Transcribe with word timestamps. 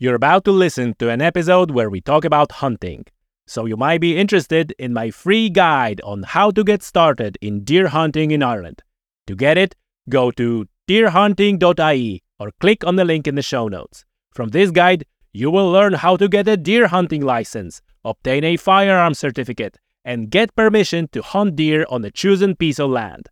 You're 0.00 0.14
about 0.14 0.44
to 0.44 0.52
listen 0.52 0.94
to 1.00 1.10
an 1.10 1.20
episode 1.20 1.72
where 1.72 1.90
we 1.90 2.00
talk 2.00 2.24
about 2.24 2.52
hunting. 2.52 3.04
So 3.48 3.66
you 3.66 3.76
might 3.76 4.00
be 4.00 4.16
interested 4.16 4.72
in 4.78 4.92
my 4.92 5.10
free 5.10 5.50
guide 5.50 6.00
on 6.04 6.22
how 6.22 6.52
to 6.52 6.62
get 6.62 6.84
started 6.84 7.36
in 7.40 7.64
deer 7.64 7.88
hunting 7.88 8.30
in 8.30 8.40
Ireland. 8.40 8.84
To 9.26 9.34
get 9.34 9.58
it, 9.58 9.74
go 10.08 10.30
to 10.30 10.68
deerhunting.ie 10.88 12.22
or 12.38 12.52
click 12.60 12.86
on 12.86 12.94
the 12.94 13.04
link 13.04 13.26
in 13.26 13.34
the 13.34 13.42
show 13.42 13.66
notes. 13.66 14.04
From 14.32 14.50
this 14.50 14.70
guide, 14.70 15.04
you 15.32 15.50
will 15.50 15.68
learn 15.68 15.94
how 15.94 16.16
to 16.16 16.28
get 16.28 16.46
a 16.46 16.56
deer 16.56 16.86
hunting 16.86 17.22
license, 17.22 17.82
obtain 18.04 18.44
a 18.44 18.56
firearm 18.56 19.14
certificate, 19.14 19.78
and 20.04 20.30
get 20.30 20.54
permission 20.54 21.08
to 21.08 21.22
hunt 21.22 21.56
deer 21.56 21.84
on 21.90 22.04
a 22.04 22.12
chosen 22.12 22.54
piece 22.54 22.78
of 22.78 22.90
land. 22.90 23.28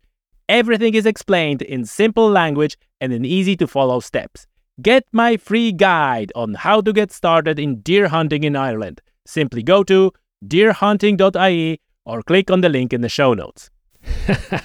Everything 0.49 0.95
is 0.95 1.05
explained 1.05 1.61
in 1.61 1.85
simple 1.85 2.29
language 2.29 2.77
and 2.99 3.13
in 3.13 3.23
easy 3.23 3.55
to 3.55 3.67
follow 3.67 4.01
steps. 4.01 4.47
Get 4.79 5.05
my 5.11 5.37
free 5.37 5.71
guide 5.71 6.31
on 6.35 6.53
how 6.53 6.81
to 6.81 6.93
get 6.93 7.11
started 7.11 7.57
in 7.57 7.81
deer 7.81 8.09
hunting 8.09 8.43
in 8.43 8.55
Ireland. 8.55 9.01
Simply 9.25 9.63
go 9.63 9.83
to 9.83 10.11
deerhunting.ie 10.45 11.79
or 12.05 12.21
click 12.21 12.51
on 12.51 12.61
the 12.61 12.69
link 12.69 12.93
in 12.93 13.01
the 13.01 13.09
show 13.09 13.33
notes. 13.33 13.71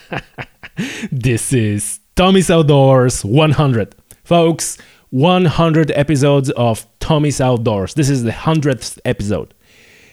this 1.10 1.54
is 1.54 2.00
Tommy's 2.14 2.50
Outdoors 2.50 3.24
100. 3.24 3.94
Folks, 4.22 4.76
100 5.10 5.90
episodes 5.92 6.50
of 6.50 6.86
Tommy's 7.00 7.40
Outdoors. 7.40 7.94
This 7.94 8.10
is 8.10 8.22
the 8.22 8.32
100th 8.32 8.98
episode. 9.06 9.54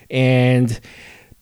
And 0.09 0.79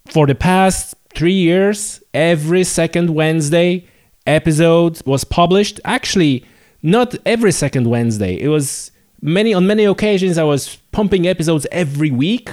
for 0.08 0.26
the 0.26 0.36
past 0.36 0.96
three 1.14 1.32
years, 1.32 2.02
every 2.12 2.64
second 2.64 3.12
Wednesday 3.12 3.86
episode 4.26 5.00
was 5.06 5.24
published. 5.24 5.80
Actually, 5.86 6.44
not 6.82 7.16
every 7.26 7.52
second 7.52 7.88
Wednesday. 7.88 8.40
It 8.40 8.50
was 8.50 8.92
many 9.22 9.54
on 9.54 9.68
many 9.68 9.86
occasions 9.86 10.38
I 10.38 10.44
was 10.44 10.78
pumping 10.92 11.28
episodes 11.28 11.66
every 11.72 12.12
week. 12.12 12.50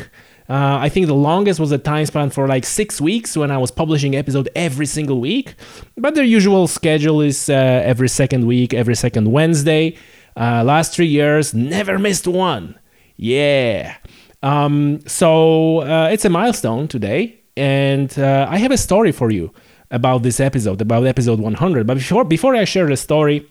Uh, 0.48 0.76
I 0.78 0.90
think 0.90 1.06
the 1.06 1.14
longest 1.14 1.58
was 1.58 1.72
a 1.72 1.78
time 1.78 2.04
span 2.04 2.28
for 2.28 2.46
like 2.46 2.64
six 2.64 3.00
weeks 3.00 3.34
when 3.36 3.50
I 3.50 3.56
was 3.56 3.70
publishing 3.70 4.14
episode 4.14 4.50
every 4.54 4.84
single 4.84 5.18
week. 5.20 5.54
But 5.96 6.14
their 6.14 6.24
usual 6.24 6.66
schedule 6.66 7.22
is 7.22 7.48
uh, 7.48 7.52
every 7.52 8.08
second 8.08 8.46
week, 8.46 8.74
every 8.74 8.94
second 8.94 9.32
Wednesday. 9.32 9.96
Uh, 10.36 10.62
last 10.64 10.94
three 10.94 11.06
years, 11.06 11.54
never 11.54 11.98
missed 11.98 12.26
one. 12.26 12.78
Yeah. 13.16 13.96
Um, 14.42 15.00
so 15.06 15.78
uh, 15.80 16.10
it's 16.12 16.26
a 16.26 16.28
milestone 16.28 16.88
today, 16.88 17.40
and 17.56 18.16
uh, 18.18 18.46
I 18.50 18.58
have 18.58 18.72
a 18.72 18.76
story 18.76 19.12
for 19.12 19.30
you 19.30 19.54
about 19.90 20.22
this 20.22 20.40
episode, 20.40 20.82
about 20.82 21.06
episode 21.06 21.40
100. 21.40 21.86
But 21.86 21.94
before 21.98 22.24
before 22.24 22.54
I 22.54 22.64
share 22.64 22.86
the 22.86 22.96
story, 22.96 23.48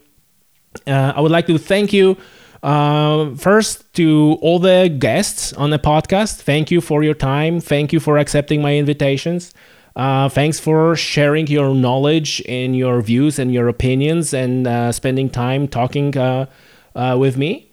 uh, 0.88 1.14
I 1.16 1.22
would 1.22 1.32
like 1.32 1.48
to 1.48 1.58
thank 1.58 1.94
you 1.94 2.18
uh, 2.64 3.36
first 3.36 3.94
to 3.94 4.38
all 4.42 4.58
the 4.58 4.96
guests 5.00 5.54
on 5.54 5.70
the 5.70 5.80
podcast. 5.80 6.42
Thank 6.42 6.72
you 6.72 6.82
for 6.82 7.04
your 7.04 7.14
time. 7.14 7.60
Thank 7.60 7.92
you 7.92 8.00
for 8.00 8.18
accepting 8.18 8.62
my 8.62 8.76
invitations. 8.76 9.54
Uh, 9.96 10.28
thanks 10.30 10.60
for 10.60 10.96
sharing 10.96 11.46
your 11.48 11.76
knowledge 11.76 12.42
and 12.48 12.76
your 12.76 13.02
views 13.02 13.38
and 13.38 13.54
your 13.54 13.68
opinions 13.68 14.34
and 14.34 14.66
uh, 14.66 14.92
spending 14.92 15.30
time 15.30 15.68
talking 15.68 16.18
uh, 16.18 16.48
uh, 16.96 17.16
with 17.20 17.38
me. 17.38 17.70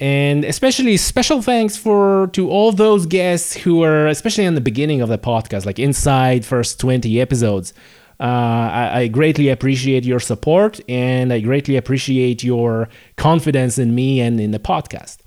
And 0.00 0.46
especially 0.46 0.96
special 0.96 1.42
thanks 1.42 1.76
for 1.76 2.28
to 2.32 2.48
all 2.48 2.72
those 2.72 3.04
guests 3.04 3.54
who 3.54 3.76
were 3.76 4.08
especially 4.08 4.46
in 4.46 4.54
the 4.54 4.60
beginning 4.62 5.02
of 5.02 5.10
the 5.10 5.18
podcast, 5.18 5.66
like 5.66 5.78
inside 5.78 6.44
first 6.44 6.80
20 6.80 7.20
episodes. 7.20 7.74
Uh, 8.20 8.24
I, 8.24 9.00
I, 9.00 9.08
greatly 9.08 9.48
appreciate 9.48 10.04
your 10.04 10.20
support 10.20 10.78
and 10.90 11.32
I 11.32 11.40
greatly 11.40 11.76
appreciate 11.76 12.44
your 12.44 12.90
confidence 13.16 13.78
in 13.78 13.94
me 13.94 14.20
and 14.20 14.38
in 14.38 14.50
the 14.50 14.58
podcast. 14.58 15.20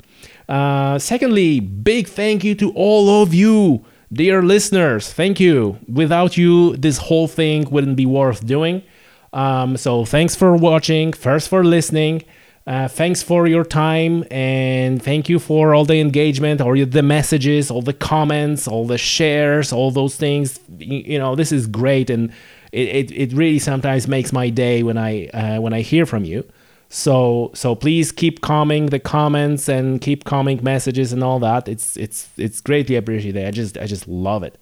Uh, 0.47 0.99
secondly, 0.99 1.59
big 1.59 2.07
thank 2.07 2.43
you 2.43 2.53
to 2.53 2.71
all 2.73 3.23
of 3.23 3.33
you, 3.33 3.83
dear 4.11 4.43
listeners. 4.43 5.11
Thank 5.11 5.39
you. 5.39 5.79
Without 5.91 6.37
you, 6.37 6.77
this 6.77 6.99
whole 6.99 7.27
thing 7.27 7.67
wouldn't 7.71 7.95
be 7.95 8.05
worth 8.05 8.45
doing. 8.45 8.83
Um, 9.31 9.75
so, 9.75 10.05
thanks 10.05 10.35
for 10.35 10.55
watching, 10.55 11.13
first 11.13 11.49
for 11.49 11.63
listening. 11.63 12.23
Uh, 12.67 12.87
thanks 12.87 13.23
for 13.23 13.45
your 13.45 13.65
time 13.65 14.23
and 14.31 15.03
thank 15.03 15.27
you 15.27 15.37
for 15.37 15.75
all 15.75 15.83
the 15.83 15.99
engagement 15.99 16.61
all 16.61 16.73
the 16.73 17.03
messages 17.03 17.69
all 17.69 17.81
the 17.81 17.91
comments 17.91 18.69
all 18.69 18.87
the 18.87 18.97
shares 18.97 19.73
all 19.73 19.91
those 19.91 20.15
things 20.15 20.61
you 20.77 21.19
know 21.19 21.35
this 21.35 21.51
is 21.51 21.67
great 21.67 22.09
and 22.09 22.31
it, 22.73 23.11
it, 23.11 23.11
it 23.11 23.33
really 23.33 23.59
sometimes 23.59 24.07
makes 24.07 24.33
my 24.33 24.49
day 24.49 24.81
when 24.81 24.97
I 24.97 25.27
uh, 25.27 25.61
when 25.61 25.73
I 25.73 25.81
hear 25.81 26.05
from 26.05 26.25
you. 26.25 26.43
So 26.89 27.51
so 27.53 27.75
please 27.75 28.11
keep 28.11 28.41
coming 28.41 28.87
the 28.87 28.99
comments 28.99 29.69
and 29.69 30.01
keep 30.01 30.25
coming 30.25 30.59
messages 30.63 31.13
and 31.13 31.23
all 31.23 31.39
that. 31.39 31.67
It's 31.67 31.95
it's 31.97 32.29
it's 32.37 32.61
greatly 32.61 32.95
appreciated. 32.95 33.45
I 33.47 33.51
just 33.51 33.77
I 33.77 33.85
just 33.85 34.07
love 34.07 34.43
it. 34.43 34.57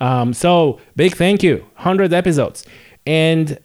Um, 0.00 0.34
so 0.34 0.78
big 0.94 1.16
thank 1.16 1.42
you, 1.42 1.64
hundred 1.74 2.12
episodes, 2.12 2.66
and 3.06 3.58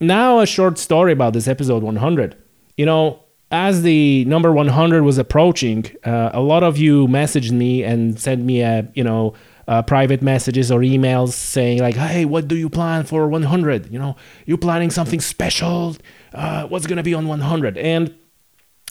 now 0.00 0.40
a 0.40 0.46
short 0.46 0.76
story 0.78 1.12
about 1.12 1.32
this 1.32 1.46
episode 1.46 1.84
100. 1.84 2.36
You 2.76 2.86
know, 2.86 3.22
as 3.52 3.82
the 3.82 4.24
number 4.24 4.52
100 4.52 5.04
was 5.04 5.18
approaching, 5.18 5.86
uh, 6.04 6.30
a 6.32 6.40
lot 6.40 6.64
of 6.64 6.76
you 6.76 7.06
messaged 7.06 7.52
me 7.52 7.84
and 7.84 8.18
sent 8.18 8.42
me 8.42 8.62
a 8.62 8.88
you 8.94 9.04
know 9.04 9.34
uh, 9.68 9.82
private 9.82 10.22
messages 10.22 10.70
or 10.70 10.80
emails 10.80 11.32
saying 11.32 11.78
like, 11.78 11.96
"Hey, 11.96 12.24
what 12.24 12.48
do 12.48 12.56
you 12.56 12.68
plan 12.68 13.04
for 13.04 13.28
100? 13.28 13.92
You 13.92 13.98
know, 13.98 14.16
you 14.44 14.56
planning 14.56 14.90
something 14.90 15.20
special? 15.20 15.96
Uh, 16.32 16.66
what's 16.66 16.86
gonna 16.86 17.02
be 17.02 17.14
on 17.14 17.26
100?" 17.26 17.76
And 17.78 18.14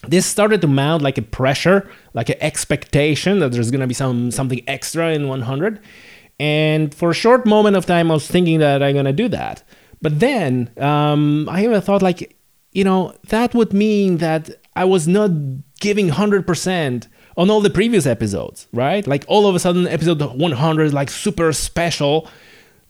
this 0.07 0.25
started 0.25 0.61
to 0.61 0.67
mount 0.67 1.01
like 1.01 1.17
a 1.17 1.21
pressure, 1.21 1.89
like 2.13 2.29
an 2.29 2.37
expectation 2.41 3.39
that 3.39 3.51
there's 3.51 3.71
gonna 3.71 3.87
be 3.87 3.93
some 3.93 4.31
something 4.31 4.61
extra 4.67 5.13
in 5.13 5.27
100. 5.27 5.79
And 6.39 6.93
for 6.93 7.11
a 7.11 7.13
short 7.13 7.45
moment 7.45 7.75
of 7.75 7.85
time, 7.85 8.11
I 8.11 8.15
was 8.15 8.27
thinking 8.27 8.59
that 8.59 8.83
I'm 8.83 8.95
gonna 8.95 9.13
do 9.13 9.29
that. 9.29 9.63
But 10.01 10.19
then 10.19 10.69
um, 10.77 11.47
I 11.49 11.63
even 11.63 11.81
thought 11.81 12.01
like, 12.01 12.35
you 12.73 12.83
know, 12.83 13.15
that 13.29 13.53
would 13.55 13.73
mean 13.73 14.17
that 14.17 14.49
I 14.75 14.83
was 14.85 15.07
not 15.07 15.31
giving 15.79 16.09
100% 16.09 17.07
on 17.37 17.49
all 17.49 17.61
the 17.61 17.69
previous 17.69 18.05
episodes, 18.05 18.67
right? 18.71 19.05
Like 19.05 19.25
all 19.27 19.47
of 19.47 19.55
a 19.55 19.59
sudden, 19.59 19.87
episode 19.87 20.21
100 20.21 20.83
is 20.83 20.93
like 20.93 21.09
super 21.09 21.51
special. 21.53 22.27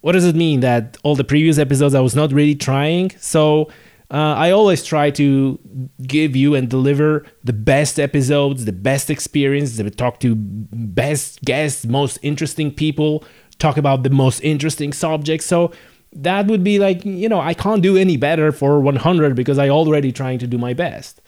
What 0.02 0.12
does 0.12 0.26
it 0.26 0.36
mean 0.36 0.60
that 0.60 0.98
all 1.04 1.16
the 1.16 1.24
previous 1.24 1.58
episodes 1.58 1.96
I 1.96 2.00
was 2.00 2.16
not 2.16 2.32
really 2.32 2.56
trying? 2.56 3.12
So 3.20 3.70
uh, 4.12 4.36
I 4.38 4.52
always 4.52 4.84
try 4.84 5.10
to 5.12 5.60
give 6.04 6.36
you 6.36 6.54
and 6.54 6.70
deliver 6.70 7.26
the 7.44 7.54
best 7.54 8.00
episodes, 8.00 8.66
the 8.66 8.72
best 8.72 9.10
experience, 9.10 9.82
talk 9.96 10.20
to 10.20 10.36
best 10.36 11.42
guests, 11.44 11.86
most 11.86 12.20
interesting 12.22 12.72
people, 12.72 13.24
talk 13.58 13.78
about 13.78 14.04
the 14.04 14.12
most 14.12 14.42
interesting 14.42 14.94
subjects. 14.94 15.48
So 15.48 15.72
that 16.14 16.46
would 16.46 16.64
be 16.64 16.78
like, 16.78 17.04
you 17.04 17.28
know, 17.28 17.40
I 17.40 17.56
can't 17.56 17.82
do 17.82 17.98
any 17.98 18.16
better 18.16 18.52
for 18.52 18.80
100 18.80 19.36
because 19.36 19.58
I 19.58 19.70
already 19.70 20.12
trying 20.12 20.38
to 20.40 20.48
do 20.48 20.60
my 20.60 20.74
best. 20.74 21.22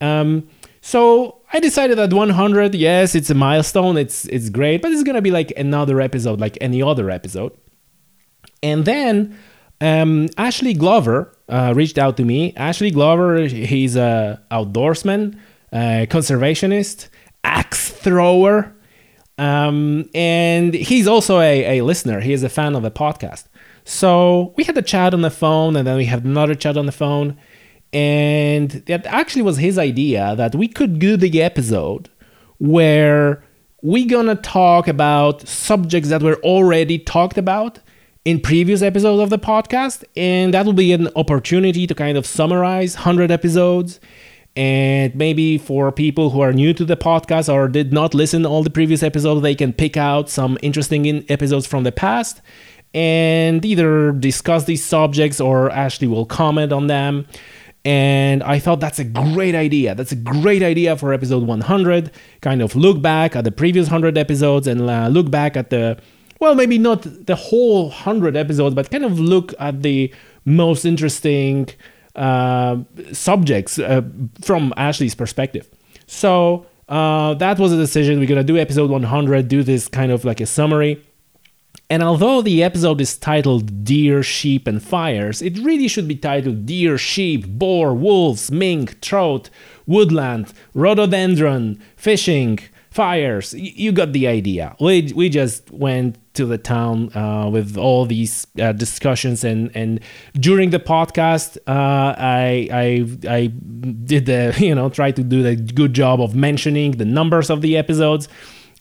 Um, 0.00 0.48
so 0.86 1.40
I 1.50 1.60
decided 1.60 1.96
that 1.96 2.12
100, 2.12 2.74
yes, 2.74 3.14
it's 3.14 3.30
a 3.30 3.34
milestone, 3.34 3.96
it's 3.96 4.26
it's 4.26 4.50
great, 4.50 4.82
but 4.82 4.92
it's 4.92 5.02
gonna 5.02 5.22
be 5.22 5.30
like 5.30 5.50
another 5.56 5.98
episode, 5.98 6.40
like 6.40 6.58
any 6.60 6.82
other 6.82 7.08
episode. 7.08 7.52
And 8.62 8.84
then 8.84 9.34
um, 9.80 10.28
Ashley 10.36 10.74
Glover 10.74 11.34
uh, 11.48 11.72
reached 11.74 11.96
out 11.96 12.18
to 12.18 12.24
me. 12.26 12.52
Ashley 12.56 12.90
Glover, 12.90 13.46
he's 13.46 13.96
a 13.96 14.42
outdoorsman, 14.50 15.38
a 15.72 16.06
conservationist, 16.10 17.08
axe 17.44 17.88
thrower, 17.88 18.76
um, 19.38 20.10
and 20.14 20.74
he's 20.74 21.08
also 21.08 21.40
a, 21.40 21.78
a 21.78 21.82
listener. 21.82 22.20
He 22.20 22.34
is 22.34 22.42
a 22.42 22.50
fan 22.50 22.76
of 22.76 22.82
the 22.82 22.90
podcast. 22.90 23.44
So 23.86 24.52
we 24.58 24.64
had 24.64 24.76
a 24.76 24.82
chat 24.82 25.14
on 25.14 25.22
the 25.22 25.30
phone, 25.30 25.76
and 25.76 25.86
then 25.86 25.96
we 25.96 26.04
had 26.04 26.26
another 26.26 26.54
chat 26.54 26.76
on 26.76 26.84
the 26.84 26.92
phone 26.92 27.38
and 27.94 28.70
that 28.86 29.06
actually 29.06 29.42
was 29.42 29.56
his 29.58 29.78
idea 29.78 30.34
that 30.36 30.54
we 30.54 30.66
could 30.66 30.98
do 30.98 31.16
the 31.16 31.40
episode 31.40 32.10
where 32.58 33.44
we're 33.82 34.08
gonna 34.08 34.34
talk 34.34 34.88
about 34.88 35.46
subjects 35.46 36.08
that 36.08 36.22
were 36.22 36.36
already 36.36 36.98
talked 36.98 37.38
about 37.38 37.78
in 38.24 38.40
previous 38.40 38.82
episodes 38.82 39.22
of 39.22 39.30
the 39.30 39.38
podcast. 39.38 40.02
And 40.16 40.52
that 40.54 40.66
will 40.66 40.72
be 40.72 40.92
an 40.92 41.08
opportunity 41.14 41.86
to 41.86 41.94
kind 41.94 42.18
of 42.18 42.26
summarize 42.26 42.96
100 42.96 43.30
episodes. 43.30 44.00
And 44.56 45.14
maybe 45.14 45.58
for 45.58 45.92
people 45.92 46.30
who 46.30 46.40
are 46.40 46.52
new 46.52 46.72
to 46.74 46.84
the 46.84 46.96
podcast 46.96 47.52
or 47.52 47.68
did 47.68 47.92
not 47.92 48.14
listen 48.14 48.42
to 48.42 48.48
all 48.48 48.62
the 48.62 48.70
previous 48.70 49.02
episodes 49.02 49.42
they 49.42 49.54
can 49.54 49.72
pick 49.72 49.96
out 49.96 50.28
some 50.28 50.58
interesting 50.62 51.24
episodes 51.28 51.66
from 51.66 51.84
the 51.84 51.92
past 51.92 52.40
and 52.92 53.64
either 53.64 54.12
discuss 54.12 54.64
these 54.64 54.84
subjects 54.84 55.40
or 55.40 55.70
actually 55.72 56.06
will 56.06 56.24
comment 56.24 56.72
on 56.72 56.86
them 56.86 57.26
and 57.84 58.42
I 58.42 58.58
thought 58.58 58.80
that's 58.80 58.98
a 58.98 59.04
great 59.04 59.54
idea. 59.54 59.94
That's 59.94 60.12
a 60.12 60.16
great 60.16 60.62
idea 60.62 60.96
for 60.96 61.12
episode 61.12 61.42
100. 61.42 62.10
Kind 62.40 62.62
of 62.62 62.74
look 62.74 63.02
back 63.02 63.36
at 63.36 63.44
the 63.44 63.52
previous 63.52 63.86
100 63.86 64.16
episodes 64.16 64.66
and 64.66 64.88
uh, 64.88 65.08
look 65.08 65.30
back 65.30 65.56
at 65.56 65.68
the, 65.68 65.98
well, 66.40 66.54
maybe 66.54 66.78
not 66.78 67.02
the 67.26 67.36
whole 67.36 67.88
100 67.88 68.36
episodes, 68.36 68.74
but 68.74 68.90
kind 68.90 69.04
of 69.04 69.20
look 69.20 69.52
at 69.58 69.82
the 69.82 70.12
most 70.46 70.86
interesting 70.86 71.68
uh, 72.14 72.78
subjects 73.12 73.78
uh, 73.78 74.00
from 74.40 74.72
Ashley's 74.78 75.14
perspective. 75.14 75.68
So 76.06 76.66
uh, 76.88 77.34
that 77.34 77.58
was 77.58 77.72
a 77.72 77.76
decision. 77.76 78.18
We're 78.18 78.28
gonna 78.28 78.44
do 78.44 78.56
episode 78.56 78.90
100, 78.90 79.48
do 79.48 79.62
this 79.62 79.88
kind 79.88 80.10
of 80.10 80.24
like 80.24 80.40
a 80.40 80.46
summary. 80.46 81.02
And 81.90 82.02
although 82.02 82.40
the 82.40 82.62
episode 82.62 83.00
is 83.00 83.16
titled 83.16 83.84
Deer, 83.84 84.22
Sheep, 84.22 84.66
and 84.66 84.82
Fires, 84.82 85.42
it 85.42 85.58
really 85.58 85.86
should 85.86 86.08
be 86.08 86.16
titled 86.16 86.66
Deer, 86.66 86.96
Sheep, 86.96 87.46
Boar, 87.46 87.94
Wolves, 87.94 88.50
Mink, 88.50 89.00
Trout, 89.00 89.50
Woodland, 89.86 90.52
Rhododendron, 90.72 91.80
Fishing, 91.96 92.58
Fires. 92.90 93.52
You 93.54 93.92
got 93.92 94.12
the 94.12 94.26
idea. 94.26 94.76
We, 94.80 95.12
we 95.14 95.28
just 95.28 95.70
went 95.70 96.16
to 96.34 96.46
the 96.46 96.58
town 96.58 97.14
uh, 97.16 97.48
with 97.50 97.76
all 97.76 98.06
these 98.06 98.46
uh, 98.60 98.72
discussions 98.72 99.44
and 99.44 99.70
and 99.74 100.00
during 100.34 100.70
the 100.70 100.80
podcast 100.80 101.56
uh, 101.68 102.14
I 102.18 102.68
I 102.72 103.06
I 103.28 103.46
did 103.46 104.26
the 104.26 104.54
you 104.58 104.74
know 104.74 104.88
try 104.88 105.12
to 105.12 105.22
do 105.22 105.42
the 105.42 105.54
good 105.54 105.94
job 105.94 106.20
of 106.20 106.34
mentioning 106.34 106.92
the 106.92 107.04
numbers 107.04 107.50
of 107.50 107.62
the 107.62 107.76
episodes. 107.76 108.28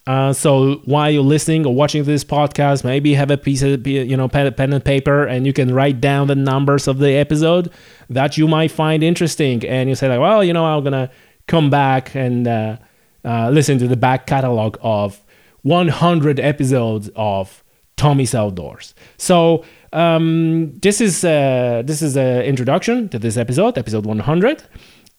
Uh, 0.06 0.34
so 0.34 0.82
while 0.86 1.10
you're 1.10 1.24
listening 1.24 1.66
or 1.66 1.74
watching 1.74 2.04
this 2.04 2.24
podcast, 2.26 2.84
maybe 2.84 3.14
have 3.14 3.32
a 3.32 3.38
piece 3.38 3.62
of 3.62 3.88
you 3.88 4.18
know 4.18 4.28
pen, 4.28 4.54
pen 4.54 4.74
and 4.74 4.84
paper, 4.84 5.26
and 5.26 5.46
you 5.48 5.54
can 5.54 5.74
write 5.74 6.02
down 6.02 6.28
the 6.28 6.36
numbers 6.36 6.88
of 6.88 6.98
the 6.98 7.12
episode 7.14 7.72
that 8.10 8.38
you 8.38 8.48
might 8.48 8.72
find 8.72 9.02
interesting. 9.02 9.66
And 9.66 9.88
you 9.88 9.96
say 9.96 10.10
like, 10.10 10.20
well, 10.20 10.44
you 10.44 10.52
know, 10.52 10.66
I'm 10.66 10.84
gonna 10.84 11.10
come 11.48 11.70
back 11.70 12.16
and 12.16 12.48
uh, 12.48 12.78
uh, 13.24 13.50
listen 13.50 13.80
to 13.80 13.88
the 13.88 13.96
back 13.96 14.28
catalog 14.28 14.78
of 14.82 15.22
100 15.62 16.40
episodes 16.40 17.10
of 17.16 17.64
Tommy's 17.96 18.36
Outdoors. 18.36 18.94
So 19.18 19.64
um, 19.94 20.78
this 20.80 21.00
is 21.00 21.24
uh, 21.24 21.84
this 21.86 22.02
is 22.02 22.18
an 22.18 22.42
introduction 22.42 23.08
to 23.10 23.20
this 23.20 23.38
episode, 23.38 23.78
episode 23.78 24.06
100. 24.06 24.64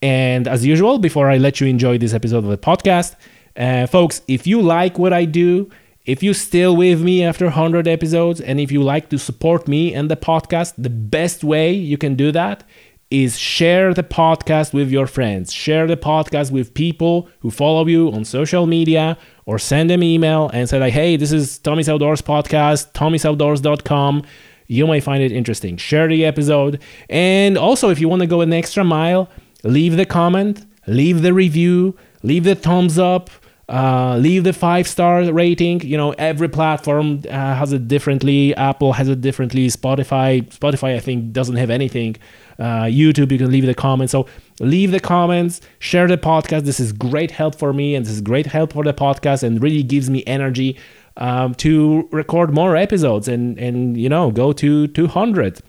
And 0.01 0.47
as 0.47 0.63
usual, 0.65 0.99
before 0.99 1.29
I 1.29 1.37
let 1.37 1.59
you 1.59 1.67
enjoy 1.67 1.97
this 1.97 2.13
episode 2.13 2.43
of 2.43 2.49
the 2.49 2.57
podcast, 2.57 3.15
uh, 3.57 3.87
folks, 3.87 4.21
if 4.27 4.45
you 4.45 4.61
like 4.61 4.97
what 4.97 5.13
I 5.13 5.25
do, 5.25 5.69
if 6.05 6.21
you're 6.21 6.35
still 6.35 6.75
with 6.75 7.01
me 7.01 7.23
after 7.23 7.45
100 7.45 7.87
episodes, 7.87 8.39
and 8.39 8.59
if 8.59 8.71
you 8.71 8.83
like 8.83 9.09
to 9.09 9.17
support 9.17 9.67
me 9.67 9.93
and 9.93 10.09
the 10.09 10.15
podcast, 10.15 10.73
the 10.77 10.89
best 10.89 11.43
way 11.43 11.71
you 11.73 11.97
can 11.97 12.15
do 12.15 12.31
that 12.31 12.63
is 13.09 13.37
share 13.37 13.93
the 13.93 14.03
podcast 14.03 14.73
with 14.73 14.91
your 14.91 15.07
friends. 15.07 15.53
Share 15.53 15.87
the 15.87 15.97
podcast 15.97 16.51
with 16.51 16.73
people 16.73 17.29
who 17.39 17.49
follow 17.49 17.85
you 17.87 18.11
on 18.11 18.25
social 18.25 18.65
media 18.65 19.17
or 19.45 19.57
send 19.57 19.89
them 19.89 20.03
email 20.03 20.49
and 20.53 20.67
say 20.67 20.79
like, 20.79 20.93
hey, 20.93 21.15
this 21.15 21.31
is 21.31 21.57
Tommy's 21.59 21.87
Outdoors 21.87 22.21
podcast, 22.21 22.91
tommysoutdoors.com. 22.93 24.23
You 24.67 24.87
might 24.87 25.03
find 25.03 25.21
it 25.23 25.31
interesting. 25.31 25.77
Share 25.77 26.07
the 26.07 26.25
episode. 26.25 26.81
And 27.09 27.57
also, 27.57 27.89
if 27.89 27.99
you 27.99 28.09
want 28.09 28.21
to 28.21 28.27
go 28.27 28.41
an 28.41 28.51
extra 28.53 28.83
mile, 28.83 29.29
leave 29.63 29.97
the 29.97 30.05
comment, 30.05 30.65
leave 30.87 31.21
the 31.21 31.33
review, 31.33 31.95
leave 32.23 32.43
the 32.43 32.55
thumbs 32.55 32.97
up, 32.97 33.29
uh, 33.67 34.17
leave 34.17 34.43
the 34.43 34.53
five 34.53 34.87
star 34.87 35.31
rating. 35.31 35.81
You 35.81 35.97
know, 35.97 36.11
every 36.13 36.47
platform 36.47 37.21
uh, 37.27 37.55
has 37.55 37.73
it 37.73 37.87
differently. 37.87 38.55
Apple 38.55 38.93
has 38.93 39.09
it 39.09 39.21
differently. 39.21 39.67
Spotify, 39.67 40.43
Spotify, 40.49 40.95
I 40.95 40.99
think, 40.99 41.33
doesn't 41.33 41.55
have 41.55 41.69
anything. 41.69 42.15
Uh, 42.59 42.83
YouTube, 42.83 43.31
you 43.31 43.37
can 43.37 43.51
leave 43.51 43.65
the 43.65 43.73
comments. 43.73 44.11
So 44.11 44.27
leave 44.59 44.91
the 44.91 44.99
comments, 44.99 45.61
share 45.79 46.07
the 46.07 46.17
podcast. 46.17 46.63
This 46.63 46.79
is 46.79 46.91
great 46.93 47.31
help 47.31 47.55
for 47.55 47.73
me, 47.73 47.95
and 47.95 48.05
this 48.05 48.13
is 48.13 48.21
great 48.21 48.45
help 48.45 48.73
for 48.73 48.83
the 48.83 48.93
podcast, 48.93 49.43
and 49.43 49.61
really 49.61 49.83
gives 49.83 50.09
me 50.09 50.23
energy 50.25 50.77
um, 51.17 51.55
to 51.55 52.07
record 52.11 52.53
more 52.53 52.75
episodes 52.75 53.27
and 53.27 53.57
and 53.57 53.97
you 53.97 54.09
know 54.09 54.31
go 54.31 54.53
to 54.53 54.87
200. 54.87 55.61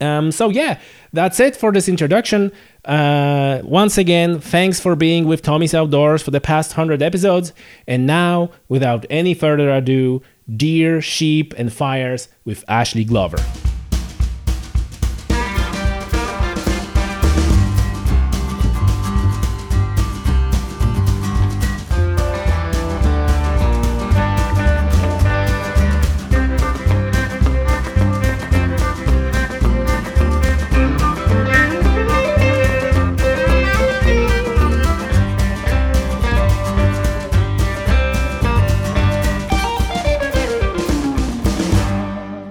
Um, 0.00 0.30
so 0.30 0.48
yeah, 0.48 0.78
that's 1.12 1.40
it 1.40 1.56
for 1.56 1.72
this 1.72 1.88
introduction. 1.88 2.52
Uh, 2.84 3.60
once 3.64 3.98
again, 3.98 4.40
thanks 4.40 4.80
for 4.80 4.96
being 4.96 5.26
with 5.26 5.42
Tommy's 5.42 5.74
Outdoors 5.74 6.22
for 6.22 6.30
the 6.30 6.40
past 6.40 6.72
100 6.72 7.02
episodes. 7.02 7.52
And 7.86 8.06
now, 8.06 8.50
without 8.68 9.04
any 9.10 9.34
further 9.34 9.70
ado, 9.70 10.22
Deer, 10.56 11.00
Sheep, 11.00 11.54
and 11.56 11.72
Fires 11.72 12.28
with 12.44 12.64
Ashley 12.68 13.04
Glover. 13.04 13.38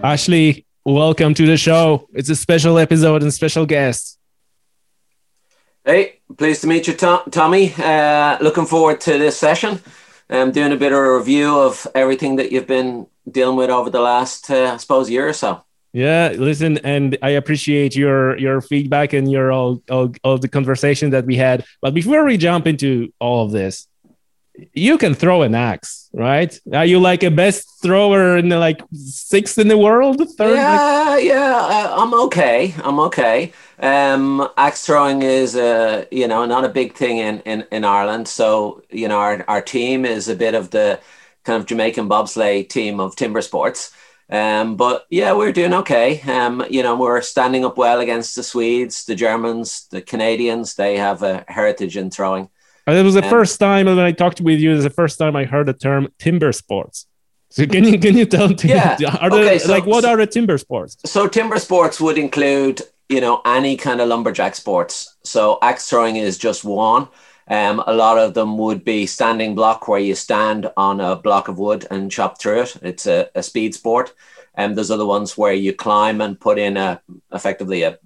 Ashley, 0.09 0.65
welcome 0.85 1.35
to 1.35 1.45
the 1.45 1.55
show. 1.55 2.09
It's 2.13 2.29
a 2.29 2.35
special 2.35 2.79
episode 2.79 3.21
and 3.21 3.31
special 3.31 3.67
guest. 3.67 4.17
Hey, 5.85 6.21
pleased 6.35 6.61
to 6.61 6.67
meet 6.67 6.87
you, 6.87 6.95
Tom, 6.95 7.21
Tommy. 7.29 7.75
Uh, 7.77 8.39
looking 8.41 8.65
forward 8.65 9.01
to 9.01 9.19
this 9.19 9.37
session. 9.37 9.79
I'm 10.27 10.51
doing 10.51 10.71
a 10.71 10.77
bit 10.77 10.93
of 10.93 10.97
a 10.97 11.15
review 11.15 11.59
of 11.59 11.85
everything 11.93 12.37
that 12.37 12.51
you've 12.51 12.65
been 12.65 13.05
dealing 13.29 13.55
with 13.55 13.69
over 13.69 13.91
the 13.91 14.01
last, 14.01 14.49
uh, 14.49 14.71
I 14.73 14.77
suppose, 14.77 15.11
year 15.11 15.27
or 15.27 15.33
so. 15.33 15.63
Yeah, 15.93 16.33
listen, 16.35 16.79
and 16.79 17.15
I 17.21 17.29
appreciate 17.41 17.95
your 17.95 18.35
your 18.39 18.61
feedback 18.61 19.13
and 19.13 19.31
your 19.31 19.51
all, 19.51 19.83
all 19.91 20.11
all 20.23 20.39
the 20.39 20.47
conversation 20.47 21.11
that 21.11 21.25
we 21.25 21.35
had. 21.35 21.65
But 21.83 21.93
before 21.93 22.25
we 22.25 22.35
jump 22.37 22.65
into 22.65 23.13
all 23.19 23.45
of 23.45 23.51
this, 23.51 23.87
you 24.73 24.97
can 24.97 25.13
throw 25.13 25.41
an 25.41 25.55
axe, 25.55 26.09
right? 26.13 26.57
Are 26.73 26.85
you 26.85 26.99
like 26.99 27.23
a 27.23 27.31
best 27.31 27.81
thrower 27.81 28.37
in 28.37 28.49
the 28.49 28.57
like 28.57 28.81
sixth 28.93 29.57
in 29.57 29.67
the 29.67 29.77
world? 29.77 30.21
Third? 30.37 30.55
Yeah, 30.55 31.17
yeah, 31.17 31.55
uh, 31.55 31.95
I'm 31.97 32.13
okay. 32.25 32.73
I'm 32.83 32.99
okay. 32.99 33.53
Um, 33.79 34.47
axe 34.57 34.85
throwing 34.85 35.21
is, 35.21 35.55
uh, 35.55 36.05
you 36.11 36.27
know, 36.27 36.45
not 36.45 36.65
a 36.65 36.69
big 36.69 36.93
thing 36.93 37.17
in, 37.17 37.39
in, 37.41 37.65
in 37.71 37.85
Ireland. 37.85 38.27
So, 38.27 38.83
you 38.89 39.07
know, 39.07 39.19
our, 39.19 39.45
our 39.47 39.61
team 39.61 40.05
is 40.05 40.27
a 40.27 40.35
bit 40.35 40.53
of 40.53 40.71
the 40.71 40.99
kind 41.43 41.59
of 41.59 41.65
Jamaican 41.67 42.09
bobsleigh 42.09 42.67
team 42.67 42.99
of 42.99 43.15
timber 43.15 43.41
sports. 43.41 43.93
Um, 44.29 44.75
but 44.75 45.07
yeah, 45.09 45.33
we're 45.33 45.51
doing 45.51 45.73
okay. 45.73 46.21
Um, 46.21 46.63
you 46.69 46.83
know, 46.83 46.95
we're 46.95 47.21
standing 47.21 47.65
up 47.65 47.77
well 47.77 47.99
against 47.99 48.35
the 48.35 48.43
Swedes, 48.43 49.05
the 49.05 49.15
Germans, 49.15 49.87
the 49.89 50.01
Canadians. 50.01 50.75
They 50.75 50.97
have 50.97 51.23
a 51.23 51.45
heritage 51.47 51.97
in 51.97 52.11
throwing. 52.11 52.49
It 52.95 53.03
was 53.03 53.15
the 53.15 53.23
um, 53.23 53.29
first 53.29 53.59
time 53.59 53.85
when 53.85 53.99
I 53.99 54.11
talked 54.11 54.41
with 54.41 54.59
you. 54.59 54.71
It 54.71 54.75
was 54.75 54.83
the 54.83 54.89
first 54.89 55.17
time 55.17 55.35
I 55.35 55.45
heard 55.45 55.67
the 55.67 55.73
term 55.73 56.09
timber 56.19 56.51
sports. 56.51 57.07
So 57.49 57.65
can 57.65 57.83
you 57.83 57.97
can 57.99 58.15
you 58.15 58.25
tell? 58.25 58.51
Yeah. 58.51 58.97
Are 59.21 59.27
okay, 59.31 59.43
there, 59.43 59.59
so, 59.59 59.71
like 59.71 59.85
what 59.85 60.05
are 60.05 60.17
the 60.17 60.27
timber 60.27 60.57
sports? 60.57 60.97
So 61.05 61.27
timber 61.27 61.57
sports 61.57 61.99
would 61.99 62.17
include 62.17 62.81
you 63.09 63.21
know 63.21 63.41
any 63.45 63.75
kind 63.75 64.01
of 64.01 64.07
lumberjack 64.07 64.55
sports. 64.55 65.17
So 65.23 65.57
axe 65.61 65.89
throwing 65.89 66.15
is 66.15 66.37
just 66.37 66.63
one. 66.63 67.07
Um, 67.47 67.83
a 67.87 67.93
lot 67.93 68.19
of 68.19 68.35
them 68.35 68.59
would 68.59 68.85
be 68.85 69.07
standing 69.07 69.55
block 69.55 69.87
where 69.87 69.99
you 69.99 70.13
stand 70.13 70.69
on 70.77 71.01
a 71.01 71.15
block 71.15 71.47
of 71.47 71.57
wood 71.57 71.87
and 71.89 72.11
chop 72.11 72.39
through 72.39 72.61
it. 72.61 72.75
It's 72.83 73.07
a, 73.07 73.27
a 73.33 73.41
speed 73.41 73.73
sport. 73.73 74.13
And 74.53 74.71
um, 74.71 74.75
there's 74.75 74.91
other 74.91 75.05
ones 75.05 75.35
where 75.35 75.53
you 75.53 75.73
climb 75.73 76.21
and 76.21 76.39
put 76.39 76.59
in 76.59 76.77
a 76.77 77.01
effectively 77.33 77.81
a, 77.81 77.97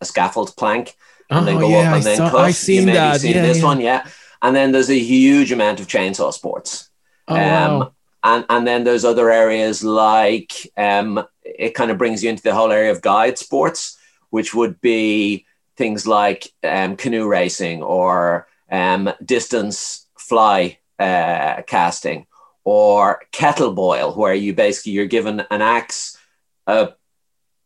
a 0.00 0.04
scaffold 0.04 0.56
plank 0.56 0.96
and 1.32 1.40
oh, 1.40 1.44
then 1.44 1.58
go 1.58 1.68
yeah, 1.68 1.78
up 1.78 1.84
and 1.86 1.94
I 1.94 2.00
then 2.00 2.16
saw, 2.16 2.30
cut. 2.30 2.40
I 2.40 2.50
seen 2.50 2.88
you 2.88 2.94
that. 2.94 3.20
Seen 3.20 3.34
yeah, 3.34 3.42
this 3.42 3.58
yeah. 3.58 3.64
one, 3.64 3.80
yeah. 3.80 4.06
And 4.42 4.54
then 4.54 4.72
there's 4.72 4.90
a 4.90 4.98
huge 4.98 5.50
amount 5.50 5.80
of 5.80 5.86
chainsaw 5.86 6.32
sports. 6.32 6.90
Oh, 7.28 7.34
um, 7.34 7.40
wow. 7.40 7.92
and, 8.22 8.44
and 8.50 8.66
then 8.66 8.84
there's 8.84 9.04
other 9.04 9.30
areas 9.30 9.82
like 9.82 10.52
um, 10.76 11.24
it 11.42 11.74
kind 11.74 11.90
of 11.90 11.96
brings 11.96 12.22
you 12.22 12.28
into 12.28 12.42
the 12.42 12.54
whole 12.54 12.70
area 12.70 12.90
of 12.90 13.00
guide 13.00 13.38
sports, 13.38 13.96
which 14.30 14.54
would 14.54 14.80
be 14.80 15.46
things 15.76 16.06
like 16.06 16.52
um, 16.64 16.96
canoe 16.96 17.26
racing 17.26 17.82
or 17.82 18.46
um, 18.70 19.10
distance 19.24 20.06
fly 20.18 20.78
uh, 20.98 21.62
casting 21.66 22.26
or 22.64 23.20
kettle 23.32 23.72
boil, 23.72 24.12
where 24.14 24.34
you 24.34 24.52
basically 24.54 24.92
you're 24.92 25.06
given 25.06 25.40
an 25.50 25.62
axe, 25.62 26.18
a 26.66 26.90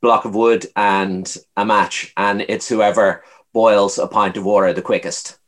block 0.00 0.24
of 0.24 0.34
wood, 0.34 0.66
and 0.76 1.36
a 1.56 1.64
match, 1.64 2.12
and 2.16 2.42
it's 2.42 2.68
whoever 2.68 3.24
boils 3.56 3.98
a 3.98 4.06
pint 4.06 4.36
of 4.36 4.44
water 4.44 4.70
the 4.74 4.82
quickest. 4.82 5.38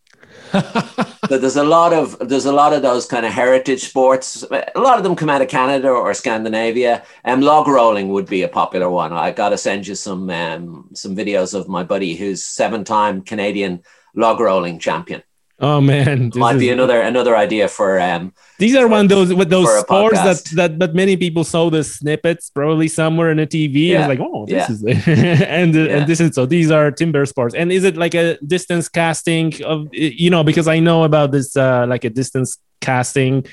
so 1.28 1.36
there's 1.36 1.56
a 1.56 1.70
lot 1.76 1.92
of 1.92 2.18
there's 2.26 2.46
a 2.46 2.58
lot 2.62 2.72
of 2.72 2.80
those 2.80 3.04
kind 3.04 3.26
of 3.26 3.32
heritage 3.32 3.82
sports. 3.84 4.44
A 4.50 4.80
lot 4.80 4.96
of 4.96 5.04
them 5.04 5.14
come 5.14 5.28
out 5.28 5.42
of 5.42 5.48
Canada 5.48 5.90
or 5.90 6.14
Scandinavia. 6.14 7.02
Um, 7.26 7.42
log 7.42 7.68
rolling 7.68 8.08
would 8.08 8.26
be 8.26 8.42
a 8.44 8.48
popular 8.48 8.88
one. 8.88 9.12
I 9.12 9.30
got 9.30 9.50
to 9.50 9.58
send 9.58 9.86
you 9.86 9.94
some 9.94 10.30
um, 10.30 10.88
some 10.94 11.14
videos 11.14 11.52
of 11.52 11.68
my 11.68 11.82
buddy 11.82 12.16
who's 12.16 12.42
seven 12.42 12.82
time 12.82 13.20
Canadian 13.20 13.82
log 14.14 14.40
rolling 14.40 14.78
champion. 14.78 15.22
Oh 15.60 15.80
man, 15.80 16.30
might 16.36 16.54
is... 16.54 16.60
be 16.60 16.70
another 16.70 17.00
another 17.00 17.36
idea 17.36 17.66
for 17.66 17.98
um. 18.00 18.32
These 18.58 18.76
are 18.76 18.82
for, 18.82 18.88
one 18.88 19.06
of 19.06 19.08
those 19.08 19.34
with 19.34 19.50
those 19.50 19.68
sports 19.80 20.18
that 20.18 20.44
that 20.54 20.78
but 20.78 20.94
many 20.94 21.16
people 21.16 21.42
saw 21.42 21.68
the 21.68 21.82
snippets 21.82 22.50
probably 22.50 22.86
somewhere 22.86 23.32
in 23.32 23.40
a 23.40 23.46
TV 23.46 23.88
yeah. 23.88 24.00
and 24.00 24.08
like 24.08 24.20
oh 24.20 24.46
this 24.46 24.70
yeah. 24.70 24.90
is 24.90 25.06
and 25.42 25.74
yeah. 25.74 25.96
and 25.96 26.06
this 26.06 26.20
is 26.20 26.36
so 26.36 26.46
these 26.46 26.70
are 26.70 26.92
timber 26.92 27.26
sports 27.26 27.56
and 27.56 27.72
is 27.72 27.82
it 27.82 27.96
like 27.96 28.14
a 28.14 28.38
distance 28.46 28.88
casting 28.88 29.52
of 29.64 29.88
you 29.92 30.30
know 30.30 30.44
because 30.44 30.68
I 30.68 30.78
know 30.78 31.02
about 31.02 31.32
this 31.32 31.56
uh 31.56 31.86
like 31.88 32.04
a 32.04 32.10
distance 32.10 32.58
casting, 32.80 33.44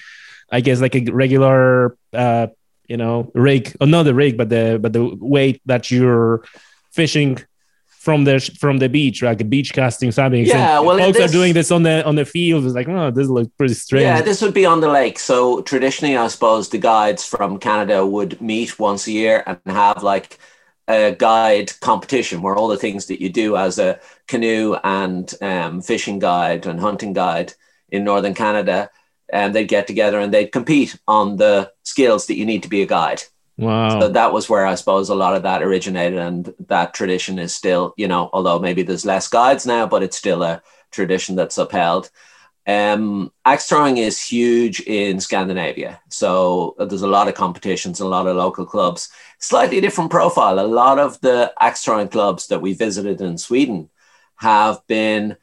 I 0.51 0.61
guess 0.61 0.81
like 0.81 0.93
a 0.95 1.05
regular 1.11 1.97
uh 2.13 2.47
you 2.87 2.97
know 2.97 3.31
rig 3.33 3.75
or 3.81 3.87
not 3.87 4.03
the 4.03 4.13
rig 4.13 4.37
but 4.37 4.49
the 4.49 4.77
but 4.79 4.93
the 4.93 5.17
weight 5.19 5.59
that 5.65 5.89
you're 5.89 6.43
fishing 6.91 7.39
from 8.05 8.23
the 8.23 8.39
from 8.59 8.77
the 8.77 8.87
beach, 8.87 9.23
like 9.23 9.41
a 9.41 9.43
beach 9.43 9.73
casting 9.73 10.11
something. 10.11 10.45
Yeah, 10.45 10.79
well, 10.79 10.99
folks 10.99 11.17
this, 11.17 11.31
are 11.31 11.33
doing 11.33 11.55
this 11.55 11.71
on 11.71 11.81
the 11.81 12.05
on 12.05 12.13
the 12.13 12.23
field. 12.23 12.63
It's 12.63 12.75
like, 12.75 12.87
oh, 12.87 13.09
this 13.09 13.27
looks 13.27 13.49
pretty 13.57 13.73
strange. 13.73 14.03
Yeah, 14.03 14.21
this 14.21 14.43
would 14.43 14.53
be 14.53 14.67
on 14.67 14.79
the 14.79 14.87
lake. 14.87 15.17
So 15.17 15.61
traditionally, 15.63 16.15
I 16.15 16.27
suppose 16.27 16.69
the 16.69 16.77
guides 16.77 17.25
from 17.25 17.57
Canada 17.57 18.05
would 18.05 18.39
meet 18.39 18.77
once 18.77 19.07
a 19.07 19.11
year 19.11 19.43
and 19.47 19.59
have 19.65 20.03
like 20.03 20.37
a 20.87 21.15
guide 21.17 21.71
competition 21.79 22.43
where 22.43 22.55
all 22.55 22.67
the 22.67 22.77
things 22.77 23.07
that 23.07 23.19
you 23.19 23.29
do 23.29 23.57
as 23.57 23.79
a 23.79 23.99
canoe 24.27 24.75
and 24.83 25.33
um, 25.41 25.81
fishing 25.81 26.19
guide 26.19 26.67
and 26.67 26.79
hunting 26.79 27.13
guide 27.13 27.53
in 27.89 28.03
northern 28.03 28.35
Canada, 28.35 28.91
and 29.33 29.47
um, 29.47 29.53
they'd 29.53 29.67
get 29.67 29.87
together 29.87 30.19
and 30.19 30.31
they'd 30.31 30.51
compete 30.51 30.95
on 31.07 31.37
the 31.37 31.71
skills 31.81 32.27
that 32.27 32.37
you 32.37 32.45
need 32.45 32.61
to 32.61 32.69
be 32.69 32.83
a 32.83 32.85
guide. 32.85 33.23
Wow. 33.57 34.01
So 34.01 34.09
that 34.09 34.33
was 34.33 34.49
where 34.49 34.65
I 34.65 34.75
suppose 34.75 35.09
a 35.09 35.15
lot 35.15 35.35
of 35.35 35.43
that 35.43 35.63
originated, 35.63 36.19
and 36.19 36.53
that 36.67 36.93
tradition 36.93 37.39
is 37.39 37.55
still, 37.55 37.93
you 37.97 38.07
know, 38.07 38.29
although 38.33 38.59
maybe 38.59 38.83
there's 38.83 39.05
less 39.05 39.27
guides 39.27 39.65
now, 39.65 39.87
but 39.87 40.03
it's 40.03 40.17
still 40.17 40.43
a 40.43 40.61
tradition 40.91 41.35
that's 41.35 41.57
upheld. 41.57 42.09
Um, 42.67 43.31
axe 43.45 43.67
throwing 43.67 43.97
is 43.97 44.21
huge 44.21 44.81
in 44.81 45.19
Scandinavia. 45.19 46.01
So 46.09 46.75
there's 46.79 47.03
a 47.03 47.07
lot 47.07 47.27
of 47.27 47.35
competitions, 47.35 47.99
a 47.99 48.07
lot 48.07 48.27
of 48.27 48.35
local 48.35 48.65
clubs. 48.65 49.09
Slightly 49.39 49.79
different 49.81 50.09
profile. 50.09 50.59
A 50.59 50.65
lot 50.65 50.97
of 50.97 51.21
the 51.21 51.53
axe 51.59 51.83
throwing 51.83 52.07
clubs 52.07 52.47
that 52.47 52.61
we 52.61 52.73
visited 52.73 53.21
in 53.21 53.37
Sweden 53.37 53.89
have 54.37 54.85
been, 54.87 55.37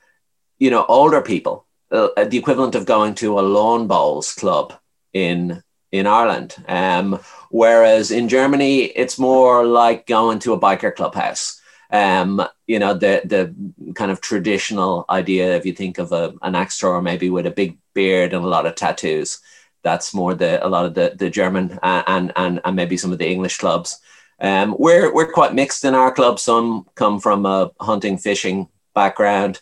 you 0.59 0.71
know, 0.71 0.85
older 0.89 1.23
people, 1.23 1.67
uh, 1.93 2.09
the 2.25 2.39
equivalent 2.39 2.75
of 2.75 2.87
going 2.87 3.15
to 3.17 3.39
a 3.39 3.41
lawn 3.41 3.87
bowls 3.87 4.35
club 4.35 4.75
in 5.13 5.63
in 5.93 6.07
Ireland. 6.07 6.57
Um, 6.67 7.21
whereas 7.53 8.11
in 8.11 8.29
Germany, 8.29 8.85
it's 8.85 9.19
more 9.19 9.65
like 9.65 10.07
going 10.07 10.39
to 10.41 10.55
a 10.55 10.61
biker 10.61 10.95
clubhouse. 10.95 11.61
Um, 11.91 12.43
you 12.67 12.79
know, 12.79 12.95
the 12.95 13.21
the 13.25 13.95
kind 13.95 14.11
of 14.11 14.21
traditional 14.21 15.05
idea, 15.11 15.55
if 15.57 15.67
you 15.67 15.75
think 15.75 15.99
of 15.99 16.11
a, 16.13 16.33
an 16.43 16.55
axe 16.55 16.79
thrower 16.79 17.03
maybe 17.03 17.29
with 17.29 17.47
a 17.47 17.51
big 17.51 17.79
beard 17.95 18.33
and 18.33 18.45
a 18.45 18.49
lot 18.49 18.67
of 18.67 18.75
tattoos, 18.75 19.39
that's 19.83 20.15
more 20.15 20.35
the 20.35 20.67
a 20.67 20.69
lot 20.69 20.87
of 20.87 20.95
the 20.95 21.13
the 21.15 21.29
German 21.31 21.79
and 21.83 22.33
and 22.35 22.61
and 22.65 22.77
maybe 22.77 22.97
some 22.97 23.13
of 23.13 23.19
the 23.19 23.29
English 23.29 23.59
clubs. 23.59 24.01
Um, 24.41 24.75
we're 24.79 25.13
we're 25.15 25.31
quite 25.31 25.55
mixed 25.55 25.85
in 25.85 25.95
our 25.95 26.11
club. 26.11 26.41
Some 26.41 26.87
come 26.95 27.21
from 27.21 27.45
a 27.45 27.71
hunting, 27.79 28.17
fishing 28.17 28.69
background 28.95 29.61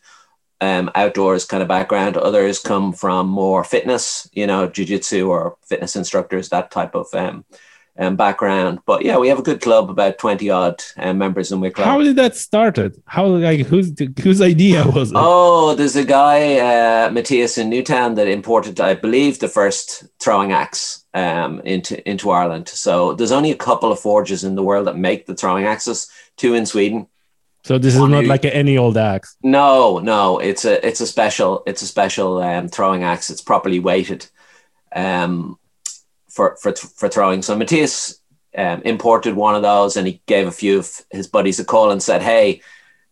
um, 0.61 0.91
outdoors 0.95 1.45
kind 1.45 1.63
of 1.63 1.69
background. 1.69 2.17
Others 2.17 2.61
come 2.61 2.93
from 2.93 3.29
more 3.29 3.65
fitness, 3.65 4.29
you 4.33 4.47
know, 4.47 4.69
jujitsu 4.69 5.29
or 5.29 5.57
fitness 5.67 5.97
instructors, 5.97 6.51
that 6.51 6.71
type 6.71 6.95
of 6.95 7.07
um, 7.15 7.45
um, 7.99 8.17
background. 8.17 8.81
But 8.87 9.05
yeah, 9.05 9.19
we 9.19 9.29
have 9.29 9.39
a 9.39 9.43
good 9.43 9.61
club, 9.61 9.91
about 9.91 10.19
twenty 10.19 10.51
odd 10.51 10.83
um, 10.97 11.19
members 11.19 11.53
in 11.53 11.61
Wicklow. 11.61 11.85
How 11.85 12.03
did 12.03 12.17
that 12.17 12.37
started? 12.37 13.01
How 13.07 13.27
like 13.27 13.67
whose 13.67 13.93
whose 14.23 14.41
idea 14.41 14.87
was 14.95 15.11
it? 15.11 15.17
Oh, 15.19 15.75
there's 15.75 15.97
a 15.97 16.05
guy, 16.05 16.59
uh, 16.59 17.11
Matthias 17.11 17.59
in 17.59 17.69
Newtown, 17.69 18.15
that 18.15 18.29
imported, 18.29 18.81
I 18.81 18.95
believe, 18.95 19.39
the 19.39 19.49
first 19.49 20.05
throwing 20.21 20.53
axe 20.53 21.05
um, 21.15 21.61
into 21.61 22.09
into 22.09 22.31
Ireland. 22.31 22.69
So 22.69 23.15
there's 23.15 23.33
only 23.33 23.51
a 23.51 23.57
couple 23.57 23.93
of 23.93 24.01
forges 24.01 24.45
in 24.45 24.55
the 24.55 24.63
world 24.63 24.87
that 24.87 24.97
make 24.97 25.27
the 25.27 25.35
throwing 25.35 25.65
axes. 25.65 26.11
Two 26.37 26.55
in 26.55 26.65
Sweden, 26.65 27.07
so 27.63 27.79
this 27.79 27.95
is 27.95 28.01
not 28.01 28.23
who, 28.23 28.29
like 28.29 28.45
any 28.45 28.79
old 28.79 28.97
axe. 28.97 29.37
No, 29.43 29.99
no, 29.99 30.39
it's 30.39 30.65
a 30.65 30.85
it's 30.87 31.01
a 31.01 31.07
special 31.07 31.63
it's 31.67 31.83
a 31.83 31.87
special 31.87 32.43
um, 32.43 32.69
throwing 32.69 33.03
axe. 33.03 33.29
It's 33.31 33.43
properly 33.43 33.79
weighted 33.79 34.27
um, 34.95 35.59
for 36.41 36.73
for 36.73 36.73
for 36.73 37.09
throwing. 37.09 37.43
So 37.43 37.57
Matthias 37.57 38.21
um, 38.57 38.81
imported 38.83 39.35
one 39.35 39.55
of 39.55 39.63
those, 39.63 39.97
and 39.97 40.07
he 40.07 40.23
gave 40.27 40.47
a 40.47 40.53
few 40.53 40.79
of 40.79 41.01
his 41.11 41.27
buddies 41.27 41.61
a 41.61 41.65
call 41.65 41.91
and 41.91 42.03
said, 42.03 42.23
"Hey, 42.23 42.63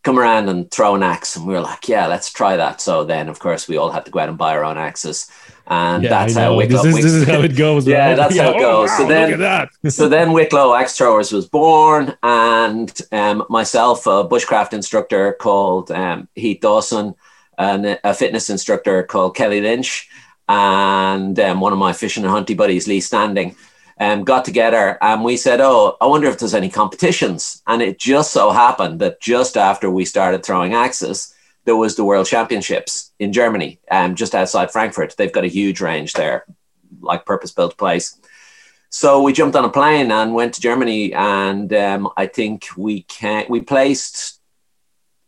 come 0.03 0.17
around 0.17 0.49
and 0.49 0.69
throw 0.71 0.95
an 0.95 1.03
axe." 1.03 1.35
And 1.35 1.45
we 1.45 1.53
were 1.53 1.61
like, 1.61 1.87
"Yeah, 1.87 2.07
let's 2.07 2.31
try 2.31 2.57
that." 2.57 2.81
So 2.81 3.03
then, 3.03 3.29
of 3.29 3.39
course, 3.39 3.67
we 3.67 3.77
all 3.77 3.91
had 3.91 4.05
to 4.05 4.11
go 4.11 4.19
out 4.19 4.29
and 4.29 4.37
buy 4.37 4.55
our 4.55 4.63
own 4.63 4.77
axes 4.77 5.29
and 5.69 6.03
yeah, 6.03 6.09
that's 6.09 6.35
how 6.35 6.55
Wicklow. 6.55 6.81
This 6.81 6.95
is, 6.95 7.03
this 7.03 7.13
is 7.13 7.27
how 7.27 7.41
it 7.41 7.55
goes. 7.55 7.87
yeah, 7.87 8.15
that's 8.15 8.35
yeah, 8.35 8.45
how 8.45 8.49
it 8.49 8.55
oh, 8.55 8.59
goes. 8.59 8.89
Oh, 8.91 8.93
wow, 8.93 8.97
so 8.97 9.07
then, 9.07 9.69
so 9.91 10.09
then 10.09 10.31
Wicklow 10.31 10.73
Axe 10.73 10.97
Throwers 10.97 11.31
was 11.31 11.47
born, 11.47 12.15
and 12.23 12.91
um, 13.11 13.45
myself, 13.49 14.07
a 14.07 14.27
bushcraft 14.27 14.73
instructor 14.73 15.33
called 15.33 15.91
um, 15.91 16.27
Heath 16.33 16.61
Dawson, 16.61 17.13
and 17.59 17.99
a 18.03 18.15
fitness 18.15 18.49
instructor 18.49 19.03
called 19.03 19.35
Kelly 19.35 19.61
Lynch, 19.61 20.09
and 20.49 21.39
um, 21.39 21.61
one 21.61 21.71
of 21.71 21.79
my 21.79 21.93
fishing 21.93 22.23
and 22.23 22.31
hunting 22.31 22.57
buddies, 22.57 22.87
Lee 22.87 22.99
Standing. 22.99 23.55
Um, 24.01 24.23
got 24.23 24.45
together 24.45 24.97
and 25.01 25.25
we 25.25 25.35
said, 25.35 25.59
Oh, 25.59 25.97
I 25.99 26.05
wonder 26.05 26.29
if 26.29 26.39
there's 26.39 26.53
any 26.53 26.69
competitions. 26.69 27.61
And 27.67 27.81
it 27.81 27.99
just 27.99 28.31
so 28.31 28.51
happened 28.51 29.01
that 29.01 29.19
just 29.19 29.57
after 29.57 29.91
we 29.91 30.05
started 30.05 30.41
throwing 30.41 30.73
axes, 30.73 31.35
there 31.65 31.75
was 31.75 31.97
the 31.97 32.05
World 32.05 32.25
Championships 32.25 33.11
in 33.19 33.33
Germany, 33.33 33.79
um, 33.91 34.15
just 34.15 34.33
outside 34.33 34.71
Frankfurt. 34.71 35.15
They've 35.17 35.31
got 35.31 35.43
a 35.43 35.47
huge 35.47 35.81
range 35.81 36.13
there, 36.13 36.45
like 37.01 37.25
purpose 37.25 37.51
built 37.51 37.77
place. 37.77 38.17
So 38.89 39.21
we 39.21 39.33
jumped 39.33 39.55
on 39.55 39.65
a 39.65 39.69
plane 39.69 40.11
and 40.11 40.33
went 40.33 40.55
to 40.55 40.61
Germany, 40.61 41.13
and 41.13 41.71
um, 41.73 42.09
I 42.17 42.25
think 42.25 42.67
we 42.75 43.03
can 43.03 43.45
we 43.49 43.61
placed, 43.61 44.39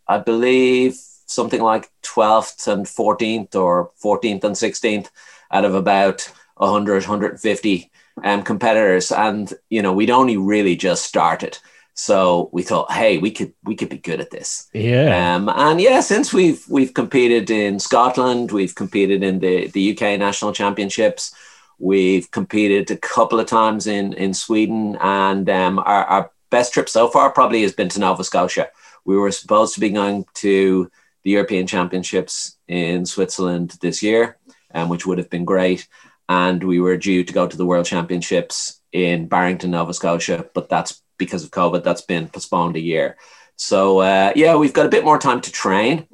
I 0.07 0.17
believe, 0.17 0.97
something 1.31 1.61
like 1.61 1.91
12th 2.03 2.67
and 2.67 2.85
14th 2.85 3.55
or 3.55 3.91
14th 4.03 4.43
and 4.43 4.55
16th 4.55 5.09
out 5.51 5.65
of 5.65 5.75
about 5.75 6.31
100 6.55 7.03
150 7.03 7.91
um, 8.23 8.43
competitors 8.43 9.11
and 9.11 9.53
you 9.69 9.81
know 9.81 9.93
we'd 9.93 10.09
only 10.09 10.37
really 10.37 10.75
just 10.75 11.05
started 11.05 11.57
so 11.93 12.49
we 12.51 12.63
thought, 12.63 12.91
hey, 12.91 13.17
we 13.17 13.31
could 13.31 13.53
we 13.63 13.75
could 13.75 13.89
be 13.89 13.97
good 13.97 14.21
at 14.21 14.31
this. 14.31 14.69
Yeah. 14.73 15.35
Um, 15.35 15.49
and 15.49 15.81
yeah, 15.81 15.99
since 15.99 16.33
we've 16.33 16.63
we've 16.69 16.93
competed 16.93 17.51
in 17.51 17.79
Scotland, 17.79 18.51
we've 18.51 18.75
competed 18.75 19.23
in 19.23 19.39
the 19.39 19.67
the 19.67 19.91
UK 19.91 20.17
national 20.19 20.53
championships. 20.53 21.33
We've 21.79 22.29
competed 22.31 22.89
a 22.91 22.97
couple 22.97 23.39
of 23.39 23.47
times 23.47 23.87
in 23.87 24.13
in 24.13 24.33
Sweden, 24.33 24.97
and 25.01 25.49
um, 25.49 25.79
our, 25.79 26.05
our 26.05 26.31
best 26.49 26.73
trip 26.73 26.89
so 26.89 27.07
far 27.07 27.29
probably 27.29 27.61
has 27.63 27.73
been 27.73 27.89
to 27.89 27.99
Nova 27.99 28.23
Scotia. 28.23 28.69
We 29.03 29.17
were 29.17 29.31
supposed 29.31 29.73
to 29.75 29.79
be 29.79 29.89
going 29.89 30.25
to 30.35 30.89
the 31.23 31.31
European 31.31 31.67
Championships 31.67 32.57
in 32.67 33.05
Switzerland 33.05 33.77
this 33.81 34.01
year, 34.01 34.37
um, 34.73 34.89
which 34.89 35.05
would 35.05 35.17
have 35.17 35.29
been 35.29 35.45
great. 35.45 35.87
And 36.27 36.63
we 36.63 36.79
were 36.79 36.97
due 36.97 37.23
to 37.23 37.33
go 37.33 37.47
to 37.47 37.57
the 37.57 37.65
World 37.65 37.85
Championships 37.85 38.81
in 38.91 39.27
Barrington, 39.27 39.71
Nova 39.71 39.93
Scotia, 39.93 40.45
but 40.53 40.69
that's 40.69 41.01
because 41.17 41.43
of 41.43 41.51
COVID, 41.51 41.83
that's 41.83 42.01
been 42.01 42.27
postponed 42.27 42.75
a 42.75 42.79
year. 42.79 43.17
So 43.55 43.99
uh, 43.99 44.33
yeah, 44.35 44.55
we've 44.55 44.73
got 44.73 44.85
a 44.85 44.89
bit 44.89 45.05
more 45.05 45.19
time 45.19 45.41
to 45.41 45.51
train. 45.51 46.07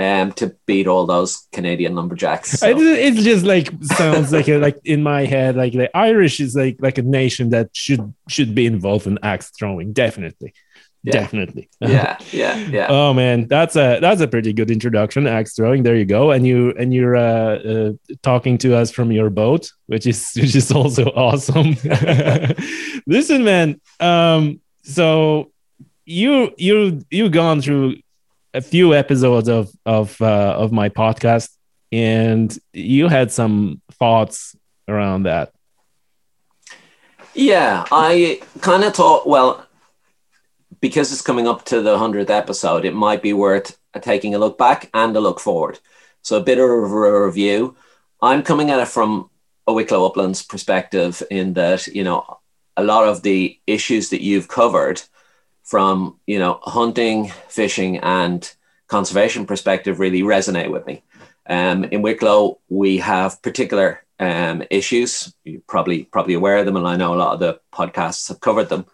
Um, 0.00 0.30
to 0.34 0.54
beat 0.64 0.86
all 0.86 1.06
those 1.06 1.48
Canadian 1.50 1.96
lumberjacks. 1.96 2.52
So. 2.52 2.68
It, 2.68 3.14
just 3.14 3.44
like 3.44 3.68
sounds 3.82 4.32
like 4.32 4.46
a, 4.46 4.58
like 4.66 4.78
in 4.84 5.02
my 5.02 5.24
head, 5.24 5.56
like 5.56 5.72
the 5.72 5.90
Irish 5.96 6.38
is 6.38 6.54
like 6.54 6.76
like 6.78 6.98
a 6.98 7.02
nation 7.02 7.50
that 7.50 7.70
should 7.72 8.14
should 8.28 8.54
be 8.54 8.66
involved 8.66 9.08
in 9.08 9.18
axe 9.24 9.50
throwing, 9.58 9.92
definitely. 9.92 10.54
Yeah. 11.04 11.12
Definitely. 11.12 11.68
Yeah, 11.80 12.18
yeah, 12.32 12.56
yeah. 12.56 12.86
oh 12.90 13.14
man, 13.14 13.46
that's 13.46 13.76
a 13.76 13.98
that's 14.00 14.20
a 14.20 14.26
pretty 14.26 14.52
good 14.52 14.70
introduction. 14.70 15.26
Axe 15.26 15.54
throwing. 15.54 15.84
There 15.84 15.94
you 15.94 16.04
go. 16.04 16.32
And 16.32 16.46
you 16.46 16.74
and 16.76 16.92
you're 16.92 17.16
uh, 17.16 17.58
uh, 17.58 17.92
talking 18.22 18.58
to 18.58 18.74
us 18.74 18.90
from 18.90 19.12
your 19.12 19.30
boat, 19.30 19.70
which 19.86 20.06
is 20.06 20.32
which 20.36 20.56
is 20.56 20.72
also 20.72 21.04
awesome. 21.04 21.76
Listen, 23.06 23.44
man. 23.44 23.80
Um, 24.00 24.60
so 24.82 25.52
you 26.04 26.52
you 26.58 27.00
you've 27.10 27.32
gone 27.32 27.60
through 27.60 27.96
a 28.52 28.60
few 28.60 28.92
episodes 28.92 29.48
of 29.48 29.70
of 29.86 30.20
uh, 30.20 30.54
of 30.58 30.72
my 30.72 30.88
podcast, 30.88 31.50
and 31.92 32.56
you 32.72 33.08
had 33.08 33.30
some 33.30 33.80
thoughts 33.92 34.56
around 34.88 35.22
that. 35.24 35.52
Yeah, 37.34 37.84
I 37.92 38.40
kind 38.60 38.82
of 38.82 38.94
thought. 38.94 39.28
Well, 39.28 39.64
because 40.80 41.12
it's 41.12 41.22
coming 41.22 41.48
up 41.48 41.64
to 41.66 41.80
the 41.80 41.98
hundredth 41.98 42.30
episode, 42.30 42.84
it 42.84 42.94
might 42.94 43.22
be 43.22 43.32
worth 43.32 43.78
taking 44.00 44.34
a 44.34 44.38
look 44.38 44.58
back 44.58 44.90
and 44.94 45.16
a 45.16 45.20
look 45.20 45.40
forward. 45.40 45.78
So 46.22 46.36
a 46.36 46.42
bit 46.42 46.58
of 46.58 46.68
a 46.68 47.24
review. 47.26 47.76
I'm 48.20 48.42
coming 48.42 48.70
at 48.70 48.80
it 48.80 48.88
from 48.88 49.30
a 49.66 49.72
Wicklow 49.72 50.06
Uplands 50.06 50.42
perspective 50.42 51.22
in 51.30 51.54
that 51.54 51.86
you 51.88 52.04
know 52.04 52.40
a 52.76 52.82
lot 52.82 53.08
of 53.08 53.22
the 53.22 53.58
issues 53.66 54.10
that 54.10 54.22
you've 54.22 54.48
covered 54.48 55.02
from 55.62 56.18
you 56.26 56.38
know 56.38 56.58
hunting, 56.62 57.28
fishing, 57.48 57.98
and 57.98 58.54
conservation 58.88 59.46
perspective 59.46 60.00
really 60.00 60.22
resonate 60.22 60.70
with 60.70 60.86
me. 60.86 61.02
Um, 61.46 61.84
in 61.84 62.02
Wicklow, 62.02 62.58
we 62.68 62.98
have 62.98 63.42
particular 63.42 64.04
um, 64.18 64.62
issues. 64.70 65.32
You're 65.44 65.60
probably 65.66 66.04
probably 66.04 66.34
aware 66.34 66.58
of 66.58 66.66
them, 66.66 66.76
and 66.76 66.86
I 66.86 66.96
know 66.96 67.14
a 67.14 67.16
lot 67.16 67.34
of 67.34 67.40
the 67.40 67.60
podcasts 67.72 68.28
have 68.28 68.40
covered 68.40 68.68
them. 68.68 68.86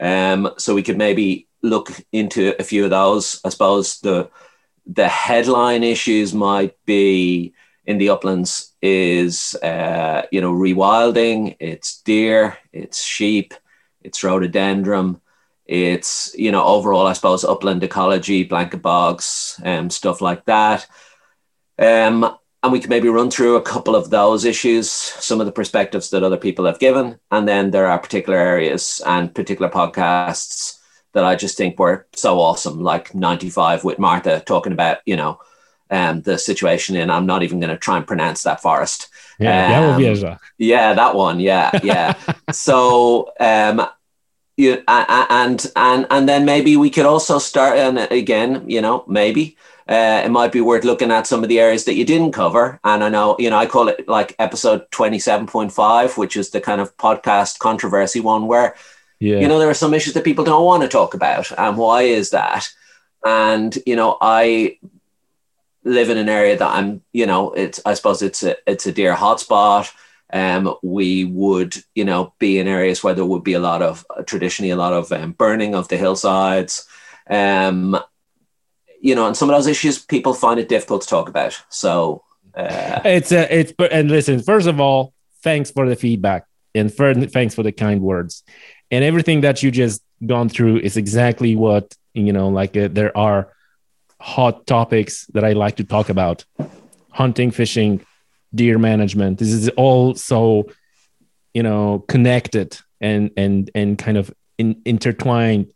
Um, 0.00 0.50
so 0.58 0.74
we 0.74 0.82
could 0.82 0.98
maybe 0.98 1.48
look 1.62 1.92
into 2.12 2.54
a 2.58 2.64
few 2.64 2.84
of 2.84 2.90
those. 2.90 3.40
I 3.44 3.48
suppose 3.48 4.00
the 4.00 4.30
the 4.86 5.08
headline 5.08 5.84
issues 5.84 6.34
might 6.34 6.74
be 6.84 7.54
in 7.86 7.98
the 7.98 8.08
uplands 8.10 8.74
is 8.82 9.54
uh, 9.62 10.22
you 10.30 10.40
know 10.40 10.52
rewilding, 10.52 11.56
it's 11.60 12.00
deer, 12.02 12.58
it's 12.72 13.02
sheep, 13.02 13.54
it's 14.02 14.22
rhododendron, 14.24 15.20
it's 15.66 16.34
you 16.36 16.52
know 16.52 16.64
overall 16.64 17.06
I 17.06 17.12
suppose 17.12 17.44
upland 17.44 17.82
ecology, 17.84 18.44
blanket 18.44 18.82
bogs, 18.82 19.60
and 19.62 19.84
um, 19.86 19.90
stuff 19.90 20.20
like 20.20 20.44
that. 20.46 20.86
Um, 21.78 22.36
and 22.62 22.72
we 22.72 22.78
can 22.78 22.90
maybe 22.90 23.08
run 23.08 23.30
through 23.30 23.56
a 23.56 23.62
couple 23.62 23.96
of 23.96 24.10
those 24.10 24.44
issues, 24.44 24.90
some 24.90 25.40
of 25.40 25.46
the 25.46 25.52
perspectives 25.52 26.10
that 26.10 26.22
other 26.22 26.36
people 26.36 26.64
have 26.64 26.78
given, 26.78 27.18
and 27.30 27.48
then 27.48 27.70
there 27.70 27.86
are 27.86 27.98
particular 27.98 28.38
areas 28.38 29.00
and 29.04 29.34
particular 29.34 29.70
podcasts 29.70 30.78
that 31.12 31.24
I 31.24 31.34
just 31.34 31.56
think 31.56 31.78
were 31.78 32.06
so 32.14 32.40
awesome, 32.40 32.80
like 32.80 33.14
95 33.14 33.84
with 33.84 33.98
Martha 33.98 34.40
talking 34.40 34.72
about, 34.72 34.98
you 35.04 35.16
know, 35.16 35.40
um, 35.90 36.22
the 36.22 36.38
situation 36.38 36.96
in, 36.96 37.10
I'm 37.10 37.26
not 37.26 37.42
even 37.42 37.60
going 37.60 37.70
to 37.70 37.76
try 37.76 37.98
and 37.98 38.06
pronounce 38.06 38.44
that 38.44 38.62
forest. 38.62 39.08
Yeah, 39.38 39.94
um, 39.94 40.38
yeah, 40.56 40.94
that 40.94 41.14
one. 41.14 41.38
Yeah, 41.40 41.70
yeah. 41.82 42.14
so, 42.52 43.32
um, 43.38 43.86
you, 44.56 44.82
and, 44.88 45.70
and, 45.76 46.06
and 46.10 46.28
then 46.28 46.44
maybe 46.44 46.76
we 46.76 46.90
could 46.90 47.06
also 47.06 47.38
start, 47.38 47.76
and 47.76 47.98
again, 47.98 48.70
you 48.70 48.80
know, 48.80 49.04
maybe 49.06 49.56
uh, 49.88 50.22
it 50.24 50.30
might 50.30 50.52
be 50.52 50.60
worth 50.60 50.84
looking 50.84 51.10
at 51.10 51.26
some 51.26 51.42
of 51.42 51.48
the 51.48 51.60
areas 51.60 51.84
that 51.84 51.94
you 51.94 52.04
didn't 52.04 52.32
cover. 52.32 52.80
And 52.84 53.02
I 53.02 53.08
know, 53.08 53.36
you 53.38 53.50
know, 53.50 53.58
I 53.58 53.66
call 53.66 53.88
it 53.88 54.08
like 54.08 54.36
episode 54.38 54.90
27.5, 54.90 56.16
which 56.16 56.36
is 56.36 56.50
the 56.50 56.60
kind 56.60 56.80
of 56.80 56.96
podcast 56.96 57.58
controversy 57.58 58.20
one 58.20 58.46
where 58.46 58.74
yeah. 59.22 59.38
You 59.38 59.46
know, 59.46 59.60
there 59.60 59.70
are 59.70 59.74
some 59.74 59.94
issues 59.94 60.14
that 60.14 60.24
people 60.24 60.44
don't 60.44 60.64
want 60.64 60.82
to 60.82 60.88
talk 60.88 61.14
about. 61.14 61.52
And 61.56 61.76
why 61.76 62.02
is 62.02 62.30
that? 62.30 62.68
And, 63.24 63.78
you 63.86 63.94
know, 63.94 64.18
I 64.20 64.80
live 65.84 66.10
in 66.10 66.18
an 66.18 66.28
area 66.28 66.56
that 66.58 66.74
I'm, 66.74 67.02
you 67.12 67.26
know, 67.26 67.52
it's, 67.52 67.80
I 67.86 67.94
suppose 67.94 68.20
it's 68.20 68.42
a, 68.42 68.56
it's 68.68 68.86
a 68.86 68.90
deer 68.90 69.14
hotspot. 69.14 69.92
Um, 70.32 70.74
we 70.82 71.24
would, 71.24 71.76
you 71.94 72.04
know, 72.04 72.34
be 72.40 72.58
in 72.58 72.66
areas 72.66 73.04
where 73.04 73.14
there 73.14 73.24
would 73.24 73.44
be 73.44 73.52
a 73.52 73.60
lot 73.60 73.80
of, 73.80 74.04
traditionally, 74.26 74.70
a 74.70 74.76
lot 74.76 74.92
of 74.92 75.12
um, 75.12 75.30
burning 75.30 75.76
of 75.76 75.86
the 75.86 75.96
hillsides. 75.96 76.84
Um, 77.30 77.96
you 79.02 79.14
know, 79.14 79.26
and 79.26 79.36
some 79.36 79.50
of 79.50 79.56
those 79.56 79.66
issues 79.66 79.98
people 79.98 80.32
find 80.32 80.58
it 80.58 80.68
difficult 80.68 81.02
to 81.02 81.08
talk 81.08 81.28
about. 81.28 81.60
So, 81.68 82.22
uh, 82.54 83.00
it's 83.04 83.32
a, 83.32 83.54
it's, 83.54 83.72
and 83.90 84.10
listen, 84.10 84.40
first 84.40 84.66
of 84.66 84.80
all, 84.80 85.12
thanks 85.42 85.70
for 85.70 85.88
the 85.88 85.96
feedback 85.96 86.46
and 86.74 86.92
for, 86.92 87.12
thanks 87.12 87.54
for 87.54 87.62
the 87.62 87.72
kind 87.72 88.00
words. 88.00 88.44
And 88.90 89.04
everything 89.04 89.40
that 89.40 89.62
you 89.62 89.70
just 89.70 90.02
gone 90.24 90.48
through 90.48 90.78
is 90.78 90.96
exactly 90.96 91.56
what 91.56 91.94
you 92.14 92.32
know 92.32 92.48
like 92.48 92.76
uh, 92.76 92.88
there 92.90 93.16
are 93.16 93.52
hot 94.20 94.66
topics 94.66 95.26
that 95.34 95.44
i 95.44 95.52
like 95.52 95.76
to 95.76 95.84
talk 95.84 96.08
about. 96.08 96.44
Hunting 97.10 97.50
fishing 97.50 98.04
deer 98.54 98.78
management. 98.78 99.38
This 99.38 99.52
is 99.52 99.68
all 99.70 100.14
so 100.14 100.70
you 101.54 101.62
know 101.62 102.04
connected 102.08 102.78
and 103.00 103.30
and 103.36 103.70
and 103.74 103.98
kind 103.98 104.16
of 104.16 104.32
in, 104.58 104.80
intertwined 104.84 105.72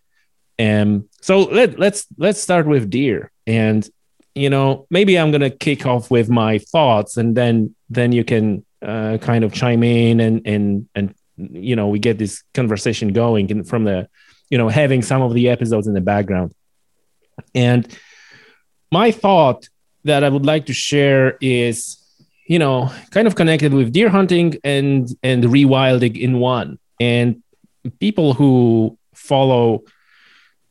and 0.58 1.08
so 1.20 1.44
let, 1.44 1.78
let's 1.78 2.06
let's 2.16 2.40
start 2.40 2.66
with 2.66 2.90
deer. 2.90 3.30
And 3.46 3.88
you 4.36 4.50
know 4.50 4.86
maybe 4.90 5.18
i'm 5.18 5.32
gonna 5.32 5.50
kick 5.50 5.86
off 5.86 6.10
with 6.10 6.28
my 6.28 6.58
thoughts 6.58 7.16
and 7.16 7.34
then 7.34 7.75
then 7.88 8.12
you 8.12 8.22
can 8.22 8.64
uh, 8.82 9.16
kind 9.18 9.42
of 9.42 9.52
chime 9.52 9.82
in 9.82 10.20
and 10.20 10.46
and 10.46 10.88
and 10.94 11.14
you 11.36 11.75
know 11.75 11.88
we 11.88 11.98
get 11.98 12.18
this 12.18 12.44
conversation 12.54 13.12
going 13.12 13.64
from 13.64 13.84
the 13.84 14.08
you 14.50 14.58
know 14.58 14.68
having 14.68 15.02
some 15.02 15.22
of 15.22 15.32
the 15.34 15.48
episodes 15.48 15.86
in 15.86 15.94
the 15.94 16.00
background. 16.00 16.54
And 17.54 17.86
my 18.92 19.10
thought 19.10 19.68
that 20.04 20.22
i 20.22 20.28
would 20.28 20.46
like 20.46 20.66
to 20.66 20.72
share 20.72 21.36
is 21.40 21.98
you 22.46 22.58
know 22.58 22.90
kind 23.10 23.26
of 23.26 23.34
connected 23.34 23.75
with 23.75 23.92
deer 23.92 24.08
hunting 24.08 24.56
and 24.62 25.08
and 25.22 25.44
rewilding 25.44 26.16
in 26.18 26.38
one. 26.38 26.78
And 27.00 27.42
people 27.98 28.34
who 28.34 28.99
follow 29.14 29.84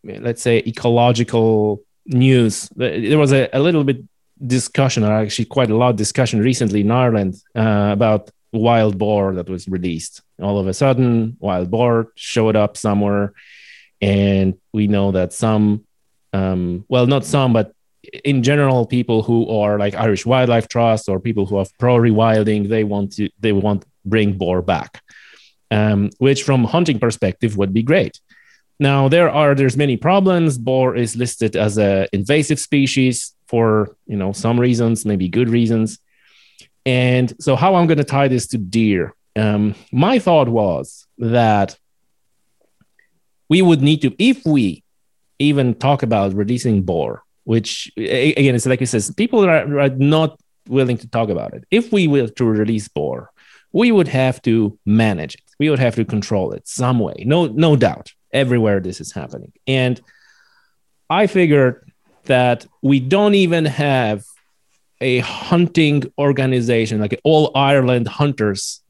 let's 0.06 0.41
say 0.41 0.63
ecological 0.65 1.82
news 2.06 2.70
there 2.76 3.18
was 3.18 3.34
a, 3.34 3.50
a 3.54 3.60
little 3.60 3.84
bit 3.84 3.98
discussion 4.46 5.04
or 5.04 5.13
actually 5.13 5.46
quite 5.46 5.72
a 5.72 5.76
lot 5.76 5.89
of 5.89 5.96
discussion 5.96 6.39
recently 6.39 6.82
in 6.82 6.91
ireland 6.91 7.36
uh, 7.56 7.89
about 7.91 8.30
wild 8.56 8.98
boar 8.98 9.34
that 9.34 9.50
was 9.50 9.68
released. 9.68 10.22
All 10.41 10.58
of 10.60 10.68
a 10.68 10.74
sudden, 10.74 11.38
wild 11.39 11.70
boar 11.70 12.12
showed 12.15 12.56
up 12.56 12.78
somewhere, 12.78 13.34
and 14.02 14.56
we 14.74 14.88
know 14.88 15.12
that 15.12 15.34
some, 15.34 15.86
um, 16.34 16.86
well, 16.88 17.08
not 17.08 17.26
some, 17.26 17.54
but 17.54 17.74
in 18.24 18.44
general, 18.44 18.86
people 18.86 19.24
who 19.24 19.50
are 19.50 19.80
like 19.80 19.96
Irish 19.96 20.26
Wildlife 20.26 20.68
Trust 20.68 21.10
or 21.10 21.20
people 21.20 21.46
who 21.46 21.58
have 21.58 21.76
pro 21.78 21.96
rewilding, 21.96 22.70
they 22.70 22.84
want 22.84 23.13
to 23.13 23.30
they 23.39 23.52
want 23.52 23.86
bring 24.04 24.34
boar 24.34 24.62
back, 24.62 25.02
um, 25.72 26.10
which 26.20 26.44
from 26.44 26.63
hunting 26.63 27.00
perspective 27.00 27.58
would 27.58 27.74
be 27.74 27.84
great. 27.84 28.20
Now 28.80 29.08
there 29.08 29.30
are 29.30 29.56
there's 29.56 29.78
many 29.78 29.98
problems. 29.98 30.58
Boar 30.58 30.96
is 30.96 31.16
listed 31.16 31.56
as 31.56 31.78
a 31.78 32.08
invasive 32.14 32.60
species 32.60 33.34
for 33.48 33.96
you 34.06 34.18
know 34.18 34.32
some 34.34 34.60
reasons, 34.60 35.06
maybe 35.06 35.30
good 35.30 35.50
reasons. 35.50 36.00
And 36.86 37.34
so, 37.40 37.56
how 37.56 37.76
I'm 37.76 37.88
going 37.88 37.98
to 37.98 38.04
tie 38.04 38.28
this 38.28 38.48
to 38.48 38.58
deer? 38.58 39.16
Um, 39.36 39.76
my 39.92 40.20
thought 40.20 40.48
was 40.48 41.08
that 41.18 41.78
we 43.50 43.62
would 43.62 43.82
need 43.82 44.02
to, 44.04 44.16
if 44.18 44.46
we 44.46 44.84
even 45.40 45.74
talk 45.76 46.04
about 46.04 46.34
releasing 46.34 46.84
boar, 46.84 47.24
which 47.44 47.92
again, 47.98 48.56
it's 48.56 48.66
like 48.66 48.82
it 48.82 48.88
says, 48.88 49.14
people 49.14 49.46
are, 49.46 49.80
are 49.80 49.90
not 49.90 50.40
willing 50.68 50.98
to 50.98 51.08
talk 51.08 51.30
about 51.30 51.54
it. 51.54 51.66
If 51.70 51.92
we 51.92 52.08
were 52.08 52.28
to 52.28 52.46
release 52.46 52.88
boar, 52.88 53.32
we 53.74 53.92
would 53.92 54.08
have 54.08 54.42
to 54.44 54.80
manage 54.86 55.36
it. 55.36 55.42
We 55.60 55.70
would 55.70 55.80
have 55.80 55.96
to 55.96 56.06
control 56.06 56.54
it 56.54 56.68
some 56.68 57.00
way. 57.00 57.24
No, 57.26 57.48
no 57.48 57.76
doubt. 57.76 58.14
Everywhere 58.36 58.80
this 58.80 59.00
is 59.00 59.12
happening, 59.12 59.54
and 59.65 60.00
I 61.10 61.28
figured 61.28 61.91
that 62.26 62.65
we 62.82 63.00
don't 63.00 63.36
even 63.36 63.65
have 63.65 64.26
a 65.02 65.19
hunting 65.19 66.04
organization, 66.17 67.00
like 67.00 67.19
All 67.24 67.52
Ireland 67.56 68.08
Hunters 68.08 68.82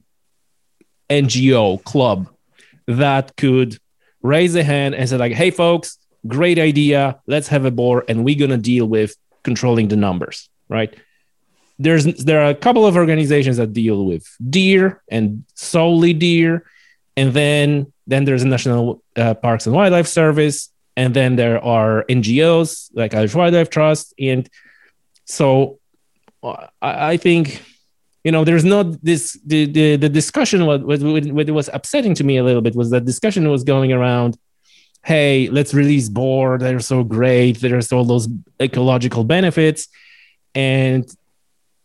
NGO 1.10 1.82
club, 1.84 2.28
that 2.86 3.36
could 3.36 3.78
raise 4.22 4.54
a 4.54 4.64
hand 4.64 4.94
and 4.94 5.08
say, 5.08 5.16
like, 5.16 5.32
hey, 5.32 5.50
folks, 5.50 5.98
great 6.26 6.58
idea. 6.58 7.20
Let's 7.26 7.48
have 7.48 7.64
a 7.64 7.70
board 7.70 8.04
and 8.08 8.24
we're 8.24 8.38
going 8.38 8.50
to 8.50 8.56
deal 8.56 8.86
with 8.86 9.16
controlling 9.42 9.88
the 9.88 9.96
numbers, 9.96 10.48
right? 10.68 10.94
There's 11.78 12.04
there 12.24 12.40
are 12.42 12.50
a 12.50 12.54
couple 12.54 12.86
of 12.86 12.96
organizations 12.96 13.58
that 13.58 13.72
deal 13.72 14.06
with 14.06 14.26
deer 14.48 15.02
and 15.10 15.44
solely 15.54 16.14
deer, 16.14 16.64
and 17.16 17.34
then 17.34 17.92
then 18.06 18.24
there's 18.24 18.42
a 18.42 18.48
National 18.48 19.02
uh, 19.16 19.34
Parks 19.34 19.66
and 19.66 19.74
Wildlife 19.74 20.06
Service, 20.06 20.70
and 20.96 21.14
then 21.14 21.36
there 21.36 21.62
are 21.62 22.04
NGOs 22.08 22.90
like 22.94 23.14
Irish 23.14 23.34
Wildlife 23.34 23.70
Trust, 23.70 24.14
and 24.18 24.48
so 25.24 25.78
I, 26.80 27.16
think 27.16 27.62
you 28.24 28.32
know 28.32 28.44
there's 28.44 28.64
not 28.64 29.02
this 29.02 29.38
the 29.44 29.66
the, 29.66 29.96
the 29.96 30.08
discussion 30.08 30.66
what, 30.66 30.82
what, 30.84 31.00
what 31.02 31.50
was 31.50 31.70
upsetting 31.72 32.14
to 32.14 32.24
me 32.24 32.36
a 32.36 32.44
little 32.44 32.62
bit 32.62 32.76
was 32.76 32.90
that 32.90 33.04
discussion 33.04 33.48
was 33.50 33.64
going 33.64 33.92
around 33.92 34.36
hey 35.04 35.48
let's 35.50 35.74
release 35.74 36.08
boar 36.08 36.58
they're 36.58 36.80
so 36.80 37.02
great 37.02 37.58
there's 37.60 37.92
all 37.92 38.04
those 38.04 38.28
ecological 38.60 39.24
benefits 39.24 39.88
and 40.54 41.08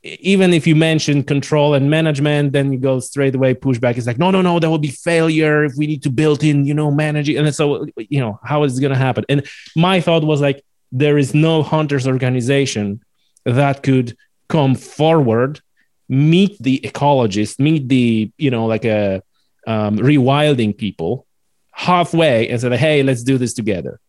even 0.04 0.54
if 0.54 0.66
you 0.66 0.76
mention 0.76 1.24
control 1.24 1.76
and 1.76 1.90
management 1.90 2.54
then 2.54 2.72
you 2.74 2.80
go 2.80 3.00
straight 3.00 3.36
away 3.36 3.54
pushback 3.54 3.98
it's 3.98 4.08
like 4.08 4.18
no 4.18 4.32
no 4.32 4.42
no 4.42 4.58
that 4.60 4.70
will 4.70 4.80
be 4.80 4.90
failure 4.90 5.64
if 5.64 5.74
we 5.78 5.86
need 5.86 6.02
to 6.02 6.10
build 6.10 6.44
in 6.44 6.66
you 6.66 6.74
know 6.74 6.92
managing. 6.92 7.38
And 7.38 7.54
so 7.54 7.86
you 7.98 8.20
know 8.20 8.40
how 8.44 8.64
is 8.64 8.78
it 8.78 8.82
going 8.82 8.94
to 8.94 8.98
happen? 8.98 9.26
And 9.30 9.48
my 9.76 10.02
thought 10.02 10.24
was 10.24 10.42
like 10.42 10.64
there 10.92 11.18
is 11.18 11.34
no 11.34 11.64
hunters 11.64 12.08
organization 12.08 13.02
that 13.46 13.84
could 13.84 14.16
come 14.50 14.76
forward, 14.76 15.62
meet 16.10 16.58
the 16.62 16.80
ecologists, 16.80 17.60
meet 17.60 17.88
the, 17.88 18.32
you 18.38 18.52
know, 18.52 18.66
like 18.66 18.86
a 18.86 19.24
um, 19.68 19.98
rewilding 19.98 20.78
people 20.78 21.26
halfway 21.72 22.50
and 22.50 22.60
said, 22.60 22.74
hey, 22.74 23.04
let's 23.04 23.24
do 23.24 23.38
this 23.38 23.54
together. 23.54 24.00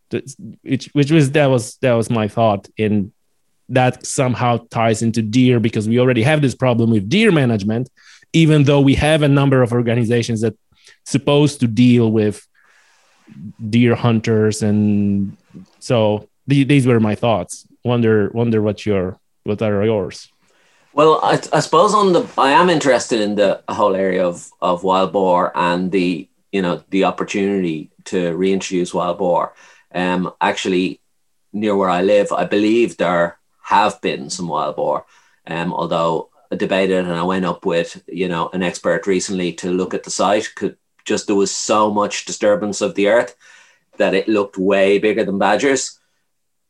Which, 0.61 0.85
which 0.93 1.11
was 1.11 1.31
that 1.31 1.47
was 1.47 1.77
that 1.77 1.93
was 1.93 2.09
my 2.09 2.27
thought 2.27 2.69
in 2.77 3.11
that 3.73 4.05
somehow 4.05 4.57
ties 4.69 5.01
into 5.01 5.21
deer 5.21 5.59
because 5.59 5.87
we 5.87 5.99
already 5.99 6.23
have 6.23 6.41
this 6.41 6.55
problem 6.55 6.91
with 6.91 7.09
deer 7.09 7.31
management 7.31 7.89
even 8.33 8.63
though 8.63 8.81
we 8.81 8.95
have 8.95 9.21
a 9.21 9.27
number 9.27 9.61
of 9.61 9.71
organizations 9.71 10.41
that 10.41 10.55
supposed 11.05 11.59
to 11.59 11.67
deal 11.67 12.11
with 12.11 12.45
deer 13.69 13.95
hunters. 13.95 14.63
And 14.63 15.37
so 15.79 16.27
these 16.47 16.85
were 16.85 16.99
my 16.99 17.15
thoughts. 17.15 17.67
Wonder 17.83 18.29
wonder 18.33 18.61
what 18.61 18.85
your 18.85 19.17
what 19.43 19.61
are 19.61 19.85
yours? 19.85 20.29
Well, 20.93 21.19
I, 21.23 21.41
I, 21.51 21.59
suppose 21.59 21.93
on 21.93 22.13
the 22.13 22.27
I 22.37 22.51
am 22.51 22.69
interested 22.69 23.19
in 23.19 23.35
the 23.35 23.61
whole 23.69 23.95
area 23.95 24.25
of 24.25 24.49
of 24.61 24.83
wild 24.83 25.11
boar 25.11 25.51
and 25.55 25.91
the 25.91 26.27
you 26.51 26.61
know 26.61 26.83
the 26.89 27.03
opportunity 27.05 27.91
to 28.05 28.35
reintroduce 28.35 28.93
wild 28.93 29.17
boar. 29.17 29.53
Um, 29.93 30.31
actually, 30.39 31.01
near 31.51 31.75
where 31.75 31.89
I 31.89 32.01
live, 32.01 32.31
I 32.31 32.45
believe 32.45 32.97
there 32.97 33.37
have 33.63 33.99
been 34.01 34.29
some 34.29 34.47
wild 34.47 34.75
boar. 34.75 35.05
Um, 35.47 35.73
although 35.73 36.29
I 36.51 36.55
debated 36.55 37.05
and 37.05 37.13
I 37.13 37.23
went 37.23 37.45
up 37.45 37.65
with 37.65 38.01
you 38.07 38.29
know 38.29 38.49
an 38.53 38.63
expert 38.63 39.07
recently 39.07 39.53
to 39.53 39.71
look 39.71 39.93
at 39.93 40.03
the 40.03 40.11
site. 40.11 40.53
Could 40.55 40.77
just 41.05 41.27
there 41.27 41.35
was 41.35 41.51
so 41.51 41.91
much 41.91 42.25
disturbance 42.25 42.81
of 42.81 42.95
the 42.95 43.07
earth 43.07 43.35
that 43.97 44.13
it 44.13 44.27
looked 44.27 44.57
way 44.57 44.99
bigger 44.99 45.23
than 45.23 45.37
badgers, 45.37 45.99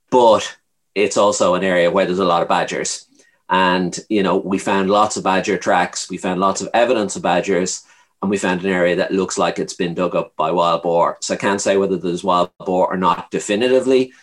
but 0.10 0.58
it's 0.95 1.17
also 1.17 1.53
an 1.53 1.63
area 1.63 1.91
where 1.91 2.06
there's 2.06 2.19
a 2.19 2.25
lot 2.25 2.41
of 2.41 2.47
badgers 2.47 3.08
and, 3.49 3.99
you 4.10 4.23
know, 4.23 4.38
we 4.38 4.58
found 4.58 4.89
lots 4.89 5.17
of 5.17 5.23
badger 5.23 5.58
tracks, 5.58 6.10
we 6.10 6.17
found 6.17 6.39
lots 6.39 6.62
of 6.62 6.69
evidence 6.73 7.15
of 7.15 7.21
badgers, 7.21 7.84
and 8.21 8.32
we 8.32 8.38
found 8.38 8.63
an 8.63 8.71
area 8.71 8.95
that 8.95 9.12
looks 9.12 9.38
like 9.38 9.60
it's 9.60 9.75
been 9.75 9.93
dug 9.93 10.15
up 10.15 10.36
by 10.36 10.49
wild 10.49 10.82
boar. 10.82 11.17
So 11.21 11.34
I 11.34 11.38
can't 11.38 11.62
say 11.62 11.77
whether 11.77 11.97
there's 11.97 12.23
wild 12.23 12.51
boar 12.58 12.91
or 12.91 12.97
not 12.97 13.29
definitively. 13.32 14.13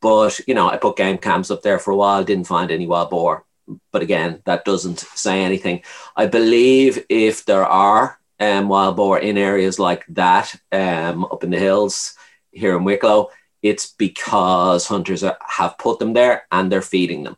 But, 0.00 0.40
you 0.46 0.54
know, 0.54 0.68
I 0.68 0.76
put 0.76 0.96
game 0.96 1.18
cams 1.18 1.50
up 1.50 1.62
there 1.62 1.78
for 1.78 1.90
a 1.90 1.96
while, 1.96 2.24
didn't 2.24 2.46
find 2.46 2.70
any 2.70 2.86
wild 2.86 3.10
boar. 3.10 3.44
But 3.92 4.02
again, 4.02 4.42
that 4.46 4.64
doesn't 4.64 5.00
say 5.00 5.42
anything. 5.42 5.82
I 6.16 6.26
believe 6.26 7.04
if 7.08 7.44
there 7.44 7.66
are 7.66 8.18
um, 8.40 8.68
wild 8.68 8.96
boar 8.96 9.18
in 9.18 9.36
areas 9.36 9.78
like 9.78 10.04
that, 10.08 10.54
um, 10.72 11.24
up 11.24 11.44
in 11.44 11.50
the 11.50 11.58
hills 11.58 12.14
here 12.50 12.76
in 12.76 12.84
Wicklow, 12.84 13.30
it's 13.62 13.92
because 13.92 14.86
hunters 14.86 15.22
are, 15.22 15.38
have 15.46 15.78
put 15.78 15.98
them 15.98 16.14
there 16.14 16.44
and 16.50 16.72
they're 16.72 16.82
feeding 16.82 17.22
them. 17.22 17.36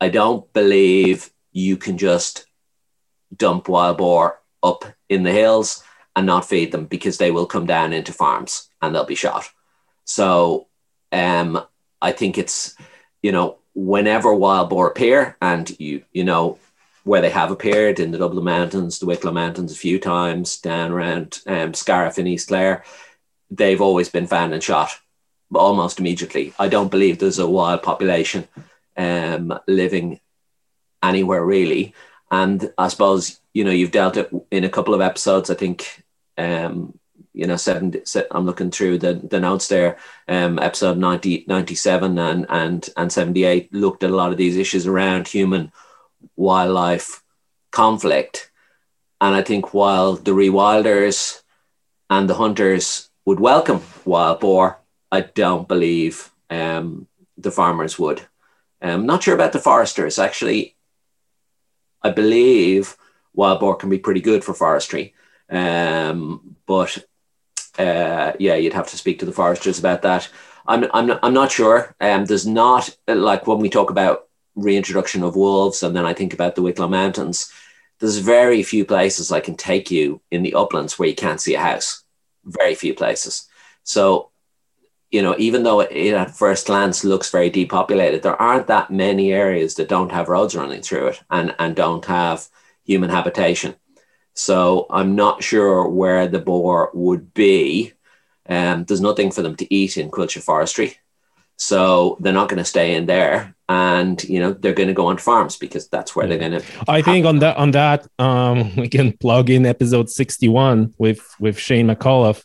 I 0.00 0.08
don't 0.08 0.50
believe 0.54 1.30
you 1.52 1.76
can 1.76 1.98
just 1.98 2.46
dump 3.36 3.68
wild 3.68 3.98
boar 3.98 4.40
up 4.62 4.84
in 5.08 5.22
the 5.22 5.32
hills 5.32 5.84
and 6.16 6.26
not 6.26 6.48
feed 6.48 6.72
them 6.72 6.86
because 6.86 7.18
they 7.18 7.30
will 7.30 7.46
come 7.46 7.66
down 7.66 7.92
into 7.92 8.12
farms 8.12 8.68
and 8.80 8.94
they'll 8.94 9.04
be 9.04 9.14
shot. 9.14 9.48
So 10.04 10.68
um, 11.12 11.62
I 12.00 12.12
think 12.12 12.38
it's, 12.38 12.74
you 13.22 13.32
know, 13.32 13.58
whenever 13.74 14.34
wild 14.34 14.70
boar 14.70 14.88
appear 14.88 15.36
and 15.40 15.68
you, 15.78 16.04
you 16.12 16.24
know, 16.24 16.58
where 17.04 17.20
they 17.20 17.30
have 17.30 17.50
appeared 17.50 17.98
in 17.98 18.10
the 18.10 18.18
Dublin 18.18 18.44
Mountains, 18.44 18.98
the 18.98 19.06
Wicklow 19.06 19.32
Mountains 19.32 19.72
a 19.72 19.76
few 19.76 19.98
times, 19.98 20.58
down 20.58 20.92
around 20.92 21.40
um, 21.46 21.74
Scariff 21.74 22.18
in 22.18 22.26
East 22.26 22.48
Clare, 22.48 22.84
they've 23.50 23.80
always 23.80 24.08
been 24.08 24.26
found 24.26 24.52
and 24.52 24.62
shot 24.62 24.90
almost 25.54 25.98
immediately. 25.98 26.52
I 26.58 26.68
don't 26.68 26.90
believe 26.90 27.18
there's 27.18 27.38
a 27.38 27.48
wild 27.48 27.82
population 27.82 28.46
um, 28.96 29.58
living 29.66 30.20
anywhere 31.02 31.44
really. 31.44 31.94
And 32.30 32.72
I 32.78 32.88
suppose, 32.88 33.40
you 33.52 33.64
know, 33.64 33.72
you've 33.72 33.90
dealt 33.90 34.16
it 34.16 34.30
in 34.50 34.64
a 34.64 34.68
couple 34.68 34.94
of 34.94 35.00
episodes. 35.00 35.50
I 35.50 35.54
think, 35.54 36.04
um, 36.38 36.99
you 37.32 37.46
know, 37.46 37.56
seven, 37.56 37.94
I'm 38.30 38.46
looking 38.46 38.70
through 38.70 38.98
the, 38.98 39.14
the 39.14 39.40
notes 39.40 39.68
there. 39.68 39.98
Um, 40.28 40.58
episode 40.58 40.98
90, 40.98 41.44
97 41.46 42.18
and, 42.18 42.46
and, 42.48 42.88
and 42.96 43.12
78 43.12 43.72
looked 43.72 44.02
at 44.02 44.10
a 44.10 44.16
lot 44.16 44.32
of 44.32 44.38
these 44.38 44.56
issues 44.56 44.86
around 44.86 45.28
human 45.28 45.72
wildlife 46.36 47.22
conflict. 47.70 48.50
And 49.20 49.34
I 49.34 49.42
think 49.42 49.72
while 49.72 50.14
the 50.14 50.32
rewilders 50.32 51.42
and 52.08 52.28
the 52.28 52.34
hunters 52.34 53.10
would 53.24 53.38
welcome 53.38 53.82
wild 54.04 54.40
boar, 54.40 54.78
I 55.12 55.20
don't 55.20 55.68
believe 55.68 56.30
um, 56.48 57.06
the 57.36 57.50
farmers 57.50 57.98
would. 57.98 58.22
I'm 58.82 59.00
um, 59.00 59.06
not 59.06 59.22
sure 59.22 59.34
about 59.34 59.52
the 59.52 59.58
foresters. 59.58 60.18
Actually, 60.18 60.74
I 62.02 62.10
believe 62.10 62.96
wild 63.34 63.60
boar 63.60 63.76
can 63.76 63.90
be 63.90 63.98
pretty 63.98 64.20
good 64.20 64.42
for 64.42 64.54
forestry. 64.54 65.14
Um, 65.50 66.56
but 66.66 67.04
uh, 67.86 68.32
yeah, 68.38 68.54
you'd 68.54 68.72
have 68.72 68.88
to 68.88 68.96
speak 68.96 69.18
to 69.18 69.26
the 69.26 69.32
foresters 69.32 69.78
about 69.78 70.02
that. 70.02 70.28
I'm, 70.66 70.86
I'm, 70.92 71.06
not, 71.06 71.20
I'm 71.22 71.34
not 71.34 71.50
sure. 71.50 71.94
Um, 72.00 72.24
there's 72.26 72.46
not, 72.46 72.94
like 73.06 73.46
when 73.46 73.58
we 73.58 73.70
talk 73.70 73.90
about 73.90 74.28
reintroduction 74.54 75.22
of 75.22 75.36
wolves, 75.36 75.82
and 75.82 75.96
then 75.96 76.06
I 76.06 76.14
think 76.14 76.34
about 76.34 76.54
the 76.54 76.62
Wicklow 76.62 76.88
Mountains, 76.88 77.52
there's 77.98 78.18
very 78.18 78.62
few 78.62 78.84
places 78.84 79.32
I 79.32 79.40
can 79.40 79.56
take 79.56 79.90
you 79.90 80.20
in 80.30 80.42
the 80.42 80.54
uplands 80.54 80.98
where 80.98 81.08
you 81.08 81.14
can't 81.14 81.40
see 81.40 81.54
a 81.54 81.60
house. 81.60 82.04
Very 82.44 82.74
few 82.74 82.94
places. 82.94 83.48
So 83.82 84.30
you 85.10 85.22
know, 85.22 85.34
even 85.38 85.64
though 85.64 85.80
it 85.80 86.14
at 86.14 86.36
first 86.36 86.66
glance 86.66 87.04
looks 87.04 87.30
very 87.30 87.50
depopulated, 87.50 88.22
there 88.22 88.40
aren't 88.40 88.68
that 88.68 88.90
many 88.90 89.32
areas 89.32 89.74
that 89.74 89.88
don't 89.88 90.12
have 90.12 90.28
roads 90.28 90.54
running 90.54 90.82
through 90.82 91.08
it 91.08 91.20
and, 91.30 91.54
and 91.58 91.74
don't 91.74 92.04
have 92.04 92.46
human 92.84 93.10
habitation. 93.10 93.74
So 94.40 94.86
I'm 94.88 95.16
not 95.16 95.42
sure 95.42 95.86
where 95.86 96.26
the 96.26 96.38
boar 96.40 96.90
would 96.94 97.34
be. 97.34 97.92
Um, 98.48 98.84
there's 98.84 99.02
nothing 99.02 99.30
for 99.30 99.42
them 99.42 99.54
to 99.56 99.74
eat 99.74 99.98
in 99.98 100.10
Coillte 100.10 100.42
Forestry. 100.42 100.96
So 101.56 102.16
they're 102.20 102.32
not 102.32 102.48
going 102.48 102.58
to 102.58 102.64
stay 102.64 102.94
in 102.94 103.04
there, 103.04 103.54
and 103.68 104.24
you 104.24 104.40
know 104.40 104.54
they're 104.54 104.72
going 104.72 104.88
to 104.88 104.94
go 104.94 105.08
on 105.08 105.18
farms 105.18 105.58
because 105.58 105.88
that's 105.88 106.16
where 106.16 106.26
they're 106.26 106.38
going 106.38 106.58
to. 106.58 106.64
I 106.88 107.02
think 107.02 107.26
on 107.26 107.40
that 107.40 107.58
on 107.58 107.72
that 107.72 108.06
um, 108.18 108.74
we 108.82 108.88
can 108.88 109.12
plug 109.18 109.50
in 109.50 109.66
episode 109.66 110.08
sixty 110.08 110.48
one 110.48 110.94
with 110.96 111.20
with 111.38 111.58
Shane 111.58 111.88
McAuliffe, 111.88 112.42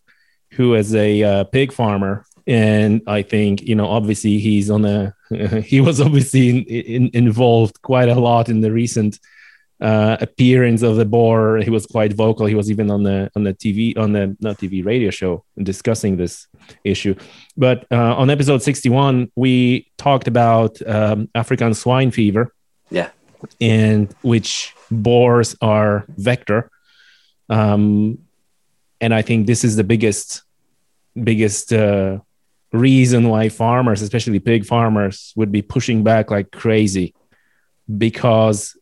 who 0.52 0.74
is 0.74 0.94
a 0.94 1.24
uh, 1.24 1.44
pig 1.46 1.72
farmer 1.72 2.26
and 2.48 3.02
I 3.08 3.24
think 3.24 3.64
you 3.64 3.74
know 3.74 3.88
obviously 3.88 4.38
he's 4.38 4.70
on 4.70 4.86
a 4.86 5.16
he 5.64 5.82
was 5.82 6.00
obviously 6.00 6.50
in, 6.50 7.08
in, 7.08 7.10
involved 7.14 7.82
quite 7.82 8.10
a 8.10 8.20
lot 8.20 8.50
in 8.50 8.62
the 8.62 8.72
recent 8.72 9.18
uh, 9.82 10.18
appearance 10.22 10.82
of 10.82 10.96
the 10.96 11.06
boar. 11.06 11.58
He 11.58 11.70
was 11.70 11.86
quite 11.86 12.14
vocal. 12.14 12.46
He 12.46 12.56
was 12.56 12.72
even 12.72 12.90
on 12.90 13.04
the 13.04 13.30
on 13.36 13.44
the 13.44 13.54
TV 13.54 13.98
on 13.98 14.14
the 14.14 14.36
not 14.40 14.58
TV 14.58 14.86
radio 14.86 15.10
show 15.10 15.44
discussing 15.62 16.18
this 16.18 16.48
issue. 16.84 17.16
But 17.58 17.86
uh, 17.92 18.16
on 18.16 18.30
episode 18.30 18.62
sixty 18.62 18.90
one, 18.90 19.32
we 19.36 19.92
talked 19.98 20.28
about 20.28 20.82
um, 20.88 21.30
African 21.36 21.74
swine 21.74 22.12
fever. 22.12 22.54
Yeah, 22.90 23.10
and 23.60 24.14
which 24.22 24.74
boars 24.90 25.56
are 25.62 26.06
vector. 26.10 26.70
Um, 27.50 28.20
and 29.02 29.14
I 29.14 29.22
think 29.22 29.46
this 29.46 29.64
is 29.64 29.76
the 29.76 29.84
biggest 29.84 30.44
biggest 31.22 31.74
uh, 31.74 32.20
reason 32.72 33.30
why 33.30 33.50
farmers, 33.50 34.02
especially 34.02 34.40
pig 34.40 34.66
farmers, 34.66 35.34
would 35.36 35.52
be 35.52 35.62
pushing 35.62 36.04
back 36.04 36.32
like 36.32 36.52
crazy 36.52 37.14
because 37.98 38.78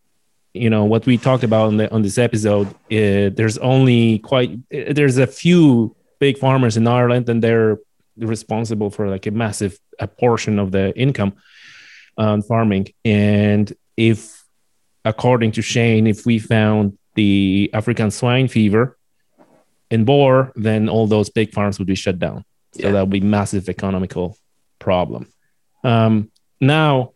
you 0.54 0.70
know 0.70 0.86
what 0.86 1.06
we 1.06 1.18
talked 1.18 1.44
about 1.44 1.68
on, 1.68 1.78
the, 1.78 1.92
on 1.92 2.02
this 2.02 2.18
episode 2.18 2.68
uh, 2.68 3.30
there's 3.36 3.58
only 3.60 4.20
quite 4.20 4.52
uh, 4.74 4.94
there's 4.94 5.18
a 5.18 5.28
few 5.28 5.96
big 6.20 6.38
farmers 6.38 6.78
in 6.78 6.88
ireland 6.88 7.28
and 7.30 7.44
they're 7.44 7.78
responsible 8.18 8.90
for 8.90 9.10
like 9.10 9.26
a 9.26 9.32
massive 9.32 9.80
a 10.00 10.08
portion 10.08 10.60
of 10.60 10.72
the 10.72 10.96
income 10.98 11.34
on 12.18 12.42
farming 12.42 12.88
and 13.04 13.74
if 13.98 14.44
according 15.06 15.52
to 15.52 15.62
shane 15.62 16.08
if 16.08 16.26
we 16.26 16.38
found 16.40 16.98
the 17.16 17.70
african 17.74 18.12
swine 18.12 18.48
fever 18.48 18.98
in 19.90 20.06
boar 20.06 20.52
then 20.56 20.90
all 20.90 21.08
those 21.08 21.30
big 21.30 21.52
farms 21.52 21.80
would 21.80 21.88
be 21.88 21.96
shut 21.96 22.20
down 22.20 22.46
so 22.74 22.84
yeah. 22.84 22.92
that 22.92 23.02
would 23.02 23.10
be 23.10 23.20
massive 23.20 23.70
economical 23.70 24.38
problem. 24.84 25.28
Um, 25.84 26.32
now, 26.60 27.13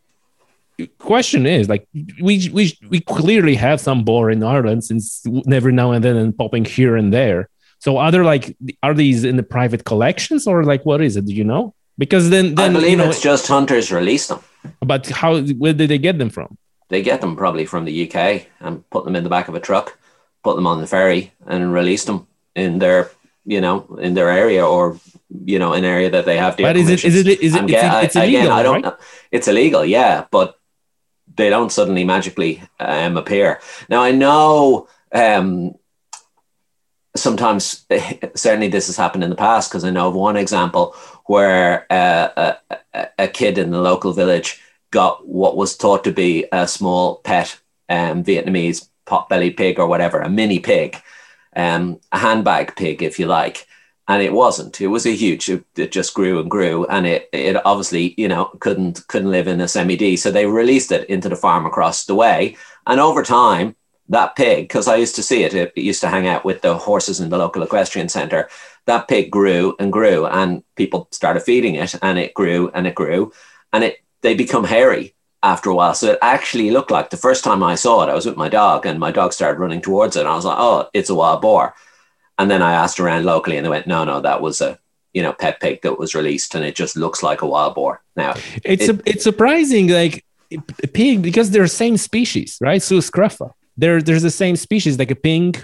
question 1.00 1.46
is 1.46 1.68
like 1.70 1.88
we 2.22 2.50
we 2.54 2.78
we 2.90 3.00
clearly 3.00 3.56
have 3.56 3.80
some 3.82 4.04
boar 4.04 4.30
in 4.30 4.44
Ireland 4.44 4.84
since 4.84 5.24
every 5.52 5.74
now 5.74 5.92
and 5.92 6.04
then 6.04 6.16
and 6.16 6.38
popping 6.38 6.66
here 6.66 6.96
and 6.96 7.14
there. 7.14 7.50
So 7.80 7.98
are 7.98 8.12
there 8.12 8.24
like 8.24 8.56
are 8.84 8.94
these 8.94 9.24
in 9.24 9.38
the 9.38 9.44
private 9.44 9.86
collections 9.86 10.48
or 10.48 10.64
like 10.64 10.86
what 10.86 11.02
is 11.02 11.18
it? 11.18 11.26
Do 11.26 11.34
you 11.34 11.44
know? 11.44 11.74
Because 11.98 12.30
then, 12.30 12.54
then 12.56 12.72
I 12.72 12.74
believe 12.74 12.92
you 12.92 12.98
know, 12.98 13.10
it's 13.10 13.22
just 13.22 13.48
hunters 13.48 13.92
release 13.92 14.28
them. 14.28 14.40
But 14.82 15.08
how 15.08 15.42
where 15.42 15.74
did 15.74 15.90
they 15.90 15.98
get 15.98 16.20
them 16.20 16.30
from? 16.30 16.58
They 16.90 17.02
get 17.02 17.22
them 17.22 17.36
probably 17.36 17.66
from 17.66 17.86
the 17.86 18.10
UK 18.10 18.48
and 18.60 18.88
put 18.90 19.04
them 19.04 19.16
in 19.16 19.24
the 19.24 19.30
back 19.30 19.48
of 19.48 19.56
a 19.56 19.60
truck, 19.60 19.98
put 20.44 20.56
them 20.56 20.68
on 20.68 20.80
the 20.80 20.88
ferry 20.88 21.34
and 21.46 21.74
release 21.74 22.06
them 22.06 22.28
in 22.56 22.80
their 22.80 23.10
you 23.46 23.62
know 23.62 23.98
in 24.00 24.14
their 24.14 24.30
area 24.30 24.66
or 24.66 25.00
you 25.46 25.58
know 25.58 25.74
an 25.74 25.86
area 25.86 26.10
that 26.10 26.26
they 26.26 26.38
have 26.38 26.58
but 26.58 26.78
is 26.78 26.90
it 26.90 27.04
is 27.06 27.16
it 27.16 27.28
is 27.42 27.56
it 27.56 27.64
it's, 27.70 28.06
it's 28.06 28.16
illegal, 28.16 28.42
again, 28.42 28.52
I 28.52 28.64
don't 28.64 28.74
right? 28.76 28.84
know. 28.84 28.98
It's 29.32 29.48
illegal, 29.48 29.86
yeah, 29.86 30.26
but 30.30 30.57
they 31.38 31.50
don't 31.50 31.72
suddenly 31.72 32.04
magically 32.04 32.62
um, 32.80 33.16
appear. 33.16 33.62
Now 33.90 34.02
I 34.04 34.12
know 34.12 34.90
um, 35.14 35.76
sometimes 37.16 37.86
certainly 38.36 38.68
this 38.68 38.88
has 38.88 38.98
happened 38.98 39.24
in 39.24 39.30
the 39.30 39.36
past 39.36 39.70
because 39.70 39.86
I 39.86 39.92
know 39.92 40.10
of 40.10 40.16
one 40.16 40.36
example 40.36 40.96
where 41.26 41.86
uh, 41.92 42.56
a, 42.94 43.08
a, 43.20 43.28
kid 43.28 43.58
in 43.58 43.72
the 43.72 43.82
local 43.82 44.14
village 44.14 44.62
got 44.92 45.28
what 45.28 45.58
was 45.58 45.76
thought 45.76 46.04
to 46.06 46.12
be 46.12 46.46
a 46.52 46.68
small 46.68 47.18
pet 47.18 47.60
um, 47.90 48.24
Vietnamese 48.24 48.88
pot-bellied 49.06 49.58
pig 49.58 49.80
or 49.80 49.88
whatever, 49.88 50.20
a 50.20 50.30
mini 50.30 50.60
pig, 50.60 50.98
um, 51.56 52.00
a 52.12 52.18
handbag 52.18 52.76
pig, 52.76 53.04
if 53.04 53.20
you 53.20 53.26
like 53.26 53.67
and 54.08 54.22
it 54.22 54.32
wasn't. 54.34 54.80
It 54.80 54.88
was 54.88 55.06
a 55.06 55.16
huge. 55.16 55.50
It, 55.50 55.66
it, 55.76 55.92
just 55.92 56.14
grew 56.14 56.40
and 56.40 56.50
grew, 56.50 56.86
and 56.88 57.06
it 57.06 57.30
it 57.34 57.58
obviously 57.66 58.14
you 58.18 58.28
know 58.28 58.46
couldn't 58.60 59.06
couldn't 59.08 59.32
live 59.32 59.48
in 59.48 59.62
a 59.62 59.68
semi 59.68 59.98
D. 59.98 60.16
So 60.18 60.32
they 60.32 60.46
released 60.46 60.92
it 60.92 61.10
into 61.10 61.30
the 61.30 61.36
farm 61.36 61.66
across 61.66 62.06
the 62.06 62.16
way, 62.16 62.56
And 62.86 63.00
over 63.00 63.24
time, 63.24 63.76
that 64.10 64.36
pig, 64.36 64.66
because 64.66 64.88
I 64.88 64.96
used 64.96 65.16
to 65.16 65.24
see 65.24 65.44
it, 65.44 65.54
it 65.54 65.78
used 65.78 66.02
to 66.02 66.10
hang 66.10 66.28
out 66.28 66.46
with 66.46 66.62
the 66.62 66.78
horses 66.78 67.20
in 67.20 67.30
the 67.30 67.38
local 67.38 67.64
equestrian 67.64 68.10
center. 68.10 68.50
That 68.86 69.08
pig 69.10 69.30
grew 69.30 69.76
and 69.80 69.92
grew, 69.92 70.26
and 70.26 70.64
people 70.76 71.10
started 71.12 71.42
feeding 71.42 71.76
it, 71.76 71.96
and 72.02 72.18
it 72.18 72.34
grew 72.34 72.70
and 72.74 72.88
it 72.88 72.96
grew, 72.96 73.34
and 73.74 73.84
it 73.84 73.98
they 74.22 74.36
become 74.36 74.64
hairy 74.64 75.16
after 75.44 75.70
a 75.70 75.76
while. 75.76 75.94
So 75.94 76.14
it 76.14 76.20
actually 76.22 76.72
looked 76.72 76.92
like 76.92 77.10
the 77.10 77.18
first 77.18 77.44
time 77.44 77.62
I 77.62 77.76
saw 77.76 78.04
it, 78.04 78.10
I 78.10 78.16
was 78.16 78.26
with 78.26 78.38
my 78.38 78.50
dog, 78.50 78.86
and 78.86 79.00
my 79.00 79.12
dog 79.12 79.34
started 79.34 79.60
running 79.60 79.82
towards 79.82 80.16
it, 80.16 80.22
and 80.22 80.30
I 80.30 80.36
was 80.36 80.46
like, 80.46 80.58
"Oh, 80.60 80.90
it's 80.94 81.10
a 81.10 81.16
wild 81.16 81.42
boar." 81.42 81.76
And 82.40 82.50
then 82.52 82.62
I 82.62 82.74
asked 82.74 83.00
around 83.00 83.26
locally, 83.26 83.58
and 83.58 83.66
they 83.66 83.70
went, 83.70 83.88
"No, 83.88 84.04
no, 84.04 84.22
that 84.22 84.42
was 84.42 84.62
a 84.62 84.80
you 85.14 85.24
know 85.24 85.34
pet 85.34 85.60
pig 85.60 85.82
that 85.82 85.98
was 85.98 86.16
released, 86.16 86.56
and 86.56 86.64
it 86.64 86.76
just 86.76 86.96
looks 86.96 87.24
like 87.24 87.42
a 87.42 87.48
wild 87.48 87.76
boar." 87.76 88.02
Now 88.16 88.34
it's 88.64 88.88
it, 88.88 88.96
a, 88.96 89.02
it's 89.06 89.24
surprising, 89.24 89.88
like 89.88 90.24
a 90.52 90.88
pig 90.88 91.22
because 91.22 91.52
they're 91.52 91.64
the 91.64 91.70
same 91.70 91.98
species, 91.98 92.58
right? 92.62 92.82
Sus 92.82 93.10
scrofa 93.10 93.52
there 93.78 94.02
there's 94.02 94.24
the 94.24 94.32
same 94.32 94.56
species 94.56 95.00
like 95.00 95.12
a 95.12 95.16
pink 95.16 95.64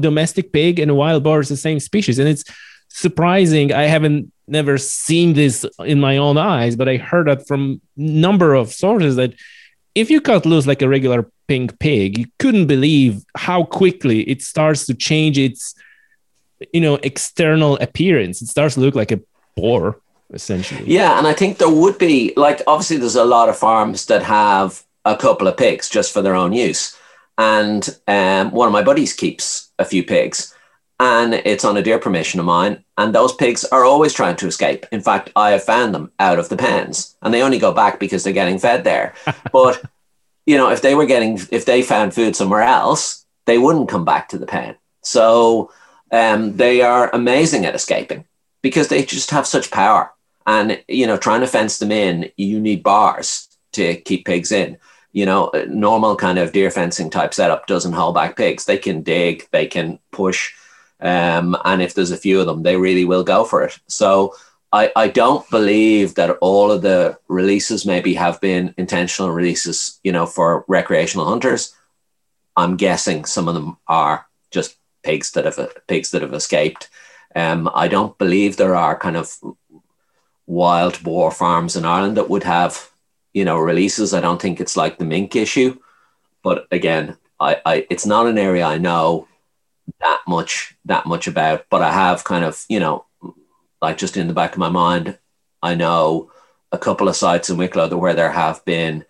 domestic 0.00 0.52
pig 0.52 0.78
and 0.80 0.90
a 0.90 0.94
wild 0.94 1.22
boar 1.22 1.40
is 1.40 1.48
the 1.48 1.56
same 1.56 1.78
species 1.78 2.18
and 2.18 2.28
it's 2.28 2.44
surprising 2.88 3.72
i 3.72 3.82
haven't 3.82 4.32
never 4.48 4.76
seen 4.76 5.34
this 5.34 5.64
in 5.84 6.00
my 6.00 6.16
own 6.16 6.36
eyes 6.36 6.74
but 6.74 6.88
i 6.88 6.96
heard 6.96 7.28
that 7.28 7.46
from 7.46 7.80
number 7.96 8.54
of 8.54 8.72
sources 8.72 9.16
that 9.16 9.32
if 9.94 10.10
you 10.10 10.20
cut 10.20 10.44
loose 10.46 10.66
like 10.66 10.82
a 10.82 10.88
regular 10.88 11.30
pink 11.46 11.78
pig 11.78 12.18
you 12.18 12.26
couldn't 12.38 12.66
believe 12.66 13.22
how 13.36 13.62
quickly 13.62 14.22
it 14.22 14.42
starts 14.42 14.84
to 14.86 14.94
change 14.94 15.38
its 15.38 15.74
you 16.72 16.80
know 16.80 16.96
external 16.96 17.76
appearance. 17.76 18.42
It 18.42 18.48
starts 18.48 18.74
to 18.74 18.80
look 18.80 18.94
like 18.94 19.12
a 19.12 19.20
boar 19.56 20.00
essentially. 20.32 20.84
Yeah 20.86 21.18
and 21.18 21.26
i 21.26 21.32
think 21.32 21.58
there 21.58 21.68
would 21.68 21.98
be 21.98 22.32
like 22.36 22.62
obviously 22.66 22.96
there's 22.96 23.16
a 23.16 23.24
lot 23.24 23.48
of 23.48 23.56
farms 23.56 24.06
that 24.06 24.22
have 24.22 24.82
a 25.04 25.16
couple 25.16 25.48
of 25.48 25.56
pigs 25.56 25.88
just 25.88 26.12
for 26.12 26.22
their 26.22 26.34
own 26.34 26.52
use. 26.52 26.96
And 27.38 27.88
um, 28.06 28.50
one 28.52 28.68
of 28.68 28.72
my 28.72 28.82
buddies 28.82 29.14
keeps 29.14 29.72
a 29.78 29.84
few 29.84 30.04
pigs 30.04 30.54
and 31.00 31.34
it's 31.34 31.64
on 31.64 31.76
a 31.76 31.82
deer 31.82 31.98
permission 31.98 32.38
of 32.38 32.46
mine 32.46 32.84
and 32.96 33.12
those 33.12 33.34
pigs 33.34 33.64
are 33.64 33.84
always 33.84 34.12
trying 34.12 34.36
to 34.36 34.46
escape. 34.46 34.86
In 34.92 35.00
fact 35.00 35.30
i 35.36 35.50
have 35.50 35.64
found 35.64 35.94
them 35.94 36.12
out 36.18 36.38
of 36.38 36.48
the 36.48 36.56
pens 36.56 37.16
and 37.22 37.32
they 37.32 37.42
only 37.42 37.58
go 37.58 37.72
back 37.72 37.98
because 37.98 38.24
they're 38.24 38.32
getting 38.32 38.58
fed 38.58 38.84
there. 38.84 39.14
But 39.52 39.82
you 40.46 40.56
know 40.56 40.70
if 40.70 40.82
they 40.82 40.94
were 40.94 41.06
getting 41.06 41.40
if 41.50 41.64
they 41.64 41.82
found 41.82 42.14
food 42.14 42.36
somewhere 42.36 42.62
else 42.62 43.24
they 43.46 43.58
wouldn't 43.58 43.88
come 43.88 44.04
back 44.04 44.28
to 44.28 44.38
the 44.38 44.46
pen. 44.46 44.76
So 45.02 45.72
um, 46.12 46.56
they 46.56 46.82
are 46.82 47.10
amazing 47.12 47.66
at 47.66 47.74
escaping 47.74 48.24
because 48.62 48.88
they 48.88 49.04
just 49.04 49.30
have 49.30 49.46
such 49.46 49.70
power 49.70 50.12
and 50.46 50.82
you 50.88 51.06
know 51.06 51.16
trying 51.16 51.40
to 51.40 51.46
fence 51.46 51.78
them 51.78 51.90
in 51.90 52.30
you 52.36 52.60
need 52.60 52.82
bars 52.82 53.48
to 53.72 53.96
keep 53.96 54.24
pigs 54.24 54.52
in 54.52 54.78
you 55.12 55.26
know, 55.26 55.50
normal 55.68 56.16
kind 56.16 56.38
of 56.38 56.52
deer 56.52 56.70
fencing 56.70 57.10
type 57.10 57.34
setup 57.34 57.66
doesn't 57.66 57.92
hold 57.92 58.14
back 58.14 58.36
pigs. 58.36 58.64
They 58.64 58.78
can 58.78 59.02
dig, 59.02 59.46
they 59.50 59.66
can 59.66 59.98
push, 60.10 60.52
um, 61.00 61.56
and 61.64 61.82
if 61.82 61.94
there's 61.94 62.10
a 62.10 62.16
few 62.16 62.40
of 62.40 62.46
them, 62.46 62.62
they 62.62 62.76
really 62.76 63.04
will 63.04 63.24
go 63.24 63.44
for 63.44 63.62
it. 63.62 63.78
So 63.86 64.34
I, 64.72 64.90
I 64.96 65.08
don't 65.08 65.48
believe 65.50 66.14
that 66.14 66.38
all 66.40 66.70
of 66.70 66.80
the 66.80 67.18
releases 67.28 67.84
maybe 67.84 68.14
have 68.14 68.40
been 68.40 68.74
intentional 68.78 69.30
releases, 69.30 70.00
you 70.02 70.12
know, 70.12 70.24
for 70.24 70.64
recreational 70.66 71.26
hunters. 71.26 71.74
I'm 72.56 72.76
guessing 72.76 73.24
some 73.26 73.48
of 73.48 73.54
them 73.54 73.76
are 73.86 74.26
just 74.50 74.76
pigs 75.02 75.32
that 75.32 75.44
have 75.44 75.86
pigs 75.86 76.10
that 76.10 76.22
have 76.22 76.34
escaped. 76.34 76.88
Um, 77.34 77.70
I 77.74 77.88
don't 77.88 78.16
believe 78.18 78.56
there 78.56 78.76
are 78.76 78.98
kind 78.98 79.16
of 79.16 79.36
wild 80.46 81.02
boar 81.02 81.30
farms 81.30 81.76
in 81.76 81.84
Ireland 81.84 82.16
that 82.16 82.28
would 82.28 82.44
have 82.44 82.90
you 83.32 83.44
know 83.44 83.58
releases. 83.58 84.14
I 84.14 84.20
don't 84.20 84.40
think 84.40 84.60
it's 84.60 84.76
like 84.76 84.98
the 84.98 85.04
mink 85.04 85.36
issue, 85.36 85.78
but 86.42 86.66
again, 86.70 87.16
I, 87.40 87.60
I 87.64 87.86
it's 87.90 88.06
not 88.06 88.26
an 88.26 88.38
area 88.38 88.64
I 88.64 88.78
know 88.78 89.28
that 90.00 90.20
much 90.28 90.76
that 90.84 91.06
much 91.06 91.26
about. 91.26 91.66
But 91.70 91.82
I 91.82 91.92
have 91.92 92.24
kind 92.24 92.44
of 92.44 92.64
you 92.68 92.80
know 92.80 93.06
like 93.80 93.98
just 93.98 94.16
in 94.16 94.28
the 94.28 94.34
back 94.34 94.52
of 94.52 94.58
my 94.58 94.68
mind, 94.68 95.18
I 95.62 95.74
know 95.74 96.30
a 96.70 96.78
couple 96.78 97.08
of 97.08 97.16
sites 97.16 97.50
in 97.50 97.56
Wicklow 97.58 97.94
where 97.96 98.14
there 98.14 98.32
have 98.32 98.64
been 98.64 99.04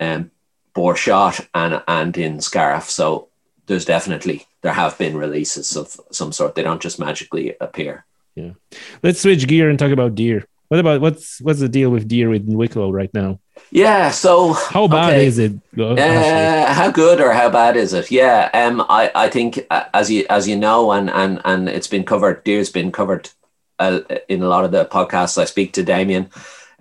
um, 0.00 0.30
boar 0.74 0.96
shot 0.96 1.40
and 1.54 1.82
and 1.86 2.16
in 2.16 2.40
Scariff. 2.40 2.90
So 2.90 3.28
there's 3.66 3.84
definitely 3.84 4.46
there 4.62 4.72
have 4.72 4.98
been 4.98 5.16
releases 5.16 5.76
of 5.76 6.00
some 6.10 6.32
sort. 6.32 6.54
They 6.54 6.62
don't 6.62 6.82
just 6.82 6.98
magically 6.98 7.54
appear. 7.60 8.04
Yeah. 8.34 8.52
Let's 9.02 9.20
switch 9.20 9.46
gear 9.46 9.70
and 9.70 9.78
talk 9.78 9.92
about 9.92 10.14
deer. 10.14 10.46
What 10.68 10.80
about 10.80 11.00
what's 11.00 11.40
what's 11.40 11.60
the 11.60 11.68
deal 11.68 11.90
with 11.90 12.08
deer 12.08 12.34
in 12.34 12.46
Wicklow 12.46 12.90
right 12.90 13.12
now? 13.14 13.40
Yeah. 13.70 14.10
So 14.10 14.52
how 14.52 14.86
bad 14.86 15.14
okay. 15.14 15.26
is 15.26 15.38
it? 15.38 15.52
Uh, 15.76 16.72
how 16.72 16.90
good 16.90 17.20
or 17.20 17.32
how 17.32 17.48
bad 17.48 17.76
is 17.76 17.94
it? 17.94 18.10
Yeah. 18.10 18.50
Um. 18.52 18.84
I 18.88 19.10
I 19.14 19.28
think 19.30 19.66
uh, 19.70 19.84
as 19.94 20.10
you 20.10 20.26
as 20.28 20.46
you 20.46 20.56
know, 20.56 20.92
and 20.92 21.08
and 21.08 21.40
and 21.44 21.68
it's 21.68 21.86
been 21.88 22.04
covered. 22.04 22.44
Deer's 22.44 22.70
been 22.70 22.92
covered 22.92 23.30
uh, 23.78 24.00
in 24.28 24.42
a 24.42 24.48
lot 24.48 24.64
of 24.64 24.72
the 24.72 24.84
podcasts. 24.84 25.38
I 25.38 25.46
speak 25.46 25.72
to 25.72 25.82
Damien, 25.82 26.28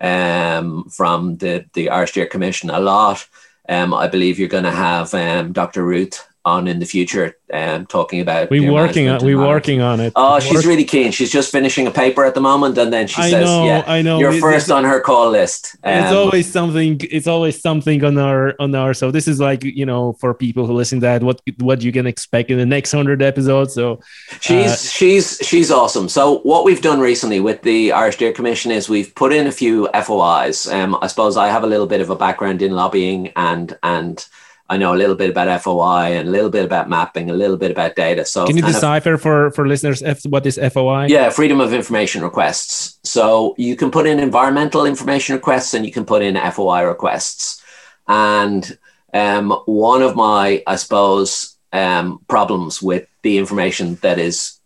um, 0.01 0.89
from 0.89 1.37
the 1.37 1.65
the 1.73 1.89
Irish 1.89 2.11
Deer 2.11 2.25
Commission 2.25 2.69
a 2.69 2.81
lot. 2.81 3.25
Um, 3.69 3.93
I 3.93 4.07
believe 4.07 4.37
you're 4.37 4.47
going 4.47 4.63
to 4.63 4.71
have 4.71 5.13
um, 5.13 5.51
Dr. 5.51 5.83
Ruth 5.83 6.26
on 6.47 6.67
in 6.67 6.79
the 6.79 6.85
future, 6.85 7.27
um, 7.53 7.85
talking 7.85 8.19
about. 8.21 8.49
We 8.49 8.59
working 8.69 9.07
on. 9.09 9.23
We 9.23 9.35
working 9.35 9.79
on 9.81 9.99
it. 9.99 10.13
Oh, 10.15 10.39
she's 10.39 10.65
really 10.65 10.85
keen. 10.85 11.11
She's 11.11 11.31
just 11.31 11.51
finishing 11.51 11.85
a 11.87 11.91
paper 12.03 12.23
at 12.29 12.33
the 12.37 12.41
moment, 12.51 12.77
and 12.77 12.89
then 12.95 13.05
she 13.07 13.21
I 13.21 13.29
says, 13.29 13.45
know, 13.45 13.65
"Yeah, 13.65 13.83
I 13.95 14.01
know. 14.01 14.17
You're 14.21 14.35
It's- 14.37 14.47
first 14.49 14.71
on 14.71 14.83
her 14.91 14.99
call 15.09 15.29
list." 15.39 15.75
it's 15.83 16.11
Um, 16.11 16.17
always 16.17 16.47
something. 16.57 16.93
It's 17.17 17.27
always 17.27 17.55
something 17.67 17.99
on 18.09 18.17
our 18.17 18.43
on 18.59 18.73
our. 18.75 18.93
So 18.93 19.11
this 19.11 19.27
is 19.27 19.37
like 19.49 19.61
you 19.81 19.85
know 19.85 20.03
for 20.21 20.33
people 20.45 20.63
who 20.67 20.73
listen 20.81 20.99
to 21.01 21.05
that 21.09 21.23
what 21.23 21.41
what 21.69 21.79
you 21.85 21.91
can 21.91 22.07
expect 22.07 22.49
in 22.51 22.57
the 22.57 22.65
next 22.75 22.91
hundred 22.91 23.21
episodes. 23.21 23.73
So 23.73 23.99
She's 24.47 24.71
Uh, 24.71 24.75
she's 24.97 25.25
she's 25.49 25.69
awesome. 25.71 26.07
So 26.17 26.23
what 26.51 26.61
we've 26.67 26.81
done 26.89 26.99
recently 27.11 27.39
with 27.47 27.59
the 27.63 27.91
Irish 27.91 28.17
Deer 28.17 28.31
Commission 28.31 28.71
is 28.71 28.87
we've 28.89 29.13
put 29.15 29.31
in 29.33 29.47
a 29.47 29.51
few 29.51 29.75
FOIs. 29.93 30.57
Um, 30.77 30.97
I 31.03 31.07
suppose 31.07 31.35
I 31.37 31.47
have 31.55 31.63
a 31.63 31.67
little 31.73 31.87
bit 31.93 32.01
of 32.01 32.09
a 32.09 32.15
background 32.15 32.61
in 32.61 32.71
lobbying 32.71 33.31
and 33.35 33.67
and 33.83 34.25
I 34.69 34.77
know 34.77 34.93
a 34.93 34.99
little 34.99 35.15
bit 35.15 35.29
about 35.29 35.61
FOI 35.61 36.17
and 36.17 36.27
a 36.27 36.31
little 36.31 36.49
bit 36.49 36.65
about 36.65 36.89
mapping, 36.89 37.29
a 37.29 37.33
little 37.33 37.57
bit 37.57 37.71
about 37.71 37.95
data. 37.95 38.25
So 38.25 38.45
can 38.45 38.57
you 38.57 38.63
kind 38.63 38.75
of- 38.75 38.81
decipher 38.81 39.17
for 39.17 39.51
for 39.51 39.67
listeners 39.67 40.03
F, 40.03 40.25
what 40.25 40.45
is 40.45 40.57
FOI? 40.57 41.07
yeah, 41.07 41.29
freedom 41.29 41.61
of 41.61 41.73
information 41.73 42.21
requests. 42.21 42.99
So 43.03 43.55
you 43.57 43.75
can 43.75 43.91
put 43.91 44.05
in 44.07 44.19
environmental 44.19 44.85
information 44.85 45.35
requests 45.35 45.73
and 45.73 45.85
you 45.85 45.91
can 45.91 46.05
put 46.05 46.21
in 46.21 46.35
FOI 46.35 46.83
requests. 46.83 47.63
And 48.07 48.77
um, 49.13 49.51
one 49.65 50.01
of 50.01 50.15
my, 50.15 50.63
I 50.67 50.75
suppose, 50.75 51.55
um, 51.73 52.19
problems 52.27 52.81
with 52.81 53.07
the 53.23 53.37
information 53.37 53.95
that 54.01 54.19
is 54.19 54.59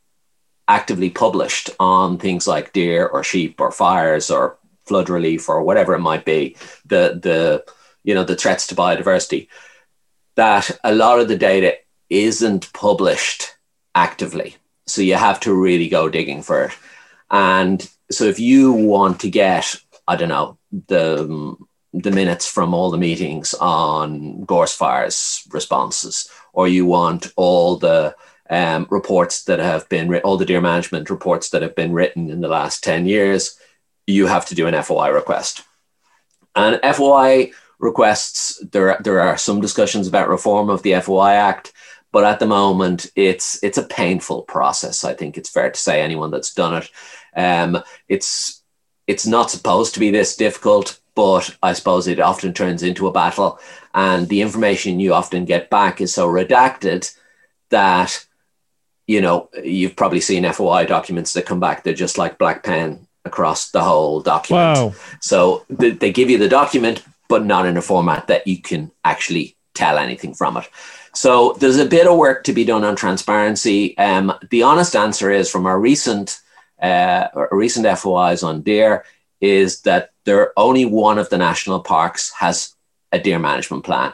actively 0.68 1.10
published 1.10 1.70
on 1.80 2.18
things 2.18 2.48
like 2.48 2.74
deer 2.74 3.08
or 3.08 3.24
sheep 3.24 3.60
or 3.60 3.72
fires 3.72 4.32
or 4.32 4.58
flood 4.86 5.10
relief 5.10 5.50
or 5.50 5.64
whatever 5.64 5.94
it 5.94 6.00
might 6.00 6.26
be, 6.26 6.56
the 6.86 7.20
the 7.22 7.64
you 8.04 8.14
know 8.16 8.24
the 8.24 8.36
threats 8.36 8.68
to 8.68 8.76
biodiversity, 8.76 9.48
that 10.36 10.72
a 10.84 10.94
lot 10.94 11.20
of 11.20 11.28
the 11.28 11.38
data 11.38 11.76
isn't 12.10 12.72
published 12.74 13.56
actively. 13.96 14.56
So 14.88 15.02
you 15.02 15.16
have 15.16 15.40
to 15.42 15.54
really 15.54 15.90
go 15.90 16.10
digging 16.10 16.42
for 16.42 16.66
it. 16.66 16.72
And 17.30 17.88
so 18.12 18.26
if 18.26 18.40
you 18.40 18.74
want 18.74 19.22
to 19.22 19.30
get, 19.30 19.76
I 20.08 20.16
don't 20.16 20.30
know, 20.30 20.58
the 20.88 21.56
the 21.94 22.12
minutes 22.12 22.50
from 22.50 22.74
all 22.74 22.90
the 22.90 22.98
meetings 22.98 23.54
on 23.56 24.46
gorse 24.46 24.74
fires 24.74 25.44
responses, 25.52 26.30
or 26.54 26.68
you 26.68 26.86
want 26.86 27.34
all 27.36 27.76
the 27.76 28.16
um, 28.50 28.88
reports 28.90 29.44
that 29.46 29.60
have 29.60 29.88
been 29.90 30.14
all 30.20 30.38
the 30.38 30.46
deer 30.46 30.62
management 30.62 31.10
reports 31.10 31.50
that 31.50 31.62
have 31.62 31.76
been 31.76 31.94
written 31.94 32.30
in 32.30 32.42
the 32.42 32.48
last 32.48 32.84
10 32.84 33.06
years, 33.06 33.58
you 34.08 34.28
have 34.28 34.46
to 34.48 34.56
do 34.56 34.68
an 34.68 34.84
FOI 34.84 35.10
request. 35.10 35.64
And 36.56 36.80
FOI 36.82 37.52
requests, 37.82 38.64
there, 38.72 38.98
there 39.04 39.20
are 39.20 39.38
some 39.38 39.60
discussions 39.60 40.08
about 40.08 40.30
reform 40.30 40.70
of 40.70 40.84
the 40.84 41.00
FOI 41.02 41.34
Act, 41.34 41.74
but 42.12 42.24
at 42.24 42.40
the 42.40 42.46
moment 42.46 43.10
it's 43.16 43.62
it's 43.64 43.78
a 43.78 43.84
painful 43.84 44.44
process. 44.44 45.04
I 45.04 45.14
think 45.14 45.38
it's 45.38 45.50
fair 45.50 45.72
to 45.72 45.80
say 45.80 46.02
anyone 46.02 46.32
that's 46.32 46.54
done 46.54 46.84
it. 46.84 46.90
Um, 47.36 47.82
it's 48.08 48.62
it's 49.08 49.26
not 49.26 49.52
supposed 49.52 49.94
to 49.94 50.00
be 50.00 50.12
this 50.12 50.36
difficult, 50.36 51.00
but 51.16 51.56
I 51.64 51.74
suppose 51.74 52.08
it 52.08 52.20
often 52.20 52.54
turns 52.54 52.84
into 52.84 53.08
a 53.08 53.12
battle, 53.12 53.60
and 53.94 54.28
the 54.28 54.42
information 54.42 55.00
you 55.00 55.14
often 55.14 55.46
get 55.46 55.70
back 55.70 56.02
is 56.02 56.14
so 56.14 56.28
redacted 56.28 57.16
that 57.70 58.26
you 59.08 59.22
know 59.22 59.50
you've 59.64 59.96
probably 59.96 60.22
seen 60.22 60.52
FOI 60.52 60.86
documents 60.86 61.34
that 61.34 61.46
come 61.46 61.60
back. 61.60 61.84
They're 61.84 61.94
just 61.94 62.18
like 62.18 62.38
black 62.38 62.64
pen 62.64 63.08
across 63.24 63.72
the 63.72 63.82
whole 63.82 64.20
document. 64.22 64.78
Wow. 64.78 64.94
So 65.22 65.66
th- 65.80 66.00
they 66.00 66.12
give 66.12 66.30
you 66.30 66.38
the 66.38 66.50
document, 66.50 67.04
but 67.32 67.46
not 67.46 67.66
in 67.66 67.78
a 67.78 67.82
format 67.82 68.28
that 68.28 68.46
you 68.46 68.62
can 68.62 68.92
actually 69.06 69.56
tell 69.74 69.98
anything 69.98 70.34
from 70.34 70.58
it. 70.58 70.68
So 71.14 71.54
there's 71.60 71.80
a 71.80 71.86
bit 71.86 72.08
of 72.08 72.18
work 72.18 72.44
to 72.44 72.54
be 72.54 72.66
done 72.66 72.84
on 72.84 72.98
transparency. 72.98 73.98
Um, 73.98 74.34
the 74.50 74.64
honest 74.64 74.98
answer 74.98 75.32
is 75.32 75.50
from 75.50 75.66
our 75.66 75.80
recent 75.80 76.40
uh, 76.82 77.28
recent 77.52 77.86
FOIs 77.86 78.44
on 78.44 78.64
deer 78.64 79.06
is 79.40 79.82
that 79.82 80.12
there 80.26 80.52
only 80.58 80.84
one 80.84 81.18
of 81.20 81.30
the 81.30 81.38
national 81.38 81.80
parks 81.80 82.32
has 82.40 82.76
a 83.12 83.20
deer 83.20 83.40
management 83.40 83.84
plan. 83.84 84.14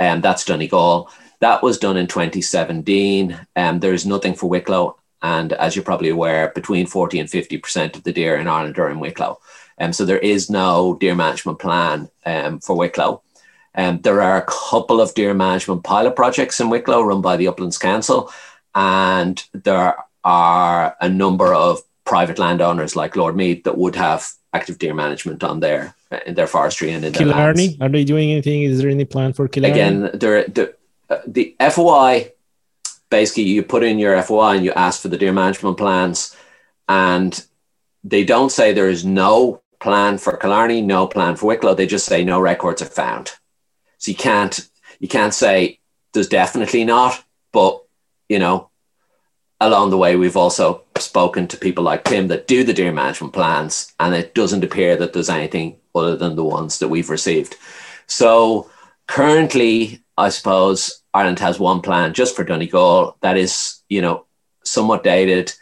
and 0.00 0.16
um, 0.16 0.20
that's 0.22 0.44
Donegal. 0.44 1.10
That 1.40 1.62
was 1.62 1.78
done 1.78 1.98
in 1.98 2.06
2017. 2.06 3.38
Um, 3.56 3.80
there's 3.80 4.06
nothing 4.06 4.34
for 4.34 4.48
Wicklow. 4.48 4.96
And 5.22 5.52
as 5.52 5.74
you're 5.74 5.84
probably 5.84 6.10
aware, 6.10 6.52
between 6.54 6.86
40 6.86 7.20
and 7.20 7.28
50% 7.28 7.96
of 7.96 8.04
the 8.04 8.12
deer 8.12 8.36
in 8.36 8.48
Ireland 8.48 8.78
are 8.78 8.90
in 8.90 9.00
Wicklow. 9.00 9.40
Um, 9.78 9.92
so 9.92 10.04
there 10.04 10.18
is 10.18 10.50
no 10.50 10.96
deer 11.00 11.14
management 11.14 11.58
plan 11.58 12.08
um, 12.24 12.60
for 12.60 12.76
Wicklow. 12.76 13.22
Um, 13.74 14.00
there 14.02 14.22
are 14.22 14.36
a 14.36 14.46
couple 14.46 15.00
of 15.00 15.14
deer 15.14 15.34
management 15.34 15.82
pilot 15.82 16.14
projects 16.14 16.60
in 16.60 16.70
Wicklow 16.70 17.02
run 17.02 17.20
by 17.20 17.36
the 17.36 17.48
Uplands 17.48 17.78
Council, 17.78 18.30
and 18.74 19.44
there 19.52 19.96
are 20.22 20.96
a 21.00 21.08
number 21.08 21.52
of 21.52 21.80
private 22.04 22.38
landowners 22.38 22.94
like 22.94 23.16
Lord 23.16 23.36
Meath 23.36 23.64
that 23.64 23.76
would 23.76 23.96
have 23.96 24.30
active 24.52 24.78
deer 24.78 24.94
management 24.94 25.42
on 25.42 25.58
their 25.60 25.94
in 26.26 26.34
their 26.34 26.46
forestry 26.46 26.92
and 26.92 27.04
in 27.04 27.12
their 27.12 27.22
Killarney. 27.22 27.68
lands. 27.68 27.80
Are 27.80 27.88
they 27.88 28.04
doing 28.04 28.30
anything? 28.30 28.62
Is 28.62 28.80
there 28.80 28.90
any 28.90 29.04
plan 29.04 29.32
for 29.32 29.48
Killarney? 29.48 29.72
Again, 29.72 30.10
there, 30.14 30.44
the, 30.44 30.74
uh, 31.10 31.18
the 31.26 31.56
FOI 31.58 32.30
basically 33.10 33.44
you 33.44 33.62
put 33.62 33.82
in 33.82 33.98
your 33.98 34.20
FOI 34.22 34.56
and 34.56 34.64
you 34.64 34.72
ask 34.72 35.02
for 35.02 35.08
the 35.08 35.18
deer 35.18 35.32
management 35.32 35.76
plans, 35.76 36.36
and 36.88 37.44
they 38.02 38.24
don't 38.24 38.50
say 38.50 38.72
there 38.72 38.88
is 38.88 39.04
no 39.04 39.62
plan 39.84 40.16
for 40.16 40.38
Killarney, 40.38 40.80
no 40.80 41.06
plan 41.06 41.36
for 41.36 41.46
Wicklow. 41.46 41.74
They 41.74 41.86
just 41.86 42.06
say 42.06 42.24
no 42.24 42.40
records 42.40 42.80
are 42.80 42.86
found. 42.86 43.32
So 43.98 44.10
you 44.10 44.16
can't 44.16 44.66
you 44.98 45.08
can't 45.08 45.34
say 45.34 45.78
there's 46.12 46.28
definitely 46.28 46.84
not, 46.84 47.22
but 47.52 47.82
you 48.28 48.38
know, 48.38 48.70
along 49.60 49.90
the 49.90 49.98
way 49.98 50.16
we've 50.16 50.38
also 50.38 50.82
spoken 50.98 51.46
to 51.48 51.58
people 51.58 51.84
like 51.84 52.04
Tim 52.04 52.28
that 52.28 52.46
do 52.46 52.64
the 52.64 52.72
deer 52.72 52.92
management 52.92 53.34
plans, 53.34 53.92
and 54.00 54.14
it 54.14 54.34
doesn't 54.34 54.64
appear 54.64 54.96
that 54.96 55.12
there's 55.12 55.28
anything 55.28 55.76
other 55.94 56.16
than 56.16 56.34
the 56.34 56.44
ones 56.44 56.78
that 56.78 56.88
we've 56.88 57.10
received. 57.10 57.56
So 58.06 58.70
currently, 59.06 60.02
I 60.16 60.30
suppose 60.30 61.02
Ireland 61.12 61.40
has 61.40 61.60
one 61.60 61.82
plan 61.82 62.14
just 62.14 62.34
for 62.34 62.44
Donegal 62.44 63.18
that 63.20 63.36
is, 63.36 63.82
you 63.90 64.00
know, 64.00 64.24
somewhat 64.64 65.04
dated. 65.04 65.52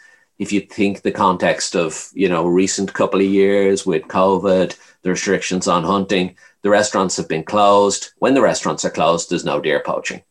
If 0.43 0.51
you 0.51 0.59
think 0.59 1.01
the 1.01 1.11
context 1.25 1.73
of, 1.73 2.09
you 2.13 2.27
know, 2.27 2.45
recent 2.45 2.91
couple 2.91 3.21
of 3.21 3.25
years 3.25 3.85
with 3.85 4.09
COVID, 4.09 4.77
the 5.01 5.09
restrictions 5.09 5.69
on 5.69 5.85
hunting, 5.85 6.35
the 6.63 6.69
restaurants 6.69 7.15
have 7.15 7.29
been 7.29 7.45
closed. 7.45 8.11
When 8.17 8.33
the 8.33 8.41
restaurants 8.41 8.83
are 8.83 8.89
closed, 8.89 9.29
there's 9.29 9.45
no 9.45 9.61
deer 9.61 9.81
poaching 9.85 10.21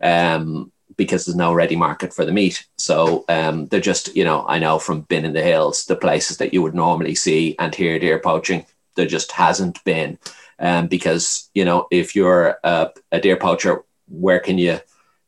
um, 0.00 0.72
because 0.96 1.26
there's 1.26 1.36
no 1.36 1.52
ready 1.52 1.76
market 1.76 2.14
for 2.14 2.24
the 2.24 2.32
meat. 2.32 2.66
So 2.78 3.26
um, 3.28 3.66
they're 3.66 3.80
just, 3.92 4.16
you 4.16 4.24
know, 4.24 4.46
I 4.48 4.58
know 4.58 4.78
from 4.78 5.02
being 5.02 5.26
in 5.26 5.34
the 5.34 5.42
hills, 5.42 5.84
the 5.84 5.96
places 6.06 6.38
that 6.38 6.54
you 6.54 6.62
would 6.62 6.74
normally 6.74 7.14
see 7.14 7.54
and 7.58 7.74
hear 7.74 7.98
deer 7.98 8.20
poaching, 8.20 8.64
there 8.96 9.04
just 9.04 9.30
hasn't 9.32 9.84
been. 9.84 10.18
Um, 10.58 10.86
because, 10.86 11.50
you 11.52 11.66
know, 11.66 11.86
if 11.90 12.16
you're 12.16 12.56
a, 12.64 12.92
a 13.12 13.20
deer 13.20 13.36
poacher, 13.36 13.84
where 14.08 14.40
can 14.40 14.56
you 14.56 14.80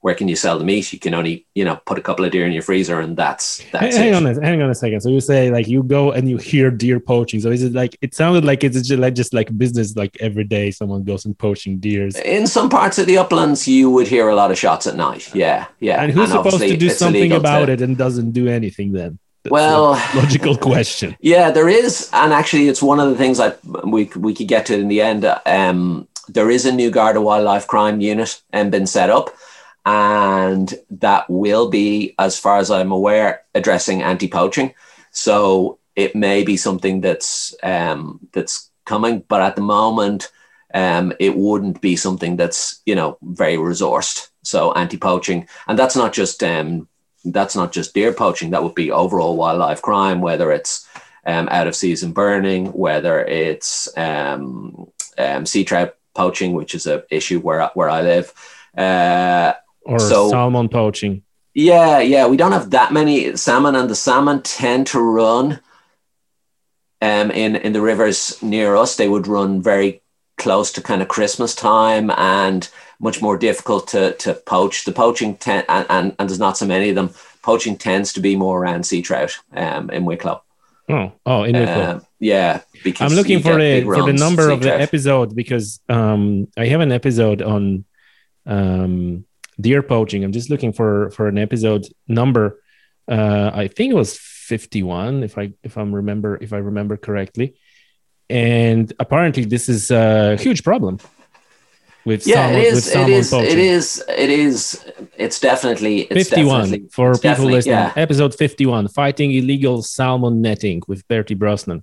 where 0.07 0.15
can 0.15 0.29
you 0.29 0.37
sell 0.37 0.57
the 0.57 0.65
meat? 0.65 0.93
You 0.93 1.01
can 1.01 1.15
only, 1.15 1.35
you 1.59 1.65
know, 1.65 1.77
put 1.85 1.99
a 1.99 2.01
couple 2.09 2.25
of 2.25 2.31
deer 2.31 2.47
in 2.47 2.53
your 2.53 2.63
freezer 2.63 3.01
and 3.01 3.17
that's 3.17 3.45
that's 3.73 3.97
hang 3.97 4.11
it. 4.13 4.15
on 4.15 4.25
a, 4.25 4.33
hang 4.49 4.63
on 4.63 4.71
a 4.71 4.75
second 4.85 5.01
so 5.01 5.09
you 5.09 5.21
say 5.21 5.51
like 5.51 5.67
you 5.67 5.83
go 5.83 6.13
and 6.13 6.31
you 6.31 6.37
hear 6.37 6.71
deer 6.71 7.01
poaching 7.01 7.41
so 7.41 7.51
is 7.51 7.65
it 7.69 7.73
like 7.73 7.99
it 8.05 8.15
sounded 8.15 8.45
like 8.45 8.63
it's 8.63 8.81
just 8.89 9.01
like 9.05 9.15
just 9.23 9.35
like 9.35 9.49
business 9.59 9.97
like 9.97 10.17
every 10.29 10.45
day 10.45 10.71
someone 10.71 11.03
goes 11.03 11.25
and 11.27 11.37
poaching 11.47 11.75
deers 11.87 12.15
In 12.37 12.47
some 12.47 12.69
parts 12.69 12.97
of 13.01 13.07
the 13.11 13.19
uplands, 13.19 13.67
you 13.67 13.91
would 13.91 14.07
hear 14.15 14.29
a 14.29 14.37
lot 14.37 14.53
of 14.53 14.59
shots 14.65 14.87
at 14.87 14.95
night. 14.95 15.25
Yeah, 15.35 15.67
yeah. 15.81 16.01
and 16.03 16.13
who's 16.13 16.31
supposed 16.31 16.61
to 16.61 16.77
do 16.77 16.89
something 16.89 17.33
about 17.33 17.67
to- 17.67 17.73
it 17.73 17.81
and 17.81 17.97
doesn't 18.05 18.31
do 18.41 18.45
anything 18.59 18.89
then 18.99 19.19
That's 19.43 19.53
Well- 19.57 19.91
logical 20.15 20.55
question 20.71 21.17
Yeah, 21.33 21.51
there 21.57 21.69
is, 21.69 21.93
and 22.21 22.31
actually, 22.41 22.69
it's 22.71 22.83
one 22.93 23.01
of 23.03 23.09
the 23.11 23.19
things 23.23 23.39
that 23.43 23.55
we 23.95 24.01
we 24.27 24.33
could 24.39 24.51
get 24.55 24.63
to 24.69 24.75
in 24.83 24.89
the 24.95 25.01
end. 25.11 25.23
Um, 25.59 25.81
there 26.37 26.51
is 26.57 26.63
a 26.71 26.73
new 26.81 26.91
Garda 26.99 27.21
Wildlife 27.29 27.67
Crime 27.73 27.99
Unit 28.13 28.31
and 28.57 28.71
been 28.77 28.87
set 28.99 29.11
up, 29.19 29.27
and 29.87 30.75
that 30.91 31.31
will 31.31 31.71
be, 31.71 32.15
as 32.19 32.37
far 32.37 32.59
as 32.59 32.71
I'm 32.73 32.91
aware, 32.91 33.43
addressing 33.55 34.03
anti-poaching. 34.03 34.75
So 35.13 35.79
it 35.95 36.17
may 36.17 36.43
be 36.43 36.57
something 36.57 37.01
that's 37.01 37.55
um, 37.63 38.19
that's 38.33 38.71
coming, 38.85 39.25
but 39.29 39.41
at 39.41 39.55
the 39.55 39.63
moment, 39.63 40.31
um, 40.75 41.13
it 41.21 41.37
wouldn't 41.37 41.81
be 41.81 41.95
something 41.95 42.37
that's 42.37 42.83
you 42.85 42.97
know 42.97 43.17
very 43.23 43.57
resourced. 43.57 44.29
So 44.43 44.73
anti-poaching, 44.73 45.49
and 45.69 45.79
that's 45.79 45.97
not 45.97 46.13
just 46.13 46.43
um, 46.43 46.89
that's 47.25 47.55
not 47.55 47.73
just 47.73 47.95
deer 47.95 48.13
poaching. 48.13 48.51
That 48.51 48.65
would 48.65 48.75
be 48.75 48.91
overall 48.91 49.37
wildlife 49.37 49.83
crime, 49.83 50.21
whether 50.21 50.51
it's 50.51 50.89
um, 51.25 51.49
out 51.51 51.69
of 51.69 51.77
season 51.77 52.13
burning, 52.13 52.67
whether 52.73 53.25
it's 53.25 53.89
um, 53.97 54.91
um, 55.17 55.47
sea 55.47 55.65
trout 55.65 55.95
poaching, 56.13 56.55
which 56.55 56.75
is 56.75 56.89
a 56.89 57.05
issue 57.09 57.39
where 57.39 57.71
where 57.75 57.89
I 57.89 58.03
live. 58.03 58.33
Uh, 58.77 59.55
or 59.87 59.99
So- 59.99 60.31
salmon 60.31 60.69
poaching 60.69 61.23
yeah, 61.59 62.01
yeah, 62.01 62.27
we 62.27 62.37
don't 62.37 62.53
have 62.53 62.69
that 62.73 62.93
many 62.93 63.35
salmon, 63.35 63.75
and 63.77 63.89
the 63.89 63.95
salmon 63.95 64.43
tend 64.43 64.89
to 64.89 65.01
run 65.01 65.59
um, 67.01 67.31
in 67.31 67.57
in 67.57 67.73
the 67.73 67.81
rivers 67.81 68.43
near 68.43 68.77
us. 68.77 68.97
They 68.97 69.09
would 69.09 69.27
run 69.27 69.63
very 69.63 70.03
close 70.37 70.71
to 70.73 70.83
kind 70.83 71.01
of 71.01 71.09
Christmas 71.09 71.55
time, 71.55 72.11
and 72.11 72.69
much 73.01 73.23
more 73.23 73.39
difficult 73.39 73.89
to 73.89 74.13
to 74.19 74.35
poach. 74.35 74.85
The 74.85 74.93
poaching 74.93 75.37
ten, 75.37 75.65
and, 75.69 75.87
and 75.89 76.17
and 76.19 76.29
there's 76.29 76.39
not 76.39 76.59
so 76.59 76.67
many 76.67 76.91
of 76.91 76.95
them. 76.95 77.11
Poaching 77.43 77.79
tends 77.79 78.13
to 78.15 78.21
be 78.21 78.37
more 78.37 78.61
around 78.61 78.85
sea 78.85 79.01
trout 79.01 79.39
um, 79.55 79.89
in 79.91 80.05
Wicklow. 80.05 80.43
oh 80.91 81.13
oh 81.25 81.43
in 81.45 81.55
Wicklow. 81.55 81.91
Um, 81.91 82.07
yeah, 82.21 82.61
because 82.85 83.11
I'm 83.11 83.17
looking 83.17 83.41
for 83.41 83.57
the 83.57 83.83
for 83.83 84.03
the 84.05 84.13
number 84.13 84.51
of 84.51 84.61
the 84.61 84.69
trout. 84.69 84.81
episode 84.83 85.35
because 85.35 85.81
um 85.89 86.49
I 86.57 86.67
have 86.67 86.81
an 86.81 86.93
episode 86.93 87.41
on 87.41 87.85
um 88.47 89.26
deer 89.61 89.83
poaching. 89.83 90.25
I'm 90.25 90.33
just 90.33 90.51
looking 90.51 90.73
for 90.73 91.11
for 91.11 91.29
an 91.29 91.39
episode 91.39 91.87
number. 92.09 92.61
Uh 93.09 93.51
I 93.55 93.69
think 93.69 93.93
it 93.93 93.97
was 93.97 94.17
51 94.19 95.23
if 95.23 95.39
I 95.39 95.53
if 95.63 95.77
I'm 95.79 95.95
remember 95.95 96.39
if 96.41 96.53
I 96.53 96.59
remember 96.59 96.97
correctly. 96.97 97.55
And 98.29 98.93
apparently 98.99 99.45
this 99.45 99.69
is 99.69 99.91
a 99.91 100.37
huge 100.37 100.63
problem 100.65 100.99
with 102.05 102.27
Yeah, 102.27 102.35
salmon, 102.47 102.61
it 102.61 102.75
with 102.75 102.79
is. 102.79 102.95
It 102.95 103.09
is. 103.09 103.31
poaching. 103.31 103.51
It 103.53 103.59
is. 103.59 104.05
It 104.09 104.31
is. 104.31 104.85
It's 105.17 105.41
definitely. 105.41 106.03
It's 106.03 106.29
51 106.31 106.61
definitely- 106.61 106.89
for 106.93 107.13
people 107.19 107.47
listening. 107.47 107.75
Yeah. 107.75 107.93
Episode 107.97 108.35
51 108.35 108.89
Fighting 108.89 109.33
Illegal 109.33 109.83
Salmon 109.83 110.41
Netting 110.41 110.83
with 110.89 111.07
Bertie 111.09 111.35
Brosnan. 111.35 111.83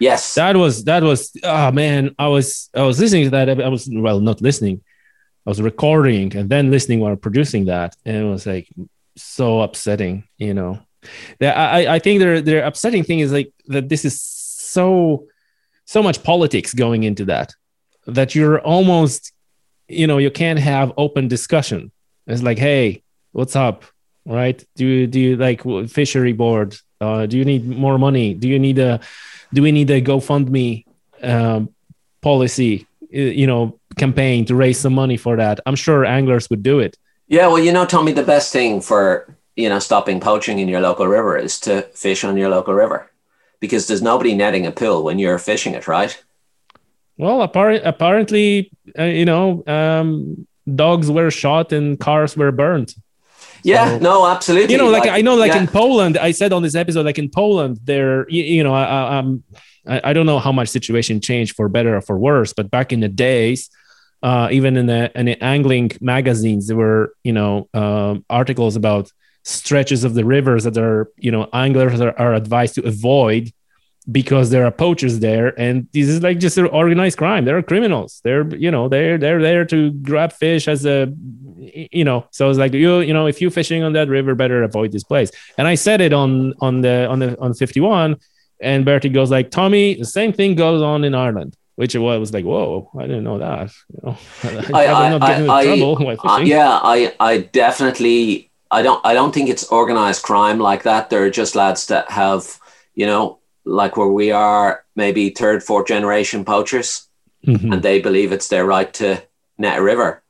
Yes. 0.00 0.34
that 0.34 0.56
was 0.56 0.82
that 0.84 1.02
was 1.04 1.30
oh 1.44 1.70
man 1.70 2.14
i 2.18 2.26
was 2.26 2.68
i 2.74 2.82
was 2.82 2.98
listening 2.98 3.24
to 3.24 3.30
that 3.30 3.48
i 3.48 3.68
was 3.68 3.88
well 3.90 4.18
not 4.20 4.40
listening 4.42 4.82
i 5.46 5.50
was 5.50 5.60
recording 5.60 6.34
and 6.36 6.48
then 6.48 6.70
listening 6.70 7.00
while 7.00 7.16
producing 7.16 7.66
that 7.66 7.96
and 8.04 8.16
it 8.16 8.24
was 8.24 8.46
like 8.46 8.68
so 9.16 9.60
upsetting 9.60 10.24
you 10.38 10.54
know? 10.54 10.78
That 11.38 11.56
i 11.56 11.94
i 11.96 11.98
think 11.98 12.20
their 12.20 12.40
their 12.40 12.64
upsetting 12.64 13.04
thing 13.04 13.20
is 13.20 13.32
like 13.32 13.52
that 13.66 13.88
this 13.88 14.04
is 14.04 14.20
so 14.20 15.26
so 15.84 16.02
much 16.02 16.22
politics 16.22 16.72
going 16.74 17.04
into 17.04 17.26
that 17.26 17.54
that 18.06 18.34
you're 18.34 18.60
almost 18.60 19.32
you 19.88 20.06
know 20.06 20.18
you 20.18 20.30
can't 20.30 20.58
have 20.58 20.92
open 20.96 21.28
discussion. 21.28 21.92
It's 22.26 22.42
like 22.42 22.58
hey 22.58 23.02
what's 23.32 23.56
up 23.56 23.84
right? 24.26 24.64
Do 24.76 24.86
you 24.86 25.06
do 25.06 25.20
you 25.20 25.36
like 25.36 25.62
fishery 25.88 26.32
board 26.32 26.76
uh, 27.00 27.26
do 27.26 27.36
you 27.36 27.44
need 27.44 27.66
more 27.66 27.98
money? 27.98 28.34
Do 28.34 28.48
you 28.48 28.58
need 28.58 28.78
a 28.78 29.00
do 29.52 29.62
we 29.62 29.72
need 29.72 29.90
a 29.90 30.00
GoFundMe 30.00 30.86
um, 31.22 31.74
policy, 32.22 32.86
you 33.14 33.46
know, 33.46 33.78
campaign 33.96 34.44
to 34.46 34.54
raise 34.54 34.78
some 34.78 34.94
money 34.94 35.16
for 35.16 35.36
that? 35.36 35.60
I'm 35.66 35.76
sure 35.76 36.04
anglers 36.04 36.50
would 36.50 36.62
do 36.62 36.80
it. 36.80 36.96
Yeah, 37.28 37.46
well, 37.46 37.58
you 37.58 37.72
know, 37.72 37.86
Tommy, 37.86 38.12
the 38.12 38.22
best 38.22 38.52
thing 38.52 38.80
for 38.80 39.34
you 39.56 39.68
know 39.68 39.78
stopping 39.78 40.20
poaching 40.20 40.58
in 40.58 40.68
your 40.68 40.80
local 40.80 41.06
river 41.06 41.36
is 41.36 41.60
to 41.60 41.82
fish 41.94 42.24
on 42.24 42.36
your 42.36 42.50
local 42.50 42.74
river, 42.74 43.10
because 43.60 43.86
there's 43.86 44.02
nobody 44.02 44.34
netting 44.34 44.66
a 44.66 44.72
pool 44.72 45.04
when 45.04 45.18
you're 45.18 45.38
fishing 45.38 45.74
it, 45.74 45.86
right? 45.88 46.22
Well, 47.16 47.46
appar- 47.46 47.80
apparently, 47.84 48.72
uh, 48.98 49.04
you 49.04 49.24
know, 49.24 49.62
um, 49.66 50.46
dogs 50.74 51.08
were 51.10 51.30
shot 51.30 51.72
and 51.72 51.98
cars 51.98 52.36
were 52.36 52.50
burned. 52.50 52.94
Yeah, 53.62 53.88
So- 53.90 53.98
no, 53.98 54.26
absolutely. 54.26 54.74
You 54.74 54.78
know, 54.78 54.90
like, 54.90 55.06
I 55.06 55.20
know, 55.22 55.36
like 55.36 55.52
yeah. 55.52 55.60
in 55.60 55.68
Poland, 55.68 56.18
I 56.18 56.32
said 56.32 56.52
on 56.52 56.62
this 56.62 56.74
episode, 56.74 57.06
like 57.06 57.18
in 57.18 57.30
Poland, 57.30 57.78
there, 57.84 58.28
you, 58.28 58.42
you 58.42 58.64
know, 58.64 58.74
I, 58.74 58.84
I, 58.84 59.18
um, 59.18 59.44
I, 59.86 60.00
I 60.04 60.12
don't 60.12 60.26
know 60.26 60.38
how 60.38 60.52
much 60.52 60.68
situation 60.68 61.20
changed 61.20 61.54
for 61.56 61.68
better 61.68 61.96
or 61.96 62.00
for 62.00 62.18
worse, 62.18 62.52
but 62.52 62.70
back 62.70 62.92
in 62.92 63.00
the 63.00 63.08
days, 63.08 63.70
uh, 64.22 64.48
even 64.50 64.76
in 64.76 64.86
the 64.86 65.10
in 65.18 65.26
the 65.26 65.42
angling 65.42 65.92
magazines, 66.00 66.66
there 66.68 66.76
were 66.76 67.14
you 67.24 67.32
know 67.32 67.68
um, 67.74 68.24
articles 68.30 68.76
about 68.76 69.12
stretches 69.42 70.04
of 70.04 70.14
the 70.14 70.24
rivers 70.24 70.64
that 70.64 70.78
are 70.78 71.10
you 71.18 71.30
know 71.30 71.48
anglers 71.52 72.00
are, 72.00 72.18
are 72.18 72.34
advised 72.34 72.74
to 72.76 72.82
avoid 72.86 73.52
because 74.10 74.50
there 74.50 74.66
are 74.66 74.70
poachers 74.70 75.20
there, 75.20 75.58
and 75.58 75.88
this 75.92 76.08
is 76.08 76.22
like 76.22 76.38
just 76.38 76.58
an 76.58 76.66
organized 76.66 77.16
crime. 77.16 77.44
There 77.44 77.56
are 77.56 77.62
criminals. 77.62 78.20
They're 78.24 78.46
you 78.54 78.70
know 78.70 78.88
they're 78.88 79.18
they're 79.18 79.40
there 79.40 79.64
to 79.66 79.90
grab 79.92 80.32
fish 80.32 80.68
as 80.68 80.84
a 80.84 81.12
you 81.56 82.04
know. 82.04 82.26
So 82.30 82.50
it's 82.50 82.58
like 82.58 82.72
you 82.72 83.00
you 83.00 83.14
know 83.14 83.26
if 83.26 83.40
you're 83.40 83.50
fishing 83.50 83.82
on 83.82 83.92
that 83.94 84.08
river, 84.08 84.34
better 84.34 84.62
avoid 84.62 84.92
this 84.92 85.04
place. 85.04 85.30
And 85.58 85.66
I 85.66 85.74
said 85.74 86.00
it 86.00 86.12
on 86.12 86.54
on 86.60 86.82
the 86.82 87.08
on 87.08 87.18
the 87.18 87.40
on 87.40 87.54
51, 87.54 88.16
and 88.60 88.84
Bertie 88.84 89.08
goes 89.08 89.30
like 89.30 89.50
Tommy, 89.50 89.94
the 89.94 90.04
same 90.04 90.32
thing 90.32 90.54
goes 90.54 90.82
on 90.82 91.04
in 91.04 91.14
Ireland 91.14 91.56
which 91.76 91.94
was 91.96 92.32
like, 92.32 92.44
whoa, 92.44 92.90
I 92.98 93.02
didn't 93.02 93.24
know 93.24 93.38
that. 93.38 93.72
You 93.92 94.00
know, 94.02 94.18
I, 94.74 94.86
I, 94.86 95.10
not 95.10 95.20
getting 95.20 95.50
I, 95.50 95.64
trouble 95.64 95.96
yeah, 96.46 96.78
I, 96.82 97.14
I 97.18 97.38
definitely, 97.38 98.50
I 98.70 98.82
don't, 98.82 99.04
I 99.04 99.14
don't 99.14 99.34
think 99.34 99.48
it's 99.48 99.64
organized 99.64 100.22
crime 100.22 100.58
like 100.58 100.84
that. 100.84 101.10
There 101.10 101.24
are 101.24 101.30
just 101.30 101.56
lads 101.56 101.86
that 101.88 102.10
have, 102.10 102.60
you 102.94 103.06
know, 103.06 103.38
like 103.64 103.96
where 103.96 104.08
we 104.08 104.30
are, 104.30 104.84
maybe 104.94 105.30
third, 105.30 105.62
fourth 105.62 105.88
generation 105.88 106.44
poachers, 106.44 107.08
mm-hmm. 107.44 107.72
and 107.72 107.82
they 107.82 108.00
believe 108.00 108.30
it's 108.30 108.48
their 108.48 108.64
right 108.64 108.92
to 108.94 109.22
net 109.58 109.78
a 109.78 109.82
river. 109.82 110.22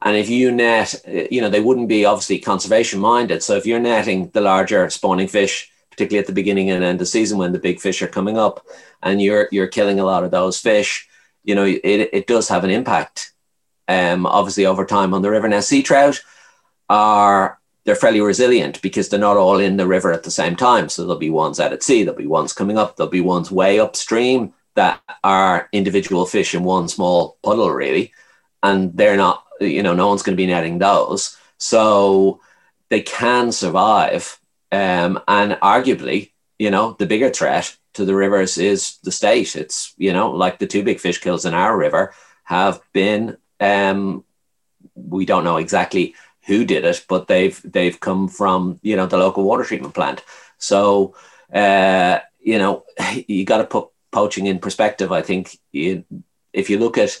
And 0.00 0.16
if 0.16 0.28
you 0.30 0.52
net, 0.52 0.94
you 1.30 1.40
know, 1.40 1.50
they 1.50 1.60
wouldn't 1.60 1.88
be 1.88 2.04
obviously 2.04 2.38
conservation 2.38 3.00
minded. 3.00 3.42
So 3.42 3.56
if 3.56 3.66
you're 3.66 3.80
netting 3.80 4.30
the 4.30 4.40
larger 4.40 4.88
spawning 4.88 5.28
fish, 5.28 5.70
particularly 5.96 6.20
at 6.20 6.26
the 6.26 6.32
beginning 6.32 6.70
and 6.70 6.84
end 6.84 7.00
of 7.00 7.08
season 7.08 7.38
when 7.38 7.52
the 7.52 7.58
big 7.58 7.80
fish 7.80 8.02
are 8.02 8.06
coming 8.06 8.36
up, 8.36 8.66
and 9.02 9.22
you're 9.22 9.48
you're 9.50 9.66
killing 9.66 9.98
a 9.98 10.04
lot 10.04 10.24
of 10.24 10.30
those 10.30 10.60
fish, 10.60 11.08
you 11.42 11.54
know, 11.54 11.64
it, 11.64 11.80
it 12.12 12.26
does 12.26 12.48
have 12.48 12.64
an 12.64 12.70
impact. 12.70 13.32
Um, 13.88 14.26
obviously 14.26 14.66
over 14.66 14.84
time 14.84 15.14
on 15.14 15.22
the 15.22 15.30
river. 15.30 15.48
Now 15.48 15.60
sea 15.60 15.82
trout 15.82 16.20
are 16.88 17.58
they're 17.84 17.94
fairly 17.94 18.20
resilient 18.20 18.82
because 18.82 19.08
they're 19.08 19.20
not 19.20 19.36
all 19.36 19.60
in 19.60 19.76
the 19.76 19.86
river 19.86 20.12
at 20.12 20.24
the 20.24 20.30
same 20.30 20.56
time. 20.56 20.88
So 20.88 21.02
there'll 21.02 21.18
be 21.18 21.30
ones 21.30 21.60
out 21.60 21.72
at 21.72 21.84
sea, 21.84 22.02
there'll 22.02 22.18
be 22.18 22.26
ones 22.26 22.52
coming 22.52 22.76
up, 22.76 22.96
there'll 22.96 23.10
be 23.10 23.20
ones 23.20 23.50
way 23.50 23.78
upstream 23.78 24.52
that 24.74 25.00
are 25.22 25.68
individual 25.72 26.26
fish 26.26 26.54
in 26.54 26.64
one 26.64 26.88
small 26.88 27.38
puddle, 27.42 27.70
really. 27.70 28.12
And 28.62 28.94
they're 28.96 29.16
not, 29.16 29.44
you 29.60 29.82
know, 29.84 29.94
no 29.94 30.08
one's 30.08 30.22
going 30.22 30.34
to 30.34 30.42
be 30.42 30.48
netting 30.48 30.78
those. 30.78 31.36
So 31.58 32.40
they 32.88 33.02
can 33.02 33.52
survive. 33.52 34.38
Um, 34.72 35.20
and 35.28 35.52
arguably, 35.52 36.32
you 36.58 36.70
know, 36.70 36.96
the 36.98 37.06
bigger 37.06 37.30
threat 37.30 37.76
to 37.94 38.04
the 38.04 38.14
rivers 38.14 38.58
is 38.58 38.98
the 39.04 39.12
state. 39.12 39.56
It's, 39.56 39.94
you 39.96 40.12
know, 40.12 40.30
like 40.30 40.58
the 40.58 40.66
two 40.66 40.82
big 40.82 41.00
fish 41.00 41.20
kills 41.20 41.44
in 41.44 41.54
our 41.54 41.76
river 41.76 42.14
have 42.44 42.80
been, 42.92 43.36
um, 43.60 44.24
we 44.94 45.26
don't 45.26 45.44
know 45.44 45.56
exactly 45.56 46.14
who 46.46 46.64
did 46.64 46.84
it, 46.84 47.04
but 47.08 47.26
they've 47.26 47.60
they've 47.64 47.98
come 47.98 48.28
from 48.28 48.78
you 48.82 48.96
know 48.96 49.06
the 49.06 49.18
local 49.18 49.44
water 49.44 49.64
treatment 49.64 49.94
plant. 49.94 50.22
So 50.58 51.14
uh, 51.52 52.20
you 52.40 52.58
know 52.58 52.84
you 53.26 53.44
got 53.44 53.58
to 53.58 53.64
put 53.64 53.88
poaching 54.12 54.46
in 54.46 54.58
perspective. 54.58 55.12
I 55.12 55.22
think 55.22 55.58
you, 55.72 56.04
if 56.52 56.70
you 56.70 56.78
look 56.78 56.98
at 56.98 57.20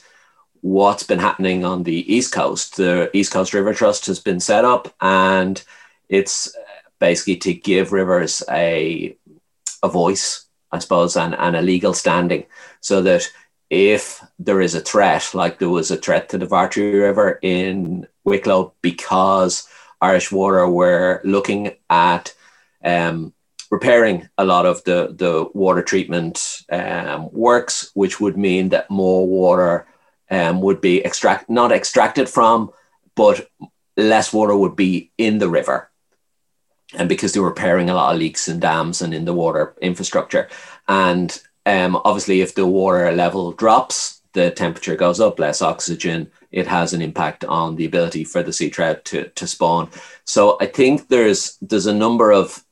what's 0.60 1.02
been 1.02 1.18
happening 1.18 1.64
on 1.64 1.82
the 1.82 2.14
east 2.14 2.32
coast, 2.32 2.76
the 2.76 3.10
East 3.12 3.32
Coast 3.32 3.52
River 3.52 3.74
Trust 3.74 4.06
has 4.06 4.20
been 4.20 4.40
set 4.40 4.64
up, 4.64 4.94
and 5.00 5.62
it's 6.08 6.54
basically 6.98 7.36
to 7.36 7.54
give 7.54 7.92
rivers 7.92 8.42
a 8.50 9.16
a 9.82 9.88
voice, 9.88 10.46
I 10.72 10.78
suppose, 10.78 11.16
and, 11.16 11.34
and 11.34 11.56
a 11.56 11.62
legal 11.62 11.94
standing, 11.94 12.46
so 12.80 13.02
that 13.02 13.30
if 13.68 14.24
there 14.38 14.60
is 14.60 14.74
a 14.74 14.80
threat, 14.80 15.30
like 15.34 15.58
there 15.58 15.68
was 15.68 15.90
a 15.90 15.96
threat 15.96 16.28
to 16.28 16.38
the 16.38 16.46
Vartry 16.46 16.92
River 16.92 17.38
in 17.42 18.06
Wicklow, 18.24 18.72
because 18.80 19.68
Irish 20.00 20.30
Water 20.30 20.68
were 20.68 21.20
looking 21.24 21.72
at 21.90 22.34
um, 22.84 23.32
repairing 23.70 24.28
a 24.38 24.44
lot 24.44 24.66
of 24.66 24.84
the, 24.84 25.14
the 25.16 25.48
water 25.52 25.82
treatment 25.82 26.62
um, 26.70 27.28
works, 27.32 27.90
which 27.94 28.20
would 28.20 28.36
mean 28.36 28.68
that 28.70 28.90
more 28.90 29.26
water 29.26 29.86
um, 30.30 30.60
would 30.60 30.80
be 30.80 31.04
extract 31.04 31.50
not 31.50 31.72
extracted 31.72 32.28
from, 32.28 32.70
but 33.14 33.48
less 33.96 34.32
water 34.32 34.56
would 34.56 34.76
be 34.76 35.10
in 35.18 35.38
the 35.38 35.48
river. 35.48 35.90
And 36.96 37.08
because 37.08 37.32
they 37.32 37.40
were 37.40 37.48
repairing 37.48 37.90
a 37.90 37.94
lot 37.94 38.14
of 38.14 38.18
leaks 38.18 38.48
in 38.48 38.58
dams 38.58 39.02
and 39.02 39.14
in 39.14 39.24
the 39.24 39.34
water 39.34 39.74
infrastructure. 39.80 40.48
And 40.88 41.40
um, 41.66 42.00
obviously, 42.04 42.40
if 42.40 42.54
the 42.54 42.66
water 42.66 43.12
level 43.12 43.52
drops, 43.52 44.22
the 44.32 44.50
temperature 44.50 44.96
goes 44.96 45.20
up, 45.20 45.38
less 45.38 45.62
oxygen, 45.62 46.30
it 46.52 46.66
has 46.66 46.92
an 46.92 47.02
impact 47.02 47.44
on 47.44 47.76
the 47.76 47.86
ability 47.86 48.24
for 48.24 48.42
the 48.42 48.52
sea 48.52 48.70
trout 48.70 49.04
to, 49.06 49.28
to 49.30 49.46
spawn. 49.46 49.88
So 50.24 50.56
I 50.60 50.66
think 50.66 51.08
there's 51.08 51.58
there's 51.60 51.86
a 51.86 51.94
number 51.94 52.32
of 52.32 52.64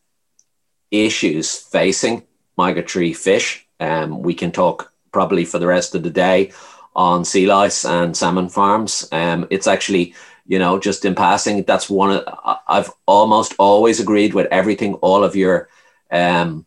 issues 0.91 1.57
facing 1.57 2.23
migratory 2.57 3.13
fish. 3.13 3.67
Um, 3.81 4.23
we 4.23 4.35
can 4.35 4.53
talk 4.53 4.93
probably 5.13 5.45
for 5.45 5.59
the 5.59 5.67
rest 5.67 5.95
of 5.95 6.03
the 6.03 6.11
day 6.11 6.53
on 6.95 7.25
sea 7.25 7.47
lice 7.47 7.85
and 7.85 8.17
salmon 8.17 8.49
farms. 8.49 9.09
Um, 9.11 9.47
it's 9.51 9.67
actually, 9.67 10.15
you 10.47 10.59
know, 10.59 10.79
just 10.79 11.05
in 11.05 11.15
passing, 11.15 11.63
that's 11.63 11.89
one 11.89 12.11
of, 12.11 12.61
I've 12.69 12.91
almost 13.07 13.55
always 13.59 14.01
agreed 14.01 14.35
with 14.35 14.47
everything 14.51 14.95
all 14.95 15.25
of 15.25 15.35
your 15.35 15.69
um, 16.11 16.67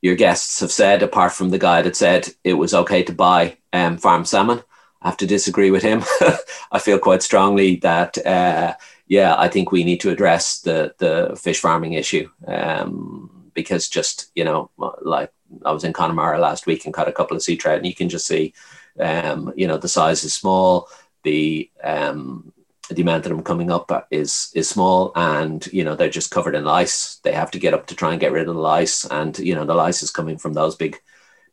your 0.00 0.14
guests 0.14 0.60
have 0.60 0.70
said, 0.70 1.02
apart 1.02 1.32
from 1.32 1.50
the 1.50 1.58
guy 1.58 1.82
that 1.82 1.96
said 1.96 2.28
it 2.44 2.54
was 2.54 2.74
okay 2.74 3.02
to 3.04 3.12
buy 3.12 3.56
um, 3.72 3.96
farm 3.96 4.24
salmon. 4.24 4.62
I 5.00 5.08
have 5.08 5.16
to 5.18 5.26
disagree 5.26 5.70
with 5.70 5.82
him. 5.82 6.02
I 6.72 6.78
feel 6.78 6.98
quite 6.98 7.22
strongly 7.22 7.76
that, 7.76 8.18
uh, 8.24 8.74
yeah, 9.06 9.34
I 9.38 9.48
think 9.48 9.70
we 9.70 9.84
need 9.84 10.00
to 10.00 10.10
address 10.10 10.60
the 10.60 10.94
the 10.98 11.38
fish 11.40 11.60
farming 11.60 11.94
issue 11.94 12.28
um, 12.46 13.50
because 13.54 13.88
just 13.88 14.30
you 14.34 14.44
know, 14.44 14.70
like 15.02 15.30
I 15.64 15.72
was 15.72 15.84
in 15.84 15.92
Connemara 15.92 16.38
last 16.38 16.66
week 16.66 16.84
and 16.84 16.94
caught 16.94 17.08
a 17.08 17.12
couple 17.12 17.36
of 17.36 17.42
sea 17.42 17.56
trout, 17.56 17.78
and 17.78 17.86
you 17.86 17.94
can 17.94 18.08
just 18.08 18.26
see, 18.26 18.54
um, 18.98 19.52
you 19.56 19.66
know, 19.66 19.76
the 19.76 19.88
size 19.88 20.24
is 20.24 20.32
small, 20.32 20.88
the 21.22 21.70
um, 21.82 22.52
the 22.90 23.02
amount 23.02 23.24
of 23.24 23.30
them 23.30 23.42
coming 23.42 23.70
up 23.70 24.06
is 24.10 24.50
is 24.54 24.68
small 24.68 25.12
and 25.14 25.66
you 25.72 25.84
know 25.84 25.94
they're 25.94 26.08
just 26.08 26.30
covered 26.30 26.54
in 26.54 26.64
lice. 26.64 27.16
They 27.24 27.32
have 27.32 27.50
to 27.52 27.58
get 27.58 27.74
up 27.74 27.86
to 27.86 27.94
try 27.94 28.12
and 28.12 28.20
get 28.20 28.32
rid 28.32 28.48
of 28.48 28.54
the 28.54 28.60
lice 28.60 29.04
and 29.06 29.38
you 29.38 29.54
know 29.54 29.64
the 29.64 29.74
lice 29.74 30.02
is 30.02 30.10
coming 30.10 30.38
from 30.38 30.52
those 30.54 30.76
big 30.76 31.00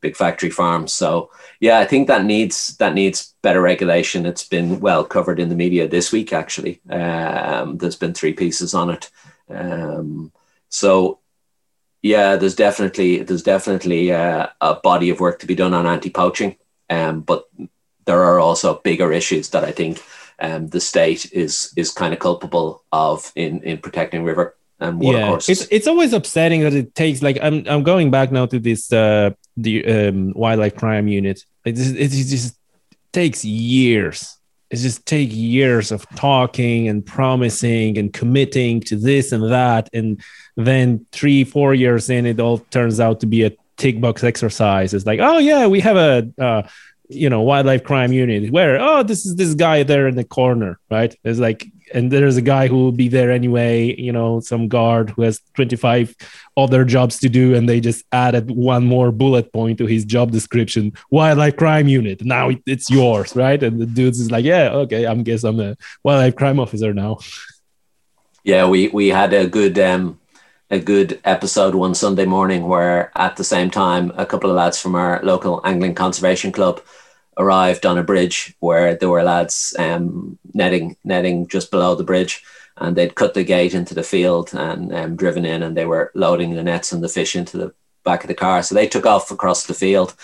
big 0.02 0.16
factory 0.16 0.50
farms. 0.50 0.94
So 0.94 1.30
yeah 1.60 1.80
i 1.80 1.86
think 1.86 2.08
that 2.08 2.26
needs 2.26 2.76
that 2.78 2.94
needs 2.94 3.34
better 3.42 3.62
regulation. 3.62 4.26
It's 4.26 4.48
been 4.48 4.80
well 4.80 5.06
covered 5.06 5.40
in 5.40 5.50
the 5.50 5.56
media 5.56 5.88
this 5.88 6.12
week 6.12 6.34
actually. 6.34 6.82
Um, 6.90 7.78
there's 7.78 7.96
been 7.96 8.14
three 8.14 8.34
pieces 8.34 8.74
on 8.74 8.90
it. 8.90 9.10
Um, 9.50 10.32
so 10.70 11.20
yeah 12.02 12.36
there's 12.36 12.56
definitely 12.56 13.24
there's 13.24 13.44
definitely 13.44 14.12
uh, 14.12 14.48
a 14.60 14.76
body 14.76 15.10
of 15.10 15.20
work 15.20 15.40
to 15.40 15.48
be 15.48 15.56
done 15.56 15.74
on 15.74 15.88
anti-poaching. 15.88 16.58
Um, 16.90 17.22
but 17.22 17.46
there 18.06 18.24
are 18.24 18.40
also 18.40 18.82
bigger 18.84 19.14
issues 19.14 19.50
that 19.52 19.64
i 19.64 19.72
think 19.72 20.04
um, 20.42 20.68
the 20.68 20.82
state 20.82 21.32
is 21.32 21.72
is 21.78 21.92
kind 21.92 22.14
of 22.14 22.20
culpable 22.20 22.84
of 22.92 23.32
in 23.36 23.62
in 23.64 23.78
protecting 23.78 24.24
river 24.24 24.56
and 24.82 25.00
water 25.00 25.20
yeah, 25.20 25.36
It's 25.36 25.68
it's 25.70 25.88
always 25.88 26.12
upsetting 26.12 26.62
that 26.62 26.74
it 26.74 26.96
takes 26.96 27.22
like 27.22 27.38
I'm 27.42 27.64
I'm 27.68 27.84
going 27.84 28.12
back 28.12 28.32
now 28.32 28.48
to 28.48 28.60
this 28.60 28.92
uh, 28.92 29.32
the 29.56 29.86
um, 29.86 30.34
wildlife 30.36 30.76
crime 30.76 31.08
unit. 31.08 31.46
It 31.64 31.74
just, 31.74 31.96
it 31.96 32.10
just 32.10 32.58
takes 33.14 33.46
years. 33.46 34.38
It 34.72 34.78
just 34.78 35.06
takes 35.06 35.34
years 35.34 35.92
of 35.92 36.10
talking 36.16 36.88
and 36.88 37.06
promising 37.06 37.98
and 37.98 38.12
committing 38.12 38.82
to 38.82 38.96
this 38.96 39.32
and 39.32 39.52
that, 39.52 39.90
and 39.94 40.20
then 40.58 41.06
three 41.12 41.44
four 41.44 41.76
years 41.76 42.10
in, 42.10 42.26
it 42.26 42.40
all 42.40 42.58
turns 42.58 43.00
out 43.00 43.20
to 43.20 43.28
be 43.28 43.44
a 43.44 43.52
tick 43.78 44.02
box 44.02 44.24
exercise. 44.24 44.96
It's 44.96 45.06
like, 45.06 45.20
oh 45.20 45.38
yeah, 45.38 45.68
we 45.68 45.80
have 45.82 45.98
a 45.98 46.32
uh, 46.42 46.68
you 47.12 47.30
know 47.30 47.42
wildlife 47.42 47.84
crime 47.84 48.12
unit 48.12 48.52
where 48.52 48.80
oh 48.80 49.04
this 49.04 49.26
is 49.26 49.36
this 49.36 49.54
guy 49.54 49.84
there 49.84 50.08
in 50.08 50.16
the 50.16 50.24
corner 50.24 50.80
right? 50.90 51.16
It's 51.24 51.40
like 51.40 51.68
and 51.94 52.10
there's 52.10 52.38
a 52.38 52.42
guy 52.42 52.68
who 52.68 52.78
will 52.78 52.92
be 52.92 53.10
there 53.10 53.32
anyway 53.32 53.94
you 54.00 54.12
know 54.12 54.40
some 54.40 54.68
guard 54.68 55.10
who 55.12 55.24
has 55.24 55.42
25 55.56 56.16
other 56.58 56.86
jobs 56.86 57.20
to 57.20 57.30
do 57.30 57.54
and 57.56 57.68
they 57.68 57.80
just 57.80 58.06
added 58.12 58.50
one 58.52 58.86
more 58.86 59.12
bullet 59.12 59.52
point 59.52 59.78
to 59.78 59.86
his 59.86 60.06
job 60.06 60.32
description. 60.32 60.94
Wildlife 61.10 61.58
crime 61.58 61.88
unit. 61.88 62.24
Now 62.24 62.52
it's 62.66 62.90
yours 62.90 63.36
right? 63.36 63.62
And 63.62 63.80
the 63.80 63.86
dudes 63.86 64.20
is 64.20 64.32
like 64.32 64.46
yeah 64.46 64.70
okay 64.84 65.06
i'm 65.06 65.24
guess 65.24 65.44
i'm 65.44 65.60
a 65.60 65.76
wildlife 66.04 66.36
crime 66.36 66.60
officer 66.60 66.94
now. 66.94 67.20
Yeah 68.44 68.68
we 68.68 68.88
we 68.88 69.10
had 69.10 69.34
a 69.34 69.48
good 69.48 69.78
um 69.78 70.20
a 70.72 70.80
good 70.80 71.20
episode 71.26 71.76
one 71.76 71.94
Sunday 71.94 72.26
morning 72.26 72.66
where 72.66 73.12
at 73.16 73.36
the 73.36 73.44
same 73.44 73.70
time 73.70 74.12
a 74.16 74.26
couple 74.26 74.50
of 74.50 74.56
lads 74.56 74.80
from 74.80 74.96
our 74.96 75.22
local 75.22 75.60
angling 75.66 75.94
conservation 75.94 76.52
club 76.54 76.82
arrived 77.38 77.86
on 77.86 77.98
a 77.98 78.04
bridge 78.04 78.56
where 78.60 78.96
there 78.96 79.10
were 79.10 79.24
lads 79.24 79.76
um, 79.80 80.38
netting 80.54 80.96
netting 81.04 81.48
just 81.48 81.72
below 81.72 81.96
the 81.96 82.04
bridge, 82.04 82.44
and 82.78 82.96
they'd 82.96 83.16
cut 83.16 83.34
the 83.34 83.44
gate 83.44 83.74
into 83.74 83.94
the 83.94 84.04
field 84.04 84.54
and 84.54 84.94
um, 84.94 85.16
driven 85.16 85.46
in, 85.46 85.64
and 85.64 85.76
they 85.76 85.86
were 85.86 86.12
loading 86.16 86.54
the 86.54 86.64
nets 86.64 86.92
and 86.92 87.04
the 87.04 87.10
fish 87.10 87.36
into 87.36 87.58
the 87.58 87.74
back 88.04 88.24
of 88.24 88.28
the 88.28 88.34
car. 88.34 88.64
So 88.64 88.76
they 88.76 88.88
took 88.88 89.06
off 89.06 89.32
across 89.32 89.66
the 89.66 89.74
field. 89.74 90.16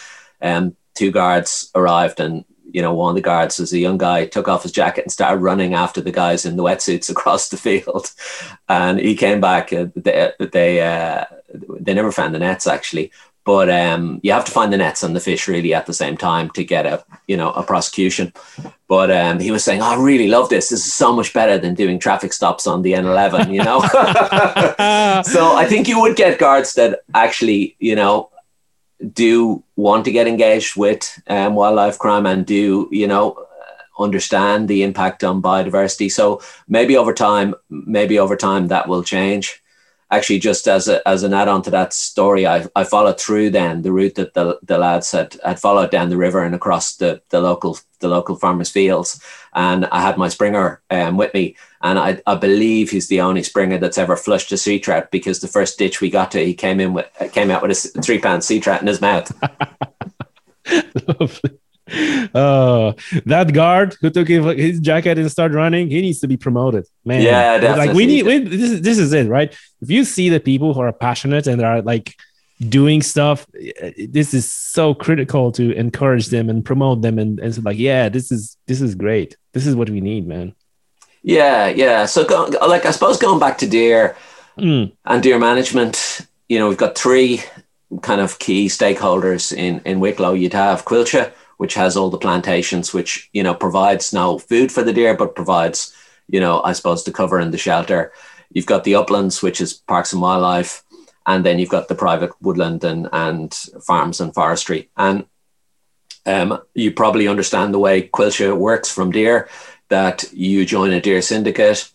Um, 0.41 0.76
two 0.95 1.12
guards 1.12 1.72
arrived, 1.76 2.20
and 2.20 2.43
you 2.72 2.82
know 2.82 2.93
one 2.93 3.12
of 3.12 3.16
the 3.16 3.22
guards 3.22 3.60
was 3.60 3.74
a 3.74 3.80
young 3.80 3.97
guy. 3.97 4.26
Took 4.26 4.47
off 4.47 4.64
his 4.64 4.72
jacket 4.72 5.03
and 5.03 5.12
started 5.12 5.41
running 5.41 5.74
after 5.74 6.01
the 6.01 6.12
guys 6.12 6.45
in 6.45 6.58
the 6.58 6.64
wetsuits 6.64 7.10
across 7.16 7.49
the 7.49 7.58
field, 7.58 8.12
and 8.68 8.99
he 8.99 9.16
came 9.16 9.41
back. 9.41 9.72
Uh, 9.72 9.88
they 9.95 10.32
they, 10.39 10.82
uh, 10.82 11.26
they 11.53 11.93
never 11.93 12.12
found 12.12 12.36
the 12.36 12.39
nets 12.39 12.68
actually, 12.68 13.12
but 13.48 13.70
um, 13.70 14.20
you 14.24 14.34
have 14.34 14.43
to 14.43 14.52
find 14.52 14.74
the 14.74 14.78
nets 14.78 15.04
and 15.04 15.16
the 15.16 15.22
fish 15.22 15.48
really 15.48 15.74
at 15.74 15.86
the 15.86 15.93
same 15.93 16.18
time 16.18 16.50
to 16.50 16.66
get 16.66 16.86
a 16.86 17.02
you 17.28 17.38
know 17.38 17.52
a 17.52 17.64
prosecution. 17.64 18.34
But 18.89 19.10
um, 19.10 19.39
he 19.39 19.52
was 19.52 19.64
saying, 19.64 19.82
oh, 19.82 19.86
"I 19.86 19.95
really 19.95 20.28
love 20.28 20.50
this. 20.50 20.68
This 20.68 20.86
is 20.86 20.93
so 20.93 21.14
much 21.14 21.32
better 21.34 21.58
than 21.58 21.74
doing 21.74 21.98
traffic 21.98 22.34
stops 22.34 22.68
on 22.68 22.82
the 22.82 22.91
N11." 22.91 23.54
You 23.54 23.64
know, 23.64 23.80
so 25.34 25.56
I 25.56 25.66
think 25.66 25.88
you 25.88 26.02
would 26.02 26.18
get 26.18 26.39
guards 26.39 26.74
that 26.74 27.00
actually 27.14 27.78
you 27.80 27.95
know 27.95 28.30
do 29.14 29.64
want 29.78 30.04
to 30.06 30.12
get 30.12 30.28
engaged 30.28 30.76
with 30.76 31.02
um, 31.28 31.56
wildlife 31.56 31.98
crime 31.98 32.26
and 32.26 32.45
do 32.45 32.89
you 32.91 33.08
know 33.08 33.48
understand 33.98 34.68
the 34.68 34.84
impact 34.84 35.24
on 35.24 35.41
biodiversity. 35.41 36.12
So 36.12 36.41
maybe 36.68 36.98
over 36.98 37.14
time, 37.14 37.56
maybe 37.70 38.20
over 38.20 38.36
time 38.36 38.68
that 38.68 38.89
will 38.89 39.04
change. 39.04 39.64
Actually, 40.10 40.39
just 40.39 40.68
as 40.68 40.88
a, 40.88 41.05
as 41.08 41.24
an 41.24 41.34
add 41.34 41.49
on 41.49 41.62
to 41.62 41.70
that 41.70 41.93
story, 41.93 42.47
I, 42.47 42.66
I 42.76 42.86
followed 42.86 43.20
through 43.20 43.49
then 43.49 43.82
the 43.82 43.91
route 43.91 44.16
that 44.16 44.34
the, 44.34 44.58
the 44.64 44.78
lads 44.78 45.12
had, 45.12 45.36
had 45.43 45.60
followed 45.60 45.91
down 45.91 46.10
the 46.10 46.18
river 46.18 46.43
and 46.43 46.55
across 46.55 46.95
the, 46.95 47.22
the 47.30 47.41
local 47.41 47.78
the 47.99 48.08
local 48.08 48.36
farmers' 48.36 48.70
fields. 48.70 49.22
And 49.53 49.86
I 49.88 50.01
had 50.01 50.18
my 50.18 50.30
springer 50.30 50.82
um, 50.89 51.18
with 51.18 51.34
me, 51.34 51.55
and 51.82 51.97
I, 51.97 52.22
I 52.26 52.36
believe 52.36 52.89
he's 52.91 53.08
the 53.08 53.22
only 53.22 53.43
springer 53.43 53.78
that's 53.78 53.97
ever 53.97 54.16
flushed 54.16 54.51
a 54.51 54.58
sea 54.58 54.80
trout 54.80 55.12
because 55.12 55.39
the 55.39 55.47
first 55.47 55.78
ditch 55.80 55.99
we 55.99 56.10
got 56.10 56.32
to, 56.32 56.45
he 56.45 56.53
came 56.53 56.80
in 56.80 56.93
with 56.93 57.08
came 57.32 57.51
out 57.51 57.62
with 57.62 57.72
a 57.72 58.01
three 58.01 58.20
pound 58.20 58.43
sea 58.43 58.60
trout 58.60 58.82
in 58.82 58.88
his 58.88 59.01
mouth. 59.01 59.32
Lovely. 61.20 61.60
Uh, 62.33 62.91
that 63.25 63.53
guard 63.53 63.95
who 64.01 64.09
took 64.09 64.27
his 64.27 64.79
jacket 64.79 65.17
and 65.17 65.31
started 65.31 65.55
running, 65.55 65.89
he 65.89 66.01
needs 66.01 66.19
to 66.19 66.27
be 66.27 66.38
promoted, 66.38 66.85
man. 67.05 67.21
Yeah, 67.21 67.57
definitely. 67.57 67.88
Like 67.88 67.95
we 67.95 68.05
need, 68.05 68.25
we, 68.25 68.39
this 68.39 68.71
is 68.71 68.81
this 68.81 68.97
is 68.97 69.13
it, 69.13 69.27
right? 69.27 69.51
If 69.81 69.89
you 69.89 70.03
see 70.03 70.29
the 70.29 70.39
people 70.39 70.73
who 70.73 70.81
are 70.81 70.91
passionate 70.91 71.47
and 71.47 71.61
are 71.63 71.81
like 71.81 72.15
doing 72.59 73.01
stuff, 73.01 73.47
this 73.97 74.33
is 74.33 74.51
so 74.51 74.93
critical 74.93 75.51
to 75.53 75.71
encourage 75.73 76.27
them 76.27 76.49
and 76.49 76.63
promote 76.63 77.01
them, 77.01 77.17
and 77.17 77.39
and 77.39 77.55
so 77.55 77.61
like, 77.61 77.77
yeah, 77.77 78.09
this 78.09 78.31
is 78.31 78.57
this 78.67 78.81
is 78.81 78.93
great. 78.93 79.38
This 79.53 79.65
is 79.65 79.75
what 79.75 79.89
we 79.89 80.01
need, 80.01 80.27
man. 80.27 80.53
Yeah, 81.23 81.67
yeah. 81.67 82.05
So, 82.05 82.25
go, 82.25 82.45
like, 82.67 82.85
I 82.85 82.91
suppose 82.91 83.17
going 83.17 83.39
back 83.39 83.57
to 83.59 83.67
deer 83.67 84.15
mm. 84.57 84.91
and 85.05 85.23
deer 85.23 85.39
management, 85.39 86.21
you 86.47 86.59
know, 86.59 86.69
we've 86.69 86.77
got 86.77 86.97
three 86.97 87.43
kind 88.01 88.21
of 88.21 88.39
key 88.39 88.67
stakeholders 88.67 89.55
in 89.55 89.81
in 89.85 89.99
Wicklow. 89.99 90.33
You'd 90.33 90.53
have 90.53 90.85
Coillte 90.85 91.31
which 91.58 91.74
has 91.74 91.97
all 91.97 92.10
the 92.10 92.18
plantations, 92.18 92.93
which 92.93 93.30
you 93.34 93.43
know 93.43 93.53
provides 93.53 94.14
no 94.14 94.39
food 94.39 94.72
for 94.72 94.84
the 94.84 94.93
deer, 94.93 95.16
but 95.16 95.36
provides 95.36 95.93
you 96.28 96.39
know 96.39 96.62
I 96.64 96.74
suppose 96.74 97.03
the 97.03 97.12
cover 97.12 97.38
and 97.38 97.53
the 97.53 97.58
shelter. 97.58 98.14
You've 98.51 98.66
got 98.66 98.84
the 98.84 98.95
uplands, 98.95 99.43
which 99.43 99.60
is 99.60 99.74
parks 99.74 100.14
and 100.14 100.22
wildlife, 100.22 100.84
and 101.26 101.45
then 101.45 101.60
you've 101.60 101.70
got 101.70 101.88
the 101.88 101.95
private 101.95 102.32
woodland 102.41 102.84
and 102.84 103.10
and 103.12 103.53
farms 103.82 104.22
and 104.22 104.34
forestry. 104.34 104.89
And 104.95 105.26
um, 106.26 106.62
you 106.74 106.91
probably 106.91 107.28
understand 107.28 107.74
the 107.74 107.80
way 107.80 108.08
Coillte 108.08 108.55
works 108.58 108.89
from 108.89 109.12
deer. 109.12 109.49
That 109.89 110.26
you 110.34 110.66
join 110.66 110.91
a 110.91 110.99
deer 110.99 111.22
syndicate, 111.22 111.89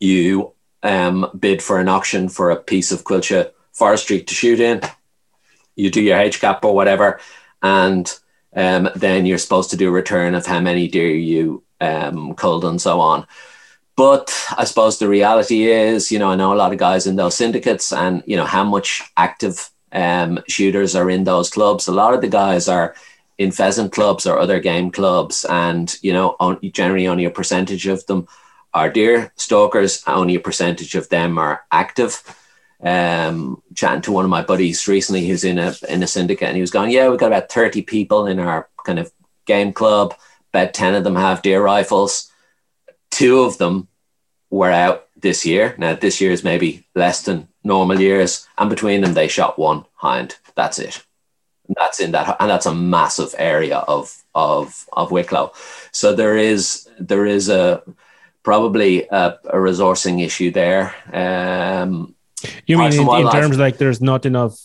you 0.00 0.54
um, 0.82 1.30
bid 1.38 1.62
for 1.62 1.78
an 1.78 1.88
auction 1.88 2.30
for 2.30 2.50
a 2.50 2.56
piece 2.56 2.92
of 2.92 3.04
Coillte 3.04 3.50
forestry 3.72 4.22
to 4.22 4.34
shoot 4.34 4.58
in. 4.58 4.80
You 5.76 5.90
do 5.90 6.00
your 6.00 6.16
HCAP 6.16 6.64
or 6.64 6.74
whatever, 6.74 7.20
and 7.62 8.10
um, 8.54 8.88
then 8.94 9.26
you're 9.26 9.38
supposed 9.38 9.70
to 9.70 9.76
do 9.76 9.88
a 9.88 9.92
return 9.92 10.34
of 10.34 10.46
how 10.46 10.60
many 10.60 10.88
deer 10.88 11.10
you 11.10 11.62
um, 11.80 12.34
culled 12.34 12.64
and 12.64 12.80
so 12.80 13.00
on. 13.00 13.26
But 13.96 14.32
I 14.56 14.64
suppose 14.64 14.98
the 14.98 15.08
reality 15.08 15.66
is, 15.66 16.10
you 16.10 16.18
know, 16.18 16.30
I 16.30 16.36
know 16.36 16.52
a 16.52 16.56
lot 16.56 16.72
of 16.72 16.78
guys 16.78 17.06
in 17.06 17.16
those 17.16 17.36
syndicates 17.36 17.92
and, 17.92 18.22
you 18.26 18.36
know, 18.36 18.44
how 18.44 18.64
much 18.64 19.02
active 19.16 19.70
um, 19.92 20.40
shooters 20.48 20.96
are 20.96 21.08
in 21.08 21.24
those 21.24 21.50
clubs. 21.50 21.86
A 21.86 21.92
lot 21.92 22.14
of 22.14 22.20
the 22.20 22.28
guys 22.28 22.68
are 22.68 22.96
in 23.38 23.52
pheasant 23.52 23.92
clubs 23.92 24.26
or 24.26 24.38
other 24.38 24.60
game 24.60 24.90
clubs, 24.90 25.44
and, 25.48 25.96
you 26.02 26.12
know, 26.12 26.58
generally 26.72 27.06
only 27.06 27.24
a 27.24 27.30
percentage 27.30 27.86
of 27.86 28.04
them 28.06 28.26
are 28.72 28.90
deer 28.90 29.32
stalkers, 29.36 30.02
only 30.06 30.34
a 30.34 30.40
percentage 30.40 30.94
of 30.96 31.08
them 31.08 31.38
are 31.38 31.64
active 31.70 32.22
um, 32.84 33.62
chatting 33.74 34.02
to 34.02 34.12
one 34.12 34.24
of 34.24 34.30
my 34.30 34.42
buddies 34.42 34.86
recently 34.86 35.26
who's 35.26 35.44
in 35.44 35.58
a 35.58 35.74
in 35.88 36.02
a 36.02 36.06
syndicate, 36.06 36.48
and 36.48 36.56
he 36.56 36.60
was 36.60 36.70
going, 36.70 36.90
"Yeah, 36.90 37.08
we've 37.08 37.18
got 37.18 37.28
about 37.28 37.50
thirty 37.50 37.82
people 37.82 38.26
in 38.26 38.38
our 38.38 38.68
kind 38.84 38.98
of 38.98 39.10
game 39.46 39.72
club. 39.72 40.14
About 40.52 40.74
ten 40.74 40.94
of 40.94 41.02
them 41.02 41.16
have 41.16 41.42
deer 41.42 41.62
rifles. 41.62 42.30
Two 43.10 43.40
of 43.40 43.58
them 43.58 43.88
were 44.50 44.70
out 44.70 45.08
this 45.16 45.46
year. 45.46 45.74
Now 45.78 45.94
this 45.94 46.20
year 46.20 46.30
is 46.30 46.44
maybe 46.44 46.86
less 46.94 47.22
than 47.22 47.48
normal 47.64 48.00
years, 48.00 48.46
and 48.58 48.68
between 48.70 49.00
them 49.00 49.14
they 49.14 49.28
shot 49.28 49.58
one 49.58 49.84
hind. 49.94 50.36
That's 50.54 50.78
it. 50.78 51.02
And 51.66 51.76
that's 51.78 51.98
in 51.98 52.12
that, 52.12 52.36
and 52.38 52.50
that's 52.50 52.66
a 52.66 52.74
massive 52.74 53.34
area 53.38 53.78
of 53.78 54.14
of 54.34 54.86
of 54.92 55.10
Wicklow. 55.10 55.52
So 55.90 56.14
there 56.14 56.36
is 56.36 56.86
there 56.98 57.24
is 57.24 57.48
a 57.48 57.82
probably 58.42 59.08
a, 59.08 59.38
a 59.44 59.56
resourcing 59.56 60.22
issue 60.22 60.50
there. 60.50 60.94
Um, 61.10 62.14
you 62.66 62.78
mean 62.78 62.92
in, 62.92 63.08
in 63.08 63.30
terms 63.30 63.58
like 63.58 63.78
there's 63.78 64.00
not 64.00 64.26
enough, 64.26 64.58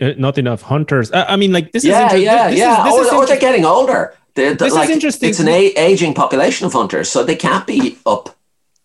uh, 0.00 0.12
not 0.16 0.38
enough 0.38 0.62
hunters? 0.62 1.12
I, 1.12 1.24
I 1.24 1.36
mean, 1.36 1.52
like 1.52 1.72
this 1.72 1.84
yeah, 1.84 2.12
is 2.12 2.22
yeah, 2.22 2.48
this 2.50 2.58
yeah. 2.58 2.86
Is, 2.86 3.12
or, 3.12 3.14
or 3.14 3.26
they're 3.26 3.38
getting 3.38 3.64
older. 3.64 4.14
They're, 4.34 4.54
this 4.54 4.74
like, 4.74 4.88
is 4.88 4.94
interesting. 4.94 5.30
It's 5.30 5.40
an 5.40 5.48
a- 5.48 5.74
aging 5.76 6.14
population 6.14 6.66
of 6.66 6.72
hunters, 6.72 7.10
so 7.10 7.24
they 7.24 7.36
can't 7.36 7.66
be 7.66 7.98
up. 8.06 8.36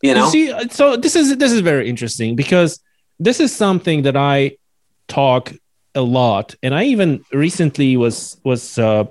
You 0.02 0.14
know. 0.14 0.26
You 0.26 0.32
see, 0.32 0.52
uh, 0.52 0.68
so 0.70 0.98
this 0.98 1.16
is 1.16 1.38
this 1.38 1.52
is 1.52 1.62
very 1.62 1.90
interesting 1.90 2.36
because 2.36 2.80
this 3.20 3.40
is 3.40 3.56
something 3.56 4.04
that 4.04 4.18
I 4.18 4.58
talk 5.08 5.54
a 5.94 6.02
lot, 6.02 6.56
and 6.62 6.74
I 6.76 6.86
even 6.86 7.24
recently 7.32 7.96
was 7.98 8.38
was 8.44 8.78
uh, 8.78 9.06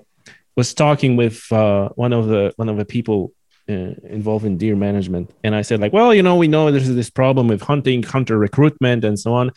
was 0.56 0.74
talking 0.74 1.16
with 1.16 1.50
uh, 1.52 1.88
one 1.90 2.12
of 2.12 2.26
the 2.26 2.52
one 2.56 2.68
of 2.68 2.76
the 2.76 2.84
people 2.84 3.32
uh, 3.68 3.94
involved 4.18 4.44
in 4.44 4.58
deer 4.58 4.76
management. 4.76 5.30
And 5.42 5.54
i 5.54 5.62
said 5.62 5.80
like 5.80 5.92
well 5.92 6.14
you 6.14 6.22
know 6.22 6.36
we 6.36 6.48
know 6.48 6.70
there's 6.70 6.92
this 6.94 7.10
problem 7.10 7.48
with 7.48 7.62
hunting 7.62 8.02
hunter 8.02 8.38
recruitment 8.38 9.04
and 9.04 9.18
so 9.18 9.34
on. 9.34 9.52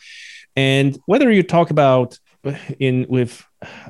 And 0.56 0.98
whether 1.06 1.30
you 1.30 1.42
talk 1.42 1.70
about 1.70 2.18
uh, 2.44 2.54
in 2.78 3.06
with 3.08 3.44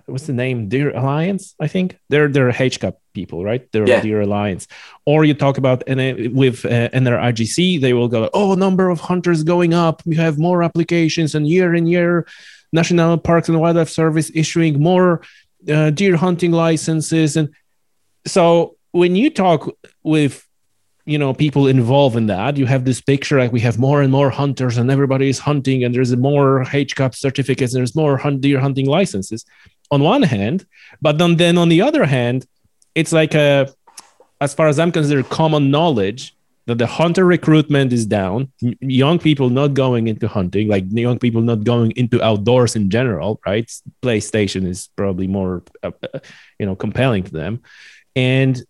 what's 0.07 0.27
the 0.27 0.33
name? 0.33 0.69
Deer 0.69 0.91
alliance 0.91 1.55
i 1.61 1.69
think? 1.69 1.99
They're 2.09 2.29
they're 2.29 2.53
hcap 2.53 2.97
people 3.15 3.45
right? 3.45 3.71
They're 3.73 3.89
yeah. 3.89 4.01
deer 4.01 4.21
alliance. 4.23 4.67
Or 5.07 5.25
you 5.25 5.35
talk 5.35 5.59
about 5.59 5.83
and 5.87 6.01
uh, 6.01 6.31
with 6.33 6.65
uh, 6.65 6.89
NARGC 6.91 7.81
they 7.81 7.93
will 7.93 8.09
go 8.09 8.31
oh 8.35 8.55
number 8.55 8.89
of 8.91 9.01
hunters 9.01 9.43
going 9.45 9.75
up. 9.75 10.03
We 10.07 10.17
have 10.17 10.39
more 10.39 10.63
applications 10.63 11.35
and 11.35 11.47
year 11.47 11.75
in 11.75 11.87
year 11.87 12.27
national 12.73 13.19
parks 13.19 13.49
and 13.49 13.61
wildlife 13.61 13.89
service 13.89 14.31
issuing 14.35 14.81
more 14.81 15.23
uh, 15.69 15.91
deer 15.91 16.17
hunting 16.17 16.53
licenses. 16.53 17.37
And 17.37 17.51
so 18.27 18.77
when 18.93 19.17
you 19.17 19.31
talk 19.31 19.69
with 20.03 20.47
you 21.05 21.19
know 21.19 21.33
people 21.33 21.67
involved 21.67 22.17
in 22.17 22.27
that 22.27 22.57
you 22.57 22.67
have 22.67 22.85
this 22.85 23.01
picture 23.01 23.39
like 23.39 23.53
we 23.53 23.61
have 23.61 23.79
more 23.79 24.03
and 24.03 24.13
more 24.13 24.31
hunters 24.31 24.77
and 24.77 24.91
everybody 24.91 25.29
is 25.29 25.39
hunting 25.39 25.83
and 25.85 25.95
there's 25.95 26.15
more 26.17 26.65
HCAP 26.65 27.15
certificates 27.15 27.73
and 27.73 27.81
there's 27.81 27.97
more 27.97 28.19
hunt, 28.19 28.41
deer 28.43 28.61
hunting 28.61 28.87
licenses 28.87 29.45
on 29.91 30.03
one 30.03 30.23
hand 30.23 30.67
but 31.01 31.17
then 31.19 31.37
then 31.37 31.57
on 31.57 31.69
the 31.69 31.81
other 31.81 32.05
hand 32.05 32.47
it's 32.95 33.13
like 33.13 33.35
a 33.35 33.69
as 34.41 34.53
far 34.53 34.69
as 34.69 34.79
i'm 34.79 34.93
concerned 34.93 35.29
common 35.31 35.71
knowledge 35.71 36.35
that 36.67 36.77
the 36.77 36.87
hunter 36.87 37.25
recruitment 37.25 37.91
is 37.91 38.05
down 38.05 38.53
young 38.81 39.19
people 39.19 39.49
not 39.49 39.73
going 39.73 40.09
into 40.09 40.29
hunting 40.29 40.69
like 40.69 40.85
young 40.91 41.19
people 41.19 41.41
not 41.41 41.65
going 41.65 41.91
into 41.93 42.23
outdoors 42.23 42.77
in 42.77 42.91
general 42.91 43.41
right? 43.47 43.73
Playstation 44.03 44.67
is 44.67 44.91
probably 44.95 45.27
more 45.27 45.63
uh, 45.83 45.93
uh 46.15 46.19
you 46.59 46.67
know 46.67 46.77
compelling 46.77 47.25
to 47.25 47.33
them. 47.33 47.63
And 48.15 48.63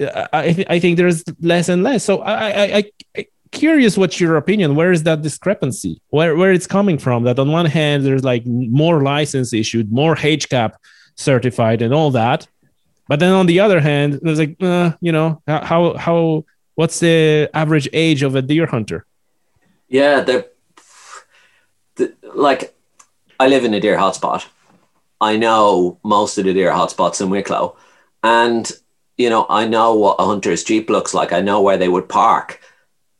I, 0.00 0.52
th- 0.52 0.66
I 0.68 0.78
think 0.78 0.96
there's 0.96 1.24
less 1.40 1.68
and 1.68 1.82
less. 1.82 2.04
So 2.04 2.20
I, 2.20 2.78
I, 2.78 2.92
I, 3.16 3.26
curious 3.52 3.96
what's 3.96 4.20
your 4.20 4.36
opinion. 4.36 4.74
Where 4.74 4.92
is 4.92 5.02
that 5.04 5.22
discrepancy? 5.22 6.00
Where 6.10 6.36
where 6.36 6.52
it's 6.52 6.66
coming 6.66 6.98
from? 6.98 7.24
That 7.24 7.38
on 7.38 7.50
one 7.50 7.66
hand 7.66 8.04
there's 8.04 8.24
like 8.24 8.44
more 8.46 9.02
license 9.02 9.52
issued, 9.52 9.90
more 9.92 10.14
HCAP 10.14 10.74
certified, 11.14 11.80
and 11.80 11.94
all 11.94 12.10
that, 12.10 12.46
but 13.08 13.20
then 13.20 13.32
on 13.32 13.46
the 13.46 13.60
other 13.60 13.80
hand, 13.80 14.20
there's 14.22 14.38
like 14.38 14.56
uh, 14.60 14.92
you 15.00 15.12
know 15.12 15.42
how 15.46 15.96
how 15.96 16.44
what's 16.74 17.00
the 17.00 17.48
average 17.54 17.88
age 17.92 18.22
of 18.22 18.34
a 18.34 18.42
deer 18.42 18.66
hunter? 18.66 19.06
Yeah, 19.88 20.22
the, 20.22 20.50
the 21.96 22.14
like 22.34 22.76
I 23.38 23.46
live 23.48 23.64
in 23.64 23.74
a 23.74 23.80
deer 23.80 23.96
hotspot. 23.96 24.46
I 25.20 25.36
know 25.36 25.98
most 26.02 26.36
of 26.36 26.44
the 26.44 26.52
deer 26.52 26.72
hotspots 26.72 27.20
in 27.20 27.30
Wicklow, 27.30 27.76
and 28.22 28.70
you 29.16 29.30
know, 29.30 29.46
I 29.48 29.66
know 29.66 29.94
what 29.94 30.16
a 30.18 30.24
hunter's 30.24 30.64
Jeep 30.64 30.90
looks 30.90 31.14
like. 31.14 31.32
I 31.32 31.40
know 31.40 31.62
where 31.62 31.76
they 31.76 31.88
would 31.88 32.08
park. 32.08 32.60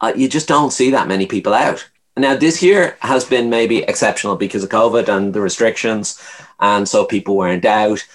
Uh, 0.00 0.12
you 0.14 0.28
just 0.28 0.48
don't 0.48 0.72
see 0.72 0.90
that 0.90 1.08
many 1.08 1.26
people 1.26 1.54
out. 1.54 1.88
Now, 2.18 2.34
this 2.34 2.62
year 2.62 2.96
has 3.00 3.24
been 3.24 3.50
maybe 3.50 3.82
exceptional 3.82 4.36
because 4.36 4.64
of 4.64 4.70
COVID 4.70 5.08
and 5.08 5.34
the 5.34 5.40
restrictions, 5.40 6.20
and 6.60 6.88
so 6.88 7.04
people 7.04 7.36
weren't 7.36 7.64
out. 7.64 8.06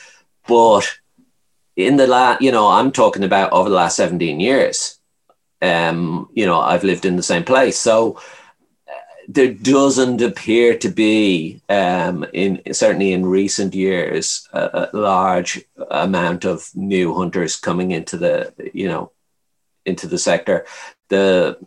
But 0.48 0.90
in 1.76 1.98
the 1.98 2.08
last, 2.08 2.42
you 2.42 2.52
know, 2.52 2.68
I'm 2.68 2.92
talking 2.92 3.24
about 3.24 3.52
over 3.52 3.70
the 3.70 3.76
last 3.76 3.96
17 3.98 4.40
years. 4.40 5.00
Um, 5.62 6.30
you 6.34 6.48
know, 6.48 6.60
I've 6.60 6.84
lived 6.84 7.06
in 7.06 7.16
the 7.16 7.24
same 7.24 7.44
place, 7.44 7.78
so 7.78 8.20
there 9.28 9.54
doesn't 9.54 10.22
appear 10.22 10.78
to 10.78 10.90
be, 10.90 11.62
um, 11.70 12.26
in 12.34 12.62
certainly 12.74 13.14
in 13.14 13.26
recent 13.26 13.74
years, 13.74 14.48
a, 14.54 14.90
a, 14.94 14.98
large 14.98 15.64
amount 15.90 16.46
of 16.46 16.70
new 16.76 17.14
hunters 17.14 17.56
coming 17.56 17.92
into 17.92 18.18
the 18.18 18.54
you 18.74 18.88
know 18.88 19.12
into 19.86 20.08
the 20.08 20.18
sector. 20.18 20.66
The 21.10 21.58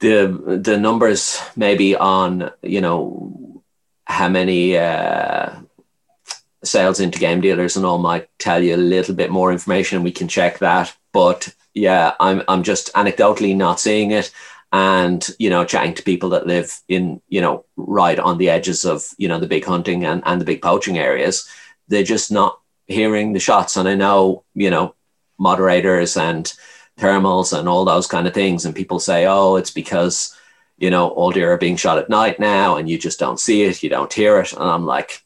the 0.00 0.60
the 0.62 0.78
numbers 0.78 1.40
maybe 1.56 1.96
on 1.96 2.50
you 2.62 2.80
know 2.80 3.62
how 4.04 4.28
many 4.28 4.76
uh, 4.76 5.54
sales 6.64 7.00
into 7.00 7.18
game 7.18 7.40
dealers 7.40 7.76
and 7.76 7.84
all 7.84 7.98
might 7.98 8.28
tell 8.38 8.62
you 8.62 8.74
a 8.74 8.76
little 8.76 9.14
bit 9.14 9.30
more 9.30 9.52
information. 9.52 10.02
We 10.02 10.12
can 10.12 10.28
check 10.28 10.58
that, 10.58 10.94
but 11.12 11.54
yeah, 11.74 12.14
I'm 12.20 12.42
I'm 12.48 12.62
just 12.62 12.92
anecdotally 12.94 13.56
not 13.56 13.80
seeing 13.80 14.10
it, 14.12 14.32
and 14.72 15.26
you 15.38 15.48
know, 15.50 15.64
chatting 15.64 15.94
to 15.94 16.02
people 16.02 16.30
that 16.30 16.46
live 16.46 16.78
in 16.88 17.20
you 17.28 17.40
know 17.40 17.64
right 17.76 18.18
on 18.18 18.38
the 18.38 18.50
edges 18.50 18.84
of 18.84 19.06
you 19.16 19.28
know 19.28 19.38
the 19.38 19.46
big 19.46 19.64
hunting 19.64 20.04
and 20.04 20.22
and 20.26 20.40
the 20.40 20.44
big 20.44 20.62
poaching 20.62 20.98
areas. 20.98 21.48
They're 21.88 22.02
just 22.02 22.30
not 22.30 22.60
hearing 22.86 23.32
the 23.32 23.40
shots, 23.40 23.76
and 23.76 23.88
I 23.88 23.94
know 23.94 24.44
you 24.54 24.70
know 24.70 24.94
moderators 25.38 26.16
and 26.16 26.52
thermals 26.98 27.56
and 27.56 27.68
all 27.68 27.84
those 27.84 28.06
kind 28.06 28.26
of 28.26 28.34
things, 28.34 28.64
and 28.64 28.74
people 28.74 29.00
say, 29.00 29.26
oh, 29.26 29.56
it's 29.56 29.70
because 29.70 30.36
you 30.76 30.90
know 30.90 31.08
all 31.08 31.30
deer 31.30 31.52
are 31.52 31.58
being 31.58 31.76
shot 31.76 31.98
at 31.98 32.10
night 32.10 32.38
now, 32.38 32.76
and 32.76 32.90
you 32.90 32.98
just 32.98 33.18
don't 33.18 33.40
see 33.40 33.62
it, 33.62 33.82
you 33.82 33.88
don't 33.88 34.12
hear 34.12 34.38
it, 34.40 34.52
and 34.52 34.62
I'm 34.62 34.84
like, 34.84 35.22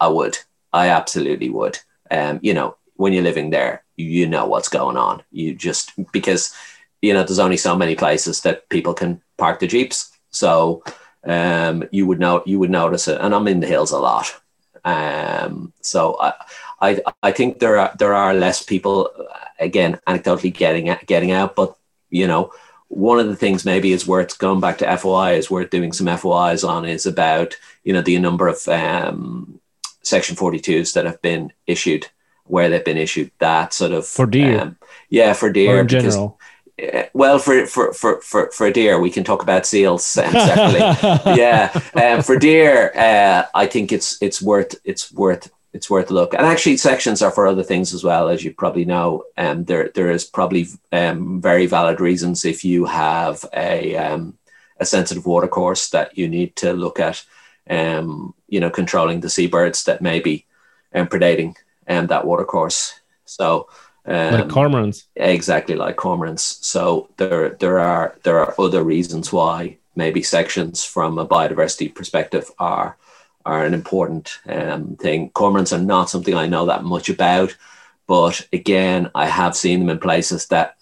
I 0.00 0.08
would, 0.08 0.38
I 0.72 0.88
absolutely 0.88 1.50
would. 1.50 1.78
Um, 2.10 2.40
you 2.42 2.54
know, 2.54 2.76
when 2.94 3.12
you're 3.12 3.22
living 3.22 3.50
there, 3.50 3.84
you 3.96 4.26
know 4.26 4.46
what's 4.46 4.68
going 4.68 4.96
on. 4.96 5.22
You 5.30 5.54
just 5.54 5.92
because 6.12 6.54
you 7.06 7.14
know 7.14 7.22
there's 7.22 7.44
only 7.46 7.56
so 7.56 7.76
many 7.76 7.94
places 7.94 8.40
that 8.40 8.68
people 8.68 8.94
can 8.94 9.22
park 9.36 9.60
the 9.60 9.66
jeeps, 9.66 10.10
so 10.30 10.82
um, 11.24 11.84
you 11.92 12.06
would 12.06 12.18
know 12.18 12.42
you 12.46 12.58
would 12.58 12.70
notice 12.70 13.06
it. 13.08 13.20
And 13.20 13.34
I'm 13.34 13.48
in 13.48 13.60
the 13.60 13.66
hills 13.66 13.92
a 13.92 13.98
lot, 13.98 14.34
um, 14.84 15.72
so 15.80 16.16
I, 16.20 16.32
I 16.80 17.00
I 17.22 17.32
think 17.32 17.60
there 17.60 17.78
are 17.78 17.94
there 17.98 18.14
are 18.14 18.34
less 18.34 18.62
people 18.62 19.10
again 19.60 20.00
anecdotally 20.06 20.52
getting 20.52 20.94
getting 21.06 21.30
out, 21.30 21.54
but 21.54 21.76
you 22.10 22.26
know 22.26 22.50
one 22.88 23.18
of 23.18 23.26
the 23.28 23.36
things 23.36 23.64
maybe 23.64 23.92
is 23.92 24.06
worth 24.06 24.38
going 24.38 24.60
back 24.60 24.78
to 24.78 24.96
FOI 24.96 25.34
is 25.34 25.50
worth 25.50 25.70
doing 25.70 25.92
some 25.92 26.06
FOIs 26.06 26.64
on 26.64 26.84
is 26.84 27.06
about 27.06 27.56
you 27.84 27.92
know 27.92 28.02
the 28.02 28.18
number 28.18 28.48
of 28.48 28.66
um, 28.68 29.60
section 30.02 30.36
42s 30.36 30.92
that 30.94 31.04
have 31.04 31.20
been 31.22 31.52
issued 31.66 32.06
where 32.48 32.68
they've 32.68 32.84
been 32.84 32.96
issued 32.96 33.30
that 33.38 33.72
sort 33.72 33.92
of 33.92 34.06
for 34.06 34.26
deer. 34.26 34.60
Um, 34.60 34.78
yeah, 35.08 35.32
for 35.32 35.50
deer. 35.50 35.76
Or 35.76 35.80
in 35.80 35.86
because, 35.86 36.14
general. 36.14 36.38
Uh, 36.82 37.04
well, 37.14 37.38
for, 37.38 37.66
for 37.66 37.92
for 37.94 38.20
for 38.20 38.50
for 38.50 38.70
deer, 38.70 39.00
we 39.00 39.10
can 39.10 39.24
talk 39.24 39.42
about 39.42 39.64
seals 39.64 40.16
um, 40.18 40.30
separately. 40.32 41.38
yeah, 41.40 41.70
um, 41.94 42.22
for 42.22 42.38
deer, 42.38 42.92
uh, 42.94 43.46
I 43.54 43.66
think 43.66 43.92
it's 43.92 44.20
it's 44.20 44.42
worth 44.42 44.74
it's 44.84 45.10
worth 45.12 45.50
it's 45.72 45.88
worth 45.88 46.10
a 46.10 46.14
look. 46.14 46.34
And 46.34 46.44
actually, 46.44 46.76
sections 46.76 47.22
are 47.22 47.30
for 47.30 47.46
other 47.46 47.62
things 47.62 47.94
as 47.94 48.04
well, 48.04 48.28
as 48.28 48.44
you 48.44 48.52
probably 48.52 48.84
know. 48.84 49.24
Um, 49.38 49.64
there 49.64 49.90
there 49.94 50.10
is 50.10 50.24
probably 50.24 50.66
um, 50.92 51.40
very 51.40 51.66
valid 51.66 52.00
reasons 52.00 52.44
if 52.44 52.64
you 52.64 52.84
have 52.84 53.44
a 53.54 53.96
um, 53.96 54.36
a 54.78 54.84
sensitive 54.84 55.24
water 55.24 55.48
course 55.48 55.90
that 55.90 56.18
you 56.18 56.28
need 56.28 56.56
to 56.56 56.72
look 56.72 57.00
at. 57.00 57.24
Um, 57.68 58.34
you 58.48 58.60
know, 58.60 58.70
controlling 58.70 59.20
the 59.20 59.30
seabirds 59.30 59.84
that 59.84 60.00
may 60.00 60.20
be 60.20 60.46
um, 60.94 61.08
predating 61.08 61.56
um, 61.88 62.06
that 62.08 62.26
water 62.26 62.44
course. 62.44 63.00
So 63.24 63.68
um, 64.06 64.32
like 64.32 64.48
cormorants, 64.48 65.04
exactly 65.16 65.74
like 65.74 65.96
cormorants. 65.96 66.62
So 66.64 67.10
there 67.16 67.50
there 67.50 67.78
are 67.78 68.16
there 68.22 68.38
are 68.38 68.54
other 68.58 68.82
reasons 68.82 69.32
why 69.32 69.78
maybe 69.96 70.22
sections 70.22 70.84
from 70.84 71.18
a 71.18 71.26
biodiversity 71.26 71.92
perspective 71.94 72.50
are 72.58 72.96
are 73.44 73.64
an 73.64 73.74
important 73.74 74.38
um, 74.46 74.96
thing. 74.96 75.30
Cormorants 75.30 75.76
are 75.76 75.82
not 75.82 76.10
something 76.10 76.34
I 76.34 76.46
know 76.46 76.66
that 76.66 76.84
much 76.84 77.08
about, 77.08 77.56
but 78.06 78.46
again, 78.52 79.10
I 79.14 79.26
have 79.26 79.56
seen 79.56 79.80
them 79.80 79.90
in 79.90 79.98
places 79.98 80.46
that 80.48 80.76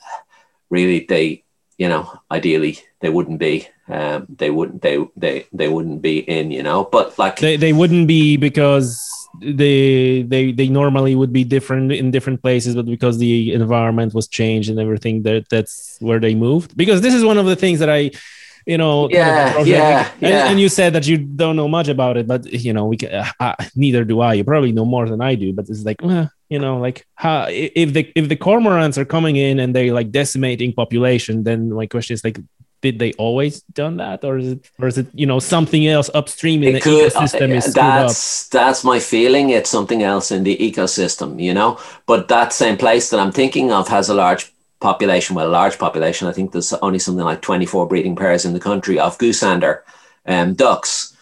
really 0.70 1.06
they 1.08 1.43
you 1.78 1.88
know 1.88 2.10
ideally 2.30 2.78
they 3.00 3.10
wouldn't 3.10 3.38
be 3.38 3.66
um, 3.88 4.26
they 4.36 4.50
wouldn't 4.50 4.82
they 4.82 4.98
they 5.16 5.46
they 5.52 5.68
wouldn't 5.68 6.00
be 6.02 6.18
in 6.18 6.50
you 6.50 6.62
know 6.62 6.84
but 6.84 7.18
like 7.18 7.38
they, 7.38 7.56
they 7.56 7.72
wouldn't 7.72 8.08
be 8.08 8.36
because 8.36 9.10
they 9.42 10.22
they 10.22 10.52
they 10.52 10.68
normally 10.68 11.14
would 11.14 11.32
be 11.32 11.44
different 11.44 11.92
in 11.92 12.10
different 12.10 12.40
places 12.42 12.74
but 12.74 12.86
because 12.86 13.18
the 13.18 13.52
environment 13.52 14.14
was 14.14 14.28
changed 14.28 14.70
and 14.70 14.78
everything 14.78 15.22
that 15.22 15.48
that's 15.48 15.96
where 16.00 16.20
they 16.20 16.34
moved. 16.34 16.76
Because 16.76 17.00
this 17.00 17.14
is 17.14 17.24
one 17.24 17.38
of 17.38 17.46
the 17.46 17.56
things 17.56 17.78
that 17.80 17.90
i 17.90 18.10
you 18.66 18.78
know 18.78 19.08
yeah 19.10 19.50
kind 19.50 19.60
of 19.60 19.66
yeah, 19.66 20.10
and, 20.20 20.30
yeah. 20.30 20.48
and 20.48 20.60
you 20.60 20.68
said 20.68 20.92
that 20.94 21.06
you 21.06 21.18
don't 21.18 21.56
know 21.56 21.68
much 21.68 21.88
about 21.88 22.16
it 22.16 22.26
but 22.26 22.46
you 22.46 22.72
know 22.72 22.86
we 22.86 22.96
can, 22.96 23.12
uh, 23.12 23.30
uh, 23.40 23.54
neither 23.76 24.04
do 24.04 24.20
i. 24.20 24.34
You 24.34 24.44
probably 24.44 24.72
know 24.72 24.86
more 24.86 25.08
than 25.08 25.20
i 25.20 25.34
do 25.34 25.52
but 25.52 25.68
it's 25.68 25.84
like 25.84 26.00
well, 26.02 26.30
you 26.48 26.58
know 26.58 26.78
like 26.78 27.06
how 27.14 27.46
if 27.48 27.92
the 27.92 28.12
if 28.14 28.28
the 28.28 28.36
cormorants 28.36 28.98
are 28.98 29.04
coming 29.04 29.36
in 29.36 29.58
and 29.58 29.74
they're 29.74 29.94
like 29.94 30.10
decimating 30.10 30.72
population 30.72 31.44
then 31.44 31.72
my 31.72 31.86
question 31.86 32.14
is 32.14 32.24
like 32.24 32.38
did 32.84 32.98
they 32.98 33.14
always 33.14 33.62
done 33.72 33.96
that? 33.96 34.22
Or 34.24 34.36
is 34.36 34.48
it 34.52 34.70
or 34.78 34.86
is 34.86 34.98
it 34.98 35.06
you 35.14 35.24
know 35.24 35.38
something 35.38 35.86
else 35.86 36.10
upstream 36.12 36.62
in 36.62 36.68
it 36.68 36.72
the 36.74 36.80
could, 36.80 37.12
ecosystem 37.12 37.50
uh, 37.50 37.54
is 37.54 37.72
that's 37.72 38.48
that's 38.48 38.84
my 38.84 38.98
feeling. 39.00 39.48
It's 39.48 39.70
something 39.70 40.02
else 40.02 40.30
in 40.30 40.44
the 40.44 40.54
ecosystem 40.58 41.40
you 41.40 41.54
know? 41.54 41.80
But 42.04 42.28
that 42.28 42.52
same 42.52 42.76
place 42.76 43.08
that 43.08 43.20
i'm 43.20 43.32
thinking 43.32 43.72
of 43.72 43.88
has 43.88 44.10
a 44.10 44.14
large 44.14 44.52
population 44.80 45.34
well 45.34 45.48
a 45.48 45.58
large 45.62 45.78
population. 45.78 46.28
I 46.28 46.32
think 46.32 46.52
there's 46.52 46.74
only 46.74 46.98
something 46.98 47.24
like 47.24 47.40
24 47.40 47.88
breeding 47.88 48.16
pairs 48.16 48.44
in 48.44 48.52
the 48.52 48.60
country 48.60 48.98
of 48.98 49.16
goosander 49.16 49.80
um, 50.26 50.52
ducks 50.52 51.13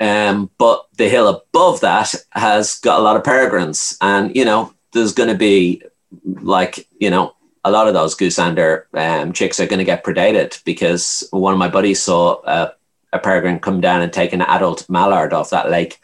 um, 0.00 0.50
but 0.58 0.86
the 0.96 1.08
hill 1.08 1.28
above 1.28 1.80
that 1.80 2.14
has 2.30 2.76
got 2.76 3.00
a 3.00 3.02
lot 3.02 3.16
of 3.16 3.24
peregrines 3.24 3.96
and 4.00 4.34
you 4.34 4.44
know 4.44 4.72
there's 4.92 5.12
going 5.12 5.28
to 5.28 5.34
be 5.34 5.82
like 6.24 6.88
you 6.98 7.10
know 7.10 7.34
a 7.64 7.70
lot 7.70 7.88
of 7.88 7.94
those 7.94 8.16
goosander 8.16 8.84
um, 8.94 9.32
chicks 9.32 9.60
are 9.60 9.66
going 9.66 9.78
to 9.78 9.84
get 9.84 10.04
predated 10.04 10.62
because 10.64 11.26
one 11.30 11.52
of 11.52 11.58
my 11.58 11.68
buddies 11.68 12.02
saw 12.02 12.40
a, 12.44 12.72
a 13.12 13.18
peregrine 13.18 13.58
come 13.58 13.80
down 13.80 14.02
and 14.02 14.12
take 14.12 14.32
an 14.32 14.42
adult 14.42 14.88
mallard 14.88 15.32
off 15.32 15.50
that 15.50 15.70
lake 15.70 16.00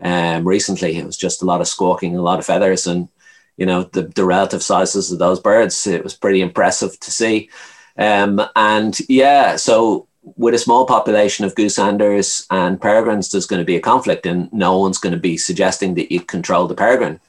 um, 0.00 0.46
recently. 0.46 0.96
It 0.96 1.06
was 1.06 1.16
just 1.16 1.42
a 1.42 1.44
lot 1.44 1.60
of 1.60 1.68
squawking, 1.68 2.16
a 2.16 2.22
lot 2.22 2.38
of 2.38 2.46
feathers, 2.46 2.86
and 2.86 3.08
you 3.56 3.66
know 3.66 3.84
the, 3.84 4.02
the 4.02 4.24
relative 4.24 4.62
sizes 4.62 5.10
of 5.10 5.18
those 5.18 5.40
birds. 5.40 5.86
It 5.86 6.04
was 6.04 6.14
pretty 6.14 6.40
impressive 6.40 6.98
to 7.00 7.10
see. 7.10 7.50
Um, 7.96 8.40
and 8.54 8.96
yeah, 9.08 9.56
so 9.56 10.07
with 10.36 10.54
a 10.54 10.58
small 10.58 10.86
population 10.86 11.44
of 11.44 11.54
goosanders 11.54 12.46
and 12.50 12.80
peregrines, 12.80 13.30
there's 13.30 13.46
going 13.46 13.60
to 13.60 13.66
be 13.66 13.76
a 13.76 13.80
conflict, 13.80 14.26
and 14.26 14.52
no 14.52 14.78
one's 14.78 14.98
going 14.98 15.14
to 15.14 15.20
be 15.20 15.36
suggesting 15.36 15.94
that 15.94 16.12
you 16.12 16.20
control 16.20 16.66
the 16.66 16.74
peregrine 16.74 17.20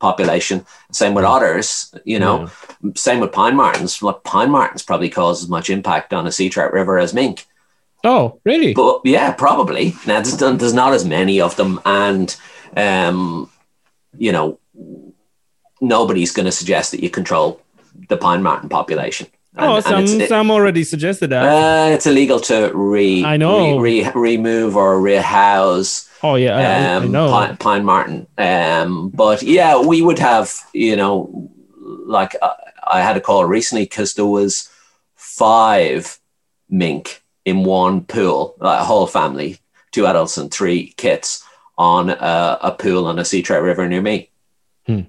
population. 0.00 0.64
Same 0.92 1.14
with 1.14 1.24
otters, 1.24 1.92
you 2.04 2.18
know, 2.18 2.50
yeah. 2.82 2.90
same 2.94 3.20
with 3.20 3.32
pine 3.32 3.56
martens. 3.56 4.00
What 4.00 4.24
pine 4.24 4.50
martens 4.50 4.82
probably 4.82 5.10
cause 5.10 5.42
as 5.42 5.48
much 5.48 5.70
impact 5.70 6.12
on 6.12 6.26
a 6.26 6.32
sea 6.32 6.48
trout 6.48 6.72
river 6.72 6.98
as 6.98 7.14
mink. 7.14 7.46
Oh, 8.04 8.40
really? 8.44 8.74
But 8.74 9.00
yeah, 9.04 9.32
probably. 9.32 9.94
Now 10.06 10.20
there's, 10.20 10.36
there's 10.36 10.72
not 10.72 10.94
as 10.94 11.04
many 11.04 11.40
of 11.40 11.56
them, 11.56 11.80
and 11.84 12.34
um, 12.76 13.50
you 14.16 14.32
know, 14.32 14.60
nobody's 15.80 16.32
going 16.32 16.46
to 16.46 16.52
suggest 16.52 16.92
that 16.92 17.02
you 17.02 17.10
control 17.10 17.60
the 18.08 18.16
pine 18.16 18.42
marten 18.42 18.68
population. 18.68 19.26
And, 19.58 19.70
oh, 19.70 19.80
some 19.80 20.04
it, 20.04 20.28
some 20.28 20.50
already 20.50 20.84
suggested 20.84 21.30
that. 21.30 21.44
Uh, 21.44 21.94
it's 21.94 22.06
illegal 22.06 22.40
to 22.40 22.70
re 22.72 23.24
I 23.24 23.36
know 23.36 23.78
re, 23.78 24.04
re, 24.04 24.10
remove 24.14 24.76
or 24.76 25.00
rehouse 25.00 26.08
Oh 26.22 26.34
yeah, 26.34 26.56
I, 26.56 26.94
um, 26.94 27.02
I 27.04 27.06
know 27.06 27.30
Pine, 27.30 27.56
Pine 27.56 27.84
Marten. 27.84 28.26
Um, 28.36 29.10
but 29.10 29.42
yeah, 29.42 29.80
we 29.80 30.02
would 30.02 30.18
have, 30.18 30.52
you 30.72 30.96
know, 30.96 31.50
like 31.80 32.34
uh, 32.42 32.54
I 32.86 33.02
had 33.02 33.16
a 33.16 33.20
call 33.20 33.44
recently 33.44 33.84
because 33.84 34.14
there 34.14 34.26
was 34.26 34.70
five 35.14 36.18
mink 36.68 37.22
in 37.44 37.64
one 37.64 38.04
pool, 38.04 38.56
like 38.58 38.80
a 38.80 38.84
whole 38.84 39.06
family, 39.06 39.58
two 39.92 40.06
adults 40.06 40.36
and 40.36 40.50
three 40.50 40.92
kits 40.96 41.44
on 41.76 42.10
a, 42.10 42.58
a 42.62 42.72
pool 42.72 43.06
on 43.06 43.18
a 43.18 43.24
sea 43.24 43.42
trout 43.42 43.62
river 43.62 43.88
near 43.88 44.02
me. 44.02 44.30
Hmm. 44.86 45.02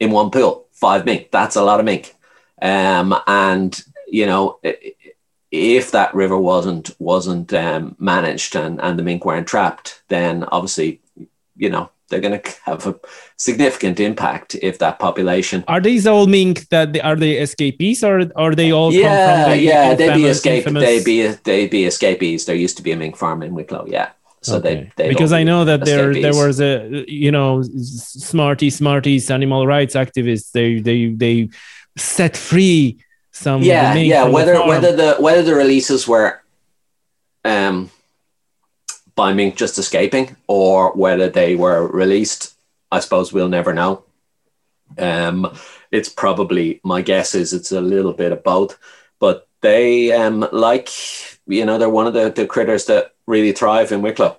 In 0.00 0.10
one 0.10 0.30
pool, 0.30 0.66
five 0.72 1.06
mink. 1.06 1.30
That's 1.30 1.56
a 1.56 1.64
lot 1.64 1.80
of 1.80 1.86
mink. 1.86 2.14
Um, 2.62 3.14
and 3.26 3.82
you 4.06 4.26
know, 4.26 4.60
if 5.50 5.90
that 5.90 6.14
river 6.14 6.38
wasn't 6.38 6.94
wasn't 6.98 7.52
um, 7.52 7.96
managed 7.98 8.56
and, 8.56 8.80
and 8.80 8.98
the 8.98 9.02
mink 9.02 9.24
weren't 9.24 9.48
trapped, 9.48 10.02
then 10.08 10.44
obviously, 10.44 11.00
you 11.56 11.68
know, 11.68 11.90
they're 12.08 12.20
going 12.20 12.40
to 12.42 12.50
have 12.64 12.86
a 12.86 12.98
significant 13.36 13.98
impact 13.98 14.54
if 14.62 14.78
that 14.78 14.98
population. 14.98 15.64
Are 15.66 15.80
these 15.80 16.06
all 16.06 16.26
mink 16.26 16.68
that 16.68 16.92
they, 16.92 17.00
are 17.00 17.16
they 17.16 17.38
escapees 17.38 18.04
or 18.04 18.30
are 18.36 18.54
they 18.54 18.70
all? 18.70 18.92
Yeah, 18.92 19.48
the 19.48 19.58
yeah, 19.58 19.94
they'd 19.94 20.14
be 20.14 20.26
escape. 20.26 20.64
They 20.64 21.02
be 21.02 21.26
they 21.26 21.66
be 21.66 21.84
escapees. 21.84 22.46
There 22.46 22.56
used 22.56 22.76
to 22.76 22.82
be 22.82 22.92
a 22.92 22.96
mink 22.96 23.16
farm 23.16 23.42
in 23.42 23.54
Wicklow. 23.54 23.86
Yeah. 23.88 24.10
So 24.44 24.56
okay. 24.56 24.90
they, 24.96 25.08
because 25.08 25.32
I 25.32 25.44
know 25.44 25.64
that 25.64 25.84
there 25.84 26.12
there 26.12 26.34
was 26.34 26.60
a 26.60 27.04
you 27.06 27.30
know 27.30 27.62
smarty 27.62 28.70
smarties 28.70 29.30
animal 29.30 29.68
rights 29.68 29.94
activists 29.94 30.50
they 30.50 30.80
they 30.80 31.10
they 31.10 31.48
set 31.96 32.36
free 32.36 32.98
some 33.30 33.62
yeah 33.62 33.94
yeah 33.94 34.24
whether 34.24 34.64
whether 34.66 34.94
the 34.94 35.16
whether 35.20 35.42
the 35.42 35.54
releases 35.54 36.06
were 36.06 36.40
um 37.44 37.90
by 39.14 39.32
mink 39.32 39.56
just 39.56 39.78
escaping 39.78 40.36
or 40.46 40.92
whether 40.92 41.28
they 41.28 41.54
were 41.56 41.86
released 41.86 42.54
i 42.90 43.00
suppose 43.00 43.32
we'll 43.32 43.48
never 43.48 43.72
know. 43.72 44.04
Um 44.98 45.56
it's 45.90 46.08
probably 46.08 46.80
my 46.84 47.00
guess 47.02 47.34
is 47.34 47.52
it's 47.52 47.72
a 47.72 47.80
little 47.80 48.12
bit 48.12 48.32
of 48.32 48.42
both 48.42 48.78
but 49.18 49.48
they 49.60 50.12
um 50.12 50.46
like 50.52 50.88
you 51.46 51.64
know 51.64 51.78
they're 51.78 51.88
one 51.88 52.06
of 52.06 52.14
the, 52.14 52.30
the 52.30 52.46
critters 52.46 52.86
that 52.86 53.14
really 53.26 53.52
thrive 53.52 53.92
in 53.92 54.02
wicklow. 54.02 54.36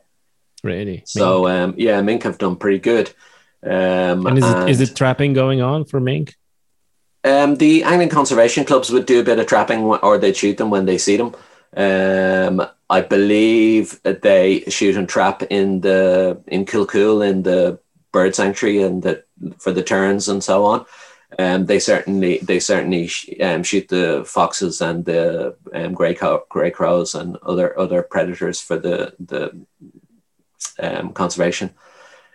Really? 0.64 1.04
So 1.06 1.48
um 1.48 1.74
yeah 1.78 2.02
mink 2.02 2.24
have 2.24 2.38
done 2.38 2.56
pretty 2.56 2.80
good. 2.80 3.12
Um, 3.64 4.28
And 4.28 4.38
is 4.38 4.46
it 4.46 4.70
is 4.70 4.82
it 4.82 4.96
trapping 4.96 5.34
going 5.34 5.62
on 5.62 5.86
for 5.86 6.00
mink? 6.00 6.36
Um, 7.24 7.56
the 7.56 7.84
angling 7.84 8.10
conservation 8.10 8.66
clubs 8.66 8.92
would 8.92 9.06
do 9.06 9.20
a 9.20 9.24
bit 9.24 9.40
of 9.40 9.48
trapping, 9.48 9.82
or 9.82 10.18
they'd 10.18 10.36
shoot 10.36 10.58
them 10.58 10.70
when 10.70 10.86
they 10.86 10.98
see 10.98 11.18
them. 11.18 11.36
Um, 11.76 12.68
I 12.90 13.02
believe 13.02 14.02
they 14.04 14.64
shoot 14.68 14.98
and 14.98 15.10
trap 15.10 15.44
in 15.44 15.82
the 15.82 16.42
in 16.48 16.66
Kilcool 16.66 17.28
in 17.28 17.44
the 17.44 17.80
bird 18.12 18.36
sanctuary 18.36 18.82
and 18.84 19.02
the 19.02 19.24
for 19.58 19.72
the 19.72 19.84
terns 19.84 20.28
and 20.30 20.44
so 20.44 20.66
on. 20.66 20.86
Um, 21.40 21.66
they 21.66 21.80
certainly 21.80 22.38
they 22.40 22.60
certainly 22.60 23.08
sh- 23.08 23.30
um, 23.42 23.64
shoot 23.64 23.88
the 23.88 24.24
foxes 24.26 24.82
and 24.82 25.04
the 25.04 25.56
um, 25.74 25.94
gray 25.94 26.14
cow, 26.14 26.44
gray 26.50 26.70
crows 26.70 27.16
and 27.16 27.38
other 27.38 27.78
other 27.80 28.04
predators 28.04 28.62
for 28.62 28.78
the 28.78 29.16
the 29.20 29.66
um, 30.80 31.14
conservation 31.14 31.72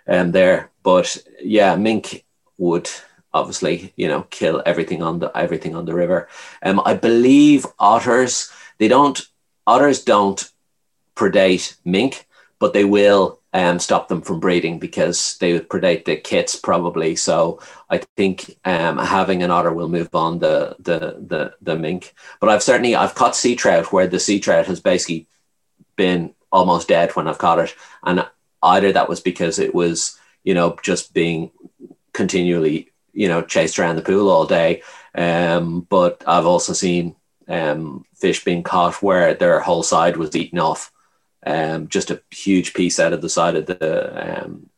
um, 0.08 0.32
there. 0.32 0.70
But 0.82 1.16
yeah, 1.40 1.76
mink 1.76 2.24
would 2.56 2.90
obviously 3.32 3.92
you 3.96 4.08
know 4.08 4.22
kill 4.30 4.62
everything 4.64 5.02
on 5.02 5.18
the 5.18 5.36
everything 5.36 5.74
on 5.74 5.84
the 5.84 5.94
river. 5.94 6.28
Um, 6.62 6.80
I 6.84 6.94
believe 6.94 7.66
otters 7.78 8.50
they 8.78 8.88
don't 8.88 9.20
otters 9.66 10.04
don't 10.04 10.50
predate 11.14 11.76
mink, 11.84 12.26
but 12.58 12.72
they 12.72 12.84
will 12.84 13.40
um, 13.52 13.78
stop 13.78 14.08
them 14.08 14.20
from 14.22 14.40
breeding 14.40 14.78
because 14.78 15.36
they 15.38 15.52
would 15.52 15.68
predate 15.68 16.04
the 16.04 16.16
kits 16.16 16.54
probably. 16.56 17.16
So 17.16 17.60
I 17.88 17.98
think 18.16 18.56
um, 18.64 18.98
having 18.98 19.42
an 19.42 19.50
otter 19.50 19.72
will 19.72 19.88
move 19.88 20.14
on 20.14 20.38
the 20.38 20.76
the 20.78 21.16
the 21.26 21.54
the 21.60 21.76
mink. 21.76 22.14
But 22.40 22.50
I've 22.50 22.62
certainly 22.62 22.94
I've 22.94 23.14
caught 23.14 23.36
sea 23.36 23.56
trout 23.56 23.92
where 23.92 24.06
the 24.06 24.20
sea 24.20 24.40
trout 24.40 24.66
has 24.66 24.80
basically 24.80 25.26
been 25.96 26.34
almost 26.52 26.88
dead 26.88 27.14
when 27.16 27.28
I've 27.28 27.38
caught 27.38 27.58
it, 27.58 27.74
and 28.02 28.26
either 28.62 28.92
that 28.92 29.08
was 29.08 29.20
because 29.20 29.58
it 29.58 29.74
was 29.74 30.18
you 30.44 30.54
know 30.54 30.76
just 30.82 31.14
being 31.14 31.50
continually 32.12 32.90
you 33.20 33.28
know 33.30 33.42
chased 33.54 33.78
around 33.78 33.96
the 33.96 34.02
pool 34.10 34.28
all 34.30 34.46
day, 34.46 34.82
um, 35.14 35.64
but 35.96 36.14
I've 36.26 36.46
also 36.52 36.72
seen 36.72 37.04
um, 37.48 38.04
fish 38.22 38.44
being 38.44 38.62
caught 38.62 39.02
where 39.02 39.34
their 39.34 39.58
whole 39.60 39.82
side 39.82 40.16
was 40.16 40.36
eaten 40.36 40.58
off, 40.58 40.92
um, 41.44 41.88
just 41.88 42.10
a 42.10 42.20
huge 42.30 42.72
piece 42.74 43.00
out 43.04 43.12
of 43.12 43.20
the 43.22 43.28
side 43.28 43.56
of 43.56 43.66
the 43.66 43.80
um, 44.24 44.70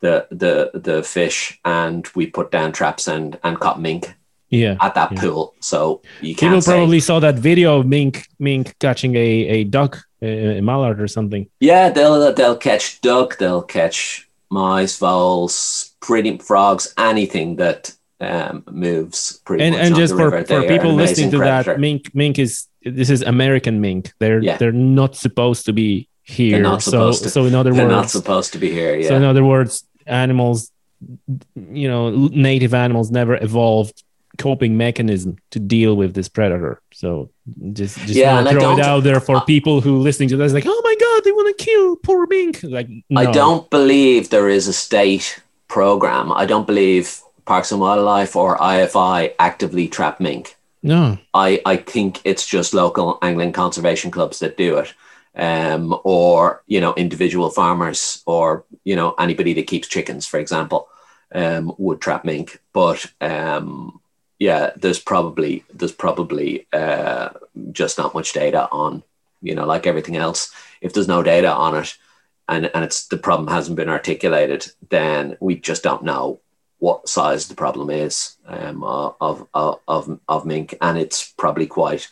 the 0.00 0.26
the 0.42 0.54
the 0.88 1.02
fish, 1.02 1.58
and 1.64 2.06
we 2.14 2.26
put 2.26 2.50
down 2.50 2.72
traps 2.72 3.08
and 3.08 3.38
and 3.44 3.58
caught 3.60 3.80
mink 3.80 4.04
Yeah. 4.50 4.76
at 4.80 4.94
that 4.94 5.12
Yeah. 5.12 5.20
pool. 5.20 5.54
So 5.60 6.02
you 6.20 6.34
can't 6.34 6.50
People 6.52 6.62
say- 6.62 6.72
probably 6.76 7.00
saw 7.00 7.20
that 7.20 7.36
video 7.38 7.78
of 7.78 7.86
mink 7.86 8.26
mink 8.38 8.74
catching 8.78 9.14
a, 9.16 9.28
a 9.56 9.64
duck, 9.64 9.92
a, 10.20 10.58
a 10.58 10.62
mallard 10.62 11.00
or 11.00 11.08
something. 11.08 11.46
Yeah, 11.60 11.88
they'll 11.94 12.34
they'll 12.34 12.56
catch 12.70 13.00
duck, 13.00 13.38
they'll 13.38 13.62
catch 13.78 14.28
mice, 14.50 14.98
voles, 14.98 15.91
pretty 16.02 16.36
frogs, 16.38 16.92
anything 16.98 17.56
that 17.56 17.94
um, 18.20 18.62
moves. 18.70 19.40
Pretty 19.44 19.64
And 19.64 19.74
much 19.74 19.84
and 19.84 19.96
just 19.96 20.12
for, 20.14 20.30
river. 20.30 20.44
for 20.44 20.60
They 20.60 20.68
people 20.68 20.92
listening 20.92 21.30
to 21.30 21.38
amazing 21.38 21.64
that, 21.72 21.80
mink 21.80 22.14
mink 22.14 22.38
is 22.38 22.66
this 22.84 23.10
is 23.10 23.22
American 23.22 23.80
mink. 23.80 24.12
They're 24.20 24.42
Yeah. 24.42 24.56
they're 24.58 24.72
not 24.72 25.16
supposed 25.16 25.64
to 25.66 25.72
be 25.72 26.08
here. 26.22 26.60
not 26.62 26.82
so 26.82 27.10
to. 27.12 27.28
so 27.30 27.44
in 27.46 27.54
other 27.54 27.72
They're 27.72 27.88
not 27.88 28.02
words, 28.02 28.12
supposed 28.12 28.52
to 28.52 28.58
be 28.58 28.70
here. 28.70 29.02
so 29.08 29.16
in 29.16 29.24
other 29.24 29.44
words, 29.44 29.84
animals, 30.06 30.70
you 31.56 31.88
know, 31.88 32.10
native 32.50 32.74
animals 32.74 33.10
never 33.10 33.34
evolved 33.42 34.04
coping 34.38 34.76
mechanism 34.78 35.36
to 35.50 35.58
deal 35.60 35.94
with 35.94 36.14
this 36.14 36.28
predator. 36.28 36.80
So 36.92 37.30
just 37.72 37.98
just 38.06 38.14
Yeah, 38.14 38.42
throw 38.44 38.78
it 38.78 38.80
out 38.80 39.02
there 39.02 39.20
for 39.20 39.40
people 39.42 39.80
who 39.80 39.98
listening 39.98 40.28
to 40.30 40.36
this, 40.36 40.52
like, 40.52 40.64
oh 40.66 40.80
my 40.84 40.94
god, 41.04 41.24
they 41.24 41.32
want 41.32 41.48
to 41.58 41.64
kill 41.64 41.96
poor 41.96 42.26
mink. 42.28 42.62
Like, 42.62 42.88
I 43.16 43.26
don't 43.26 43.68
believe 43.68 44.30
there 44.30 44.48
is 44.48 44.68
a 44.68 44.72
state 44.72 45.42
program. 45.72 46.30
I 46.30 46.44
don't 46.44 46.66
believe 46.66 47.22
Parks 47.46 47.72
and 47.72 47.80
Wildlife 47.80 48.36
or 48.36 48.58
IFI 48.58 49.34
actively 49.38 49.88
trap 49.88 50.20
mink. 50.20 50.56
No. 50.82 51.16
I, 51.32 51.62
I 51.64 51.76
think 51.76 52.20
it's 52.24 52.46
just 52.46 52.74
local 52.74 53.18
angling 53.22 53.52
conservation 53.52 54.10
clubs 54.10 54.40
that 54.40 54.58
do 54.58 54.76
it. 54.76 54.92
Um, 55.34 55.98
or 56.04 56.62
you 56.66 56.78
know 56.78 56.92
individual 56.92 57.48
farmers 57.48 58.22
or 58.26 58.66
you 58.84 58.94
know 58.94 59.14
anybody 59.18 59.54
that 59.54 59.66
keeps 59.66 59.88
chickens 59.88 60.26
for 60.26 60.38
example 60.38 60.88
um, 61.34 61.72
would 61.78 62.02
trap 62.02 62.26
mink 62.26 62.60
but 62.74 63.10
um, 63.22 63.98
yeah 64.38 64.72
there's 64.76 64.98
probably 64.98 65.64
there's 65.72 65.96
probably 66.04 66.66
uh, 66.74 67.30
just 67.72 67.96
not 67.96 68.12
much 68.12 68.34
data 68.34 68.68
on 68.70 69.02
you 69.40 69.54
know 69.54 69.64
like 69.64 69.86
everything 69.86 70.16
else 70.16 70.54
if 70.82 70.92
there's 70.92 71.08
no 71.08 71.22
data 71.22 71.50
on 71.50 71.76
it 71.76 71.96
and 72.48 72.70
and 72.74 72.84
it's 72.84 73.06
the 73.08 73.16
problem 73.18 73.48
hasn't 73.48 73.76
been 73.76 73.88
articulated 73.88 74.66
then 74.90 75.36
we 75.40 75.56
just 75.56 75.82
don't 75.82 76.02
know 76.04 76.40
what 76.78 77.08
size 77.08 77.46
the 77.48 77.54
problem 77.54 77.90
is 77.90 78.36
um, 78.46 78.82
of, 78.82 79.46
of, 79.54 79.78
of, 79.86 80.18
of 80.28 80.44
mink 80.44 80.74
and 80.80 80.98
it's 80.98 81.32
probably 81.38 81.66
quite 81.66 82.08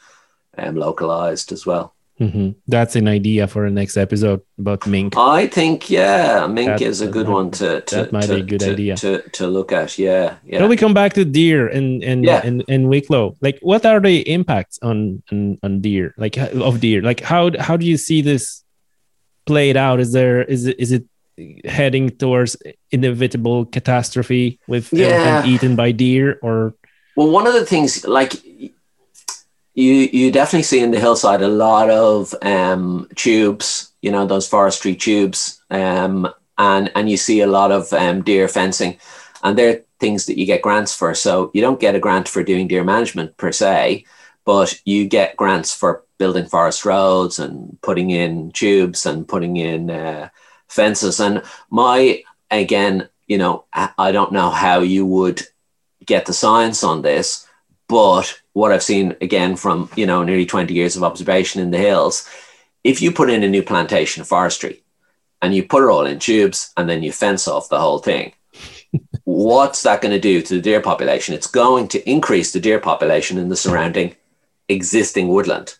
um, 0.57 0.77
localized 0.77 1.51
as 1.53 1.67
well 1.67 1.93
hmm 2.19 2.51
That's 2.69 2.97
an 2.97 3.09
idea 3.09 3.47
for 3.49 3.65
the 3.65 3.71
next 3.75 3.97
episode 3.97 4.43
about 4.59 4.87
mink. 4.87 5.15
I 5.17 5.47
think 5.47 5.89
yeah, 5.89 6.47
mink 6.47 6.69
That- 6.69 6.83
is 6.83 7.01
a 7.01 7.09
good 7.09 7.27
that- 7.27 7.33
one 7.33 7.51
to, 7.53 7.81
to 7.81 7.95
that 7.97 8.13
might 8.13 8.29
be 8.29 8.37
to- 8.37 8.43
a 8.43 8.43
good 8.43 8.61
to- 8.61 8.73
idea. 8.73 8.97
to, 8.97 9.23
to 9.31 9.47
look 9.49 9.73
at. 9.73 9.97
Yeah, 9.99 10.35
yeah. 10.45 10.59
Can 10.59 10.69
we 10.69 10.77
come 10.77 10.93
back 10.93 11.15
to 11.15 11.25
deer 11.25 11.67
and 11.67 12.05
and 12.05 12.23
Yeah. 12.27 12.43
and, 12.45 12.63
and 12.69 12.91
Wicklow? 12.91 13.37
Like, 13.41 13.59
what 13.63 13.87
are 13.87 14.01
the 14.01 14.21
impacts 14.29 14.79
on 14.83 15.23
on, 15.33 15.59
on 15.63 15.81
deer? 15.81 16.13
Like 16.19 16.37
of 16.37 16.81
deer? 16.81 17.01
Like 17.01 17.21
how 17.25 17.53
how 17.59 17.79
do 17.79 17.87
you 17.87 17.97
see 17.97 18.21
this 18.21 18.65
played 19.51 19.77
out? 19.77 19.99
Is 20.01 20.13
there 20.13 20.43
is 20.55 20.63
it 20.71 20.77
is 20.85 20.91
it 20.93 21.05
heading 21.65 22.07
towards 22.23 22.57
inevitable 22.91 23.65
catastrophe 23.77 24.59
with 24.73 24.93
Yeah. 24.93 25.43
eaten 25.53 25.75
by 25.77 25.91
deer 25.93 26.39
or 26.43 26.75
Well, 27.17 27.31
one 27.39 27.47
of 27.51 27.55
the 27.55 27.67
things 27.73 28.07
like 28.07 28.33
you 29.75 29.95
you 30.19 30.31
definitely 30.33 30.69
see 30.73 30.81
in 30.85 30.91
the 30.93 31.01
hillside 31.01 31.43
a 31.43 31.49
lot 31.49 31.89
of 31.91 32.35
um, 32.43 33.09
tubes, 33.15 33.93
you 34.03 34.11
know, 34.13 34.27
those 34.27 34.49
forestry 34.49 34.95
tubes, 34.95 35.61
um, 35.71 36.29
and 36.57 36.91
and 36.95 37.09
you 37.11 37.17
see 37.17 37.41
a 37.43 37.47
lot 37.59 37.71
of 37.73 37.93
um, 37.93 38.23
deer 38.23 38.49
fencing, 38.49 38.93
and 39.43 39.57
they're 39.57 39.83
things 39.99 40.27
that 40.27 40.39
you 40.39 40.47
get 40.47 40.63
grants 40.63 40.95
for. 40.95 41.15
So 41.15 41.51
you 41.55 41.61
don't 41.63 41.81
get 41.81 41.95
a 41.95 42.01
grant 42.01 42.29
for 42.29 42.43
doing 42.43 42.69
deer 42.69 42.85
management 42.85 43.37
per 43.37 43.53
se, 43.53 44.05
but 44.45 44.81
you 44.85 45.09
get 45.09 45.37
grants 45.37 45.75
for 45.75 46.03
building 46.21 46.45
forest 46.45 46.85
roads 46.85 47.39
and 47.39 47.81
putting 47.81 48.11
in 48.11 48.53
tubes 48.53 49.07
and 49.07 49.27
putting 49.27 49.57
in 49.57 49.91
uh, 49.91 50.29
fences. 50.69 51.19
And 51.19 51.43
my 51.71 52.23
again, 52.51 53.09
you 53.27 53.39
know, 53.39 53.65
I 53.73 54.13
don't 54.13 54.33
know 54.33 54.51
how 54.51 54.81
you 54.81 55.07
would 55.07 55.43
get 56.05 56.27
the 56.27 56.35
science 56.35 56.85
on 56.85 57.01
this, 57.01 57.49
but 57.89 58.39
what 58.53 58.71
I've 58.71 58.83
seen 58.83 59.17
again 59.23 59.57
from 59.57 59.89
you 59.97 60.07
know 60.07 60.23
nearly 60.23 60.45
20 60.45 60.75
years 60.75 60.95
of 60.95 61.03
observation 61.03 61.63
in 61.63 61.71
the 61.71 61.79
hills, 61.79 62.29
if 62.85 63.01
you 63.01 63.13
put 63.13 63.31
in 63.31 63.43
a 63.43 63.49
new 63.49 63.63
plantation 63.63 64.21
of 64.21 64.29
forestry 64.29 64.83
and 65.41 65.55
you 65.55 65.65
put 65.65 65.83
it 65.83 65.91
all 65.91 66.05
in 66.05 66.19
tubes 66.19 66.71
and 66.77 66.87
then 66.89 67.03
you 67.03 67.13
fence 67.13 67.49
off 67.49 67.71
the 67.71 67.81
whole 67.81 67.99
thing, 67.99 68.35
what's 69.25 69.85
that 69.85 70.03
going 70.03 70.13
to 70.13 70.21
do 70.21 70.43
to 70.43 70.55
the 70.55 70.61
deer 70.61 70.83
population? 70.83 71.35
It's 71.35 71.47
going 71.47 71.89
to 71.89 72.11
increase 72.11 72.53
the 72.53 72.61
deer 72.61 72.79
population 72.79 73.39
in 73.39 73.49
the 73.49 73.57
surrounding 73.57 74.17
existing 74.69 75.29
woodland. 75.29 75.77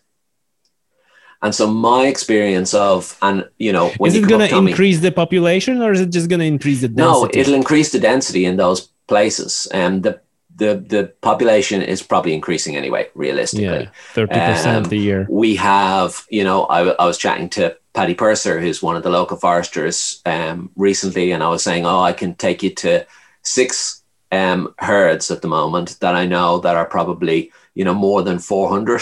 And 1.41 1.55
so 1.55 1.67
my 1.67 2.05
experience 2.07 2.73
of, 2.73 3.17
and 3.21 3.49
you 3.57 3.73
know, 3.73 3.89
when 3.97 4.11
is 4.11 4.17
it 4.17 4.27
going 4.27 4.47
to 4.47 4.57
increase 4.57 4.99
the 4.99 5.11
population 5.11 5.81
or 5.81 5.91
is 5.91 6.01
it 6.01 6.11
just 6.11 6.29
going 6.29 6.39
to 6.39 6.45
increase 6.45 6.81
the 6.81 6.87
density? 6.87 7.03
no, 7.03 7.29
it'll 7.33 7.55
increase 7.55 7.91
the 7.91 7.99
density 7.99 8.45
in 8.45 8.57
those 8.57 8.89
places. 9.07 9.67
And 9.73 10.03
the, 10.03 10.21
the, 10.55 10.75
the 10.87 11.13
population 11.21 11.81
is 11.81 12.03
probably 12.03 12.33
increasing 12.33 12.75
anyway, 12.75 13.09
realistically. 13.15 13.65
yeah, 13.65 13.89
thirty 14.13 14.39
percent 14.39 14.87
Um, 14.87 14.93
a 14.93 14.95
year. 14.95 15.27
We 15.29 15.55
have, 15.55 16.25
you 16.29 16.43
know, 16.43 16.65
I, 16.65 16.89
I 16.89 17.05
was 17.05 17.17
chatting 17.17 17.49
to 17.51 17.75
Paddy 17.93 18.13
Purser, 18.13 18.59
who's 18.59 18.83
one 18.83 18.95
of 18.95 19.03
the 19.03 19.09
local 19.09 19.37
foresters, 19.37 20.21
um, 20.25 20.69
recently, 20.75 21.31
and 21.31 21.41
I 21.41 21.49
was 21.49 21.63
saying, 21.63 21.85
oh, 21.85 22.01
I 22.01 22.13
can 22.13 22.35
take 22.35 22.61
you 22.61 22.69
to 22.75 23.07
six 23.41 24.03
um, 24.31 24.73
herds 24.77 25.31
at 25.31 25.41
the 25.41 25.47
moment 25.47 25.99
that 25.99 26.15
I 26.15 26.25
know 26.25 26.59
that 26.59 26.75
are 26.75 26.85
probably, 26.85 27.51
you 27.73 27.83
know, 27.83 27.93
more 27.93 28.21
than 28.21 28.39
400 28.39 29.01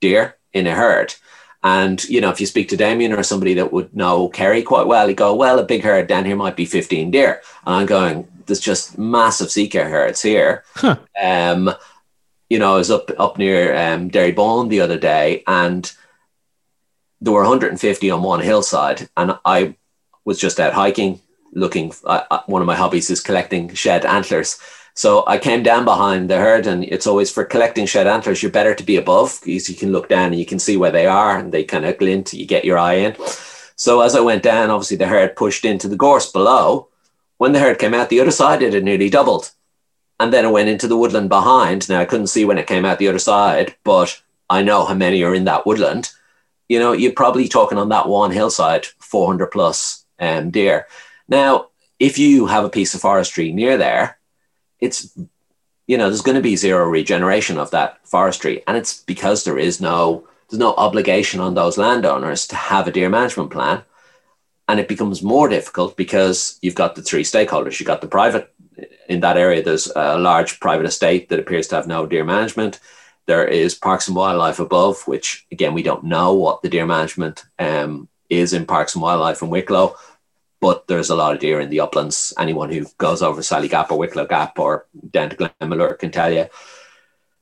deer 0.00 0.36
in 0.52 0.66
a 0.66 0.74
herd. 0.74 1.14
And, 1.62 2.02
you 2.04 2.20
know, 2.20 2.30
if 2.30 2.40
you 2.40 2.46
speak 2.46 2.68
to 2.68 2.76
Damien 2.76 3.12
or 3.12 3.22
somebody 3.22 3.54
that 3.54 3.72
would 3.72 3.94
know 3.94 4.28
Kerry 4.28 4.62
quite 4.62 4.86
well, 4.86 5.08
he'd 5.08 5.16
go, 5.16 5.34
well, 5.34 5.58
a 5.58 5.64
big 5.64 5.82
herd 5.82 6.06
down 6.06 6.24
here 6.24 6.36
might 6.36 6.56
be 6.56 6.64
15 6.64 7.10
deer. 7.10 7.42
And 7.66 7.74
I'm 7.74 7.86
going, 7.86 8.28
there's 8.46 8.60
just 8.60 8.98
massive 8.98 9.50
Sika 9.50 9.84
herds 9.84 10.22
here. 10.22 10.64
Huh. 10.74 10.98
Um, 11.20 11.70
you 12.50 12.58
know, 12.58 12.74
I 12.74 12.78
was 12.78 12.90
up 12.90 13.10
up 13.18 13.38
near 13.38 13.76
um, 13.76 14.10
Derrybawn 14.10 14.68
the 14.68 14.80
other 14.80 14.98
day, 14.98 15.42
and 15.46 15.90
there 17.20 17.32
were 17.32 17.42
150 17.42 18.10
on 18.10 18.22
one 18.22 18.40
hillside, 18.40 19.08
and 19.16 19.38
I 19.44 19.76
was 20.24 20.38
just 20.40 20.58
out 20.58 20.72
hiking, 20.72 21.20
looking. 21.52 21.92
I, 22.06 22.24
I, 22.30 22.40
one 22.46 22.62
of 22.62 22.66
my 22.66 22.74
hobbies 22.74 23.10
is 23.10 23.20
collecting 23.20 23.74
shed 23.74 24.06
antlers. 24.06 24.58
So 24.98 25.22
I 25.28 25.38
came 25.38 25.62
down 25.62 25.84
behind 25.84 26.28
the 26.28 26.38
herd, 26.38 26.66
and 26.66 26.82
it's 26.82 27.06
always 27.06 27.30
for 27.30 27.44
collecting 27.44 27.86
shed 27.86 28.08
antlers. 28.08 28.42
You're 28.42 28.50
better 28.50 28.74
to 28.74 28.82
be 28.82 28.96
above 28.96 29.40
because 29.44 29.70
you 29.70 29.76
can 29.76 29.92
look 29.92 30.08
down 30.08 30.32
and 30.32 30.40
you 30.40 30.44
can 30.44 30.58
see 30.58 30.76
where 30.76 30.90
they 30.90 31.06
are, 31.06 31.38
and 31.38 31.52
they 31.52 31.62
kind 31.62 31.84
of 31.84 31.98
glint. 31.98 32.32
You 32.32 32.44
get 32.44 32.64
your 32.64 32.78
eye 32.78 32.94
in. 32.94 33.16
So 33.76 34.00
as 34.00 34.16
I 34.16 34.20
went 34.20 34.42
down, 34.42 34.70
obviously 34.70 34.96
the 34.96 35.06
herd 35.06 35.36
pushed 35.36 35.64
into 35.64 35.86
the 35.86 35.94
gorse 35.94 36.32
below, 36.32 36.88
when 37.36 37.52
the 37.52 37.60
herd 37.60 37.78
came 37.78 37.94
out 37.94 38.08
the 38.08 38.18
other 38.18 38.32
side, 38.32 38.60
it 38.60 38.72
had 38.72 38.82
nearly 38.82 39.08
doubled. 39.08 39.52
And 40.18 40.32
then 40.32 40.44
it 40.44 40.50
went 40.50 40.68
into 40.68 40.88
the 40.88 40.96
woodland 40.96 41.28
behind. 41.28 41.88
Now 41.88 42.00
I 42.00 42.04
couldn't 42.04 42.26
see 42.26 42.44
when 42.44 42.58
it 42.58 42.66
came 42.66 42.84
out 42.84 42.98
the 42.98 43.06
other 43.06 43.20
side, 43.20 43.76
but 43.84 44.20
I 44.50 44.64
know 44.64 44.84
how 44.84 44.94
many 44.94 45.22
are 45.22 45.32
in 45.32 45.44
that 45.44 45.64
woodland. 45.64 46.10
You 46.68 46.80
know, 46.80 46.90
you're 46.90 47.12
probably 47.12 47.46
talking 47.46 47.78
on 47.78 47.90
that 47.90 48.08
one 48.08 48.32
hillside, 48.32 48.86
400 48.98 49.46
plus 49.46 50.04
um, 50.18 50.50
deer. 50.50 50.88
Now, 51.28 51.68
if 52.00 52.18
you 52.18 52.46
have 52.46 52.64
a 52.64 52.68
piece 52.68 52.94
of 52.94 53.00
forestry 53.00 53.52
near 53.52 53.76
there, 53.76 54.17
it's 54.80 55.16
you 55.86 55.96
know 55.96 56.08
there's 56.08 56.22
going 56.22 56.36
to 56.36 56.42
be 56.42 56.56
zero 56.56 56.84
regeneration 56.88 57.58
of 57.58 57.70
that 57.70 58.06
forestry, 58.06 58.62
and 58.66 58.76
it's 58.76 59.02
because 59.02 59.44
there 59.44 59.58
is 59.58 59.80
no 59.80 60.26
there's 60.48 60.58
no 60.58 60.74
obligation 60.74 61.40
on 61.40 61.54
those 61.54 61.78
landowners 61.78 62.46
to 62.48 62.56
have 62.56 62.86
a 62.86 62.92
deer 62.92 63.08
management 63.08 63.50
plan, 63.50 63.82
and 64.68 64.80
it 64.80 64.88
becomes 64.88 65.22
more 65.22 65.48
difficult 65.48 65.96
because 65.96 66.58
you've 66.62 66.74
got 66.74 66.94
the 66.94 67.02
three 67.02 67.24
stakeholders. 67.24 67.78
You've 67.78 67.86
got 67.86 68.00
the 68.00 68.08
private 68.08 68.52
in 69.08 69.20
that 69.20 69.36
area. 69.36 69.62
There's 69.62 69.90
a 69.94 70.18
large 70.18 70.60
private 70.60 70.86
estate 70.86 71.28
that 71.28 71.40
appears 71.40 71.68
to 71.68 71.76
have 71.76 71.86
no 71.86 72.06
deer 72.06 72.24
management. 72.24 72.80
There 73.26 73.46
is 73.46 73.74
Parks 73.74 74.08
and 74.08 74.16
Wildlife 74.16 74.58
above, 74.58 75.06
which 75.06 75.46
again 75.52 75.74
we 75.74 75.82
don't 75.82 76.04
know 76.04 76.34
what 76.34 76.62
the 76.62 76.68
deer 76.68 76.86
management 76.86 77.44
um, 77.58 78.08
is 78.30 78.52
in 78.52 78.66
Parks 78.66 78.94
and 78.94 79.02
Wildlife 79.02 79.42
in 79.42 79.50
Wicklow 79.50 79.96
but 80.60 80.86
there's 80.86 81.10
a 81.10 81.16
lot 81.16 81.34
of 81.34 81.40
deer 81.40 81.60
in 81.60 81.70
the 81.70 81.80
uplands. 81.80 82.34
Anyone 82.38 82.70
who 82.70 82.86
goes 82.98 83.22
over 83.22 83.42
Sally 83.42 83.68
Gap 83.68 83.90
or 83.90 83.98
Wicklow 83.98 84.26
Gap 84.26 84.58
or 84.58 84.86
down 85.10 85.30
to 85.30 85.36
Glenmalure 85.36 85.98
can 85.98 86.10
tell 86.10 86.32
you. 86.32 86.46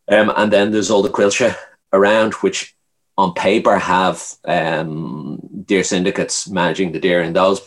Um, 0.09 0.33
and 0.37 0.53
then 0.53 0.71
there's 0.71 0.91
all 0.91 1.03
the 1.03 1.11
Coillte 1.11 1.57
around, 1.93 2.35
which 2.35 2.77
on 3.17 3.33
paper 3.33 3.79
have 3.79 4.23
um, 4.45 5.41
deer 5.64 5.83
syndicates 5.83 6.49
managing 6.49 6.93
the 6.93 7.01
deer 7.01 7.23
in 7.23 7.33
those. 7.33 7.67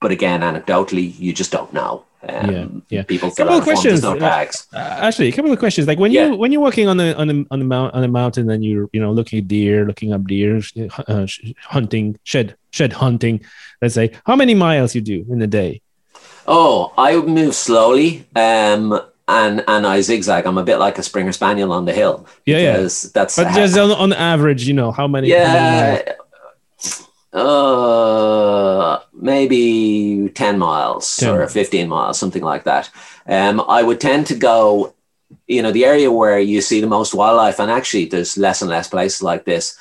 But 0.00 0.10
again, 0.10 0.40
anecdotally, 0.40 1.18
you 1.18 1.32
just 1.32 1.52
don't 1.52 1.72
know. 1.72 2.04
Um, 2.28 2.50
yeah, 2.50 2.66
yeah. 2.88 3.02
People 3.02 3.30
couple 3.32 3.56
of 3.56 3.64
questions. 3.64 4.04
Uh, 4.04 4.16
actually, 4.74 5.28
a 5.28 5.32
couple 5.32 5.52
of 5.52 5.58
questions. 5.58 5.88
Like 5.88 5.98
when 5.98 6.12
yeah. 6.12 6.28
you 6.28 6.36
when 6.36 6.52
you're 6.52 6.60
walking 6.60 6.88
on 6.88 6.96
the 6.96 7.16
on 7.16 7.26
the 7.26 7.46
on 7.50 7.58
the 7.58 7.64
mount 7.64 7.94
on 7.94 8.02
the 8.02 8.08
mountain 8.08 8.48
and 8.50 8.64
you're 8.64 8.88
you 8.92 9.00
know 9.00 9.12
looking 9.12 9.40
at 9.40 9.48
deer, 9.48 9.84
looking 9.84 10.12
up 10.12 10.24
deer, 10.26 10.62
uh, 11.08 11.26
hunting, 11.62 12.18
shed 12.22 12.56
shed 12.70 12.92
hunting. 12.92 13.44
Let's 13.80 13.94
say 13.94 14.12
how 14.24 14.36
many 14.36 14.54
miles 14.54 14.94
you 14.94 15.00
do 15.00 15.26
in 15.28 15.42
a 15.42 15.48
day. 15.48 15.82
Oh, 16.46 16.92
I 16.96 17.16
move 17.16 17.54
slowly. 17.54 18.26
Um, 18.36 19.00
and 19.28 19.64
and 19.66 19.86
I 19.86 20.00
zigzag. 20.00 20.46
I'm 20.46 20.58
a 20.58 20.64
bit 20.64 20.78
like 20.78 20.98
a 20.98 21.02
Springer 21.02 21.32
Spaniel 21.32 21.72
on 21.72 21.84
the 21.84 21.92
hill. 21.92 22.26
Yeah, 22.44 22.58
yeah. 22.58 22.76
That's 22.78 23.10
but 23.10 23.54
just 23.54 23.76
on, 23.76 23.90
on 23.90 24.12
average, 24.12 24.66
you 24.66 24.74
know, 24.74 24.92
how 24.92 25.08
many? 25.08 25.28
Yeah, 25.28 25.46
how 25.46 25.54
many 25.54 26.12
uh, 27.32 28.98
maybe 29.14 30.30
10 30.34 30.58
miles 30.58 31.16
10. 31.16 31.34
or 31.34 31.48
15 31.48 31.88
miles, 31.88 32.18
something 32.18 32.42
like 32.42 32.64
that. 32.64 32.90
Um, 33.26 33.62
I 33.66 33.82
would 33.82 34.00
tend 34.00 34.26
to 34.26 34.34
go, 34.34 34.94
you 35.46 35.62
know, 35.62 35.72
the 35.72 35.84
area 35.84 36.10
where 36.10 36.38
you 36.38 36.60
see 36.60 36.80
the 36.80 36.86
most 36.86 37.14
wildlife, 37.14 37.58
and 37.58 37.70
actually 37.70 38.06
there's 38.06 38.36
less 38.36 38.60
and 38.60 38.70
less 38.70 38.88
places 38.88 39.22
like 39.22 39.44
this, 39.44 39.78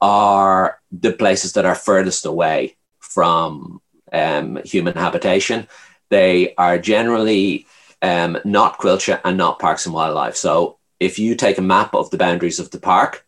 are 0.00 0.78
the 0.92 1.12
places 1.12 1.52
that 1.54 1.66
are 1.66 1.74
furthest 1.74 2.24
away 2.24 2.76
from 2.98 3.80
um, 4.12 4.60
human 4.64 4.94
habitation. 4.94 5.66
They 6.08 6.54
are 6.56 6.78
generally 6.78 7.66
um, 8.02 8.38
not 8.44 8.78
Coillte 8.78 9.20
and 9.24 9.36
not 9.36 9.58
parks 9.58 9.86
and 9.86 9.94
wildlife. 9.94 10.36
So 10.36 10.78
if 11.00 11.18
you 11.18 11.34
take 11.34 11.58
a 11.58 11.62
map 11.62 11.94
of 11.94 12.10
the 12.10 12.18
boundaries 12.18 12.60
of 12.60 12.70
the 12.70 12.78
park, 12.78 13.26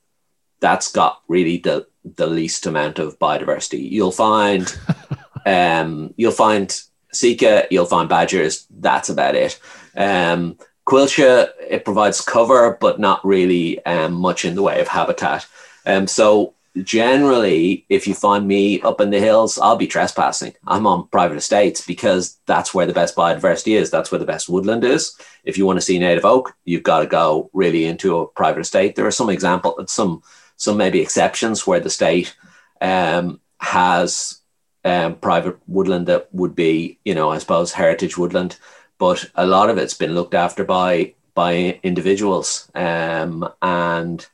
that's 0.60 0.92
got 0.92 1.22
really 1.28 1.58
the 1.58 1.86
the 2.04 2.26
least 2.26 2.66
amount 2.66 2.98
of 2.98 3.18
biodiversity. 3.18 3.90
You'll 3.90 4.12
find 4.12 4.76
um, 5.46 6.14
you'll 6.16 6.32
find 6.32 6.80
sika, 7.12 7.66
you'll 7.70 7.86
find 7.86 8.08
badgers. 8.08 8.66
That's 8.70 9.08
about 9.08 9.34
it. 9.34 9.58
Um, 9.96 10.58
Coillte 10.86 11.50
it 11.68 11.84
provides 11.84 12.20
cover, 12.22 12.78
but 12.80 12.98
not 12.98 13.24
really 13.24 13.84
um, 13.84 14.14
much 14.14 14.44
in 14.44 14.54
the 14.54 14.62
way 14.62 14.80
of 14.80 14.88
habitat. 14.88 15.46
Um, 15.84 16.06
so 16.06 16.54
generally, 16.82 17.84
if 17.88 18.06
you 18.06 18.14
find 18.14 18.46
me 18.46 18.80
up 18.82 19.00
in 19.00 19.10
the 19.10 19.20
hills, 19.20 19.58
I'll 19.58 19.76
be 19.76 19.86
trespassing. 19.86 20.54
I'm 20.66 20.86
on 20.86 21.08
private 21.08 21.36
estates 21.36 21.84
because 21.86 22.38
that's 22.46 22.72
where 22.72 22.86
the 22.86 22.92
best 22.92 23.16
biodiversity 23.16 23.78
is. 23.78 23.90
That's 23.90 24.10
where 24.10 24.18
the 24.18 24.24
best 24.24 24.48
woodland 24.48 24.84
is. 24.84 25.14
If 25.44 25.58
you 25.58 25.66
want 25.66 25.78
to 25.78 25.84
see 25.84 25.98
native 25.98 26.24
oak, 26.24 26.54
you've 26.64 26.82
got 26.82 27.00
to 27.00 27.06
go 27.06 27.50
really 27.52 27.84
into 27.84 28.18
a 28.18 28.26
private 28.26 28.60
estate. 28.60 28.96
There 28.96 29.06
are 29.06 29.10
some 29.10 29.30
example, 29.30 29.76
some 29.86 30.22
some 30.58 30.76
maybe 30.76 31.00
exceptions 31.00 31.66
where 31.66 31.80
the 31.80 31.88
state 31.88 32.36
um, 32.82 33.40
has 33.60 34.40
um, 34.84 35.14
private 35.16 35.56
woodland 35.66 36.06
that 36.08 36.28
would 36.32 36.54
be, 36.54 36.98
you 37.04 37.14
know, 37.14 37.30
I 37.30 37.38
suppose 37.38 37.72
heritage 37.72 38.18
woodland, 38.18 38.58
but 38.98 39.30
a 39.34 39.46
lot 39.46 39.70
of 39.70 39.78
it's 39.78 39.94
been 39.94 40.14
looked 40.14 40.34
after 40.34 40.64
by 40.64 41.14
by 41.34 41.78
individuals, 41.84 42.68
um, 42.74 43.48
and 43.62 44.26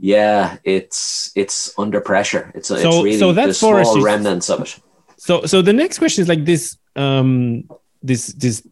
yeah, 0.00 0.58
it's 0.64 1.30
it's 1.36 1.72
under 1.78 2.00
pressure. 2.00 2.50
It's, 2.54 2.68
so, 2.68 2.74
it's 2.74 2.84
really 2.84 3.18
so 3.18 3.32
that 3.32 3.54
forest 3.54 3.92
small 3.92 3.98
is, 3.98 4.04
remnants 4.04 4.50
of 4.50 4.62
it. 4.62 4.78
So 5.16 5.46
so 5.46 5.62
the 5.62 5.72
next 5.72 5.98
question 5.98 6.22
is 6.22 6.28
like 6.28 6.44
this 6.44 6.76
um 6.96 7.68
this 8.02 8.28
this 8.28 8.66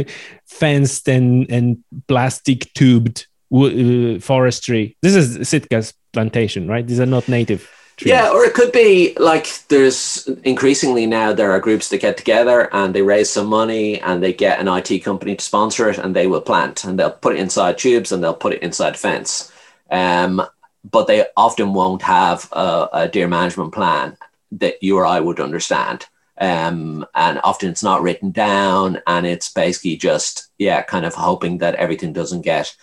fenced 0.46 1.08
and 1.08 1.50
and 1.50 1.82
plastic 2.06 2.72
tubed 2.74 3.26
uh, 3.52 4.20
forestry. 4.20 4.96
This 5.02 5.16
is 5.16 5.38
Sitka's 5.38 5.94
plantation, 6.12 6.68
right? 6.68 6.86
These 6.86 7.00
are 7.00 7.06
not 7.06 7.28
native. 7.28 7.68
Trees. 7.96 8.10
Yeah, 8.10 8.30
or 8.30 8.44
it 8.44 8.54
could 8.54 8.72
be 8.72 9.14
like 9.18 9.48
there's 9.68 10.26
increasingly 10.44 11.04
now 11.06 11.32
there 11.34 11.52
are 11.52 11.60
groups 11.60 11.90
that 11.90 12.00
get 12.00 12.16
together 12.16 12.74
and 12.74 12.94
they 12.94 13.02
raise 13.02 13.28
some 13.28 13.46
money 13.46 14.00
and 14.00 14.22
they 14.22 14.32
get 14.32 14.60
an 14.60 14.68
IT 14.68 15.00
company 15.00 15.36
to 15.36 15.44
sponsor 15.44 15.90
it 15.90 15.98
and 15.98 16.16
they 16.16 16.26
will 16.26 16.40
plant 16.40 16.84
and 16.84 16.98
they'll 16.98 17.10
put 17.10 17.34
it 17.34 17.40
inside 17.40 17.76
tubes 17.76 18.10
and 18.10 18.24
they'll 18.24 18.32
put 18.32 18.54
it 18.54 18.62
inside 18.62 18.96
fence. 18.96 19.52
Um, 19.90 20.42
but 20.90 21.06
they 21.06 21.26
often 21.36 21.74
won't 21.74 22.02
have 22.02 22.48
a, 22.52 22.88
a 22.92 23.08
deer 23.08 23.28
management 23.28 23.72
plan 23.72 24.16
that 24.52 24.82
you 24.82 24.96
or 24.96 25.06
I 25.06 25.20
would 25.20 25.38
understand. 25.38 26.06
Um, 26.38 27.06
and 27.14 27.40
often 27.44 27.68
it's 27.68 27.82
not 27.82 28.02
written 28.02 28.30
down 28.30 29.02
and 29.06 29.26
it's 29.26 29.52
basically 29.52 29.96
just 29.96 30.48
yeah 30.58 30.82
kind 30.82 31.04
of 31.04 31.14
hoping 31.14 31.58
that 31.58 31.74
everything 31.74 32.14
doesn't 32.14 32.40
get 32.40 32.74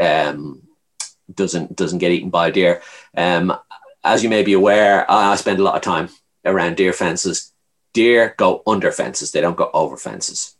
um, 0.00 0.62
doesn't 1.32 1.76
doesn't 1.76 1.98
get 1.98 2.12
eaten 2.12 2.30
by 2.30 2.48
a 2.48 2.52
deer. 2.52 2.82
Um, 3.16 3.56
as 4.02 4.22
you 4.22 4.28
may 4.28 4.42
be 4.42 4.52
aware, 4.52 5.10
I 5.10 5.36
spend 5.36 5.58
a 5.58 5.62
lot 5.62 5.76
of 5.76 5.82
time 5.82 6.08
around 6.44 6.76
deer 6.76 6.92
fences. 6.92 7.52
Deer 7.92 8.34
go 8.36 8.62
under 8.66 8.90
fences; 8.90 9.32
they 9.32 9.40
don't 9.40 9.56
go 9.56 9.70
over 9.72 9.96
fences 9.96 10.56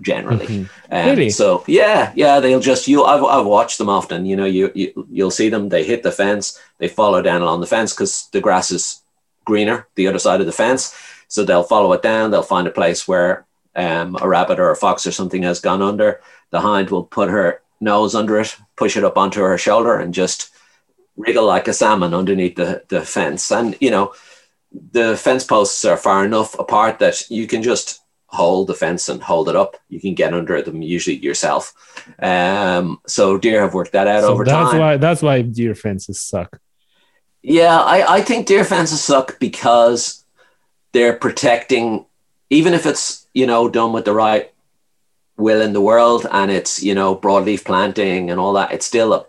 generally. 0.00 0.46
Mm-hmm. 0.46 0.94
Um, 0.94 1.06
really? 1.06 1.30
So 1.30 1.64
yeah, 1.66 2.12
yeah, 2.14 2.40
they'll 2.40 2.60
just 2.60 2.88
you. 2.88 3.04
I've, 3.04 3.24
I've 3.24 3.46
watched 3.46 3.78
them 3.78 3.88
often. 3.88 4.26
You 4.26 4.36
know, 4.36 4.44
you, 4.44 4.70
you 4.74 5.06
you'll 5.10 5.30
see 5.30 5.48
them. 5.48 5.68
They 5.68 5.84
hit 5.84 6.02
the 6.02 6.12
fence. 6.12 6.60
They 6.78 6.88
follow 6.88 7.22
down 7.22 7.42
along 7.42 7.60
the 7.60 7.66
fence 7.66 7.92
because 7.92 8.28
the 8.32 8.40
grass 8.40 8.70
is 8.70 9.02
greener 9.44 9.86
the 9.94 10.08
other 10.08 10.18
side 10.18 10.40
of 10.40 10.46
the 10.46 10.52
fence. 10.52 10.94
So 11.28 11.44
they'll 11.44 11.62
follow 11.62 11.92
it 11.92 12.02
down. 12.02 12.30
They'll 12.30 12.42
find 12.42 12.68
a 12.68 12.72
place 12.72 13.08
where 13.08 13.46
um, 13.74 14.16
a 14.20 14.28
rabbit 14.28 14.58
or 14.60 14.70
a 14.70 14.76
fox 14.76 15.06
or 15.06 15.12
something 15.12 15.42
has 15.42 15.60
gone 15.60 15.82
under. 15.82 16.20
The 16.50 16.60
hind 16.60 16.90
will 16.90 17.04
put 17.04 17.30
her 17.30 17.62
nose 17.80 18.14
under 18.14 18.40
it, 18.40 18.56
push 18.76 18.96
it 18.96 19.04
up 19.04 19.16
onto 19.16 19.40
her 19.40 19.58
shoulder, 19.58 19.96
and 19.96 20.14
just 20.14 20.50
wriggle 21.16 21.46
like 21.46 21.68
a 21.68 21.72
salmon 21.72 22.14
underneath 22.14 22.56
the, 22.56 22.82
the 22.88 23.00
fence. 23.00 23.50
And, 23.50 23.76
you 23.80 23.90
know, 23.90 24.14
the 24.92 25.16
fence 25.16 25.44
posts 25.44 25.84
are 25.84 25.96
far 25.96 26.24
enough 26.24 26.58
apart 26.58 26.98
that 26.98 27.30
you 27.30 27.46
can 27.46 27.62
just 27.62 28.00
hold 28.26 28.66
the 28.66 28.74
fence 28.74 29.08
and 29.08 29.22
hold 29.22 29.48
it 29.48 29.56
up. 29.56 29.76
You 29.88 30.00
can 30.00 30.14
get 30.14 30.34
under 30.34 30.60
them 30.60 30.82
usually 30.82 31.16
yourself. 31.16 31.72
Um, 32.18 33.00
so 33.06 33.38
deer 33.38 33.62
have 33.62 33.72
worked 33.72 33.92
that 33.92 34.08
out 34.08 34.22
so 34.22 34.32
over 34.32 34.44
that's 34.44 34.70
time. 34.72 34.80
Why, 34.80 34.96
that's 34.96 35.22
why 35.22 35.42
deer 35.42 35.74
fences 35.74 36.20
suck. 36.20 36.60
Yeah, 37.42 37.80
I, 37.80 38.16
I 38.16 38.20
think 38.22 38.46
deer 38.46 38.64
fences 38.64 39.00
suck 39.00 39.38
because 39.38 40.24
they're 40.92 41.16
protecting, 41.16 42.04
even 42.50 42.74
if 42.74 42.84
it's, 42.84 43.26
you 43.32 43.46
know, 43.46 43.68
done 43.70 43.92
with 43.92 44.04
the 44.04 44.12
right 44.12 44.52
will 45.36 45.60
in 45.60 45.72
the 45.72 45.80
world 45.80 46.26
and 46.30 46.50
it's 46.50 46.82
you 46.82 46.94
know 46.94 47.14
broadleaf 47.14 47.64
planting 47.64 48.30
and 48.30 48.40
all 48.40 48.54
that 48.54 48.72
it's 48.72 48.86
still 48.86 49.12
a 49.12 49.26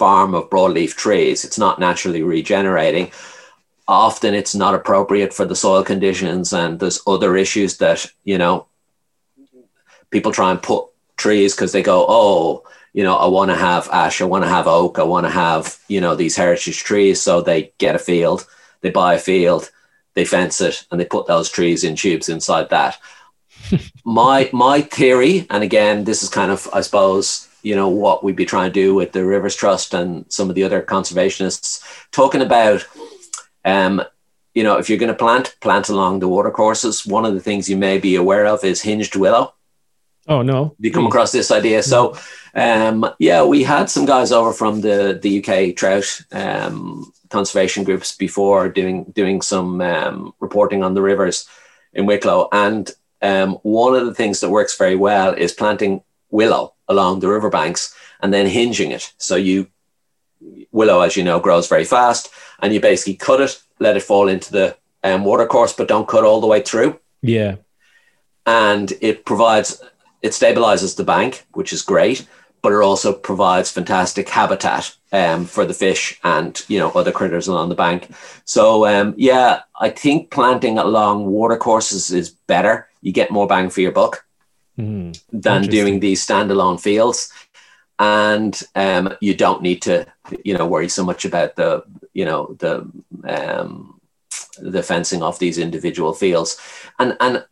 farm 0.00 0.34
of 0.34 0.48
broadleaf 0.48 0.94
trees. 0.96 1.44
It's 1.44 1.58
not 1.58 1.78
naturally 1.78 2.22
regenerating. 2.22 3.12
Often 3.86 4.32
it's 4.32 4.54
not 4.54 4.74
appropriate 4.74 5.34
for 5.34 5.44
the 5.44 5.54
soil 5.54 5.84
conditions 5.84 6.54
and 6.54 6.80
there's 6.80 7.02
other 7.06 7.36
issues 7.36 7.76
that 7.78 8.10
you 8.24 8.38
know 8.38 8.66
people 10.10 10.32
try 10.32 10.50
and 10.52 10.62
put 10.62 10.86
trees 11.18 11.54
because 11.54 11.72
they 11.72 11.82
go 11.82 12.06
oh 12.08 12.64
you 12.94 13.04
know 13.04 13.16
i 13.16 13.26
want 13.26 13.50
to 13.50 13.56
have 13.56 13.90
ash 13.92 14.22
i 14.22 14.24
want 14.24 14.42
to 14.42 14.48
have 14.48 14.66
oak 14.66 14.98
i 14.98 15.02
want 15.02 15.26
to 15.26 15.30
have 15.46 15.78
you 15.88 16.00
know 16.00 16.14
these 16.14 16.36
heritage 16.36 16.82
trees. 16.82 17.20
So 17.20 17.42
they 17.42 17.72
get 17.76 17.94
a 17.94 18.06
field 18.10 18.46
they 18.80 18.90
buy 18.90 19.12
a 19.14 19.26
field 19.30 19.70
they 20.14 20.24
fence 20.24 20.62
it 20.62 20.86
and 20.90 20.98
they 20.98 21.04
put 21.04 21.26
those 21.26 21.50
trees 21.50 21.84
in 21.84 21.94
tubes 21.94 22.30
inside 22.30 22.70
that 22.70 22.96
my 24.04 24.50
my 24.52 24.82
theory, 24.82 25.46
and 25.50 25.62
again, 25.62 26.04
this 26.04 26.22
is 26.22 26.28
kind 26.28 26.50
of, 26.50 26.68
I 26.72 26.80
suppose, 26.80 27.48
you 27.62 27.76
know, 27.76 27.88
what 27.88 28.24
we'd 28.24 28.36
be 28.36 28.46
trying 28.46 28.70
to 28.70 28.74
do 28.74 28.94
with 28.94 29.12
the 29.12 29.24
Rivers 29.24 29.56
Trust 29.56 29.94
and 29.94 30.24
some 30.28 30.48
of 30.48 30.54
the 30.54 30.64
other 30.64 30.82
conservationists, 30.82 31.82
talking 32.10 32.42
about 32.42 32.86
um, 33.64 34.02
you 34.54 34.62
know, 34.62 34.78
if 34.78 34.88
you're 34.88 34.98
going 34.98 35.12
to 35.12 35.18
plant, 35.18 35.56
plant 35.60 35.88
along 35.88 36.20
the 36.20 36.28
watercourses. 36.28 37.06
One 37.06 37.24
of 37.24 37.34
the 37.34 37.40
things 37.40 37.68
you 37.68 37.76
may 37.76 37.98
be 37.98 38.16
aware 38.16 38.46
of 38.46 38.64
is 38.64 38.82
hinged 38.82 39.16
willow. 39.16 39.54
Oh 40.28 40.42
no! 40.42 40.76
You 40.78 40.92
come 40.92 41.06
across 41.06 41.32
this 41.32 41.50
idea. 41.50 41.82
So, 41.82 42.16
um, 42.54 43.08
yeah, 43.18 43.42
we 43.42 43.62
had 43.62 43.88
some 43.88 44.04
guys 44.04 44.32
over 44.32 44.52
from 44.52 44.80
the 44.80 45.18
the 45.20 45.42
UK 45.42 45.74
trout 45.74 46.20
um, 46.30 47.10
conservation 47.30 47.84
groups 47.84 48.14
before 48.16 48.68
doing 48.68 49.04
doing 49.12 49.40
some 49.40 49.80
um, 49.80 50.34
reporting 50.38 50.84
on 50.84 50.94
the 50.94 51.02
rivers 51.02 51.48
in 51.94 52.06
Wicklow, 52.06 52.48
and 52.52 52.90
um, 53.22 53.54
one 53.62 53.94
of 53.94 54.06
the 54.06 54.14
things 54.14 54.40
that 54.40 54.50
works 54.50 54.76
very 54.76 54.96
well 54.96 55.32
is 55.32 55.52
planting 55.52 56.02
willow 56.30 56.74
along 56.88 57.20
the 57.20 57.28
riverbanks 57.28 57.94
and 58.20 58.32
then 58.32 58.46
hinging 58.46 58.92
it. 58.92 59.12
So 59.18 59.36
you 59.36 59.68
willow, 60.72 61.00
as 61.00 61.16
you 61.16 61.24
know, 61.24 61.40
grows 61.40 61.68
very 61.68 61.84
fast, 61.84 62.30
and 62.60 62.72
you 62.72 62.80
basically 62.80 63.14
cut 63.14 63.40
it, 63.40 63.60
let 63.78 63.96
it 63.96 64.02
fall 64.02 64.28
into 64.28 64.52
the 64.52 64.76
um, 65.02 65.24
watercourse, 65.24 65.72
but 65.72 65.88
don't 65.88 66.08
cut 66.08 66.24
all 66.24 66.40
the 66.40 66.46
way 66.46 66.62
through. 66.62 66.98
Yeah, 67.22 67.56
and 68.46 68.92
it 69.00 69.24
provides 69.24 69.82
it 70.22 70.32
stabilizes 70.32 70.96
the 70.96 71.04
bank, 71.04 71.46
which 71.52 71.72
is 71.72 71.82
great, 71.82 72.26
but 72.62 72.72
it 72.72 72.82
also 72.82 73.12
provides 73.12 73.70
fantastic 73.70 74.28
habitat 74.28 74.94
um, 75.12 75.46
for 75.46 75.64
the 75.64 75.74
fish 75.74 76.18
and 76.24 76.62
you 76.68 76.78
know 76.78 76.90
other 76.90 77.12
critters 77.12 77.48
along 77.48 77.68
the 77.68 77.74
bank. 77.74 78.10
So 78.44 78.86
um, 78.86 79.14
yeah, 79.16 79.60
I 79.78 79.90
think 79.90 80.30
planting 80.30 80.78
along 80.78 81.26
watercourses 81.26 82.12
is 82.12 82.30
better. 82.30 82.88
You 83.02 83.12
get 83.12 83.30
more 83.30 83.46
bang 83.46 83.70
for 83.70 83.80
your 83.80 83.92
buck 83.92 84.24
Mhm. 84.78 85.20
than 85.32 85.62
doing 85.62 86.00
these 86.00 86.24
standalone 86.26 86.80
fields, 86.80 87.32
and 87.98 88.62
um, 88.74 89.14
you 89.20 89.34
don't 89.34 89.62
need 89.62 89.82
to 89.82 90.06
you 90.44 90.56
know 90.56 90.66
worry 90.66 90.88
so 90.88 91.04
much 91.04 91.24
about 91.24 91.56
the 91.56 91.84
you 92.14 92.24
know 92.24 92.56
the 92.58 92.90
um, 93.28 94.00
the 94.58 94.82
fencing 94.82 95.22
off 95.22 95.38
these 95.38 95.58
individual 95.58 96.12
fields, 96.14 96.56
and 96.98 97.16
and 97.20 97.44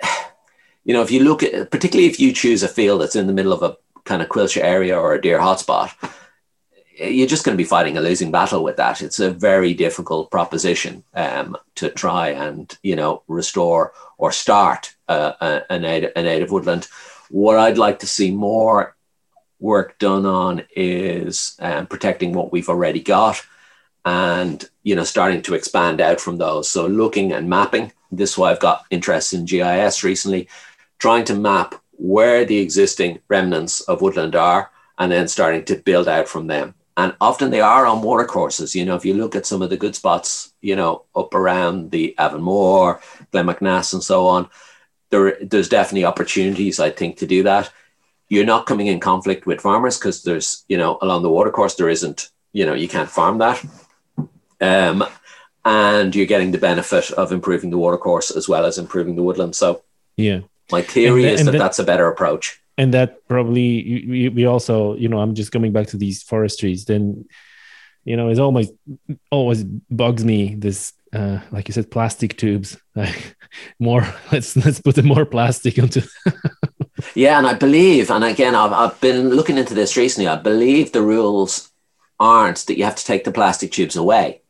you 0.84 0.94
know 0.94 1.02
if 1.02 1.10
you 1.10 1.20
look 1.22 1.42
at 1.42 1.70
particularly 1.70 2.08
if 2.08 2.18
you 2.18 2.32
choose 2.32 2.62
a 2.62 2.68
field 2.68 3.00
that's 3.00 3.16
in 3.16 3.26
the 3.26 3.32
middle 3.32 3.52
of 3.52 3.62
a 3.62 3.76
kind 4.04 4.22
of 4.22 4.28
Coillte 4.28 4.60
area 4.62 4.98
or 4.98 5.14
a 5.14 5.20
deer 5.20 5.38
hotspot 5.38 5.90
you're 6.98 7.26
just 7.26 7.44
going 7.44 7.56
to 7.56 7.62
be 7.62 7.68
fighting 7.68 7.96
a 7.96 8.00
losing 8.00 8.30
battle 8.30 8.62
with 8.62 8.76
that. 8.76 9.02
It's 9.02 9.18
a 9.20 9.30
very 9.30 9.74
difficult 9.74 10.30
proposition 10.30 11.02
um, 11.14 11.56
to 11.76 11.90
try 11.90 12.28
and 12.28 12.76
you 12.82 12.96
know 12.96 13.22
restore 13.26 13.92
or 14.18 14.32
start 14.32 14.94
uh, 15.08 15.60
a, 15.68 15.78
native, 15.78 16.12
a 16.16 16.22
native 16.22 16.50
woodland. 16.50 16.86
What 17.30 17.58
I'd 17.58 17.78
like 17.78 18.00
to 18.00 18.06
see 18.06 18.30
more 18.30 18.94
work 19.58 19.98
done 19.98 20.26
on 20.26 20.64
is 20.76 21.56
um, 21.60 21.86
protecting 21.86 22.32
what 22.32 22.52
we've 22.52 22.68
already 22.68 23.00
got, 23.00 23.44
and 24.04 24.64
you 24.82 24.94
know 24.94 25.04
starting 25.04 25.42
to 25.42 25.54
expand 25.54 26.00
out 26.00 26.20
from 26.20 26.38
those. 26.38 26.68
So 26.68 26.86
looking 26.86 27.32
and 27.32 27.48
mapping. 27.48 27.92
This 28.12 28.32
is 28.32 28.38
why 28.38 28.52
I've 28.52 28.60
got 28.60 28.84
interest 28.90 29.32
in 29.32 29.44
GIS 29.44 30.04
recently, 30.04 30.48
trying 30.98 31.24
to 31.24 31.34
map 31.34 31.74
where 31.96 32.44
the 32.44 32.58
existing 32.58 33.18
remnants 33.28 33.80
of 33.82 34.00
woodland 34.00 34.36
are, 34.36 34.70
and 34.98 35.10
then 35.10 35.26
starting 35.26 35.64
to 35.64 35.76
build 35.76 36.06
out 36.06 36.28
from 36.28 36.46
them 36.46 36.74
and 36.96 37.14
often 37.20 37.50
they 37.50 37.60
are 37.60 37.86
on 37.86 38.02
watercourses. 38.02 38.74
You 38.74 38.84
know, 38.84 38.94
if 38.94 39.04
you 39.04 39.14
look 39.14 39.34
at 39.34 39.46
some 39.46 39.62
of 39.62 39.70
the 39.70 39.76
good 39.76 39.96
spots, 39.96 40.52
you 40.60 40.76
know, 40.76 41.04
up 41.14 41.34
around 41.34 41.90
the 41.90 42.14
Avonmore, 42.18 43.00
Glenmacnass, 43.32 43.92
and 43.92 44.02
so 44.02 44.26
on, 44.26 44.48
there 45.10 45.36
there's 45.42 45.68
definitely 45.68 46.04
opportunities, 46.04 46.78
I 46.80 46.90
think, 46.90 47.18
to 47.18 47.26
do 47.26 47.42
that. 47.44 47.70
You're 48.28 48.46
not 48.46 48.66
coming 48.66 48.86
in 48.86 49.00
conflict 49.00 49.46
with 49.46 49.60
farmers 49.60 49.98
because 49.98 50.22
there's, 50.22 50.64
you 50.68 50.78
know, 50.78 50.98
along 51.02 51.22
the 51.22 51.30
watercourse 51.30 51.74
there 51.74 51.88
isn't, 51.88 52.30
you 52.52 52.64
know, 52.64 52.74
you 52.74 52.88
can't 52.88 53.10
farm 53.10 53.38
that, 53.38 53.62
um, 54.60 55.04
and 55.64 56.14
you're 56.14 56.26
getting 56.26 56.52
the 56.52 56.58
benefit 56.58 57.10
of 57.12 57.32
improving 57.32 57.70
the 57.70 57.78
watercourse 57.78 58.30
as 58.30 58.48
well 58.48 58.64
as 58.64 58.78
improving 58.78 59.16
the 59.16 59.22
woodland. 59.22 59.54
So, 59.56 59.82
yeah, 60.16 60.40
my 60.70 60.82
theory 60.82 61.24
And 61.24 61.34
is 61.34 61.40
and 61.40 61.48
that 61.48 61.52
the- 61.52 61.58
that's 61.58 61.78
a 61.78 61.84
better 61.84 62.08
approach. 62.08 62.60
And 62.76 62.94
that 62.94 63.26
probably 63.28 64.04
we, 64.08 64.28
we 64.28 64.44
also 64.46 64.94
you 64.96 65.08
know 65.08 65.20
i'm 65.20 65.34
just 65.34 65.52
coming 65.52 65.72
back 65.72 65.86
to 65.86 65.96
these 65.96 66.22
forestries 66.22 66.84
then 66.84 67.24
you 68.04 68.16
know 68.16 68.28
it 68.28 68.38
always 68.38 68.70
always 69.30 69.64
bugs 69.64 70.24
me 70.24 70.54
this 70.54 70.92
uh 71.12 71.38
like 71.50 71.68
you 71.68 71.72
said 71.72 71.90
plastic 71.90 72.36
tubes 72.36 72.76
like 72.94 73.36
more 73.78 74.06
let's 74.32 74.56
let's 74.56 74.80
put 74.80 75.02
more 75.04 75.24
plastic 75.24 75.78
onto 75.78 76.02
Yeah, 77.14 77.38
and 77.38 77.46
I 77.46 77.54
believe, 77.54 78.10
and 78.10 78.24
again, 78.24 78.54
I've, 78.54 78.72
I've 78.72 79.00
been 79.00 79.30
looking 79.30 79.58
into 79.58 79.74
this 79.74 79.96
recently. 79.96 80.28
I 80.28 80.36
believe 80.36 80.92
the 80.92 81.02
rules 81.02 81.70
aren't 82.18 82.66
that 82.66 82.78
you 82.78 82.84
have 82.84 82.96
to 82.96 83.04
take 83.04 83.24
the 83.24 83.32
plastic 83.32 83.72
tubes 83.72 83.96
away. 83.96 84.42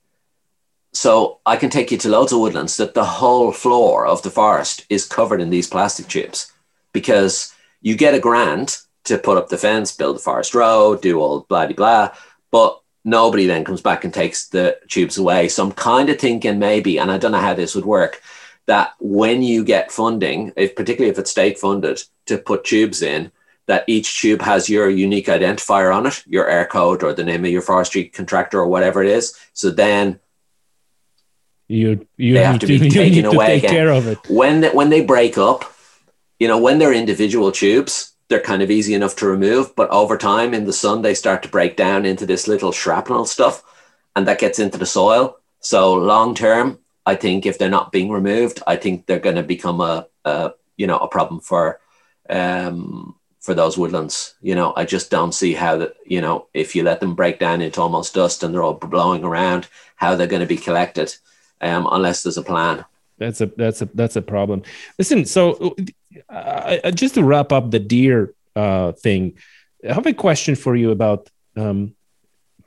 So 0.93 1.41
I 1.45 1.57
can 1.57 1.71
take 1.71 1.91
you 1.91 1.99
to 1.99 2.09
loads 2.09 2.33
of 2.33 2.39
woodlands 2.39 2.77
that 2.77 2.95
the 2.95 3.05
whole 3.05 3.53
floor 3.53 4.07
of 4.07 4.23
the 4.23 4.31
forest 4.31 4.87
is 4.89 5.07
covered 5.07 5.41
in 5.41 5.51
these 5.51 5.69
plastic 5.69 6.07
tubes 6.07 6.53
because 6.93 7.54
you 7.85 7.97
get 7.97 8.15
a 8.15 8.19
grant 8.19 8.81
to 9.05 9.19
put 9.19 9.37
up 9.37 9.51
the 9.51 9.59
fence, 9.59 9.95
build 9.95 10.17
the 10.17 10.21
forest 10.21 10.55
road, 10.55 11.03
do 11.03 11.21
all 11.21 11.41
blah 11.49 11.67
blah 11.67 11.77
blah, 11.77 12.17
but 12.51 12.81
nobody 13.05 13.47
then 13.47 13.63
comes 13.63 13.83
back 13.83 14.05
and 14.05 14.13
takes 14.13 14.49
the 14.49 14.79
tubes 14.89 15.19
away. 15.19 15.47
So 15.49 15.63
I'm 15.65 15.73
kind 15.73 16.09
of 16.09 16.19
thinking 16.19 16.59
maybe, 16.59 16.99
and 16.99 17.13
I 17.13 17.19
don't 17.19 17.33
know 17.33 17.39
how 17.39 17.53
this 17.53 17.75
would 17.75 17.85
work, 17.85 18.23
that 18.67 18.95
when 18.99 19.43
you 19.43 19.63
get 19.63 19.93
funding, 19.93 20.53
if 20.57 20.75
particularly 20.75 21.11
if 21.11 21.19
it's 21.19 21.31
state 21.31 21.59
funded, 21.59 22.03
to 22.27 22.39
put 22.39 22.65
tubes 22.65 23.03
in, 23.03 23.31
that 23.67 23.85
each 23.87 24.21
tube 24.21 24.41
has 24.41 24.71
your 24.71 24.89
unique 24.89 25.27
identifier 25.27 25.95
on 25.95 26.07
it, 26.07 26.25
your 26.27 26.49
Eircode 26.49 27.03
or 27.03 27.13
the 27.13 27.25
name 27.25 27.45
of 27.45 27.51
your 27.51 27.63
forestry 27.63 28.05
contractor 28.05 28.59
or 28.61 28.67
whatever 28.69 29.03
it 29.03 29.11
is. 29.11 29.39
So 29.53 29.71
then 29.71 30.21
you 31.69 32.07
you 32.17 32.35
They 32.35 32.45
have 32.45 32.59
to 32.61 32.67
to, 32.67 32.79
be 32.79 32.89
taken 32.89 33.27
away 33.27 33.47
take 33.47 33.65
again. 33.65 33.71
care 33.71 33.91
of 33.91 34.07
it 34.07 34.19
when 34.29 34.63
they, 34.63 34.71
when 34.71 34.89
they 34.89 35.05
break 35.05 35.37
up, 35.37 35.74
you 36.45 36.49
know, 36.49 36.59
when 36.59 36.77
they're 36.77 36.93
individual 36.93 37.51
tubes, 37.51 38.13
they're 38.29 38.39
kind 38.39 38.61
of 38.61 38.71
easy 38.71 38.93
enough 38.93 39.17
to 39.17 39.27
remove. 39.27 39.75
But 39.75 39.89
over 39.89 40.19
time 40.19 40.53
in 40.53 40.67
the 40.67 40.75
sun, 40.75 41.01
they 41.01 41.15
start 41.15 41.43
to 41.43 41.49
break 41.49 41.75
down 41.75 42.05
into 42.05 42.27
this 42.27 42.47
little 42.47 42.71
shrapnel 42.71 43.25
stuff, 43.25 43.63
and 44.15 44.29
that 44.29 44.41
gets 44.41 44.59
into 44.59 44.77
the 44.77 44.85
soil. 44.85 45.39
So 45.61 45.95
long 45.95 46.35
term, 46.35 46.81
I 47.07 47.15
think 47.15 47.47
if 47.47 47.57
they're 47.57 47.71
not 47.71 47.93
being 47.93 48.11
removed, 48.11 48.63
I 48.67 48.77
think 48.77 49.07
they're 49.07 49.19
going 49.19 49.37
to 49.37 49.43
become 49.43 49.81
a, 49.81 50.07
a 50.27 50.53
you 50.77 50.87
know 50.87 50.99
a 50.99 51.09
problem 51.09 51.41
for 51.41 51.81
um, 52.29 53.15
for 53.41 53.55
those 53.55 53.79
woodlands. 53.79 54.35
You 54.43 54.55
know, 54.55 54.75
I 54.77 54.85
just 54.85 55.11
don't 55.11 55.33
see 55.33 55.55
how 55.55 55.79
that 55.79 55.95
you 56.05 56.21
know 56.21 56.49
if 56.53 56.77
you 56.77 56.83
let 56.83 57.01
them 57.01 57.15
break 57.15 57.39
down 57.39 57.63
into 57.63 57.81
almost 57.81 58.13
dust 58.13 58.43
and 58.43 58.53
they're 58.53 58.63
all 58.63 58.75
blowing 58.75 59.25
around, 59.25 59.67
how 59.97 60.15
they're 60.15 60.35
going 60.35 60.47
to 60.47 60.57
be 60.57 60.59
collected, 60.59 61.17
um, 61.63 61.89
unless 61.91 62.23
there's 62.23 62.37
a 62.37 62.43
plan. 62.43 62.85
that's 63.19 63.41
a 63.41 63.47
that's 63.57 63.81
a 63.81 63.89
that's 63.95 64.17
a 64.17 64.23
problem 64.23 64.63
listen 64.99 65.25
so 65.25 65.75
uh, 66.29 66.91
just 66.91 67.15
to 67.15 67.25
wrap 67.25 67.53
up 67.53 67.71
the 67.71 67.79
deer 67.79 68.35
uh 68.57 68.93
thing 68.93 69.35
i 69.89 69.93
have 69.93 70.07
a 70.07 70.13
question 70.13 70.55
for 70.55 70.77
you 70.77 70.91
about 70.91 71.29
um 71.57 71.95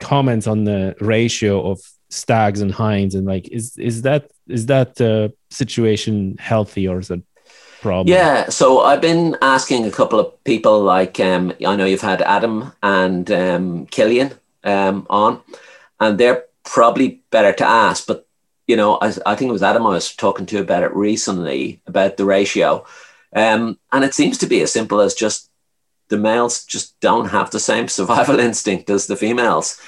comments 0.00 0.46
on 0.46 0.64
the 0.64 0.94
ratio 1.00 1.70
of 1.70 1.80
stags 2.10 2.60
and 2.60 2.72
hinds 2.72 3.14
and 3.14 3.26
like 3.26 3.48
is 3.48 3.76
is 3.76 4.02
that 4.02 4.30
is 4.48 4.66
that 4.66 5.00
uh, 5.00 5.28
situation 5.50 6.36
healthy 6.38 6.88
or 6.88 6.98
is 6.98 7.10
it 7.10 7.18
a 7.18 7.82
problem 7.82 8.12
Yeah, 8.12 8.48
so 8.48 8.80
I've 8.80 9.00
been 9.00 9.36
asking 9.42 9.84
a 9.84 9.90
couple 9.90 10.18
of 10.18 10.42
people, 10.44 10.80
like 10.80 11.20
um, 11.20 11.52
I 11.66 11.76
know 11.76 11.84
you've 11.84 12.00
had 12.00 12.22
Adam 12.22 12.72
and 12.82 13.30
um, 13.30 13.86
Kilian 13.86 14.32
um, 14.64 15.06
on, 15.10 15.40
and 16.00 16.18
they're 16.18 16.44
probably 16.64 17.22
better 17.30 17.52
to 17.52 17.66
ask. 17.66 18.06
But 18.06 18.26
you 18.66 18.76
know, 18.76 18.98
I, 19.02 19.12
I 19.26 19.34
think 19.34 19.50
it 19.50 19.52
was 19.52 19.62
Adam 19.62 19.86
I 19.86 19.90
was 19.90 20.14
talking 20.14 20.46
to 20.46 20.60
about 20.60 20.82
it 20.82 20.94
recently 20.94 21.80
about 21.86 22.16
the 22.16 22.24
ratio, 22.24 22.86
um, 23.34 23.78
and 23.92 24.04
it 24.04 24.14
seems 24.14 24.38
to 24.38 24.46
be 24.46 24.60
as 24.62 24.72
simple 24.72 25.00
as 25.00 25.14
just 25.14 25.50
the 26.08 26.16
males 26.18 26.64
just 26.64 26.98
don't 27.00 27.28
have 27.28 27.50
the 27.50 27.60
same 27.60 27.86
survival 27.98 28.38
instinct 28.40 28.88
as 28.90 29.06
the 29.06 29.16
females. 29.16 29.78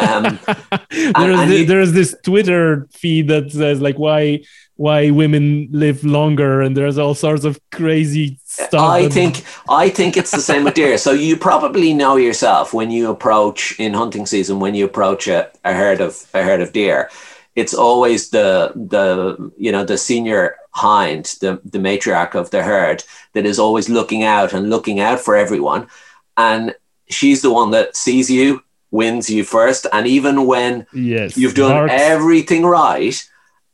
Um, 0.00 0.40
there's, 0.90 1.12
and 1.16 1.50
thi- 1.50 1.58
you- 1.60 1.66
there's 1.66 1.92
this 1.92 2.16
Twitter 2.24 2.88
feed 2.92 3.28
that 3.28 3.52
says 3.52 3.80
like 3.80 3.96
why 3.96 4.40
why 4.76 5.10
women 5.10 5.68
live 5.72 6.04
longer, 6.04 6.62
and 6.62 6.76
there's 6.76 6.98
all 6.98 7.12
sorts 7.14 7.42
of 7.44 7.58
crazy 7.72 8.38
stuff. 8.44 8.74
I 8.80 9.08
think 9.08 9.42
I 9.68 9.88
think 9.88 10.16
it's 10.16 10.30
the 10.30 10.40
same 10.40 10.62
with 10.64 10.74
deer. 10.74 10.98
So 10.98 11.10
you 11.10 11.36
probably 11.36 11.92
know 11.92 12.14
yourself 12.16 12.72
when 12.72 12.90
you 12.92 13.10
approach 13.10 13.74
in 13.80 13.92
hunting 13.94 14.24
season 14.24 14.60
when 14.60 14.76
you 14.76 14.84
approach 14.84 15.26
a, 15.26 15.50
a 15.64 15.72
herd 15.72 16.00
of 16.00 16.24
a 16.32 16.44
herd 16.44 16.60
of 16.60 16.72
deer, 16.72 17.10
it's 17.56 17.74
always 17.74 18.30
the 18.30 18.72
the 18.74 19.52
you 19.56 19.72
know 19.72 19.84
the 19.84 19.98
senior 19.98 20.56
hind, 20.70 21.36
the 21.40 21.60
the 21.64 21.78
matriarch 21.78 22.34
of 22.34 22.50
the 22.50 22.62
herd 22.62 23.02
that 23.32 23.46
is 23.46 23.58
always 23.58 23.88
looking 23.88 24.22
out 24.22 24.52
and 24.52 24.70
looking 24.70 25.00
out 25.00 25.20
for 25.20 25.36
everyone, 25.36 25.88
and 26.36 26.74
she's 27.08 27.42
the 27.42 27.52
one 27.52 27.70
that 27.72 27.96
sees 27.96 28.30
you, 28.30 28.62
wins 28.90 29.28
you 29.30 29.44
first, 29.44 29.86
and 29.92 30.06
even 30.06 30.46
when 30.46 30.86
yes, 30.92 31.36
You've 31.36 31.54
done 31.54 31.90
everything 31.90 32.64
right, 32.64 33.16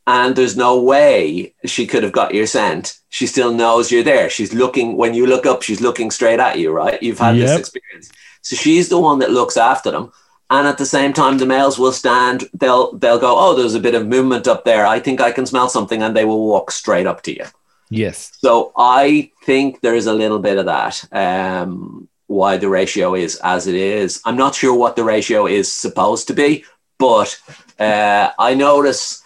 and 0.07 0.37
there's 0.37 0.57
no 0.57 0.81
way 0.83 1.55
she 1.65 1.87
could 1.87 2.03
have 2.03 2.13
got 2.13 2.35
your 2.35 2.47
scent. 2.47 2.99
She 3.09 3.27
still 3.27 3.53
knows 3.53 3.91
you're 3.91 4.03
there. 4.03 4.29
She's 4.29 4.53
looking 4.53 4.97
when 4.97 5.15
you 5.15 5.27
look 5.27 5.47
up. 5.47 5.63
She's 5.63 5.81
looking 5.81 6.11
straight 6.11 6.41
at 6.41 6.59
you, 6.59 6.73
right? 6.73 7.03
You've 7.03 7.19
had 7.19 7.37
Yep. 7.37 7.47
this 7.47 7.59
experience, 7.59 8.11
so 8.43 8.57
she's 8.57 8.89
the 8.89 9.01
one 9.01 9.19
that 9.21 9.31
looks 9.31 9.57
after 9.57 9.91
them. 9.91 10.13
And 10.51 10.67
at 10.67 10.79
the 10.79 10.87
same 10.87 11.13
time 11.13 11.39
the 11.39 11.47
males 11.47 11.79
will 11.79 11.93
stand 11.93 12.45
they'll 12.55 12.93
they'll 12.99 13.19
go 13.19 13.35
oh 13.37 13.55
there's 13.55 13.75
a 13.75 13.81
bit 13.81 13.95
of 13.95 14.07
movement 14.07 14.47
up 14.49 14.65
there. 14.65 14.87
I 14.87 15.01
think 15.01 15.21
i 15.21 15.33
can 15.33 15.47
smell 15.47 15.69
something 15.69 16.03
and 16.03 16.17
they 16.17 16.25
will 16.25 16.47
walk 16.47 16.71
straight 16.71 17.07
up 17.07 17.23
to 17.23 17.35
you. 17.35 17.45
Yes. 17.91 18.33
So 18.39 18.73
i 18.77 19.31
think 19.45 19.81
there's 19.81 20.07
a 20.07 20.15
little 20.15 20.39
bit 20.39 20.59
of 20.59 20.67
that 20.67 21.05
um, 21.13 22.09
why 22.27 22.57
the 22.57 22.69
ratio 22.69 23.15
is 23.15 23.37
as 23.43 23.67
it 23.67 23.75
is. 23.75 24.21
I'm 24.25 24.37
not 24.37 24.55
sure 24.55 24.77
what 24.77 24.97
the 24.97 25.05
ratio 25.05 25.47
is 25.47 25.73
supposed 25.73 26.29
to 26.29 26.35
be 26.35 26.65
but 26.99 27.39
uh, 27.79 28.31
i 28.39 28.55
notice 28.55 29.23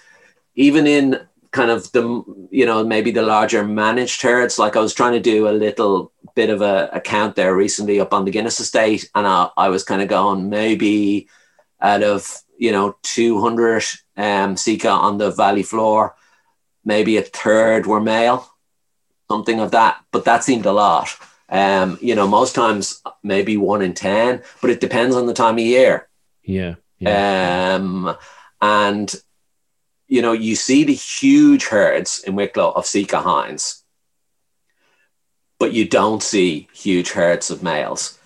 even 0.55 0.87
in 0.87 1.28
kind 1.51 1.71
of 1.71 1.91
the 1.93 2.03
you 2.51 2.67
know 2.67 2.85
maybe 2.85 3.11
the 3.11 3.23
larger 3.23 3.65
managed 3.65 4.23
herds. 4.23 4.59
Like 4.59 4.77
i 4.77 4.81
was 4.81 4.95
trying 4.95 5.13
to 5.13 5.21
do 5.21 5.49
a 5.49 5.51
little 5.51 6.13
bit 6.35 6.51
of 6.51 6.61
a, 6.61 6.91
a 6.93 7.01
count 7.01 7.37
there 7.37 7.55
recently 7.55 8.01
up 8.01 8.13
on 8.13 8.25
the 8.25 8.31
guinness 8.31 8.61
estate 8.61 9.11
and 9.15 9.27
i, 9.27 9.51
I 9.57 9.69
was 9.71 9.83
kind 9.83 10.03
of 10.03 10.09
going 10.09 10.49
maybe 10.49 11.29
out 11.81 12.03
of 12.03 12.43
you 12.57 12.73
know 12.73 12.97
200 13.03 13.83
um 14.17 14.57
sika 14.57 14.89
on 14.89 15.19
the 15.19 15.31
valley 15.31 15.63
floor 15.63 16.15
maybe 16.85 17.17
a 17.17 17.23
third 17.23 17.87
were 17.87 18.01
male 18.01 18.49
something 19.31 19.61
of 19.61 19.71
that 19.73 20.03
but 20.11 20.25
that 20.25 20.45
seemed 20.45 20.67
a 20.67 20.73
lot. 20.73 21.09
Um 21.51 21.99
you 22.03 22.15
know 22.15 22.29
most 22.29 22.55
times 22.55 23.03
maybe 23.23 23.57
one 23.57 23.83
in 23.83 23.95
ten 23.95 24.43
but 24.61 24.71
it 24.71 24.81
depends 24.81 25.17
on 25.17 25.27
the 25.27 25.35
time 25.35 25.55
of 25.55 25.65
year. 25.65 26.09
Yeah, 26.43 26.75
yeah. 26.99 27.75
um 27.75 28.17
and 28.61 29.15
you 30.09 30.23
know, 30.23 30.33
you 30.33 30.57
see 30.57 30.85
the 30.85 30.95
huge 30.95 31.67
herds 31.67 32.25
in 32.27 32.35
Wicklow 32.35 32.73
of 32.73 32.87
Sika 32.87 33.21
hinds, 33.21 33.85
but 35.59 35.73
you 35.73 35.87
don't 35.87 36.23
see 36.23 36.69
huge 36.73 37.13
herds 37.13 37.51
of 37.51 37.63
males. 37.63 38.19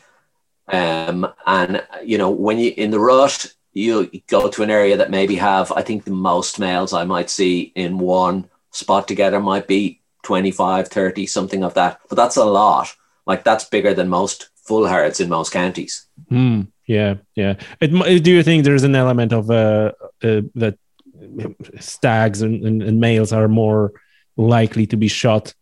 Um, 0.69 1.27
and 1.47 1.85
you 2.05 2.19
know, 2.19 2.31
when 2.31 2.59
you 2.59 2.73
in 2.77 2.93
the 2.93 3.01
rush, 3.01 3.49
you 3.73 4.11
go 4.29 4.49
to 4.49 4.63
an 4.63 4.71
area 4.71 4.97
that 4.97 5.11
maybe 5.11 5.35
have, 5.37 5.73
I 5.73 5.83
think 5.83 6.05
the 6.05 6.13
most 6.13 6.59
males 6.59 6.93
I 6.93 7.05
might 7.05 7.31
see 7.31 7.73
in 7.75 7.99
one 7.99 8.49
spot 8.71 9.09
together 9.09 9.41
might 9.41 9.67
be 9.67 10.01
25, 10.23 10.89
30, 10.89 11.27
something 11.27 11.65
of 11.65 11.75
that. 11.75 12.01
But 12.09 12.17
that's 12.17 12.37
a 12.37 12.45
lot. 12.45 12.95
Like 13.27 13.45
that's 13.45 13.65
bigger 13.65 13.95
than 13.95 14.09
most 14.09 14.51
full 14.55 14.87
herds 14.87 15.21
in 15.21 15.29
most 15.29 15.53
counties. 15.53 16.07
Mm, 16.31 16.69
yeah, 16.87 17.15
yeah. 17.35 17.55
It, 17.81 18.23
do 18.23 18.31
you 18.31 18.43
think 18.43 18.65
there's 18.65 18.85
an 18.85 18.95
element 18.95 19.33
of 19.33 19.51
uh, 19.51 19.93
uh, 20.23 20.43
that 20.55 20.79
stags 21.81 22.43
and, 22.43 22.65
and, 22.65 22.83
and, 22.83 23.01
males 23.01 23.33
are 23.33 23.49
more 23.49 23.93
likely 24.37 24.87
to 24.87 24.97
be 24.97 25.09
shot 25.09 25.55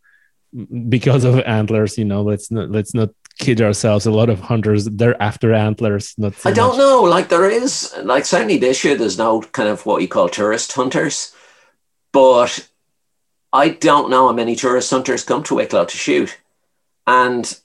because 0.89 1.25
of 1.25 1.39
antlers 1.41 1.97
you 1.97 2.05
know 2.05 2.23
let's 2.23 2.51
not 2.51 2.71
let's 2.71 2.95
not 2.95 3.11
kid 3.39 3.61
ourselves 3.61 4.05
a 4.05 4.11
lot 4.11 4.29
of 4.29 4.41
hunters 4.41 4.85
they're 4.85 5.21
after 5.23 5.55
antlers 5.55 6.15
not 6.19 6.35
so 6.35 6.51
i 6.51 6.53
don't 6.53 6.71
much. 6.71 6.79
know 6.79 7.03
like 7.03 7.29
there 7.29 7.49
is 7.49 7.95
like 8.03 8.25
certainly 8.25 8.59
this 8.59 8.85
year 8.85 8.97
there's 8.97 9.19
no 9.19 9.41
kind 9.41 9.69
of 9.69 9.87
what 9.87 10.03
you 10.03 10.09
call 10.09 10.29
tourist 10.29 10.73
hunters 10.73 11.35
but 12.13 12.69
i 13.53 13.69
don't 13.69 14.11
know 14.11 14.27
how 14.27 14.33
many 14.33 14.55
tourist 14.57 14.91
hunters 14.91 15.25
come 15.25 15.43
to 15.43 15.55
wicklow 15.55 15.85
to 15.85 15.97
shoot 15.97 16.37
and 17.07 17.59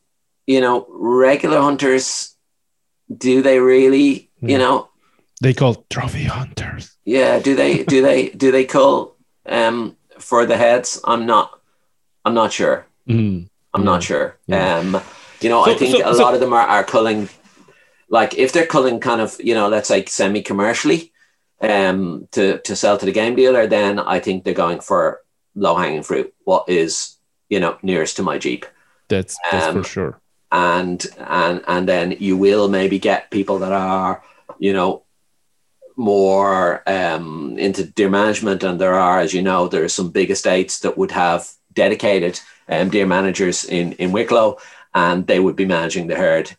you 0.47 0.62
know 0.62 0.86
regular 0.89 1.60
hunters 1.60 2.36
do 3.16 3.41
they 3.41 3.60
really 3.60 4.30
you 4.41 4.56
hmm. 4.56 4.62
know 4.62 4.89
they 5.41 5.53
call 5.53 5.86
trophy 5.89 6.23
hunters. 6.23 6.95
Yeah, 7.05 7.39
do 7.39 7.55
they 7.55 7.83
do 7.83 8.01
they 8.01 8.29
do 8.29 8.51
they 8.51 8.65
call 8.65 9.15
um 9.45 9.95
for 10.19 10.45
the 10.45 10.57
heads? 10.57 10.99
I'm 11.03 11.25
not 11.25 11.59
I'm 12.23 12.33
not 12.33 12.53
sure. 12.53 12.86
Mm. 13.07 13.49
I'm 13.73 13.81
yeah. 13.81 13.86
not 13.86 14.03
sure. 14.03 14.38
Yeah. 14.47 14.77
Um 14.77 15.01
you 15.41 15.49
know, 15.49 15.65
so, 15.65 15.71
I 15.71 15.75
think 15.75 15.97
so, 15.97 16.09
a 16.09 16.15
so, 16.15 16.23
lot 16.23 16.33
of 16.33 16.39
them 16.39 16.53
are, 16.53 16.67
are 16.67 16.83
culling 16.83 17.29
like 18.09 18.36
if 18.36 18.53
they're 18.53 18.65
culling 18.65 18.99
kind 18.99 19.21
of, 19.21 19.36
you 19.39 19.53
know, 19.53 19.67
let's 19.67 19.88
say 19.88 20.05
semi 20.05 20.41
commercially 20.41 21.11
um 21.61 22.27
to 22.31 22.59
to 22.59 22.75
sell 22.75 22.97
to 22.97 23.05
the 23.05 23.11
game 23.11 23.36
dealer, 23.36 23.67
then 23.67 23.99
I 23.99 24.19
think 24.19 24.43
they're 24.43 24.53
going 24.53 24.79
for 24.79 25.21
low 25.55 25.75
hanging 25.75 26.03
fruit. 26.03 26.33
What 26.43 26.69
is, 26.69 27.17
you 27.49 27.59
know, 27.59 27.77
nearest 27.81 28.17
to 28.17 28.23
my 28.23 28.38
Jeep. 28.38 28.65
That's 29.09 29.38
that's 29.51 29.67
um, 29.67 29.83
for 29.83 29.89
sure. 29.89 30.21
And 30.51 31.05
and 31.19 31.61
and 31.67 31.88
then 31.88 32.15
you 32.19 32.38
will 32.38 32.67
maybe 32.69 32.99
get 32.99 33.31
people 33.31 33.59
that 33.59 33.71
are, 33.71 34.23
you 34.59 34.73
know, 34.73 35.05
more 35.96 36.82
um, 36.88 37.58
into 37.58 37.84
deer 37.84 38.10
management, 38.10 38.64
and 38.64 38.80
there 38.80 38.93
are, 38.93 39.20
as 39.20 39.34
you 39.34 39.41
know, 39.41 39.68
there 39.68 39.84
are 39.84 39.89
some 39.89 40.12
big 40.12 40.30
estates 40.32 40.80
that 40.80 40.98
would 40.98 41.12
have 41.12 41.50
dedicated 41.74 42.39
um, 42.68 42.89
deer 42.89 43.06
managers 43.06 43.66
in 43.66 43.93
in 43.93 44.12
Wicklow, 44.12 44.58
and 44.93 45.28
they 45.28 45.39
would 45.39 45.56
be 45.56 45.66
managing 45.66 46.08
the 46.08 46.16
herd, 46.16 46.56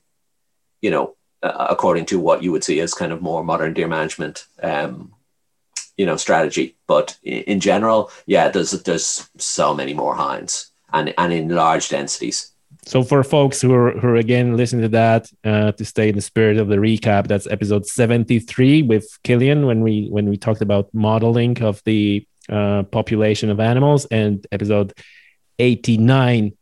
you 0.80 0.90
know, 0.90 1.16
uh, 1.42 1.66
according 1.70 2.06
to 2.06 2.20
what 2.20 2.42
you 2.42 2.52
would 2.52 2.64
see 2.64 2.80
as 2.80 2.94
kind 2.94 3.12
of 3.12 3.22
more 3.22 3.44
modern 3.44 3.74
deer 3.74 3.88
management, 3.88 4.46
um, 4.62 5.12
you 5.96 6.06
know, 6.06 6.16
strategy. 6.16 6.76
But 6.86 7.16
in, 7.22 7.42
in 7.42 7.60
general, 7.60 8.10
yeah, 8.26 8.48
there's 8.48 8.70
there's 8.82 9.28
so 9.38 9.74
many 9.74 9.94
more 9.94 10.14
hinds, 10.14 10.70
and 10.92 11.14
and 11.18 11.32
in 11.32 11.48
large 11.48 11.88
densities. 11.88 12.52
So 12.86 13.02
for 13.02 13.24
folks 13.24 13.60
who 13.60 13.74
are 13.74 13.90
who 13.98 14.06
are 14.06 14.16
again 14.16 14.56
listening 14.56 14.82
to 14.82 14.88
that 14.90 15.28
uh, 15.42 15.72
to 15.72 15.84
stay 15.84 16.08
in 16.08 16.14
the 16.14 16.20
spirit 16.20 16.56
of 16.56 16.68
the 16.68 16.76
recap, 16.76 17.26
that's 17.26 17.48
episode 17.48 17.84
seventy 17.84 18.38
three 18.38 18.82
with 18.82 19.06
Kilian 19.24 19.66
when 19.66 19.80
we 19.80 20.06
when 20.08 20.28
we 20.28 20.36
talked 20.36 20.62
about 20.62 20.88
modeling 20.94 21.60
of 21.62 21.82
the 21.84 22.24
uh, 22.48 22.84
population 22.84 23.50
of 23.50 23.58
animals, 23.58 24.06
and 24.06 24.46
episode 24.52 24.92
eighty 25.58 25.98
nine 25.98 26.52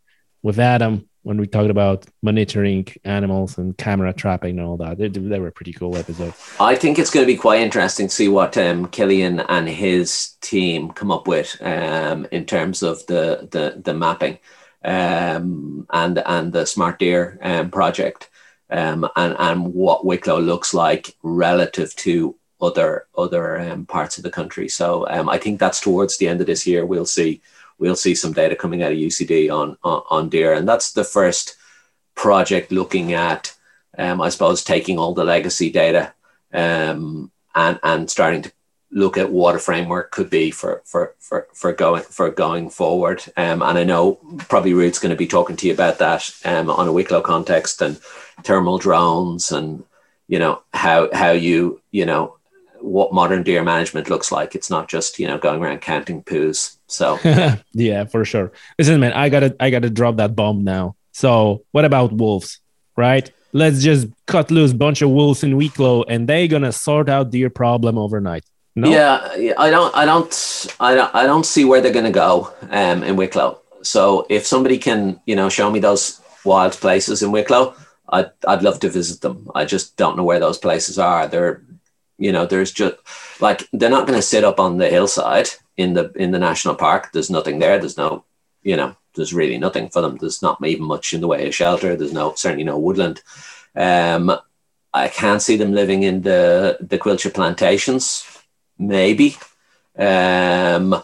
with 0.43 0.59
Adam 0.59 1.07
when 1.25 1.39
we 1.39 1.47
talked 1.47 1.70
about 1.70 2.07
monitoring 2.22 2.87
animals 3.05 3.59
and 3.59 3.77
camera 3.77 4.14
trapping 4.14 4.59
and 4.59 4.66
all 4.66 4.79
that. 4.79 4.97
They, 4.97 5.09
they 5.09 5.41
were 5.41 5.51
pretty 5.51 5.72
cool 5.72 5.97
episodes. 5.97 6.37
I 6.59 6.75
think 6.75 6.99
it's 6.99 7.11
going 7.11 7.27
to 7.27 7.33
be 7.33 7.39
quite 7.39 7.61
interesting 7.61 8.09
to 8.09 8.14
see 8.14 8.29
what 8.29 8.57
um, 8.57 8.87
Kilian 8.89 9.45
and 9.51 9.68
his 9.68 10.37
team 10.41 10.91
come 10.91 11.11
up 11.11 11.27
with 11.27 11.57
um, 11.61 12.27
in 12.33 12.47
terms 12.47 12.83
of 12.83 13.05
the 13.09 13.47
the, 13.51 13.83
the 13.83 13.93
mapping 13.93 14.39
um, 14.85 15.87
and 15.91 16.18
and 16.18 16.53
the 16.53 16.66
Smart 16.66 16.99
Deer 16.99 17.39
um, 17.43 17.70
project, 17.70 18.30
um, 18.70 19.09
and 19.16 19.35
and 19.39 19.74
what 19.74 20.05
Wicklow 20.05 20.39
looks 20.39 20.74
like 20.74 21.16
relative 21.22 21.95
to 21.97 22.37
other 22.61 23.07
other 23.16 23.59
um, 23.61 23.87
parts 23.87 24.18
of 24.18 24.24
the 24.24 24.30
country. 24.30 24.68
So 24.68 25.07
um, 25.09 25.28
I 25.28 25.39
think 25.39 25.59
that's 25.59 25.80
towards 25.80 26.18
the 26.18 26.28
end 26.28 26.41
of 26.41 26.47
this 26.47 26.66
year. 26.66 26.85
We'll 26.87 27.07
see 27.07 27.41
we'll 27.78 27.97
see 27.97 28.14
some 28.14 28.32
data 28.32 28.55
coming 28.55 28.82
out 28.82 28.93
of 28.93 28.99
UCD 28.99 29.51
on 29.51 29.76
on, 29.82 30.03
on 30.11 30.28
deer, 30.28 30.53
and 30.53 30.68
that's 30.68 30.93
the 30.93 31.05
first 31.05 31.57
project 32.14 32.70
looking 32.70 33.12
at, 33.12 33.53
um, 33.99 34.20
I 34.20 34.28
suppose, 34.28 34.62
taking 34.62 34.99
all 34.99 35.14
the 35.14 35.24
legacy 35.24 35.70
data 35.70 36.14
and 36.53 37.30
and 37.55 38.11
starting 38.11 38.43
to 38.43 38.53
look 38.95 39.18
at 39.18 39.30
what 39.30 39.57
a 39.57 39.59
framework 39.59 40.12
could 40.12 40.30
be 40.30 40.51
for 40.51 40.80
for 40.86 41.14
for, 41.18 41.49
for 41.53 41.72
going 41.72 42.03
for 42.05 42.30
going 42.30 42.70
forward. 42.70 43.22
Um, 43.36 43.61
and 43.61 43.76
I 43.76 43.84
know 43.84 44.14
probably 44.49 44.72
Ruth's 44.72 45.01
going 45.01 45.11
to 45.11 45.16
be 45.16 45.26
talking 45.26 45.57
to 45.57 45.66
you 45.66 45.74
about 45.74 45.99
that 45.99 46.30
um, 46.45 46.70
on 46.70 46.88
a 46.88 46.92
Wicklow 46.92 47.20
context 47.20 47.82
and 47.82 47.99
thermal 48.45 48.78
drones 48.78 49.53
and 49.53 49.84
you 50.28 50.38
know 50.38 50.62
how 50.72 51.12
how 51.12 51.32
you 51.32 51.82
you 51.90 52.07
know 52.07 52.36
what 52.80 53.12
modern 53.12 53.42
deer 53.42 53.62
management 53.62 54.09
looks 54.09 54.30
like. 54.30 54.55
It's 54.55 54.70
not 54.70 54.88
just 54.88 55.18
you 55.18 55.26
know 55.26 55.38
going 55.38 55.61
around 55.61 55.80
counting 55.80 56.22
poos. 56.22 56.76
So 56.86 57.18
yeah, 57.72 58.04
for 58.04 58.25
sure. 58.25 58.53
Listen, 58.79 59.00
man, 59.00 59.12
I 59.12 59.29
gotta 59.29 59.57
I 59.58 59.71
gotta 59.71 59.91
drop 59.91 60.16
that 60.16 60.37
bomb 60.37 60.64
now. 60.64 60.96
So 61.12 61.64
what 61.72 61.84
about 61.84 62.12
wolves, 62.12 62.61
right? 62.96 63.30
Let's 63.53 63.83
just 63.83 64.08
cut 64.26 64.50
loose 64.50 64.72
bunch 64.72 65.00
of 65.03 65.11
wolves 65.11 65.45
in 65.45 65.57
Wicklow, 65.57 66.04
and 66.04 66.29
they're 66.29 66.49
gonna 66.49 66.72
sort 66.72 67.08
out 67.08 67.30
deer 67.30 67.50
problem 67.50 67.99
overnight. 67.99 68.45
No? 68.76 68.91
Yeah, 68.91 69.55
I 69.57 69.71
don't, 69.71 69.95
I 69.96 70.05
don't, 70.05 70.67
I 70.80 70.95
don't, 70.95 71.14
I 71.14 71.26
don't 71.26 71.46
see 71.46 71.64
where 71.64 71.80
they're 71.80 71.92
going 71.92 72.07
to 72.07 72.11
go 72.11 72.53
um, 72.71 73.05
in 73.05 73.17
Wicklow. 73.17 73.61
So 73.83 74.26
if 74.29 74.46
somebody 74.46 74.79
can, 74.79 75.21
you 75.26 75.37
know, 75.37 75.49
show 75.49 75.71
me 75.71 75.79
those 75.79 76.21
wild 76.45 76.72
places 76.72 77.22
in 77.22 77.30
Wicklow, 77.30 77.75
I'd, 78.09 78.30
I'd 78.46 78.63
love 78.63 78.80
to 78.80 78.88
visit 78.88 79.21
them. 79.21 79.51
I 79.55 79.64
just 79.64 79.96
don't 79.96 80.17
know 80.17 80.25
where 80.25 80.41
those 80.41 80.59
places 80.59 80.99
are. 80.99 81.29
They're, 81.29 81.63
you 82.18 82.33
know, 82.33 82.46
there's 82.46 82.72
just 82.72 82.96
like 83.41 83.68
they're 83.72 83.91
not 83.91 84.07
going 84.07 84.18
to 84.18 84.22
sit 84.22 84.45
up 84.45 84.59
on 84.59 84.79
the 84.79 84.88
hillside 84.88 85.49
in 85.76 85.95
the 85.95 86.13
in 86.14 86.30
the 86.30 86.38
national 86.38 86.75
park. 86.75 87.11
There's 87.13 87.30
nothing 87.30 87.59
there. 87.59 87.79
There's 87.79 87.96
no, 87.96 88.25
you 88.63 88.76
know, 88.76 88.96
there's 89.14 89.34
really 89.34 89.59
nothing 89.59 89.88
for 89.88 90.01
them. 90.01 90.17
There's 90.17 90.42
not 90.42 90.64
even 90.64 90.84
much 90.84 91.13
in 91.13 91.21
the 91.21 91.26
way 91.26 91.46
of 91.46 91.55
shelter. 91.55 91.96
There's 91.96 92.13
no 92.13 92.34
certainly 92.34 92.64
no 92.64 92.79
woodland. 92.79 93.22
Um, 93.75 94.30
I 94.92 95.09
can't 95.09 95.42
see 95.42 95.57
them 95.57 95.72
living 95.72 96.05
in 96.05 96.22
the 96.22 96.79
the 96.80 96.99
Coillte 96.99 97.33
plantations 97.34 98.33
maybe. 98.79 99.37
Um, 99.99 101.03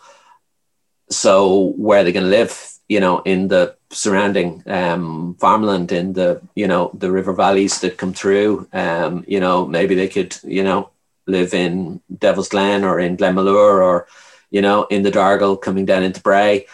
so 1.08 1.72
where 1.76 2.00
are 2.00 2.04
they 2.04 2.12
going 2.12 2.24
to 2.24 2.30
live? 2.30 2.72
You 2.88 3.00
know, 3.00 3.20
in 3.20 3.48
the 3.48 3.76
surrounding 3.90 4.62
um, 4.66 5.34
farmland, 5.38 5.92
in 5.92 6.12
the 6.12 6.40
you 6.54 6.66
know 6.66 6.90
the 6.94 7.10
river 7.10 7.32
valleys 7.32 7.80
that 7.80 7.98
come 7.98 8.12
through. 8.12 8.68
Um, 8.72 9.24
you 9.26 9.40
know, 9.40 9.66
maybe 9.66 9.94
they 9.94 10.08
could 10.08 10.36
you 10.42 10.64
know 10.64 10.90
live 11.26 11.54
in 11.54 12.00
Devil's 12.18 12.48
Glen 12.48 12.84
or 12.84 12.98
in 12.98 13.16
Glenmalure 13.16 13.82
or 13.84 14.06
you 14.50 14.62
know 14.62 14.84
in 14.84 15.02
the 15.02 15.10
Dargle 15.10 15.60
coming 15.60 15.84
down 15.84 16.02
into 16.02 16.20
Bray. 16.20 16.66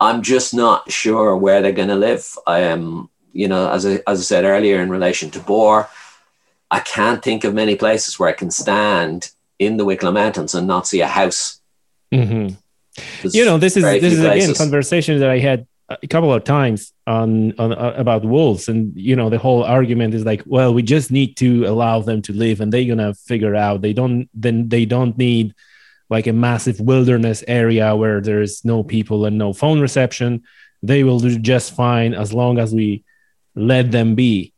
I'm 0.00 0.22
just 0.22 0.52
not 0.52 0.90
sure 0.90 1.36
where 1.36 1.62
they're 1.62 1.72
going 1.72 1.88
to 1.88 1.94
live. 1.94 2.36
I 2.44 2.60
am, 2.60 3.08
you 3.32 3.46
know, 3.46 3.70
as 3.70 3.86
I, 3.86 4.00
as 4.06 4.18
I 4.18 4.22
said 4.22 4.44
earlier 4.44 4.82
in 4.82 4.90
relation 4.90 5.30
to 5.30 5.38
boar, 5.38 5.88
I 6.72 6.80
can't 6.80 7.22
think 7.22 7.44
of 7.44 7.54
many 7.54 7.76
places 7.76 8.18
where 8.18 8.28
I 8.28 8.32
can 8.32 8.50
stand 8.50 9.30
in 9.66 9.76
the 9.76 9.84
Wicklow 9.84 10.12
Mountains 10.12 10.54
and 10.54 10.66
not 10.66 10.86
see 10.86 11.00
a 11.00 11.06
house. 11.06 11.60
Mhm. 12.12 12.56
You 13.24 13.44
know, 13.44 13.58
this 13.58 13.76
is 13.76 13.84
this 13.84 14.12
is 14.12 14.24
again 14.24 14.54
conversation 14.54 15.18
that 15.20 15.30
I 15.30 15.38
had 15.38 15.66
a 15.88 16.06
couple 16.06 16.32
of 16.32 16.44
times 16.44 16.92
on, 17.06 17.52
on 17.58 17.72
uh, 17.72 17.94
about 17.96 18.24
wolves, 18.24 18.68
and 18.68 18.92
you 18.96 19.16
know, 19.16 19.30
the 19.30 19.38
whole 19.38 19.64
argument 19.64 20.14
is 20.14 20.24
like, 20.24 20.42
well, 20.46 20.72
we 20.74 20.82
just 20.82 21.10
need 21.10 21.36
to 21.38 21.64
allow 21.64 22.00
them 22.00 22.22
to 22.22 22.32
live, 22.32 22.60
and 22.60 22.72
they're 22.72 22.86
gonna 22.86 23.14
figure 23.14 23.54
out. 23.54 23.82
They 23.82 23.92
don't 23.92 24.28
then 24.34 24.68
they 24.68 24.84
don't 24.84 25.16
need 25.16 25.54
like 26.10 26.26
a 26.26 26.32
massive 26.32 26.78
wilderness 26.80 27.42
area 27.48 27.96
where 27.96 28.20
there's 28.20 28.64
no 28.64 28.82
people 28.82 29.24
and 29.24 29.38
no 29.38 29.52
phone 29.52 29.80
reception. 29.80 30.42
They 30.82 31.04
will 31.04 31.20
do 31.20 31.38
just 31.38 31.74
fine 31.74 32.12
as 32.12 32.32
long 32.34 32.58
as 32.58 32.74
we 32.74 33.04
let 33.54 33.90
them 33.90 34.14
be. 34.14 34.52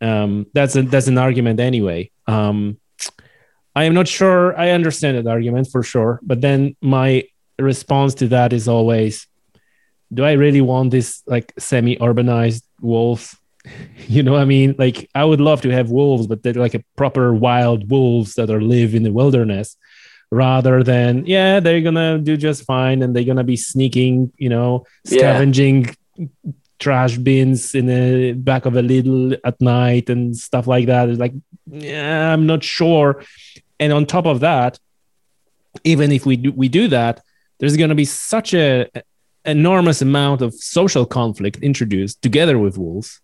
Um, 0.00 0.46
that's 0.54 0.76
a, 0.76 0.82
that's 0.82 1.08
an 1.08 1.18
argument 1.18 1.58
anyway. 1.58 2.10
Um, 2.26 2.78
I 3.74 3.84
am 3.84 3.94
not 3.94 4.06
sure. 4.08 4.56
I 4.58 4.70
understand 4.70 5.18
that 5.18 5.30
argument 5.30 5.68
for 5.70 5.82
sure, 5.82 6.20
but 6.22 6.40
then 6.40 6.76
my 6.80 7.24
response 7.58 8.14
to 8.14 8.28
that 8.28 8.52
is 8.52 8.68
always, 8.68 9.26
do 10.12 10.24
I 10.24 10.32
really 10.32 10.60
want 10.60 10.90
this 10.90 11.22
like 11.26 11.52
semi-urbanized 11.58 12.62
wolves? 12.80 13.36
You 14.08 14.22
know, 14.22 14.32
what 14.32 14.42
I 14.42 14.44
mean, 14.44 14.74
like 14.78 15.08
I 15.14 15.24
would 15.24 15.40
love 15.40 15.62
to 15.62 15.70
have 15.70 15.88
wolves, 15.90 16.26
but 16.26 16.42
they're 16.42 16.52
like 16.52 16.74
a 16.74 16.84
proper 16.96 17.32
wild 17.32 17.90
wolves 17.90 18.34
that 18.34 18.50
are 18.50 18.60
live 18.60 18.94
in 18.94 19.02
the 19.02 19.10
wilderness, 19.12 19.76
rather 20.30 20.82
than 20.82 21.24
yeah, 21.24 21.60
they're 21.60 21.80
gonna 21.80 22.18
do 22.18 22.36
just 22.36 22.64
fine 22.64 23.02
and 23.02 23.16
they're 23.16 23.24
gonna 23.24 23.42
be 23.42 23.56
sneaking, 23.56 24.30
you 24.36 24.50
know, 24.50 24.84
Yeah. 25.06 25.16
scavenging 25.16 25.96
trash 26.78 27.16
bins 27.16 27.74
in 27.74 27.86
the 27.86 28.32
back 28.34 28.66
of 28.66 28.76
a 28.76 28.82
little 28.82 29.32
at 29.44 29.58
night 29.62 30.10
and 30.10 30.36
stuff 30.36 30.66
like 30.66 30.84
that. 30.86 31.08
It's 31.08 31.18
like, 31.18 31.32
yeah, 31.66 32.30
I'm 32.34 32.44
not 32.46 32.62
sure. 32.62 33.24
And 33.80 33.92
on 33.92 34.06
top 34.06 34.26
of 34.26 34.40
that, 34.40 34.78
even 35.82 36.12
if 36.12 36.24
we 36.26 36.36
do 36.36 36.52
we 36.52 36.68
do 36.68 36.88
that, 36.88 37.22
there's 37.58 37.76
going 37.76 37.88
to 37.88 37.94
be 37.94 38.04
such 38.04 38.54
a 38.54 38.88
enormous 39.44 40.00
amount 40.00 40.42
of 40.42 40.54
social 40.54 41.04
conflict 41.04 41.58
introduced 41.58 42.22
together 42.22 42.58
with 42.58 42.78
wolves. 42.78 43.20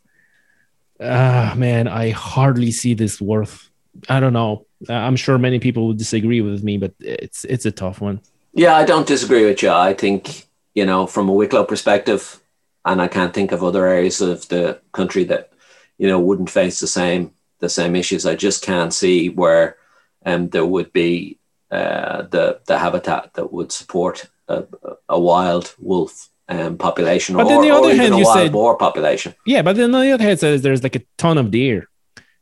Ah, 1.01 1.55
man, 1.57 1.89
I 1.89 2.11
hardly 2.11 2.71
see 2.71 2.95
this 2.95 3.21
worth. 3.21 3.71
I 4.09 4.21
don't 4.21 4.33
know. 4.33 4.67
Uh, 4.89 4.95
I'm 4.95 5.17
sure 5.17 5.39
many 5.39 5.59
people 5.59 5.89
would 5.89 5.99
disagree 5.99 6.41
with 6.41 6.63
me, 6.63 6.79
but 6.79 6.93
it's 7.01 7.45
it's 7.45 7.67
a 7.67 7.71
tough 7.71 8.01
one. 8.01 8.21
Yeah, 8.53 8.77
I 8.77 8.85
don't 8.85 9.07
disagree 9.07 9.45
with 9.45 9.63
you. 9.63 9.71
I 9.71 9.95
think, 9.95 10.47
you 10.75 10.85
know, 10.85 11.07
from 11.07 11.29
a 11.29 11.33
Wicklow 11.33 11.65
perspective, 11.65 12.41
and 12.85 13.01
I 13.01 13.09
can't 13.09 13.33
think 13.33 13.53
of 13.53 13.63
other 13.63 13.87
areas 13.87 14.21
of 14.21 14.49
the 14.49 14.81
country 14.93 15.25
that, 15.25 15.53
you 15.99 16.09
know, 16.09 16.19
wouldn't 16.19 16.51
face 16.51 16.81
the 16.81 16.87
same 16.87 17.33
the 17.61 17.69
same 17.69 17.95
issues. 17.95 18.27
I 18.27 18.35
just 18.35 18.65
can't 18.65 18.93
see 18.93 19.29
where 19.29 19.77
um, 20.27 20.49
there 20.49 20.67
would 20.67 20.93
be 20.93 21.39
uh, 21.71 22.23
the 22.23 22.61
the 22.67 22.79
habitat 22.79 23.35
that 23.35 23.53
would 23.53 23.73
support 23.73 24.27
a, 24.49 24.65
a 25.09 25.19
wild 25.19 25.75
wolf 25.79 26.29
um, 26.49 26.77
population 26.77 27.37
But 27.37 27.47
or, 27.47 27.53
on 27.55 27.63
the 27.63 27.71
other 27.71 27.95
hand, 27.95 28.15
a 28.15 28.19
you 28.19 28.25
wild 28.25 28.37
said- 28.37 28.53
boar 28.53 28.77
population. 28.77 29.35
Yeah, 29.47 29.63
but 29.63 29.77
then 29.77 29.95
on 29.95 30.03
the 30.03 30.11
other 30.13 30.25
hand, 30.25 30.41
says 30.41 30.63
there's 30.63 30.83
like 30.83 30.97
a 30.97 31.03
ton 31.17 31.39
of 31.39 31.51
deer 31.51 31.89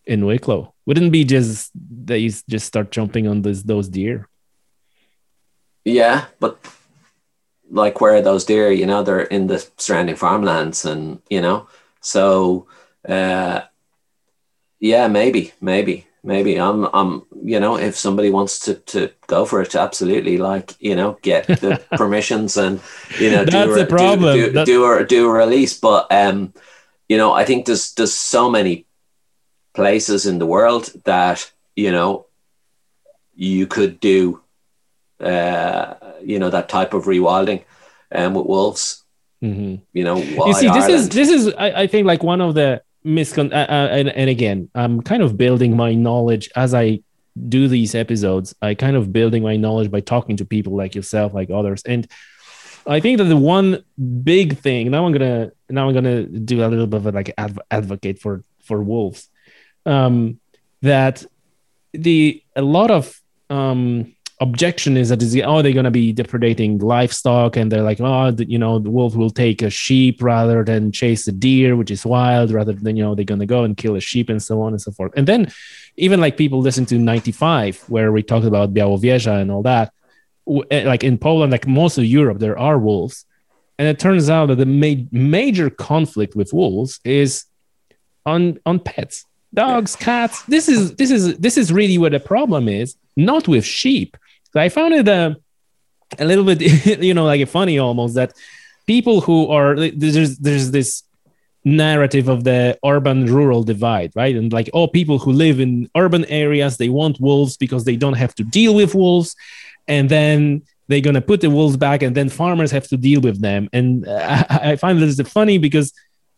in 0.06 0.24
Wicklow. 0.24 0.72
Wouldn't 0.86 1.08
it 1.08 1.12
be 1.12 1.24
just 1.24 1.70
they 1.74 2.26
just 2.28 2.66
start 2.66 2.90
jumping 2.90 3.28
on 3.28 3.42
those 3.42 3.62
those 3.64 3.88
deer? 3.88 4.28
Yeah, 5.84 6.24
but 6.40 6.58
like 7.70 8.00
where 8.00 8.14
are 8.16 8.22
those 8.22 8.44
deer? 8.46 8.72
You 8.72 8.86
know, 8.86 9.02
they're 9.02 9.20
in 9.20 9.46
the 9.46 9.66
surrounding 9.76 10.16
farmlands, 10.16 10.84
and 10.86 11.20
you 11.28 11.42
know, 11.42 11.68
so 12.00 12.66
uh, 13.06 13.60
yeah, 14.80 15.08
maybe, 15.08 15.52
maybe, 15.60 16.06
maybe. 16.28 16.60
I'm, 16.60 16.84
I'm, 16.92 17.22
you 17.42 17.58
know, 17.58 17.76
if 17.78 17.96
somebody 17.96 18.30
wants 18.30 18.58
to 18.66 18.74
to 18.92 19.10
go 19.26 19.44
for 19.46 19.62
it, 19.62 19.74
absolutely, 19.74 20.36
like 20.38 20.76
you 20.78 20.94
know, 20.94 21.16
get 21.22 21.46
the 21.46 21.80
permissions 21.96 22.56
and 22.56 22.80
you 23.18 23.30
know, 23.32 23.44
That's 23.44 23.66
do, 23.66 23.72
a- 23.74 23.84
do- 23.84 23.96
problem. 23.96 24.36
Do, 24.36 24.52
That- 24.52 24.66
do, 24.66 24.84
a 24.84 25.04
do 25.04 25.26
a 25.28 25.32
release, 25.32 25.80
but 25.80 26.06
um, 26.12 26.52
you 27.08 27.16
know, 27.16 27.32
I 27.32 27.44
think 27.44 27.66
there's 27.66 27.94
there's 27.94 28.14
so 28.14 28.50
many 28.50 28.84
places 29.74 30.26
in 30.26 30.38
the 30.38 30.46
world 30.46 30.92
that 31.04 31.50
you 31.74 31.90
know 31.90 32.26
you 33.34 33.66
could 33.66 33.98
do 34.00 34.40
uh, 35.20 35.94
you 36.22 36.38
know 36.38 36.50
that 36.50 36.68
type 36.68 36.94
of 36.94 37.06
rewilding 37.06 37.64
um, 38.14 38.34
with 38.34 38.46
wolves. 38.46 39.04
hmm 39.40 39.76
You 39.92 40.04
know, 40.04 40.16
you 40.46 40.54
see 40.54 40.68
this 40.70 40.88
is 40.88 41.08
this 41.08 41.28
is 41.30 41.54
I, 41.58 41.82
I 41.82 41.86
think 41.88 42.06
like 42.06 42.22
one 42.22 42.40
of 42.40 42.54
the 42.54 42.82
miscon 43.04 43.52
uh, 43.52 43.66
uh, 43.68 43.88
and, 43.90 44.08
and 44.08 44.28
again 44.30 44.68
i'm 44.74 45.00
kind 45.00 45.22
of 45.22 45.36
building 45.36 45.76
my 45.76 45.94
knowledge 45.94 46.50
as 46.56 46.74
i 46.74 47.00
do 47.48 47.68
these 47.68 47.94
episodes 47.94 48.54
i 48.62 48.74
kind 48.74 48.96
of 48.96 49.12
building 49.12 49.42
my 49.42 49.56
knowledge 49.56 49.90
by 49.90 50.00
talking 50.00 50.36
to 50.36 50.44
people 50.44 50.74
like 50.76 50.94
yourself 50.94 51.32
like 51.32 51.50
others. 51.50 51.82
And 51.84 52.08
i 52.86 53.00
think 53.00 53.18
that 53.18 53.24
the 53.24 53.36
one 53.36 53.84
big 54.22 54.58
thing 54.58 54.90
now 54.90 55.06
i'm 55.06 55.12
gonna 55.12 55.52
now 55.68 55.88
i'm 55.88 55.94
gonna 55.94 56.24
do 56.24 56.64
a 56.64 56.68
little 56.68 56.86
bit 56.86 56.96
of 56.96 57.06
a, 57.06 57.12
like 57.12 57.32
adv- 57.36 57.60
advocate 57.70 58.18
for 58.18 58.44
for 58.62 58.82
wolves 58.82 59.28
um 59.86 60.40
that 60.82 61.24
the 61.92 62.42
a 62.56 62.62
lot 62.62 62.90
of 62.90 63.20
um 63.50 64.14
objection 64.40 64.96
is 64.96 65.08
that 65.08 65.20
is 65.20 65.36
oh 65.44 65.62
they're 65.62 65.72
to 65.72 65.90
be 65.90 66.14
depredating 66.14 66.80
livestock 66.80 67.56
and 67.56 67.72
they're 67.72 67.82
like 67.82 68.00
oh 68.00 68.30
the, 68.30 68.48
you 68.48 68.58
know 68.58 68.78
the 68.78 68.90
wolf 68.90 69.16
will 69.16 69.30
take 69.30 69.62
a 69.62 69.70
sheep 69.70 70.22
rather 70.22 70.62
than 70.62 70.92
chase 70.92 71.26
a 71.26 71.32
deer 71.32 71.74
which 71.74 71.90
is 71.90 72.06
wild 72.06 72.52
rather 72.52 72.72
than 72.72 72.96
you 72.96 73.02
know 73.02 73.16
they're 73.16 73.24
to 73.24 73.46
go 73.46 73.64
and 73.64 73.76
kill 73.76 73.96
a 73.96 74.00
sheep 74.00 74.28
and 74.28 74.42
so 74.42 74.60
on 74.62 74.72
and 74.72 74.80
so 74.80 74.92
forth. 74.92 75.12
And 75.16 75.26
then 75.26 75.50
even 75.96 76.20
like 76.20 76.36
people 76.36 76.60
listen 76.60 76.86
to 76.86 76.98
95 76.98 77.84
where 77.88 78.12
we 78.12 78.22
talked 78.22 78.46
about 78.46 78.72
Białowieża 78.72 79.40
and 79.40 79.50
all 79.50 79.62
that 79.62 79.92
eh, 80.70 80.84
like 80.84 81.02
in 81.02 81.18
Poland 81.18 81.50
like 81.50 81.66
most 81.66 81.98
of 81.98 82.04
Europe 82.04 82.38
there 82.38 82.58
are 82.58 82.78
wolves. 82.78 83.24
And 83.76 83.88
it 83.88 83.98
turns 83.98 84.30
out 84.30 84.46
that 84.46 84.56
the 84.56 84.66
ma- 84.66 85.04
major 85.10 85.68
conflict 85.68 86.36
with 86.36 86.52
wolves 86.52 87.00
is 87.04 87.44
on 88.24 88.58
on 88.64 88.78
pets. 88.78 89.24
Dogs 89.52 89.96
cats 89.96 90.44
this 90.44 90.68
is 90.68 90.94
this 90.94 91.10
is 91.10 91.38
this 91.38 91.58
is 91.58 91.72
really 91.72 91.98
where 91.98 92.10
the 92.10 92.20
problem 92.20 92.68
is 92.68 92.94
not 93.16 93.48
with 93.48 93.64
sheep 93.64 94.16
i 94.58 94.68
found 94.68 94.94
it 94.94 95.08
uh, 95.08 95.34
a 96.18 96.24
little 96.24 96.44
bit 96.44 96.60
you 97.02 97.14
know 97.14 97.24
like 97.24 97.46
funny 97.48 97.78
almost 97.78 98.14
that 98.14 98.32
people 98.86 99.20
who 99.20 99.48
are 99.48 99.76
there's 99.90 100.38
there's 100.38 100.70
this 100.70 101.02
narrative 101.64 102.28
of 102.28 102.44
the 102.44 102.78
urban 102.84 103.26
rural 103.26 103.62
divide 103.62 104.12
right? 104.14 104.34
And 104.34 104.52
like 104.52 104.70
oh 104.72 104.88
people 104.88 105.18
who 105.18 105.32
live 105.32 105.60
in 105.60 105.88
urban 105.96 106.24
areas 106.26 106.76
they 106.76 106.88
want 106.88 107.20
wolves 107.20 107.56
because 107.56 107.84
they 107.84 107.96
don't 107.96 108.14
have 108.14 108.34
to 108.36 108.44
deal 108.44 108.74
with 108.74 108.94
wolves. 108.94 109.36
And 109.86 110.08
then 110.08 110.62
they're 110.88 111.00
going 111.00 111.14
to 111.14 111.20
put 111.20 111.40
the 111.40 111.50
wolves 111.50 111.76
back 111.76 112.02
and 112.02 112.16
then 112.16 112.28
farmers 112.28 112.70
have 112.70 112.88
to 112.88 112.96
deal 112.96 113.20
with 113.20 113.40
them. 113.40 113.68
And 113.72 114.06
uh, 114.06 114.44
i 114.48 114.58
I 114.72 114.76
find 114.76 115.00
this 115.00 115.20
funny 115.20 115.58
because 115.58 115.92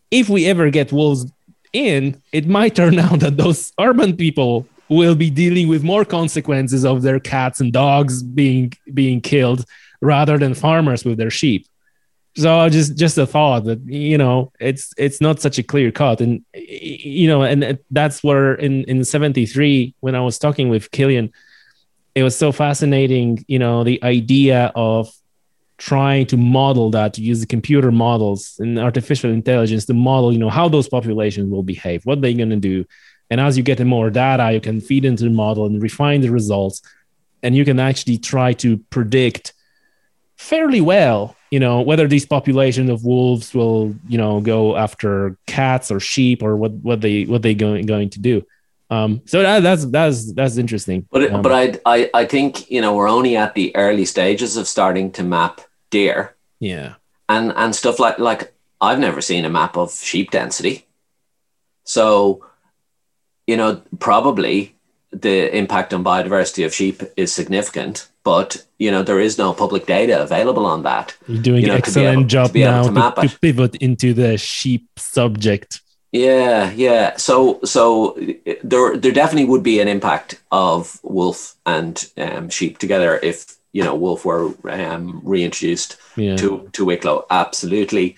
if 0.09 0.27
we 0.29 0.45
ever 0.47 0.69
get 0.69 0.91
wolves 0.91 1.31
in 1.73 2.21
it 2.33 2.47
might 2.47 2.75
turn 2.75 2.99
out 3.05 3.19
that 3.21 3.37
those 3.37 3.71
urban 3.79 4.15
people 4.17 4.67
will 4.97 5.15
be 5.15 5.29
dealing 5.29 5.67
with 5.69 5.83
more 5.83 6.03
consequences 6.03 6.83
of 6.83 7.01
their 7.01 7.19
cats 7.19 7.61
and 7.61 7.71
dogs 7.71 8.21
being 8.21 8.73
being 8.93 9.21
killed 9.21 9.65
rather 10.01 10.37
than 10.37 10.53
farmers 10.53 11.05
with 11.05 11.17
their 11.17 11.29
sheep. 11.29 11.65
So 12.35 12.69
just 12.69 12.97
just 12.97 13.17
a 13.17 13.25
thought 13.25 13.63
that 13.65 13.79
you 13.85 14.17
know 14.17 14.51
it's 14.59 14.93
it's 14.97 15.21
not 15.21 15.41
such 15.41 15.57
a 15.57 15.63
clear 15.63 15.91
cut. 15.91 16.19
And 16.19 16.43
you 16.53 17.27
know 17.27 17.43
and 17.43 17.79
that's 17.89 18.23
where 18.23 18.53
in 18.55 18.83
in 18.85 19.03
73 19.03 19.95
when 19.99 20.15
i 20.15 20.21
was 20.21 20.39
talking 20.39 20.69
with 20.69 20.89
kilian 20.91 21.31
it 22.15 22.23
was 22.23 22.35
so 22.37 22.51
fascinating 22.51 23.43
you 23.47 23.59
know 23.59 23.83
the 23.83 24.01
idea 24.03 24.71
of 24.75 25.09
trying 25.77 26.25
to 26.27 26.37
model 26.37 26.91
that 26.91 27.13
to 27.15 27.21
use 27.21 27.39
the 27.41 27.47
computer 27.47 27.91
models 27.91 28.55
and 28.59 28.79
artificial 28.79 29.31
intelligence 29.31 29.85
to 29.85 29.93
model 29.93 30.31
you 30.31 30.39
know 30.39 30.49
how 30.49 30.69
those 30.69 30.87
populations 30.87 31.49
will 31.49 31.63
behave 31.63 32.05
what 32.05 32.21
they're 32.21 32.33
going 32.33 32.49
to 32.49 32.55
do 32.55 32.85
and 33.31 33.41
as 33.41 33.57
you 33.57 33.63
get 33.63 33.79
more 33.79 34.11
data 34.11 34.51
you 34.51 34.61
can 34.61 34.79
feed 34.79 35.05
into 35.05 35.23
the 35.23 35.31
model 35.31 35.65
and 35.65 35.81
refine 35.81 36.21
the 36.21 36.29
results. 36.29 36.83
And 37.41 37.55
you 37.55 37.65
can 37.65 37.79
actually 37.79 38.19
try 38.19 38.53
to 38.53 38.77
predict 38.91 39.53
fairly 40.37 40.81
well 40.81 41.35
you 41.51 41.59
know 41.59 41.81
whether 41.81 42.07
these 42.07 42.25
populations 42.25 42.89
of 42.89 43.03
wolves 43.03 43.53
will 43.53 43.95
you 44.07 44.17
know 44.17 44.41
go 44.41 44.75
after 44.75 45.37
cats 45.45 45.91
or 45.91 45.99
sheep 45.99 46.43
or 46.43 46.55
what 46.55 46.71
what 46.71 47.01
they 47.01 47.23
what 47.25 47.41
they 47.41 47.55
going 47.55 47.85
going 47.87 48.09
to 48.11 48.19
do. 48.19 48.43
Um 48.89 49.21
so 49.25 49.41
that, 49.41 49.61
that's 49.63 49.85
that's 49.85 50.33
that's 50.33 50.57
interesting. 50.57 51.07
But 51.11 51.31
Um, 51.31 51.41
but 51.41 51.51
I, 51.51 51.79
I 51.85 52.09
I 52.13 52.25
think 52.25 52.69
you 52.69 52.81
know 52.81 52.95
we're 52.95 53.09
only 53.09 53.35
at 53.37 53.55
the 53.55 53.75
early 53.75 54.05
stages 54.05 54.57
of 54.57 54.67
starting 54.67 55.11
to 55.13 55.23
map 55.23 55.61
deer. 55.89 56.35
Yeah. 56.59 56.95
And 57.27 57.53
and 57.55 57.75
stuff 57.75 57.99
like 57.99 58.19
like 58.19 58.53
I've 58.81 58.99
never 58.99 59.21
seen 59.21 59.45
a 59.45 59.49
map 59.49 59.77
of 59.77 59.93
sheep 59.93 60.31
density. 60.31 60.87
So, 61.83 62.45
you 63.47 63.57
know, 63.57 63.81
probably 63.99 64.75
the 65.11 65.55
impact 65.55 65.93
on 65.93 66.03
biodiversity 66.03 66.65
of 66.65 66.73
sheep 66.73 67.01
is 67.17 67.33
significant, 67.33 68.07
but 68.23 68.65
you 68.79 68.89
know 68.91 69.03
there 69.03 69.19
is 69.19 69.37
no 69.37 69.51
public 69.53 69.85
data 69.85 70.21
available 70.21 70.65
on 70.65 70.83
that. 70.83 71.15
you're 71.27 71.41
doing 71.41 71.61
you 71.63 71.67
know, 71.67 71.75
an 71.75 71.81
to 71.81 71.83
be 71.83 71.87
excellent 71.89 72.13
able- 72.13 72.21
to 72.23 72.27
job 72.27 72.53
be 72.53 72.63
now 72.63 72.81
to 72.83 72.87
to, 72.87 72.93
map 72.93 73.15
to 73.15 73.21
it. 73.23 73.41
pivot 73.41 73.75
into 73.75 74.13
the 74.13 74.37
sheep 74.37 74.87
subject 74.97 75.81
Yeah, 76.13 76.71
yeah. 76.75 77.15
So, 77.17 77.59
so 77.63 78.17
there, 78.63 78.97
there 78.97 79.11
definitely 79.13 79.49
would 79.49 79.63
be 79.63 79.79
an 79.81 79.87
impact 79.87 80.41
of 80.51 80.99
wolf 81.03 81.55
and 81.65 81.95
um, 82.17 82.49
sheep 82.49 82.77
together 82.79 83.19
if 83.23 83.55
you 83.73 83.83
know 83.83 83.95
wolf 83.95 84.25
were 84.25 84.51
um, 84.69 85.21
reintroduced 85.23 85.97
Yeah. 86.17 86.35
to 86.37 86.69
to 86.73 86.85
Wicklow. 86.85 87.25
Absolutely, 87.29 88.15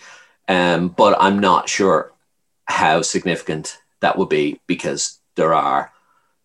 um, 0.48 0.90
but 0.90 1.16
I'm 1.20 1.40
not 1.40 1.70
sure 1.70 2.12
how 2.66 3.02
significant 3.04 3.78
that 4.04 4.18
would 4.18 4.30
be 4.30 4.60
because 4.68 5.20
there 5.36 5.54
are, 5.54 5.92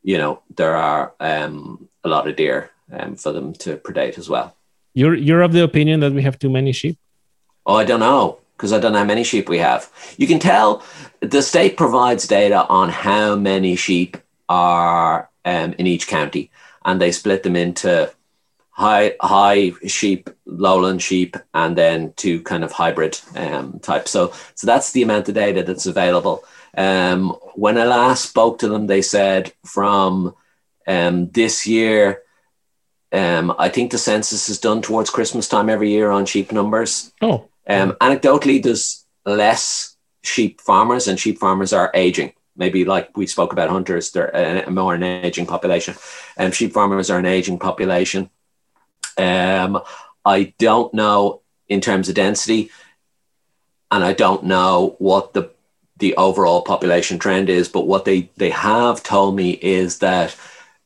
you 0.02 0.16
know, 0.16 0.42
there 0.56 0.76
are 0.76 1.12
um, 1.18 1.88
a 2.04 2.08
lot 2.08 2.28
of 2.28 2.36
deer 2.36 2.70
um, 2.92 3.16
for 3.16 3.32
them 3.32 3.52
to 3.54 3.76
predate 3.76 4.16
as 4.16 4.28
well. 4.28 4.56
You're 4.94 5.14
you're 5.14 5.42
of 5.42 5.52
the 5.52 5.64
opinion 5.64 6.00
that 6.00 6.12
we 6.12 6.22
have 6.22 6.38
too 6.38 6.50
many 6.50 6.72
sheep. 6.72 6.96
Oh, 7.66 7.74
I 7.74 7.84
don't 7.84 8.00
know 8.00 8.38
because 8.56 8.72
I 8.72 8.78
don't 8.78 8.92
know 8.92 8.98
how 8.98 9.04
many 9.04 9.24
sheep 9.24 9.48
we 9.48 9.58
have. 9.58 9.90
You 10.16 10.26
can 10.26 10.38
tell 10.38 10.82
the 11.20 11.42
state 11.42 11.76
provides 11.76 12.26
data 12.26 12.66
on 12.66 12.88
how 12.88 13.36
many 13.36 13.76
sheep 13.76 14.16
are 14.48 15.28
um, 15.44 15.74
in 15.78 15.86
each 15.86 16.06
county, 16.06 16.50
and 16.84 17.00
they 17.00 17.12
split 17.12 17.42
them 17.42 17.56
into 17.56 18.10
high 18.70 19.14
high 19.20 19.72
sheep, 19.86 20.30
lowland 20.46 21.02
sheep, 21.02 21.36
and 21.54 21.76
then 21.76 22.12
two 22.16 22.40
kind 22.42 22.62
of 22.62 22.70
hybrid 22.70 23.20
um, 23.34 23.80
types. 23.80 24.12
So, 24.12 24.32
so 24.54 24.66
that's 24.66 24.92
the 24.92 25.02
amount 25.02 25.28
of 25.28 25.34
data 25.34 25.64
that's 25.64 25.86
available. 25.86 26.44
Um, 26.78 27.30
when 27.56 27.76
I 27.76 27.84
last 27.84 28.28
spoke 28.28 28.60
to 28.60 28.68
them, 28.68 28.86
they 28.86 29.02
said 29.02 29.52
from 29.64 30.34
um, 30.86 31.28
this 31.30 31.66
year. 31.66 32.22
Um, 33.10 33.54
I 33.58 33.68
think 33.68 33.90
the 33.90 33.98
census 33.98 34.48
is 34.48 34.60
done 34.60 34.80
towards 34.82 35.10
Christmas 35.10 35.48
time 35.48 35.68
every 35.70 35.90
year 35.90 36.10
on 36.10 36.24
sheep 36.26 36.52
numbers. 36.52 37.12
Oh, 37.20 37.48
Um, 37.66 37.96
anecdotally, 38.00 38.62
there's 38.62 39.04
less 39.24 39.96
sheep 40.22 40.60
farmers, 40.60 41.08
and 41.08 41.18
sheep 41.18 41.38
farmers 41.38 41.72
are 41.72 41.90
aging. 41.94 42.32
Maybe 42.54 42.84
like 42.84 43.16
we 43.16 43.26
spoke 43.26 43.52
about 43.52 43.70
hunters, 43.70 44.12
they're 44.12 44.64
more 44.70 44.94
an 44.94 45.02
aging 45.02 45.46
population. 45.46 45.94
Um, 46.36 46.52
sheep 46.52 46.72
farmers 46.72 47.10
are 47.10 47.18
an 47.18 47.26
aging 47.26 47.58
population. 47.58 48.30
Um, 49.16 49.80
I 50.24 50.54
don't 50.58 50.92
know 50.94 51.42
in 51.68 51.80
terms 51.80 52.08
of 52.08 52.14
density, 52.14 52.70
and 53.90 54.04
I 54.04 54.12
don't 54.12 54.44
know 54.44 54.96
what 54.98 55.32
the 55.32 55.50
the 55.98 56.16
overall 56.16 56.62
population 56.62 57.18
trend 57.18 57.48
is. 57.48 57.68
But 57.68 57.86
what 57.86 58.04
they 58.04 58.30
they 58.36 58.50
have 58.50 59.02
told 59.02 59.36
me 59.36 59.50
is 59.50 59.98
that 59.98 60.36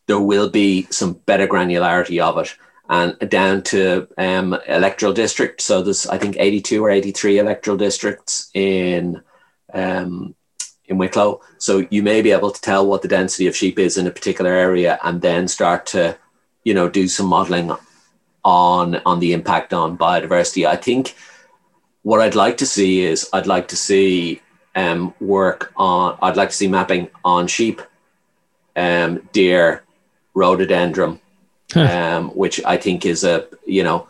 there 0.07 0.21
will 0.21 0.51
be 0.51 0.87
some 0.91 1.15
better 1.15 1.47
granularity 1.47 2.21
of 2.21 2.39
it 2.39 2.55
and 2.89 3.17
down 3.31 3.63
to 3.63 4.07
um, 4.19 4.59
electoral 4.67 5.13
district. 5.13 5.61
So 5.61 5.83
there's, 5.83 6.07
I 6.07 6.19
think, 6.19 6.37
82 6.39 6.85
or 6.85 6.91
83 6.91 7.39
electoral 7.39 7.77
districts 7.77 8.51
in 8.55 9.23
um, 9.73 10.35
in 10.87 10.99
Wicklow. 10.99 11.41
So 11.59 11.87
you 11.91 12.03
may 12.03 12.21
be 12.21 12.33
able 12.33 12.51
to 12.51 12.61
tell 12.61 12.87
what 12.87 13.03
the 13.03 13.09
density 13.09 13.47
of 13.47 13.57
sheep 13.57 13.79
is 13.79 13.97
in 13.97 14.07
a 14.07 14.11
particular 14.11 14.53
area, 14.53 14.99
and 15.03 15.23
then 15.23 15.49
start 15.49 15.87
to, 15.87 16.19
you 16.65 16.75
know, 16.75 16.89
do 16.89 17.09
some 17.09 17.27
modelling 17.27 17.73
on 18.45 18.97
on 19.07 19.21
the 19.21 19.33
impact 19.33 19.73
on 19.73 19.97
biodiversity. 19.97 20.67
I 20.67 20.77
think 20.77 21.15
what 22.03 22.21
I'd 22.21 22.35
like 22.35 22.59
to 22.59 22.67
see 22.67 23.03
is 23.03 23.29
I'd 23.33 23.47
like 23.47 23.69
to 23.69 23.77
see 23.77 24.43
um, 24.75 25.15
work 25.21 25.73
on. 25.77 26.19
I'd 26.23 26.37
like 26.37 26.51
to 26.51 26.55
see 26.57 26.69
mapping 26.69 27.09
on 27.25 27.47
sheep, 27.47 27.83
um, 28.77 29.29
deer, 29.33 29.83
rhododendron, 30.35 31.21
um, 31.75 32.31
which 32.31 32.61
I 32.65 32.77
think 32.77 33.05
is 33.07 33.25
a 33.25 33.47
you 33.67 33.83
know, 33.85 34.09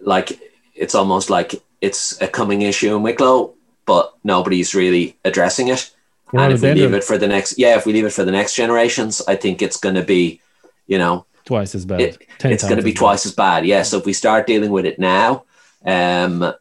like 0.00 0.38
it's 0.74 0.94
almost 0.94 1.30
like 1.30 1.54
it's 1.80 2.20
a 2.20 2.28
coming 2.28 2.62
issue 2.62 2.94
in 2.94 3.02
Wicklow, 3.02 3.54
but 3.86 4.14
nobody's 4.24 4.74
really 4.74 5.16
addressing 5.24 5.68
it. 5.68 5.90
And 6.32 6.52
if 6.52 6.62
we 6.62 6.68
leave 6.82 6.94
it 6.94 7.04
for 7.04 7.18
the 7.18 7.26
next, 7.26 7.58
yeah, 7.58 7.76
if 7.76 7.86
we 7.86 7.92
leave 7.92 8.04
it 8.04 8.12
for 8.12 8.24
the 8.24 8.30
next 8.32 8.54
generations, 8.54 9.20
I 9.26 9.34
think 9.34 9.62
it's 9.62 9.78
going 9.78 9.96
to 9.96 10.02
be, 10.02 10.40
you 10.86 10.98
know, 10.98 11.26
twice 11.44 11.74
as 11.74 11.84
bad. 11.84 12.00
It- 12.00 12.18
it's 12.52 12.62
going 12.68 12.76
to 12.76 12.82
be 12.84 12.90
as 12.92 12.98
twice 12.98 13.26
as 13.26 13.32
bad. 13.32 13.66
Yeah. 13.66 13.82
So 13.82 13.98
if 13.98 14.06
we 14.06 14.12
start 14.12 14.46
dealing 14.46 14.70
with 14.70 14.84
it 14.86 14.98
now, 14.98 15.44
um, 15.84 16.54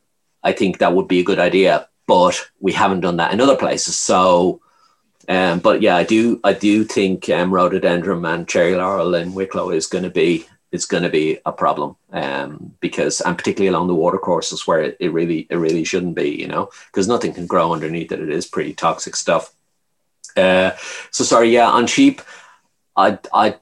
I 0.43 0.53
think 0.53 0.77
that 0.79 0.93
would 0.95 1.07
be 1.07 1.19
a 1.19 1.23
good 1.23 1.37
idea. 1.39 1.87
But 2.09 2.35
we 2.59 2.73
haven't 2.73 3.01
done 3.01 3.17
that 3.17 3.33
in 3.33 3.39
other 3.39 3.55
places. 3.55 3.95
So, 3.95 4.61
um, 5.27 5.59
but 5.59 5.83
yeah, 5.83 5.95
I 5.95 6.03
do, 6.03 6.39
I 6.43 6.53
do 6.53 6.83
think 6.83 7.29
um, 7.29 7.53
rhododendron 7.53 8.25
and 8.25 8.47
cherry 8.47 8.75
laurel 8.75 9.13
in 9.13 9.35
Wicklow 9.35 9.69
is 9.69 9.85
going 9.85 10.05
to 10.05 10.09
be 10.09 10.47
is 10.71 10.85
going 10.85 11.03
to 11.03 11.09
be 11.09 11.37
a 11.45 11.51
problem 11.51 11.95
um, 12.11 12.73
because, 12.79 13.21
and 13.21 13.37
particularly 13.37 13.73
along 13.73 13.87
the 13.87 14.01
watercourses 14.03 14.67
where 14.67 14.81
it, 14.81 14.97
it 14.99 15.11
really, 15.11 15.47
it 15.49 15.55
really 15.55 15.83
shouldn't 15.83 16.15
be, 16.15 16.29
you 16.29 16.47
know, 16.47 16.69
because 16.87 17.07
nothing 17.07 17.33
can 17.33 17.47
grow 17.47 17.73
underneath 17.73 18.11
it. 18.11 18.19
It 18.19 18.29
is 18.29 18.45
pretty 18.45 18.73
toxic 18.73 19.15
stuff. 19.15 19.51
Uh, 20.37 20.71
so 21.11 21.23
sorry, 21.23 21.49
yeah, 21.49 21.69
on 21.69 21.87
sheep, 21.87 22.21
I'd, 22.95 23.19
I'd, 23.33 23.57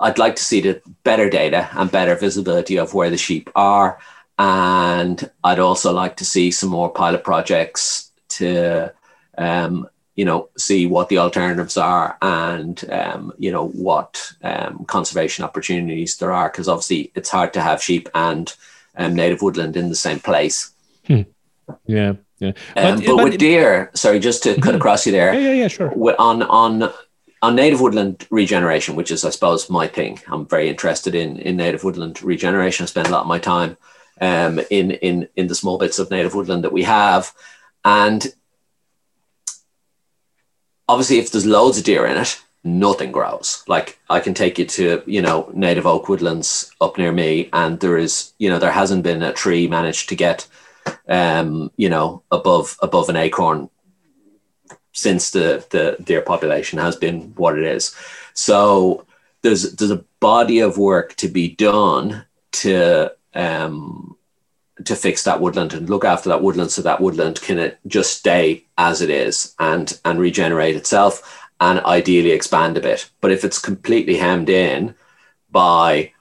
I'd 0.00 0.18
like 0.18 0.36
to 0.36 0.44
see 0.44 0.60
the 0.60 0.80
better 1.02 1.28
data 1.28 1.68
and 1.72 1.90
better 1.90 2.14
visibility 2.14 2.78
of 2.78 2.94
where 2.94 3.10
the 3.10 3.18
sheep 3.18 3.50
are. 3.56 3.98
And 4.38 5.30
I'd 5.44 5.58
also 5.58 5.92
like 5.92 6.16
to 6.16 6.24
see 6.24 6.50
some 6.50 6.70
more 6.70 6.90
pilot 6.90 7.22
projects 7.22 8.10
to, 8.30 8.92
um, 9.38 9.88
you 10.16 10.24
know, 10.24 10.48
see 10.56 10.86
what 10.86 11.08
the 11.08 11.18
alternatives 11.18 11.76
are 11.76 12.16
and, 12.20 12.90
um, 12.90 13.32
you 13.38 13.52
know, 13.52 13.68
what 13.68 14.32
um, 14.42 14.84
conservation 14.86 15.44
opportunities 15.44 16.16
there 16.16 16.32
are. 16.32 16.48
Because 16.48 16.68
obviously 16.68 17.12
it's 17.14 17.30
hard 17.30 17.52
to 17.52 17.60
have 17.60 17.82
sheep 17.82 18.08
and 18.14 18.54
um, 18.96 19.14
native 19.14 19.42
woodland 19.42 19.76
in 19.76 19.88
the 19.88 19.94
same 19.94 20.18
place. 20.18 20.70
Yeah, 21.86 22.14
yeah. 22.38 22.52
Um, 22.76 23.00
but, 23.04 23.22
with 23.22 23.38
deer, 23.38 23.90
sorry, 23.94 24.18
just 24.18 24.42
to 24.42 24.60
cut 24.60 24.74
across 24.74 25.06
you 25.06 25.12
there, 25.12 25.32
yeah, 25.32 25.40
yeah, 25.40 25.52
yeah, 25.52 25.68
sure. 25.68 25.92
on 26.18 26.42
on 26.42 26.92
on 27.40 27.54
native 27.54 27.80
woodland 27.80 28.26
regeneration, 28.30 28.96
which 28.96 29.10
is 29.10 29.24
I 29.24 29.30
suppose 29.30 29.70
my 29.70 29.86
thing. 29.86 30.20
I'm 30.26 30.46
very 30.46 30.68
interested 30.68 31.14
in 31.14 31.38
in 31.38 31.56
native 31.56 31.84
woodland 31.84 32.22
regeneration. 32.22 32.84
I 32.84 32.86
spend 32.86 33.08
a 33.08 33.10
lot 33.10 33.22
of 33.22 33.26
my 33.28 33.38
time 33.38 33.76
um, 34.22 34.60
in 34.70 34.92
in 34.92 35.28
in 35.34 35.48
the 35.48 35.54
small 35.54 35.76
bits 35.76 35.98
of 35.98 36.10
native 36.10 36.34
woodland 36.34 36.62
that 36.64 36.72
we 36.72 36.84
have, 36.84 37.34
and 37.84 38.32
obviously, 40.88 41.18
if 41.18 41.32
there's 41.32 41.44
loads 41.44 41.76
of 41.76 41.84
deer 41.84 42.06
in 42.06 42.16
it, 42.16 42.40
nothing 42.62 43.10
grows. 43.10 43.64
Like 43.66 43.98
I 44.08 44.20
can 44.20 44.32
take 44.32 44.58
you 44.60 44.64
to 44.66 45.02
you 45.06 45.20
know 45.20 45.50
native 45.52 45.86
oak 45.86 46.08
woodlands 46.08 46.70
up 46.80 46.96
near 46.96 47.10
me, 47.10 47.50
and 47.52 47.80
there 47.80 47.98
is 47.98 48.32
you 48.38 48.48
know 48.48 48.60
there 48.60 48.70
hasn't 48.70 49.02
been 49.02 49.22
a 49.24 49.32
tree 49.32 49.66
managed 49.66 50.08
to 50.10 50.16
get 50.16 50.46
um, 51.08 51.72
you 51.76 51.88
know 51.88 52.22
above 52.30 52.76
above 52.80 53.08
an 53.08 53.16
acorn 53.16 53.70
since 54.92 55.32
the 55.32 55.66
the 55.70 55.96
deer 56.00 56.22
population 56.22 56.78
has 56.78 56.94
been 56.94 57.32
what 57.34 57.58
it 57.58 57.64
is. 57.64 57.92
So 58.34 59.04
there's 59.42 59.74
there's 59.74 59.90
a 59.90 60.04
body 60.20 60.60
of 60.60 60.78
work 60.78 61.16
to 61.16 61.26
be 61.28 61.48
done 61.48 62.24
to 62.52 63.12
um, 63.34 64.11
to 64.84 64.96
fix 64.96 65.24
that 65.24 65.40
woodland 65.40 65.72
and 65.72 65.88
look 65.88 66.04
after 66.04 66.28
that 66.28 66.42
woodland 66.42 66.70
so 66.70 66.82
that 66.82 67.00
woodland 67.00 67.40
can 67.40 67.72
just 67.86 68.18
stay 68.18 68.64
as 68.78 69.00
it 69.00 69.10
is 69.10 69.54
and 69.58 69.98
and 70.04 70.18
regenerate 70.18 70.76
itself 70.76 71.42
and 71.62 71.78
ideally 71.80 72.32
expand 72.32 72.76
a 72.76 72.80
bit. 72.80 73.08
But 73.20 73.30
if 73.30 73.44
it's 73.44 73.58
completely 73.58 74.16
hemmed 74.16 74.48
in 74.48 74.96
by 75.50 76.12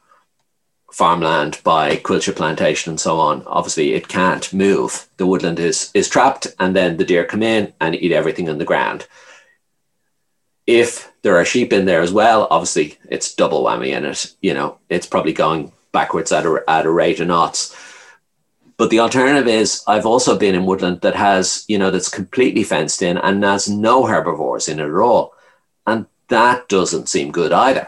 farmland 0.91 1.59
by 1.63 1.95
Coillte 1.95 2.35
plantation 2.35 2.91
and 2.91 2.99
so 2.99 3.17
on 3.17 3.43
obviously 3.47 3.93
it 3.93 4.07
can't 4.07 4.53
move. 4.53 5.07
The 5.17 5.25
woodland 5.25 5.59
is 5.59 5.89
is 5.93 6.09
trapped 6.09 6.47
and 6.59 6.75
then 6.75 6.97
the 6.97 7.05
deer 7.05 7.25
come 7.25 7.41
in 7.41 7.73
and 7.79 7.95
eat 7.95 8.11
everything 8.11 8.49
on 8.49 8.59
the 8.59 8.65
ground. 8.65 9.07
If 10.67 11.11
there 11.23 11.37
are 11.37 11.45
sheep 11.45 11.73
in 11.73 11.85
there 11.85 12.01
as 12.01 12.13
well 12.13 12.47
obviously 12.51 12.99
it's 13.09 13.33
double 13.33 13.63
whammy 13.63 13.95
in 13.97 14.05
it 14.05 14.33
you 14.41 14.53
know 14.53 14.77
it's 14.89 15.07
probably 15.07 15.33
going 15.33 15.71
backwards 15.91 16.31
at 16.31 16.45
a, 16.45 16.63
at 16.67 16.85
a 16.85 16.91
rate 16.91 17.19
of 17.19 17.27
knots 17.27 17.75
but 18.81 18.89
the 18.89 18.99
alternative 18.99 19.47
is 19.47 19.83
i've 19.85 20.07
also 20.07 20.35
been 20.35 20.55
in 20.55 20.65
woodland 20.65 21.01
that 21.01 21.15
has 21.15 21.63
you 21.67 21.77
know 21.77 21.91
that's 21.91 22.09
completely 22.09 22.63
fenced 22.63 23.03
in 23.03 23.15
and 23.15 23.43
has 23.43 23.69
no 23.69 24.07
herbivores 24.07 24.67
in 24.67 24.79
it 24.79 24.89
at 24.89 24.95
all. 24.95 25.35
And 25.85 26.07
that 26.29 26.67
doesn't 26.67 27.07
seem 27.07 27.31
good 27.31 27.51
either. 27.51 27.87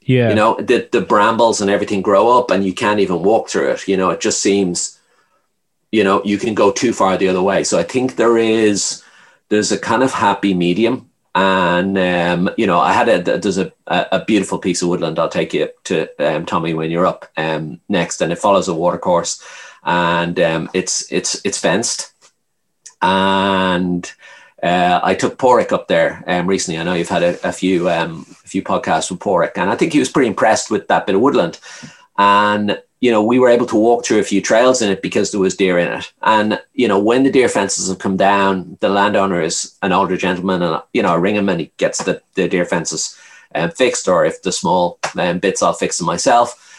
Yeah, 0.00 0.30
you 0.30 0.34
know 0.34 0.56
the, 0.56 0.88
the 0.90 1.00
brambles 1.00 1.60
and 1.60 1.70
everything 1.70 2.02
grow 2.02 2.36
up 2.36 2.50
and 2.50 2.64
you 2.64 2.74
can't 2.74 2.98
even 2.98 3.22
walk 3.22 3.50
through 3.50 3.70
it. 3.70 3.86
You 3.86 3.96
know 3.96 4.10
it 4.10 4.20
just 4.20 4.40
seems 4.40 4.98
you 5.92 6.02
know 6.02 6.20
you 6.24 6.38
can 6.38 6.54
go 6.54 6.72
too 6.72 6.92
far 6.92 7.16
the 7.16 7.28
other 7.28 7.42
way. 7.50 7.62
So 7.62 7.78
i 7.78 7.84
think 7.84 8.16
there 8.16 8.36
is 8.36 9.00
there's 9.48 9.70
a 9.70 9.78
kind 9.78 10.02
of 10.02 10.12
happy 10.12 10.54
medium 10.54 11.08
and 11.34 11.96
um, 11.96 12.50
you 12.58 12.66
know 12.66 12.78
i 12.78 12.92
had 12.92 13.08
a 13.08 13.38
there's 13.38 13.58
a, 13.58 13.72
a 13.86 14.22
beautiful 14.26 14.58
piece 14.58 14.82
of 14.82 14.88
woodland 14.88 15.18
i'll 15.18 15.30
take 15.30 15.54
you 15.54 15.66
to 15.82 15.96
um, 16.18 16.44
tommy 16.44 16.74
when 16.74 16.90
you're 16.90 17.06
up 17.06 17.30
um, 17.38 17.80
next 17.88 18.20
and 18.20 18.32
it 18.32 18.38
follows 18.38 18.68
a 18.68 18.74
water 18.74 18.98
course 18.98 19.42
and 19.84 20.38
um, 20.40 20.70
it's 20.74 21.10
it's 21.12 21.40
it's 21.44 21.58
fenced 21.58 22.12
and 23.00 24.12
uh, 24.62 25.00
I 25.02 25.14
took 25.14 25.38
Pádraic 25.38 25.72
up 25.72 25.88
there 25.88 26.22
um, 26.26 26.46
recently. 26.46 26.78
I 26.78 26.84
know 26.84 26.94
you've 26.94 27.08
had 27.08 27.24
a, 27.24 27.48
a 27.48 27.52
few 27.52 27.90
um, 27.90 28.26
a 28.44 28.48
few 28.48 28.62
podcasts 28.62 29.10
with 29.10 29.20
Pádraic, 29.20 29.52
and 29.56 29.70
I 29.70 29.76
think 29.76 29.92
he 29.92 29.98
was 29.98 30.08
pretty 30.08 30.28
impressed 30.28 30.70
with 30.70 30.88
that 30.88 31.06
bit 31.06 31.16
of 31.16 31.20
woodland. 31.20 31.58
And 32.16 32.80
you 33.02 33.10
know, 33.10 33.22
we 33.22 33.40
were 33.40 33.48
able 33.48 33.66
to 33.66 33.74
walk 33.74 34.04
through 34.04 34.20
a 34.20 34.24
few 34.24 34.40
trails 34.40 34.80
in 34.80 34.88
it 34.88 35.02
because 35.02 35.32
there 35.32 35.40
was 35.40 35.56
deer 35.56 35.76
in 35.76 35.88
it. 35.88 36.12
And, 36.22 36.62
you 36.72 36.86
know, 36.86 37.00
when 37.00 37.24
the 37.24 37.32
deer 37.32 37.48
fences 37.48 37.88
have 37.88 37.98
come 37.98 38.16
down, 38.16 38.78
the 38.78 38.88
landowner 38.88 39.42
is 39.42 39.76
an 39.82 39.90
older 39.90 40.16
gentleman 40.16 40.62
and, 40.62 40.80
you 40.94 41.02
know, 41.02 41.08
I 41.08 41.16
ring 41.16 41.34
him 41.34 41.48
and 41.48 41.58
he 41.58 41.72
gets 41.78 42.04
the, 42.04 42.22
the 42.34 42.46
deer 42.46 42.64
fences 42.64 43.18
um, 43.56 43.72
fixed, 43.72 44.06
or 44.06 44.24
if 44.24 44.42
the 44.42 44.52
small 44.52 45.00
um, 45.18 45.40
bits, 45.40 45.64
I'll 45.64 45.72
fix 45.72 45.98
them 45.98 46.06
myself. 46.06 46.71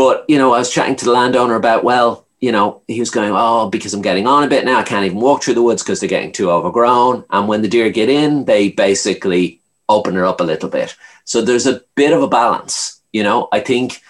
But, 0.00 0.24
you 0.28 0.38
know, 0.38 0.54
I 0.54 0.58
was 0.60 0.72
chatting 0.72 0.96
to 0.96 1.04
the 1.04 1.12
landowner 1.12 1.56
about, 1.56 1.84
well, 1.84 2.26
you 2.40 2.52
know, 2.52 2.80
he 2.88 3.00
was 3.00 3.10
going, 3.10 3.32
oh, 3.34 3.68
because 3.68 3.92
I'm 3.92 4.00
getting 4.00 4.26
on 4.26 4.42
a 4.42 4.48
bit 4.48 4.64
now, 4.64 4.78
I 4.78 4.82
can't 4.82 5.04
even 5.04 5.20
walk 5.20 5.42
through 5.42 5.52
the 5.52 5.62
woods 5.62 5.82
because 5.82 6.00
they're 6.00 6.08
getting 6.08 6.32
too 6.32 6.50
overgrown. 6.50 7.26
And 7.28 7.46
when 7.46 7.60
the 7.60 7.68
deer 7.68 7.90
get 7.90 8.08
in, 8.08 8.46
they 8.46 8.70
basically 8.70 9.60
open 9.90 10.16
it 10.16 10.22
up 10.22 10.40
a 10.40 10.44
little 10.44 10.70
bit. 10.70 10.96
So 11.24 11.42
there's 11.42 11.66
a 11.66 11.82
bit 11.96 12.14
of 12.14 12.22
a 12.22 12.28
balance, 12.28 13.02
you 13.12 13.22
know, 13.22 13.48
I 13.52 13.60
think 13.60 14.00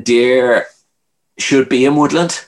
deer 0.00 0.66
should 1.38 1.68
be 1.68 1.84
in 1.84 1.96
woodland, 1.96 2.46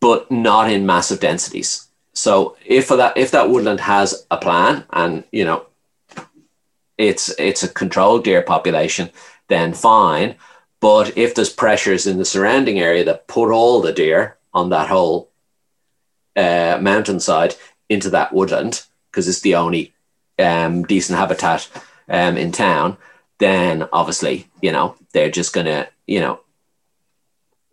but 0.00 0.28
not 0.32 0.68
in 0.68 0.84
massive 0.84 1.20
densities. 1.20 1.86
So 2.12 2.56
if 2.66 2.88
that 2.88 3.16
if 3.16 3.30
that 3.30 3.50
woodland 3.50 3.78
has 3.78 4.26
a 4.32 4.36
plan 4.36 4.82
and 4.90 5.22
you 5.30 5.44
know 5.44 5.66
it's 6.98 7.28
it's 7.38 7.62
a 7.62 7.68
controlled 7.68 8.24
deer 8.24 8.42
population, 8.42 9.10
then 9.46 9.72
fine. 9.72 10.34
But 10.86 11.18
if 11.18 11.34
there's 11.34 11.50
pressures 11.50 12.06
in 12.06 12.16
the 12.16 12.24
surrounding 12.24 12.78
area 12.78 13.02
that 13.06 13.26
put 13.26 13.50
all 13.50 13.80
the 13.80 13.92
deer 13.92 14.36
on 14.54 14.70
that 14.70 14.88
whole 14.88 15.32
uh, 16.36 16.78
mountainside 16.80 17.56
into 17.88 18.08
that 18.10 18.32
woodland, 18.32 18.84
because 19.10 19.26
it's 19.26 19.40
the 19.40 19.56
only 19.56 19.92
um, 20.38 20.84
decent 20.84 21.18
habitat 21.18 21.68
um, 22.08 22.36
in 22.36 22.52
town, 22.52 22.98
then 23.38 23.88
obviously 23.92 24.46
you 24.62 24.70
know 24.70 24.94
they're 25.12 25.28
just 25.28 25.52
gonna 25.52 25.88
you 26.06 26.20
know 26.20 26.38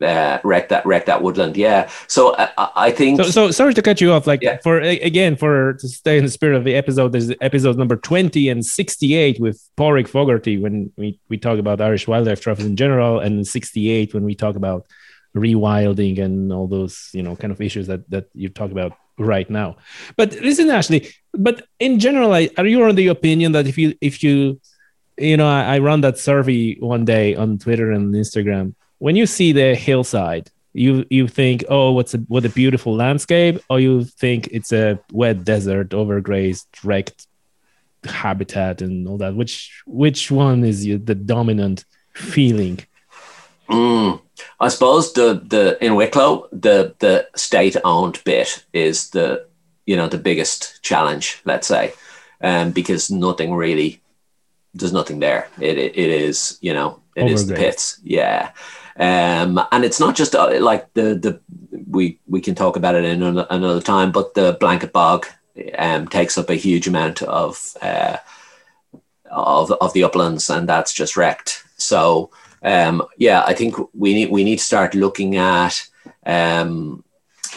uh, 0.02 0.40
wreck 0.44 0.70
that 0.70 0.86
wreck 0.86 1.06
that 1.06 1.22
woodland. 1.22 1.58
Yeah. 1.58 1.90
So 2.08 2.32
uh, 2.32 2.70
I 2.76 2.92
think. 2.92 3.22
So, 3.22 3.30
so 3.30 3.52
sorry 3.52 3.74
to 3.74 3.82
cut 3.82 4.02
you 4.02 4.12
off. 4.12 4.28
Like 4.28 4.42
yeah. 4.42 4.58
for 4.58 4.80
again 4.80 5.36
for 5.36 5.74
to 5.74 5.88
stay 5.88 6.18
in 6.18 6.26
the 6.26 6.32
spirit 6.32 6.58
of 6.58 6.64
the 6.64 6.76
episode, 6.76 7.12
there's 7.12 7.32
episode 7.42 7.78
number 7.78 7.96
twenty 7.96 8.50
and 8.50 8.66
sixty 8.66 9.16
eight 9.16 9.40
with 9.40 9.62
Pádraic 9.78 10.08
Fogarty 10.08 10.58
when 10.58 10.92
we 10.98 11.20
we 11.30 11.38
talk 11.38 11.60
about 11.60 11.82
Irish 11.82 12.08
Wildlife 12.08 12.42
Trust 12.42 12.62
in 12.62 12.76
general, 12.76 13.20
and 13.20 13.46
sixty 13.48 13.90
eight 13.90 14.14
when 14.14 14.24
we 14.24 14.36
talk 14.36 14.56
about 14.56 14.86
rewilding 15.36 16.20
and 16.20 16.54
all 16.54 16.68
those 16.68 17.10
you 17.14 17.24
know 17.24 17.36
kind 17.36 17.52
of 17.52 17.62
issues 17.62 17.88
that 17.88 18.10
that 18.10 18.30
you 18.34 18.50
talk 18.50 18.72
about 18.72 18.98
right 19.18 19.50
now. 19.50 19.78
But 20.18 20.34
listen, 20.42 20.70
Ashley. 20.70 21.10
But 21.34 21.66
in 21.80 22.00
general, 22.00 22.32
are 22.34 22.66
you 22.66 22.84
on 22.84 22.96
the 22.96 23.08
opinion 23.08 23.54
that 23.54 23.68
if 23.68 23.78
you 23.78 23.96
if 24.02 24.24
you 24.24 24.60
you 25.18 25.38
know 25.38 25.48
I, 25.48 25.76
I 25.76 25.80
run 25.80 26.02
that 26.02 26.18
survey 26.18 26.76
one 26.80 27.06
day 27.06 27.36
on 27.36 27.58
Twitter 27.58 27.92
and 27.92 28.14
Instagram 28.14 28.76
when 29.04 29.18
you 29.18 29.26
see 29.26 29.52
the 29.52 29.76
hillside, 29.76 30.50
you 30.72 31.06
you 31.10 31.28
think, 31.28 31.66
oh, 31.68 31.92
what's 31.92 32.14
a 32.14 32.20
what 32.30 32.46
a 32.46 32.50
beautiful 32.50 32.96
landscape, 32.96 33.62
or 33.70 33.78
you 33.82 34.06
think 34.06 34.48
it's 34.48 34.72
a 34.72 34.98
wet 35.12 35.44
desert, 35.44 35.90
overgrazed, 35.90 36.68
wrecked 36.86 37.28
habitat, 38.06 38.82
and 38.82 39.06
all 39.06 39.18
that. 39.18 39.36
Which 39.36 39.84
which 39.86 40.32
one 40.32 40.64
is 40.64 40.86
the 40.86 41.16
dominant 41.16 41.84
feeling? 42.14 42.80
Mm, 43.68 44.22
I 44.62 44.70
suppose 44.70 45.12
the 45.12 45.44
the 45.54 45.78
in 45.84 45.96
Wicklow, 45.96 46.48
the 46.54 46.96
the 47.00 47.28
state 47.36 47.76
owned 47.84 48.24
bit 48.24 48.64
is 48.72 49.10
the 49.10 49.46
you 49.86 49.98
know 49.98 50.08
the 50.08 50.24
biggest 50.30 50.82
challenge. 50.82 51.42
Let's 51.44 51.68
say, 51.68 51.94
um, 52.40 52.72
because 52.72 53.12
nothing 53.12 53.54
really, 53.54 54.02
there's 54.74 54.94
nothing 54.94 55.20
there. 55.20 55.50
It 55.60 55.78
it, 55.78 55.98
it 55.98 56.10
is 56.10 56.58
you 56.62 56.74
know 56.74 57.02
it 57.18 57.30
is 57.30 57.48
the 57.48 57.56
pits. 57.56 58.00
Yeah. 58.02 58.52
Um, 58.98 59.60
and 59.72 59.84
it's 59.84 60.00
not 60.00 60.16
just 60.16 60.36
uh, 60.36 60.60
like 60.60 60.94
the 60.94 61.16
the 61.16 61.40
we 61.90 62.20
we 62.28 62.42
can 62.42 62.56
talk 62.56 62.76
about 62.76 62.96
it 62.96 63.06
in 63.06 63.24
another 63.24 63.82
time, 63.82 64.12
but 64.12 64.34
the 64.34 64.58
blanket 64.60 64.94
bog 64.94 65.26
um, 65.78 66.08
takes 66.08 66.38
up 66.38 66.50
a 66.50 66.56
huge 66.56 66.88
amount 66.88 67.22
of 67.24 67.76
uh, 67.82 68.18
of 69.32 69.72
of 69.72 69.94
the 69.94 70.04
uplands, 70.04 70.50
and 70.50 70.70
that's 70.70 70.94
just 70.94 71.18
wrecked. 71.18 71.64
So 71.78 72.30
um, 72.62 73.04
yeah, 73.18 73.44
I 73.46 73.54
think 73.54 73.76
we 73.94 74.14
need 74.14 74.32
we 74.32 74.44
need 74.44 74.60
to 74.60 74.64
start 74.64 74.96
looking 74.96 75.38
at 75.38 75.88
um, 76.26 77.04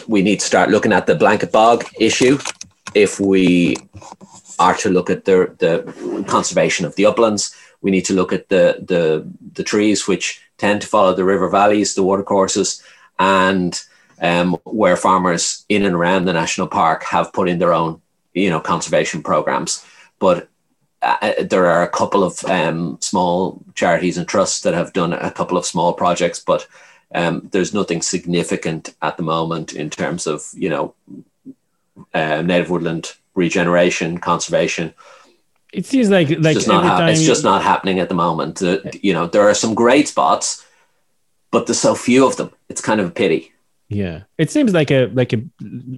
we 0.07 0.21
need 0.21 0.39
to 0.39 0.45
start 0.45 0.69
looking 0.69 0.93
at 0.93 1.05
the 1.05 1.15
blanket 1.15 1.51
bog 1.51 1.85
issue 1.99 2.39
if 2.93 3.19
we 3.19 3.75
are 4.59 4.75
to 4.75 4.89
look 4.89 5.09
at 5.09 5.25
the 5.25 5.55
the 5.59 6.23
conservation 6.27 6.85
of 6.85 6.95
the 6.95 7.05
uplands. 7.05 7.55
We 7.81 7.91
need 7.91 8.05
to 8.05 8.13
look 8.13 8.33
at 8.33 8.49
the 8.49 8.83
the 8.85 9.27
the 9.53 9.63
trees 9.63 10.07
which 10.07 10.41
tend 10.57 10.81
to 10.81 10.87
follow 10.87 11.13
the 11.13 11.25
river 11.25 11.49
valleys, 11.49 11.95
the 11.95 12.03
watercourses, 12.03 12.83
and 13.19 13.81
um, 14.21 14.57
where 14.63 14.95
farmers 14.95 15.65
in 15.69 15.85
and 15.85 15.95
around 15.95 16.25
the 16.25 16.33
national 16.33 16.67
park 16.67 17.03
have 17.03 17.33
put 17.33 17.49
in 17.49 17.59
their 17.59 17.73
own, 17.73 18.01
you 18.33 18.49
know, 18.49 18.59
conservation 18.59 19.21
programs. 19.21 19.85
But 20.19 20.49
uh, 21.01 21.33
there 21.43 21.67
are 21.67 21.83
a 21.83 21.89
couple 21.89 22.23
of 22.23 22.43
um, 22.45 22.97
small 23.01 23.61
charities 23.75 24.17
and 24.17 24.27
trusts 24.27 24.61
that 24.61 24.73
have 24.73 24.93
done 24.93 25.13
a 25.13 25.31
couple 25.31 25.57
of 25.57 25.65
small 25.65 25.93
projects, 25.93 26.39
but 26.39 26.67
um, 27.13 27.47
there's 27.51 27.73
nothing 27.73 28.01
significant 28.01 28.95
at 29.01 29.17
the 29.17 29.23
moment 29.23 29.73
in 29.73 29.89
terms 29.89 30.27
of, 30.27 30.43
you 30.53 30.69
know, 30.69 30.93
uh, 32.13 32.41
native 32.41 32.69
woodland 32.69 33.13
regeneration, 33.35 34.17
conservation, 34.17 34.93
it 35.77 35.85
seems 35.85 36.09
like 36.09 36.29
like 36.29 36.55
it's, 36.55 36.65
just 36.65 36.67
not, 36.67 36.83
ha- 36.83 37.05
it's 37.05 37.23
just 37.23 37.43
not 37.43 37.61
happening 37.61 37.99
at 37.99 38.09
the 38.09 38.15
moment. 38.15 38.63
Uh, 38.63 38.79
you 38.93 39.13
know, 39.13 39.27
there 39.27 39.47
are 39.47 39.53
some 39.53 39.75
great 39.75 40.07
spots, 40.07 40.65
but 41.51 41.67
there's 41.67 41.79
so 41.79 41.93
few 41.93 42.25
of 42.25 42.35
them. 42.35 42.51
It's 42.67 42.81
kind 42.81 42.99
of 42.99 43.07
a 43.07 43.11
pity. 43.11 43.53
Yeah, 43.87 44.23
it 44.39 44.49
seems 44.49 44.73
like 44.73 44.89
a 44.89 45.05
like 45.13 45.33
a 45.33 45.43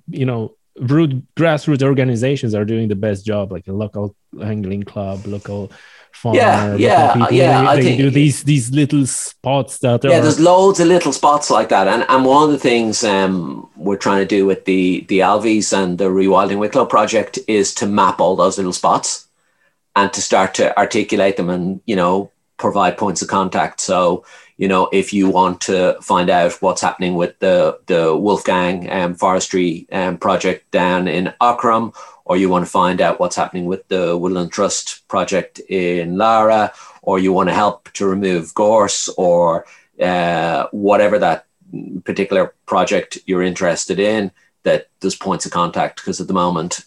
you 0.09 0.25
know 0.25 0.57
root 0.75 1.23
grassroots 1.35 1.81
organizations 1.81 2.53
are 2.53 2.65
doing 2.65 2.89
the 2.89 2.95
best 2.95 3.25
job, 3.25 3.53
like 3.53 3.69
a 3.69 3.71
local 3.71 4.17
angling 4.43 4.83
club, 4.83 5.25
local 5.25 5.71
farm. 6.11 6.35
Yeah, 6.35 6.75
yeah, 6.75 7.29
yeah. 7.31 7.75
They, 7.75 7.81
they 7.81 7.97
do 7.97 8.09
these 8.09 8.43
these 8.43 8.69
little 8.71 9.05
spots 9.05 9.79
that 9.79 10.03
yeah. 10.03 10.09
Are... 10.09 10.13
Yeah, 10.15 10.19
there's 10.19 10.41
loads 10.41 10.81
of 10.81 10.87
little 10.87 11.13
spots 11.13 11.49
like 11.49 11.69
that, 11.69 11.87
and 11.87 12.05
and 12.09 12.25
one 12.25 12.43
of 12.43 12.51
the 12.51 12.59
things 12.59 13.05
um, 13.05 13.69
we're 13.77 13.95
trying 13.95 14.19
to 14.19 14.27
do 14.27 14.45
with 14.45 14.65
the 14.65 15.05
the 15.07 15.19
Alvies 15.19 15.71
and 15.71 15.97
the 15.97 16.09
Rewilding 16.09 16.59
Wicklow 16.59 16.85
project 16.85 17.39
is 17.47 17.73
to 17.75 17.85
map 17.85 18.19
all 18.19 18.35
those 18.35 18.57
little 18.57 18.73
spots 18.73 19.28
and 19.95 20.11
to 20.13 20.21
start 20.21 20.53
to 20.55 20.77
articulate 20.77 21.37
them 21.37 21.49
and 21.49 21.81
you 21.85 21.95
know 21.95 22.31
provide 22.57 22.97
points 22.97 23.21
of 23.21 23.27
contact. 23.27 23.79
So 23.81 24.25
you 24.57 24.67
know 24.67 24.89
if 24.91 25.13
you 25.13 25.29
want 25.29 25.61
to 25.61 25.97
find 26.01 26.29
out 26.29 26.61
what's 26.61 26.81
happening 26.81 27.15
with 27.15 27.39
the 27.39 27.79
the 27.87 28.15
wolfgang 28.15 28.91
um, 28.91 29.15
forestry 29.15 29.87
um, 29.91 30.17
project 30.17 30.69
down 30.71 31.07
in 31.07 31.33
Aughrim 31.41 31.95
or 32.25 32.37
you 32.37 32.49
want 32.49 32.63
to 32.65 32.71
find 32.71 33.01
out 33.01 33.19
what's 33.19 33.37
happening 33.37 33.65
with 33.65 33.87
the 33.87 34.15
woodland 34.15 34.51
trust 34.51 35.07
project 35.07 35.59
in 35.69 36.15
Laragh 36.15 36.71
or 37.01 37.17
you 37.17 37.33
want 37.33 37.49
to 37.49 37.55
help 37.55 37.89
to 37.93 38.05
remove 38.05 38.53
gorse 38.53 39.07
or 39.17 39.65
uh, 39.99 40.67
whatever 40.71 41.17
that 41.17 41.45
particular 42.03 42.53
project 42.65 43.17
you're 43.25 43.43
interested 43.43 43.99
in 43.99 44.31
that 44.63 44.87
there's 44.99 45.15
points 45.15 45.45
of 45.45 45.51
contact 45.51 45.97
because 45.97 46.19
at 46.19 46.27
the 46.27 46.33
moment 46.33 46.85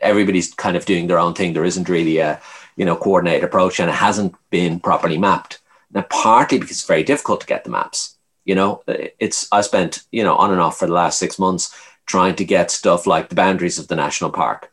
everybody's 0.00 0.52
kind 0.54 0.76
of 0.76 0.84
doing 0.84 1.06
their 1.06 1.18
own 1.18 1.34
thing. 1.34 1.52
There 1.52 1.64
isn't 1.64 1.88
really 1.88 2.18
a 2.18 2.40
you 2.76 2.84
know 2.84 2.96
coordinated 2.96 3.44
approach, 3.44 3.80
and 3.80 3.90
it 3.90 3.94
hasn't 3.94 4.34
been 4.50 4.80
properly 4.80 5.18
mapped. 5.18 5.60
Now, 5.92 6.02
partly 6.02 6.58
because 6.58 6.78
it's 6.78 6.86
very 6.86 7.02
difficult 7.02 7.42
to 7.42 7.46
get 7.46 7.64
the 7.64 7.70
maps. 7.70 8.16
You 8.44 8.54
know, 8.54 8.82
it's 8.86 9.46
I 9.52 9.60
spent 9.60 10.02
you 10.10 10.24
know 10.24 10.34
on 10.36 10.50
and 10.50 10.60
off 10.60 10.78
for 10.78 10.86
the 10.86 10.94
last 10.94 11.18
six 11.18 11.38
months 11.38 11.74
trying 12.06 12.34
to 12.36 12.44
get 12.44 12.70
stuff 12.70 13.06
like 13.06 13.28
the 13.28 13.34
boundaries 13.34 13.78
of 13.78 13.88
the 13.88 13.96
national 13.96 14.30
park. 14.30 14.72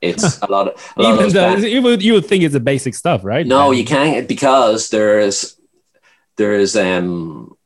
It's 0.00 0.40
a 0.42 0.46
lot 0.46 0.68
of 0.68 0.92
a 0.96 1.02
lot 1.02 1.14
even 1.14 1.26
of 1.26 1.32
though 1.32 1.56
you 1.56 1.82
would 1.82 2.02
you 2.02 2.14
would 2.14 2.26
think 2.26 2.44
it's 2.44 2.54
a 2.54 2.60
basic 2.60 2.94
stuff, 2.94 3.24
right? 3.24 3.46
No, 3.46 3.70
you 3.70 3.84
can't 3.84 4.26
because 4.26 4.90
there's 4.90 5.56
there's 6.36 6.76
um 6.76 7.56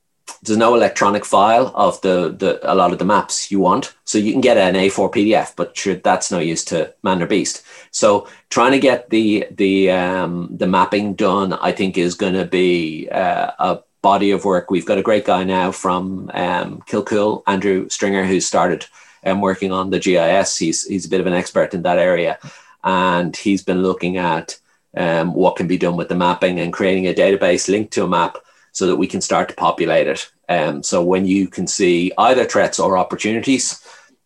there's 0.43 0.59
no 0.59 0.75
electronic 0.75 1.25
file 1.25 1.73
of 1.75 2.01
the, 2.03 2.35
the 2.39 2.61
a 2.71 2.75
lot 2.75 2.93
of 2.93 2.99
the 2.99 3.05
maps 3.05 3.51
you 3.51 3.61
want. 3.61 3.95
So 4.05 4.19
you 4.19 4.33
can 4.33 4.41
get 4.41 4.59
an 4.59 4.75
A4 4.75 5.13
PDF, 5.13 5.55
but 5.57 5.77
sure, 5.77 5.97
that's 5.97 6.31
no 6.31 6.39
use 6.39 6.65
to 6.67 6.95
man 7.03 7.23
or 7.23 7.27
beast. 7.27 7.63
So 7.91 8.29
trying 8.51 8.73
to 8.73 8.79
get 8.79 9.11
the 9.11 9.47
the 9.51 9.91
um, 9.91 10.49
the 10.51 10.67
mapping 10.67 11.15
done, 11.15 11.55
I 11.55 11.73
think, 11.73 11.97
is 11.97 12.15
going 12.15 12.35
to 12.35 12.45
be 12.45 13.09
uh, 13.11 13.53
a 13.59 13.81
body 14.03 14.31
of 14.33 14.45
work. 14.45 14.71
We've 14.71 14.87
got 14.87 14.99
a 14.99 15.03
great 15.03 15.25
guy 15.25 15.45
now 15.45 15.73
from 15.73 16.31
um, 16.35 16.83
Kilcoole, 16.83 17.43
Andrew 17.47 17.89
Stringer, 17.89 18.25
who 18.25 18.41
started 18.41 18.87
um, 19.25 19.41
working 19.41 19.73
on 19.73 19.91
the 19.91 19.99
GIS. 19.99 20.59
He's 20.59 20.87
he's 20.87 21.07
a 21.07 21.11
bit 21.11 21.21
of 21.21 21.27
an 21.27 21.35
expert 21.35 21.75
in 21.75 21.83
that 21.83 21.99
area, 21.99 22.39
and 22.83 23.35
he's 23.35 23.63
been 23.63 23.83
looking 23.83 24.19
at 24.19 24.59
um, 24.97 25.33
what 25.35 25.57
can 25.57 25.67
be 25.67 25.79
done 25.79 25.97
with 25.97 26.09
the 26.09 26.15
mapping 26.15 26.61
and 26.61 26.73
creating 26.73 27.07
a 27.07 27.15
database 27.15 27.69
linked 27.69 27.93
to 27.95 28.05
a 28.05 28.09
map 28.09 28.37
so 28.75 28.89
that 28.89 28.97
we 28.97 29.07
can 29.07 29.23
start 29.23 29.49
to 29.49 29.55
populate 29.55 30.09
it. 30.09 30.31
Um, 30.49 30.83
so 30.83 31.03
when 31.03 31.25
you 31.25 31.49
can 31.49 31.67
see 31.67 32.13
either 32.19 32.45
threats 32.45 32.79
or 32.79 32.99
opportunities, 32.99 33.81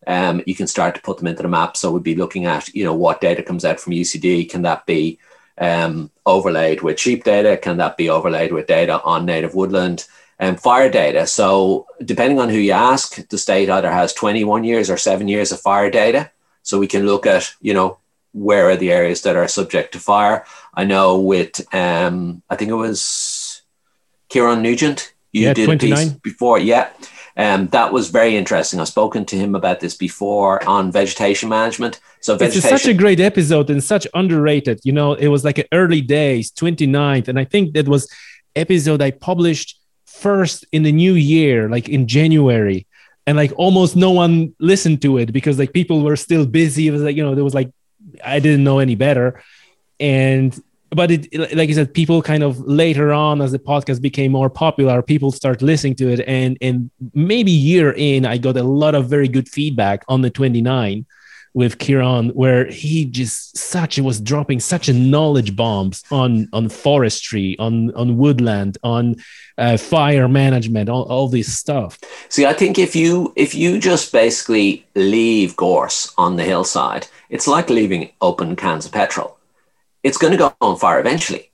um, 0.06 0.42
you 0.46 0.54
can 0.54 0.66
start 0.66 0.94
to 0.94 1.02
put 1.02 1.18
them 1.18 1.26
into 1.26 1.42
the 1.42 1.48
map. 1.48 1.76
So 1.76 1.92
we'd 1.92 2.02
be 2.02 2.16
looking 2.16 2.46
at, 2.46 2.74
you 2.74 2.82
know, 2.82 2.94
what 2.94 3.20
data 3.20 3.42
comes 3.42 3.66
out 3.66 3.78
from 3.78 3.92
UCD. 3.92 4.48
Can 4.48 4.62
that 4.62 4.86
be 4.86 5.18
um, 5.58 6.10
overlaid 6.24 6.80
with 6.80 6.98
sheep 6.98 7.24
data? 7.24 7.58
Can 7.58 7.76
that 7.76 7.98
be 7.98 8.08
overlaid 8.08 8.50
with 8.50 8.66
data 8.66 9.02
on 9.02 9.26
native 9.26 9.54
woodland 9.54 10.06
and 10.38 10.58
fire 10.58 10.90
data? 10.90 11.26
So, 11.26 11.86
depending 12.02 12.40
on 12.40 12.48
who 12.48 12.56
you 12.56 12.72
ask, 12.72 13.28
the 13.28 13.36
state 13.36 13.68
either 13.68 13.92
has 13.92 14.14
21 14.14 14.64
years 14.64 14.88
or 14.88 14.96
seven 14.96 15.28
years 15.28 15.52
of 15.52 15.60
fire 15.60 15.90
data. 15.90 16.30
So, 16.62 16.78
we 16.78 16.86
can 16.86 17.04
look 17.04 17.26
at, 17.26 17.52
you 17.60 17.74
know, 17.74 17.98
where 18.32 18.70
are 18.70 18.76
the 18.76 18.92
areas 18.92 19.22
that 19.22 19.36
are 19.36 19.48
subject 19.48 19.92
to 19.92 20.00
fire. 20.00 20.46
I 20.72 20.84
know 20.84 21.20
with, 21.20 21.62
um, 21.74 22.42
I 22.48 22.56
think 22.56 22.70
it 22.70 22.74
was 22.74 23.02
Ciaran 24.30 24.62
Nugent, 24.62 25.12
you 25.32 25.42
Yeah, 25.44 25.55
did 25.55 25.68
a 25.68 25.76
piece 25.76 26.10
before. 26.10 26.59
Yeah. 26.59 26.88
Um, 27.36 27.68
that 27.68 27.92
was 27.92 28.10
very 28.10 28.36
interesting. 28.36 28.80
I've 28.80 28.88
spoken 28.88 29.24
to 29.26 29.36
him 29.36 29.55
about 29.55 29.78
this 29.78 29.96
before 29.96 30.66
on 30.68 30.90
vegetation 30.90 31.48
management. 31.48 32.00
So 32.20 32.34
It's 32.34 32.60
such 32.68 32.86
a 32.86 32.92
great 32.92 33.20
episode 33.20 33.70
and 33.70 33.82
such 33.82 34.09
underrated. 34.12 34.80
You 34.82 34.92
know, 34.92 35.12
it 35.14 35.28
was 35.28 35.44
like 35.44 35.59
an 35.59 35.66
early 35.70 36.00
days, 36.00 36.50
29th. 36.50 37.28
And 37.28 37.38
I 37.38 37.44
think 37.44 37.74
that 37.74 37.86
was 37.86 38.10
episode 38.56 39.00
I 39.00 39.12
published 39.12 39.78
first 40.05 40.64
in 40.72 40.82
the 40.82 40.90
new 40.90 41.14
year, 41.14 41.68
like 41.68 41.88
in 41.88 42.09
January. 42.09 42.88
And 43.24 43.36
like 43.36 43.52
almost 43.56 43.94
no 43.94 44.10
one 44.10 44.55
listened 44.59 45.00
to 45.02 45.18
it 45.18 45.32
because 45.32 45.60
like 45.60 45.72
people 45.72 46.02
were 46.02 46.16
still 46.16 46.44
busy. 46.44 46.88
It 46.88 46.90
was 46.90 47.02
like, 47.02 47.14
you 47.14 47.22
know, 47.22 47.36
there 47.36 47.44
was 47.44 47.55
like, 47.55 47.70
I 48.24 48.40
didn't 48.40 48.64
know 48.64 48.80
any 48.80 48.96
better. 48.96 49.44
And 50.00 50.59
but 50.90 51.10
it 51.10 51.55
like 51.55 51.69
I 51.69 51.73
said, 51.73 51.93
people 51.93 52.23
kind 52.23 52.43
of 52.43 52.60
later 52.60 53.12
on 53.12 53.43
as 53.43 53.52
the 53.52 53.59
podcast 53.59 54.01
became 54.01 54.32
more 54.32 54.51
popular, 54.51 55.02
people 55.02 55.32
start 55.32 55.62
listening 55.62 55.94
to 55.97 56.09
it. 56.09 56.20
And 56.27 56.56
and 56.60 56.90
maybe 57.15 57.51
year 57.51 57.93
in, 57.97 58.24
I 58.24 58.39
got 58.39 58.56
a 58.56 58.62
lot 58.62 58.94
of 58.94 59.09
very 59.09 59.28
good 59.28 59.48
feedback 59.48 60.05
on 60.09 60.23
the 60.23 60.31
29 60.31 61.06
with 61.55 61.78
Ciaran, 61.78 62.31
where 62.31 62.66
he 62.66 63.05
just 63.05 63.56
such 63.56 63.98
was 63.98 64.20
dropping 64.20 64.60
such 64.60 64.89
a 64.89 64.93
knowledge 64.93 65.56
bombs 65.56 66.02
on 66.10 66.48
on 66.52 66.69
forestry, 66.69 67.56
on 67.59 67.93
on 67.94 68.16
woodland, 68.16 68.78
on 68.82 69.16
uh, 69.59 69.77
fire 69.77 70.28
management, 70.28 70.89
all, 70.89 71.02
all 71.05 71.28
this 71.28 71.52
stuff. 71.52 71.98
See, 72.28 72.47
I 72.47 72.52
think 72.52 72.78
if 72.78 72.94
you 72.94 73.32
if 73.36 73.55
you 73.55 73.78
just 73.78 74.12
basically 74.12 74.86
leave 74.94 75.56
gorse 75.56 76.12
on 76.16 76.36
the 76.36 76.44
hillside, 76.44 77.09
it's 77.28 77.48
like 77.48 77.69
leaving 77.69 78.10
open 78.20 78.56
cans 78.56 78.86
of 78.86 78.93
petrol. 78.93 79.38
It's 80.02 80.18
going 80.18 80.32
to 80.32 80.36
go 80.36 80.54
on 80.60 80.78
fire 80.78 81.00
eventually. 81.00 81.50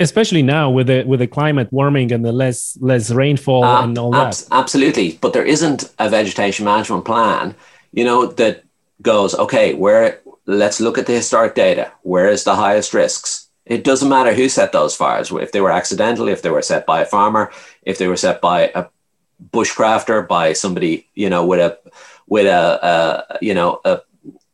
Especially 0.00 0.42
now 0.42 0.70
with 0.70 0.88
the 0.88 1.04
with 1.04 1.20
the 1.20 1.26
climate 1.26 1.72
warming 1.72 2.12
and 2.12 2.24
the 2.24 2.32
less 2.32 2.76
less 2.80 3.10
rainfall 3.10 3.64
Ab- 3.64 3.84
and 3.84 3.98
all 3.98 4.14
abs- 4.14 4.46
that. 4.46 4.54
Absolutely, 4.54 5.18
but 5.20 5.32
there 5.32 5.44
isn't 5.44 5.92
a 5.98 6.08
vegetation 6.08 6.64
management 6.64 7.04
plan, 7.04 7.54
you 7.92 8.04
know, 8.04 8.26
that 8.26 8.64
goes 9.00 9.34
okay. 9.34 9.74
Where 9.74 10.20
let's 10.46 10.80
look 10.80 10.98
at 10.98 11.06
the 11.06 11.12
historic 11.12 11.54
data. 11.54 11.92
Where 12.02 12.28
is 12.28 12.44
the 12.44 12.56
highest 12.56 12.94
risks? 12.94 13.48
It 13.64 13.84
doesn't 13.84 14.08
matter 14.08 14.34
who 14.34 14.48
set 14.48 14.72
those 14.72 14.96
fires. 14.96 15.30
If 15.30 15.52
they 15.52 15.60
were 15.60 15.70
accidental, 15.70 16.28
if 16.28 16.42
they 16.42 16.50
were 16.50 16.62
set 16.62 16.84
by 16.84 17.02
a 17.02 17.06
farmer, 17.06 17.52
if 17.82 17.98
they 17.98 18.08
were 18.08 18.16
set 18.16 18.40
by 18.40 18.72
a 18.74 18.86
bushcrafter, 19.52 20.26
by 20.26 20.52
somebody, 20.52 21.06
you 21.14 21.30
know, 21.30 21.46
with 21.46 21.60
a 21.60 21.78
with 22.26 22.46
a, 22.46 22.84
a 22.84 23.38
you 23.40 23.54
know 23.54 23.80
a, 23.84 24.00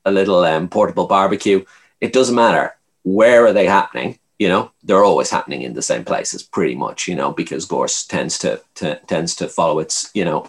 a 0.04 0.10
little 0.10 0.44
um, 0.44 0.68
portable 0.68 1.06
barbecue. 1.06 1.64
It 2.00 2.12
doesn't 2.12 2.34
matter 2.34 2.74
where 3.14 3.46
are 3.46 3.52
they 3.52 3.66
happening. 3.66 4.18
You 4.38 4.48
know, 4.48 4.70
they're 4.84 5.04
always 5.04 5.30
happening 5.30 5.62
in 5.62 5.74
the 5.74 5.82
same 5.82 6.04
places, 6.04 6.42
pretty 6.42 6.76
much. 6.76 7.08
You 7.08 7.16
know, 7.16 7.32
because 7.32 7.64
gorse 7.64 8.06
tends 8.06 8.38
to, 8.38 8.60
to 8.76 9.00
tends 9.06 9.34
to 9.36 9.48
follow 9.48 9.80
its 9.80 10.10
you 10.14 10.24
know 10.24 10.48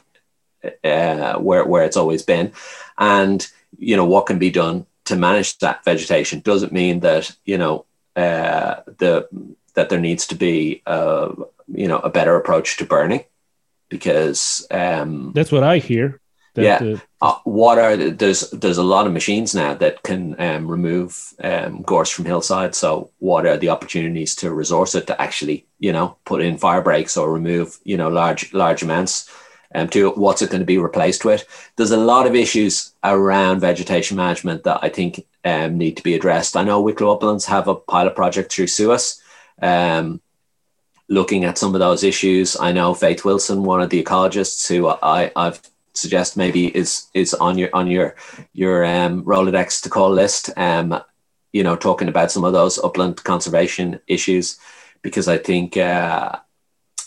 uh, 0.84 1.36
where 1.40 1.65
where 1.65 1.84
it's 1.84 1.98
always 1.98 2.22
been, 2.22 2.52
and 2.98 3.48
you 3.77 3.95
know 3.95 4.06
what 4.06 4.27
can 4.27 4.38
be 4.38 4.52
done 4.52 4.86
to 5.06 5.15
manage 5.15 5.57
that 5.60 5.84
vegetation 5.84 6.40
doesn't 6.41 6.72
mean 6.72 6.99
that 6.99 7.36
you 7.45 7.57
know 7.57 7.86
uh, 8.15 8.81
the 8.98 9.27
that 9.73 9.90
there 9.90 9.99
needs 9.99 10.27
to 10.27 10.36
be 10.36 10.84
uh, 10.86 11.34
you 11.68 11.88
know 11.88 11.99
a 11.99 12.10
better 12.10 12.36
approach 12.36 12.77
to 12.77 12.86
burning 12.86 13.23
because 13.90 14.68
um, 14.69 15.31
That's 15.34 15.52
what 15.52 15.64
I 15.64 15.80
hear. 15.80 16.22
Yeah. 16.64 16.98
uh, 17.22 17.26
uh, 17.30 17.40
what 17.44 17.77
are 17.77 17.98
the, 17.98 18.10
there's 18.11 18.49
there's 18.52 18.77
a 18.77 18.84
lot 18.84 19.07
of 19.07 19.14
machines 19.14 19.53
now 19.53 19.73
that 19.76 20.03
can 20.03 20.40
um, 20.40 20.69
remove 20.69 21.34
um, 21.44 21.81
gorse 21.81 22.10
from 22.10 22.26
hillside. 22.26 22.76
So 22.76 23.11
what 23.19 23.45
are 23.45 23.57
the 23.57 23.69
opportunities 23.69 24.36
to 24.36 24.53
resource 24.53 24.95
it 24.95 25.07
to 25.07 25.22
actually 25.22 25.65
you 25.80 25.91
know 25.91 26.18
put 26.26 26.41
in 26.41 26.57
fire 26.57 26.81
breaks 26.81 27.18
or 27.18 27.31
remove 27.31 27.77
you 27.84 27.98
know 27.98 28.10
large 28.10 28.53
large 28.53 28.84
amounts 28.84 29.30
um, 29.76 29.90
to? 29.90 30.11
What's 30.11 30.41
it 30.41 30.49
going 30.49 30.61
to 30.61 30.65
be 30.65 30.77
replaced 30.77 31.26
with? 31.26 31.45
There's 31.76 31.91
a 31.91 31.98
lot 31.98 32.27
of 32.27 32.36
issues 32.36 32.94
around 33.03 33.60
vegetation 33.60 34.18
management 34.18 34.64
that 34.64 34.80
I 34.81 34.90
think 34.90 35.26
um, 35.44 35.77
need 35.77 35.98
to 35.98 36.03
be 36.03 36.15
addressed. 36.15 36.56
I 36.56 36.64
know 36.64 36.81
Wicklow 36.81 37.15
Uplands 37.15 37.45
have 37.45 37.68
a 37.68 37.76
pilot 37.76 38.15
project 38.15 38.52
through 38.52 38.68
SUAS. 38.68 39.22
Um, 39.61 40.22
looking 41.10 41.44
at 41.44 41.57
some 41.57 41.73
of 41.73 41.80
those 41.80 42.03
issues. 42.03 42.56
I 42.57 42.72
know 42.72 42.94
Faith 42.94 43.26
Wilson, 43.26 43.64
one 43.64 43.81
of 43.81 43.90
the 43.90 44.02
ecologists 44.02 44.68
who 44.68 44.88
I, 44.88 45.31
I've 45.36 45.60
suggest 45.99 46.38
maybe 46.38 46.76
is 46.76 47.07
is 47.13 47.34
on 47.34 47.57
your 47.57 47.69
on 47.73 47.88
your 47.88 48.15
your 48.53 48.85
um, 48.85 49.23
Rolodex 49.23 49.81
to 49.84 49.89
call 49.89 50.09
list. 50.11 50.49
Um, 50.57 51.01
you 51.51 51.63
know, 51.63 51.76
talking 51.76 52.07
about 52.07 52.31
some 52.31 52.43
of 52.43 52.53
those 52.53 52.77
upland 52.80 53.23
conservation 53.23 53.99
issues, 54.07 54.59
because 55.01 55.27
I 55.27 55.38
think, 55.38 55.77
uh, 55.77 56.34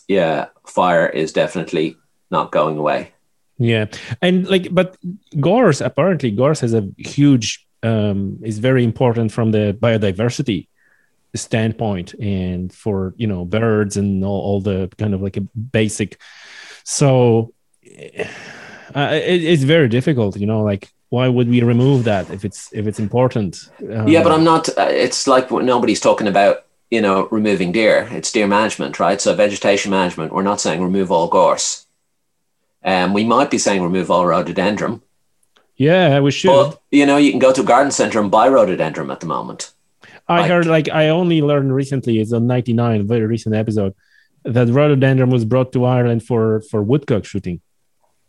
yeah, 0.08 0.46
fire 0.66 1.06
is 1.06 1.32
definitely 1.32 1.96
not 2.30 2.50
going 2.50 2.76
away. 2.76 3.12
Yeah, 3.58 3.86
and 4.20 4.48
like, 4.48 4.74
but 4.74 4.96
gorse 5.38 5.80
apparently 5.80 6.32
gorse 6.32 6.60
has 6.60 6.74
a 6.74 6.88
huge 6.98 7.66
um, 7.82 8.38
is 8.42 8.58
very 8.58 8.82
important 8.82 9.30
from 9.30 9.52
the 9.52 9.76
biodiversity 9.78 10.68
standpoint 11.34 12.14
and 12.14 12.72
for 12.72 13.14
you 13.16 13.26
know 13.26 13.44
birds 13.44 13.96
and 13.96 14.24
all, 14.24 14.40
all 14.40 14.60
the 14.60 14.90
kind 14.98 15.14
of 15.14 15.22
like 15.22 15.36
a 15.36 15.40
basic. 15.40 16.20
So 16.84 17.54
uh, 18.94 19.10
it, 19.12 19.42
it's 19.44 19.62
very 19.62 19.88
difficult, 19.88 20.36
you 20.36 20.46
know. 20.46 20.62
Like, 20.62 20.92
why 21.10 21.28
would 21.28 21.48
we 21.48 21.62
remove 21.62 22.04
that 22.04 22.30
if 22.30 22.44
it's 22.44 22.72
if 22.72 22.86
it's 22.86 22.98
important? 22.98 23.70
Um, 23.80 24.08
yeah, 24.08 24.22
but 24.22 24.32
I'm 24.32 24.44
not. 24.44 24.68
Uh, 24.70 24.82
it's 24.88 25.26
like 25.26 25.50
what 25.50 25.64
nobody's 25.64 26.00
talking 26.00 26.26
about. 26.28 26.64
You 26.90 27.00
know, 27.00 27.26
removing 27.30 27.72
deer. 27.72 28.06
It's 28.10 28.30
deer 28.30 28.46
management, 28.46 29.00
right? 29.00 29.18
So 29.18 29.34
vegetation 29.34 29.90
management. 29.90 30.30
We're 30.32 30.42
not 30.42 30.60
saying 30.60 30.82
remove 30.82 31.10
all 31.10 31.26
gorse. 31.28 31.86
Um, 32.84 33.14
we 33.14 33.24
might 33.24 33.50
be 33.50 33.58
saying 33.58 33.82
remove 33.82 34.10
all 34.10 34.26
rhododendron, 34.26 35.00
yeah, 35.76 36.18
we 36.20 36.30
should. 36.32 36.48
but 36.48 36.80
you 36.90 37.06
know, 37.06 37.16
you 37.16 37.30
can 37.30 37.38
go 37.38 37.52
to 37.52 37.60
a 37.60 37.64
garden 37.64 37.92
center 37.92 38.20
and 38.20 38.30
buy 38.30 38.48
rhododendron 38.48 39.10
at 39.10 39.20
the 39.20 39.26
moment. 39.26 39.72
I 40.28 40.40
Like- 40.40 40.50
heard 40.50 40.66
like 40.66 40.88
I 40.90 41.08
only 41.08 41.40
learned 41.42 41.72
recently, 41.74 42.20
it's 42.20 42.32
on 42.32 42.46
99, 42.46 43.06
very 43.06 43.24
recent 43.26 43.54
episode, 43.54 43.94
that 44.44 44.68
rhododendron 44.68 45.30
was 45.30 45.44
brought 45.44 45.72
to 45.72 45.84
Ireland 45.84 46.24
for 46.24 46.60
for 46.70 46.82
woodcock 46.82 47.24
shooting. 47.24 47.60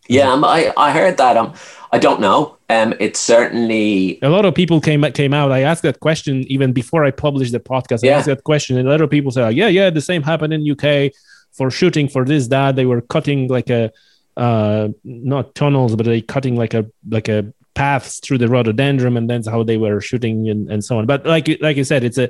Yeah, 0.10 0.32
um, 0.32 0.44
I, 0.44 0.74
I 0.78 0.92
heard 0.92 1.18
that. 1.18 1.38
Um, 1.38 1.54
I 1.92 2.00
don't 2.00 2.20
know. 2.20 2.58
Um, 2.70 2.94
it's 3.00 3.20
certainly 3.20 4.20
A 4.22 4.30
lot 4.30 4.46
of 4.46 4.56
people 4.56 4.82
came 4.82 5.04
came 5.12 5.34
out. 5.34 5.52
I 5.52 5.62
asked 5.62 5.84
that 5.84 6.00
question 6.00 6.44
even 6.52 6.74
before 6.74 7.06
I 7.06 7.12
published 7.12 7.52
the 7.52 7.60
podcast. 7.60 8.04
I 8.04 8.08
Yeah. 8.08 8.18
asked 8.18 8.26
that 8.28 8.44
question, 8.44 8.78
and 8.78 8.88
a 8.88 8.92
lot 8.92 9.02
of 9.02 9.10
people 9.10 9.32
say, 9.32 9.50
"Yeah, 9.52 9.68
yeah, 9.68 9.90
the 9.90 10.02
same 10.02 10.24
happened 10.24 10.54
in 10.54 10.66
UK 10.66 11.12
for 11.52 11.70
shooting 11.70 12.08
for 12.10 12.26
this 12.26 12.48
that 12.48 12.76
they 12.76 12.86
were 12.86 13.02
cutting 13.02 13.48
like 13.48 13.70
a 13.70 13.92
uh 14.36 14.88
not 15.04 15.54
tunnels, 15.54 15.96
but 15.96 16.06
they 16.08 16.22
cutting 16.22 16.56
like 16.56 16.74
a 16.74 16.86
like 17.10 17.30
a 17.30 17.46
paths 17.76 18.20
through 18.20 18.40
the 18.40 18.48
rhododendron, 18.48 19.16
and 19.18 19.30
that's 19.30 19.48
how 19.48 19.64
they 19.64 19.78
were 19.78 20.02
shooting 20.02 20.50
and, 20.50 20.72
and 20.72 20.84
so 20.84 20.98
on." 20.98 21.06
But 21.06 21.26
like 21.26 21.48
like 21.62 21.78
you 21.78 21.84
said, 21.84 22.04
it's 22.04 22.18
a 22.18 22.30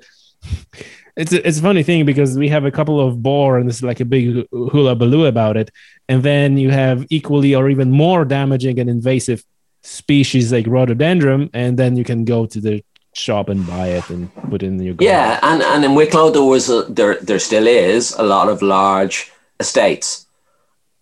it's 1.16 1.32
a, 1.32 1.48
it's 1.48 1.60
a 1.60 1.62
funny 1.62 1.84
thing 1.84 2.06
because 2.06 2.38
we 2.38 2.50
have 2.50 2.66
a 2.66 2.72
couple 2.72 3.00
of 3.00 3.22
boar 3.22 3.58
and 3.58 3.70
it's 3.70 3.84
like 3.84 4.00
a 4.00 4.06
big 4.06 4.48
hula 4.52 4.96
baloo 4.96 5.26
about 5.26 5.58
it, 5.58 5.70
and 6.10 6.24
then 6.24 6.58
you 6.58 6.72
have 6.72 7.06
equally 7.10 7.54
or 7.56 7.70
even 7.70 7.92
more 7.92 8.26
damaging 8.26 8.80
and 8.80 8.90
invasive 8.90 9.44
species 9.84 10.52
like 10.52 10.66
rhododendron, 10.68 11.50
and 11.54 11.78
then 11.78 11.96
you 11.98 12.04
can 12.04 12.26
go 12.26 12.46
to 12.46 12.60
the 12.60 12.84
shop 13.14 13.50
and 13.50 13.68
buy 13.68 13.90
it 13.90 14.10
and 14.10 14.34
put 14.50 14.64
it 14.64 14.68
in 14.68 14.82
your 14.82 14.96
garden. 14.96 15.08
yeah, 15.08 15.40
and, 15.44 15.62
and 15.62 15.86
in 15.86 15.94
Wicklow 15.94 16.32
there 16.32 16.44
was 16.44 16.70
a, 16.70 16.84
there 16.90 17.16
there 17.22 17.40
still 17.40 17.68
is 17.68 18.14
a 18.14 18.24
lot 18.24 18.50
of 18.50 18.62
large 18.62 19.32
estates, 19.60 20.26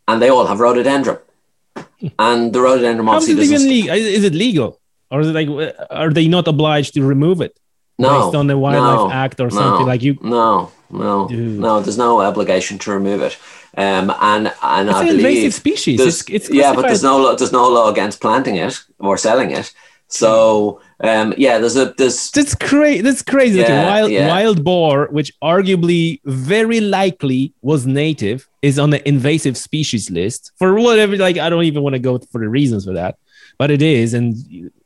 and 0.08 0.22
they 0.22 0.30
all 0.30 0.46
have 0.46 0.60
rhododendron, 0.60 1.20
and 2.20 2.52
the 2.52 2.60
rhododendron 2.60 3.08
How 3.08 3.18
is 3.18 3.30
obviously 3.30 3.56
it 3.56 3.62
even 3.62 3.70
legal? 3.70 3.96
Is 3.96 4.24
it 4.26 4.34
legal, 4.34 4.82
or 5.10 5.22
is 5.22 5.30
it 5.30 5.34
like 5.34 5.76
are 5.90 6.12
they 6.12 6.28
not 6.28 6.50
obliged 6.50 6.96
to 6.96 7.04
remove 7.04 7.40
it 7.40 7.58
no, 7.98 8.26
based 8.26 8.36
on 8.36 8.48
the 8.48 8.58
Wildlife 8.58 9.10
no, 9.10 9.12
Act 9.12 9.40
or 9.40 9.50
no, 9.50 9.56
something 9.56 9.86
like 9.86 10.02
you? 10.02 10.18
No, 10.22 10.72
no, 10.90 11.28
Dude. 11.28 11.60
no. 11.60 11.82
There's 11.82 11.98
no 11.98 12.22
obligation 12.22 12.78
to 12.80 12.92
remove 12.92 13.22
it. 13.22 13.38
Um, 13.78 14.14
and 14.22 14.52
and 14.62 14.90
It's 14.90 14.98
I 14.98 15.04
an 15.04 15.16
invasive 15.16 15.54
species. 15.54 16.00
It's, 16.00 16.30
it's 16.30 16.50
yeah, 16.50 16.74
but 16.74 16.84
there's 16.84 17.04
no 17.04 17.18
law, 17.18 17.36
there's 17.36 17.52
no 17.54 17.68
law 17.70 17.90
against 17.90 18.20
planting 18.20 18.56
it 18.56 18.78
or 19.00 19.18
selling 19.18 19.52
it. 19.52 19.74
So 20.08 20.82
Um, 21.04 21.34
yeah, 21.36 21.58
there's 21.58 21.76
a 21.76 21.94
there's 21.98 22.30
That's 22.32 22.54
crazy. 22.54 23.02
That's 23.02 23.24
crazy. 23.24 23.60
Like 23.60 23.70
wild 23.70 24.12
yeah. 24.12 24.28
wild 24.28 24.64
boar, 24.64 25.08
which 25.10 25.32
arguably 25.42 26.20
very 26.26 26.80
likely 26.80 27.54
was 27.62 27.88
native, 27.88 28.48
is 28.62 28.78
on 28.78 28.92
the 28.92 29.08
invasive 29.08 29.58
species 29.58 30.12
list 30.12 30.52
for 30.60 30.76
whatever. 30.76 31.18
Like 31.18 31.38
I 31.38 31.50
don't 31.50 31.64
even 31.64 31.82
want 31.82 31.96
to 31.96 32.00
go 32.00 32.20
for 32.32 32.40
the 32.40 32.50
reasons 32.50 32.86
for 32.86 32.94
that, 32.94 33.18
but 33.58 33.72
it 33.72 33.82
is. 33.82 34.14
And 34.14 34.36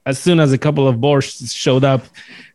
as 0.05 0.19
soon 0.19 0.39
as 0.39 0.53
a 0.53 0.57
couple 0.57 0.87
of 0.87 1.01
boars 1.01 1.51
showed 1.53 1.83
up, 1.83 2.05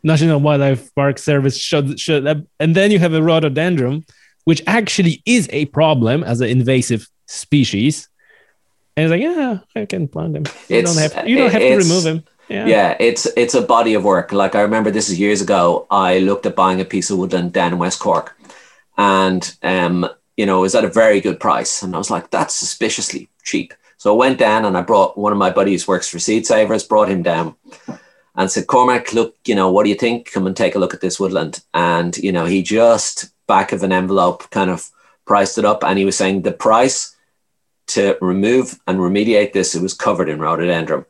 National 0.03 0.41
Wildlife 0.41 0.95
Park 0.95 1.19
Service 1.19 1.57
showed 1.59 1.99
showed 1.99 2.27
up, 2.27 2.39
and 2.59 2.75
then 2.75 2.91
you 2.91 2.99
have 2.99 3.13
a 3.15 3.23
rhododendron, 3.23 4.05
which 4.45 4.63
actually 4.67 5.23
is 5.27 5.49
a 5.53 5.67
problem 5.67 6.23
as 6.23 6.41
an 6.41 6.49
invasive 6.49 7.09
species. 7.27 8.09
And 8.97 9.05
it's 9.05 9.11
like, 9.11 9.23
yeah, 9.23 9.59
I 9.77 9.87
can 9.87 10.09
plant 10.09 10.35
them. 10.35 10.45
You 10.69 10.79
It's- 10.79 10.95
don't 10.95 11.03
have 11.03 11.29
you 11.29 11.37
don't 11.39 11.51
have 11.53 11.63
to 11.63 11.77
remove 11.77 12.03
them. 12.05 12.25
Yeah. 12.49 12.67
yeah, 12.67 12.97
it's 12.99 13.27
it's 13.37 13.55
a 13.55 13.63
body 13.63 13.95
of 13.95 14.03
work. 14.03 14.33
Like 14.33 14.57
I 14.57 14.63
remember 14.63 14.91
this 14.91 15.09
is 15.09 15.21
years 15.21 15.41
ago. 15.41 15.87
I 15.91 16.19
looked 16.19 16.47
at 16.47 16.57
buying 16.57 16.81
a 16.81 16.85
piece 16.85 17.09
of 17.09 17.17
woodland 17.19 17.53
down 17.53 17.73
in 17.73 17.79
West 17.79 18.01
Cork, 18.01 18.37
and 18.99 19.55
um, 19.63 20.09
you 20.37 20.47
know, 20.47 20.59
it 20.59 20.63
was 20.63 20.75
at 20.75 20.85
a 20.85 20.89
very 20.89 21.21
good 21.21 21.39
price, 21.39 21.81
and 21.83 21.95
I 21.95 21.99
was 21.99 22.11
like, 22.11 22.31
that's 22.31 22.55
suspiciously 22.55 23.29
cheap. 23.45 23.73
So 24.01 24.15
I 24.15 24.17
went 24.17 24.39
down 24.39 24.65
and 24.65 24.79
I 24.79 24.81
brought 24.81 25.19
one 25.19 25.31
of 25.31 25.37
my 25.37 25.51
buddies 25.51 25.87
works 25.87 26.09
for 26.09 26.19
Seed 26.19 26.47
Savers, 26.47 26.85
brought 26.85 27.11
him 27.11 27.23
down, 27.23 27.55
and 28.35 28.51
said, 28.51 28.67
Cormac, 28.67 29.13
look, 29.13 29.37
you 29.45 29.55
know, 29.55 29.71
what 29.71 29.85
do 29.85 29.91
you 29.91 29.95
think? 29.95 30.33
Come 30.33 30.47
and 30.47 30.57
take 30.57 30.75
a 30.75 30.79
look 30.79 30.95
at 30.95 31.03
this 31.03 31.21
woodland. 31.21 31.63
And 31.75 32.17
you 32.17 32.33
know, 32.33 32.47
he 32.47 32.63
just 32.63 33.31
back 33.47 33.73
of 33.73 33.83
an 33.83 33.93
envelope 33.93 34.49
kind 34.49 34.71
of 34.71 34.89
priced 35.27 35.59
it 35.59 35.67
up, 35.67 35.85
and 35.85 35.99
he 35.99 36.07
was 36.07 36.17
saying 36.17 36.43
the 36.43 36.53
price 36.53 37.15
to 37.89 38.17
remove 38.23 38.81
and 38.87 39.01
remediate 39.01 39.53
this, 39.53 39.75
it 39.75 39.83
was 39.83 39.93
covered 39.93 40.29
in 40.29 40.41
rhododendron 40.41 41.05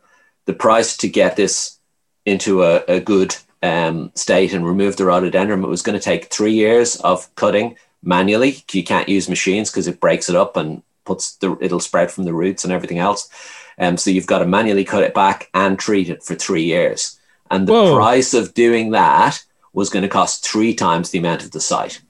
the 0.51 0.57
price 0.57 0.97
to 0.97 1.09
get 1.09 1.37
this 1.37 1.79
into 2.27 2.65
a, 2.65 2.83
a 2.89 2.99
good 2.99 3.37
um, 3.63 4.11
state 4.17 4.53
and 4.53 4.67
remove 4.67 4.97
the 4.97 5.05
rhododendron, 5.05 5.63
it 5.63 5.69
was 5.69 5.83
going 5.83 5.99
to 5.99 6.05
take 6.05 6.25
three 6.25 6.55
years 6.55 6.97
of 6.97 7.33
cutting 7.37 7.77
manually. 8.03 8.65
You 8.73 8.83
can't 8.83 9.09
use 9.09 9.29
machines 9.29 9.71
because 9.71 9.87
it 9.87 10.01
breaks 10.01 10.29
it 10.29 10.35
up 10.35 10.57
and 10.57 10.83
puts 11.05 11.37
the 11.37 11.57
it'll 11.61 11.81
spread 11.81 12.11
from 12.11 12.25
the 12.25 12.35
roots 12.35 12.65
and 12.65 12.73
everything 12.73 12.99
else. 12.99 13.29
Um, 13.79 13.97
so 13.97 14.11
you've 14.11 14.27
got 14.27 14.41
to 14.41 14.47
manually 14.47 14.85
cut 14.85 15.03
it 15.03 15.15
back 15.15 15.49
and 15.55 15.79
treat 15.79 16.11
it 16.11 16.23
for 16.23 16.35
three 16.35 16.65
years. 16.65 17.19
And 17.51 17.67
the 17.67 17.73
Whoa. 17.73 17.95
price 17.95 18.35
of 18.35 18.55
doing 18.55 18.91
that 18.91 19.43
was 19.73 19.91
going 19.91 20.03
to 20.03 20.09
cost 20.09 20.47
three 20.47 20.75
times 20.75 21.11
the 21.11 21.19
amount 21.19 21.45
of 21.45 21.53
the 21.53 21.61
site. 21.61 22.01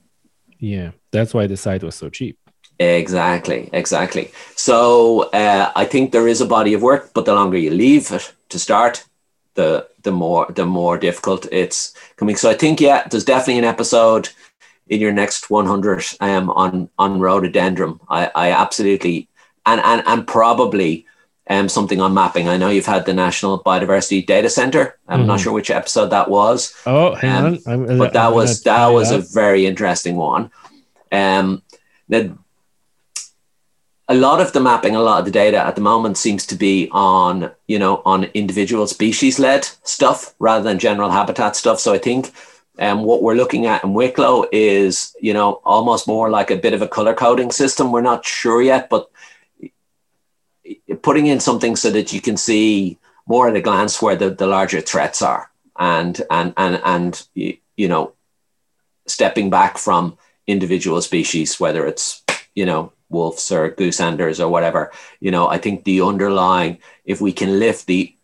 Yeah, 0.59 0.91
that's 1.11 1.33
why 1.33 1.47
the 1.47 1.57
site 1.57 1.83
was 1.83 1.95
so 1.95 2.11
cheap. 2.11 2.39
Exactly, 2.79 3.69
exactly. 3.73 4.33
So 4.57 5.31
uh, 5.31 5.71
I 5.77 5.85
think 5.85 6.13
there 6.13 6.29
is 6.29 6.41
a 6.41 6.47
body 6.47 6.73
of 6.73 6.83
work, 6.83 7.11
but 7.15 7.27
the 7.27 7.35
longer 7.35 7.59
you 7.59 7.71
leave 7.71 8.11
it 8.11 8.33
to 8.49 8.59
start, 8.59 9.05
the 9.55 9.87
the 10.03 10.13
more 10.13 10.47
the 10.51 10.65
more 10.65 10.97
difficult 10.97 11.47
it's 11.53 11.95
coming. 12.17 12.37
So 12.37 12.51
I 12.51 12.55
think 12.55 12.81
yeah, 12.81 13.07
there's 13.09 13.25
definitely 13.25 13.59
an 13.59 13.65
episode 13.65 14.31
in 14.91 15.01
your 15.01 15.13
next 15.13 15.49
100 15.51 16.05
um, 16.21 16.51
on 16.51 16.91
on 16.99 17.21
rhododendron. 17.21 17.99
I, 18.09 18.31
I 18.35 18.51
absolutely 18.51 19.29
and 19.65 19.81
and 19.81 20.03
and 20.07 20.27
probably 20.27 21.07
um, 21.49 21.69
something 21.69 22.01
on 22.01 22.13
mapping. 22.15 22.49
I 22.49 22.57
know 22.57 22.69
you've 22.71 22.87
had 22.95 23.07
the 23.07 23.15
National 23.15 23.63
Biodiversity 23.63 24.25
Data 24.27 24.49
Center. 24.51 24.99
I'm 25.09 25.27
not 25.27 25.39
Mhm. 25.39 25.43
sure 25.43 25.53
which 25.53 25.71
episode 25.71 26.11
that 26.11 26.29
was 26.29 26.75
Oh, 26.87 27.15
hang 27.15 27.37
Um, 27.37 27.45
on. 27.47 27.89
I'm, 27.91 27.99
but 27.99 28.13
that 28.13 28.27
I'm 28.29 28.35
was 28.35 28.63
that 28.63 28.89
was 28.89 29.11
a 29.11 29.19
very 29.19 29.65
interesting 29.67 30.17
one. 30.17 30.51
Um, 31.13 31.63
the, 32.09 32.37
a 34.09 34.15
lot 34.15 34.41
of 34.41 34.53
the 34.53 34.61
mapping, 34.61 34.97
a 34.97 35.01
lot 35.03 35.21
of 35.21 35.25
the 35.25 35.31
data 35.31 35.59
at 35.65 35.75
the 35.77 35.81
moment 35.81 36.19
seems 36.19 36.45
to 36.47 36.57
be 36.57 36.89
on 36.91 37.51
you 37.69 37.79
know 37.79 38.03
on 38.05 38.25
individual 38.35 38.87
species 38.87 39.39
led 39.39 39.63
stuff 39.85 40.35
rather 40.41 40.65
than 40.65 40.79
general 40.79 41.11
habitat 41.11 41.55
stuff. 41.57 41.79
So 41.81 41.93
I 41.95 41.99
think 41.99 42.33
um, 42.81 43.05
what 43.05 43.23
we're 43.23 43.35
looking 43.35 43.67
at 43.67 43.85
in 43.85 43.93
Wicklow 43.95 44.47
is 44.51 45.15
you 45.21 45.33
know 45.33 45.61
almost 45.65 46.09
more 46.09 46.31
like 46.31 46.51
a 46.51 46.57
bit 46.57 46.75
of 46.75 46.83
a 46.83 46.89
color 46.89 47.15
coding 47.15 47.53
system. 47.53 47.93
We're 47.93 48.01
not 48.01 48.25
sure 48.25 48.63
yet, 48.63 48.89
but 48.89 49.11
putting 51.03 51.27
in 51.27 51.41
something 51.41 51.77
so 51.77 51.91
that 51.91 52.13
you 52.13 52.21
can 52.21 52.37
see 52.37 52.99
more 53.27 53.49
at 53.49 53.57
a 53.57 53.61
glance 53.61 54.01
where 54.03 54.17
the, 54.17 54.31
the 54.31 54.47
larger 54.47 54.81
threats 54.81 55.23
are 55.23 55.51
and 55.79 56.23
and 56.31 56.53
and 56.57 56.81
and 56.85 57.27
you 57.35 57.89
know 57.89 58.13
stepping 59.07 59.51
back 59.51 59.79
from 59.79 60.17
individual 60.47 61.01
species 61.01 61.61
whether 61.61 61.87
it's 61.87 62.23
you 62.55 62.67
know 62.67 62.93
wolves 63.09 63.51
or 63.51 63.71
goosanders 63.71 64.41
or 64.41 64.49
whatever 64.49 64.91
you 65.21 65.31
know 65.31 65.49
i 65.49 65.59
think 65.59 65.85
the 65.85 66.01
underlying 66.01 66.79
if 67.05 67.21
we 67.21 67.33
can 67.33 67.59
lift 67.59 67.87
the 67.87 68.15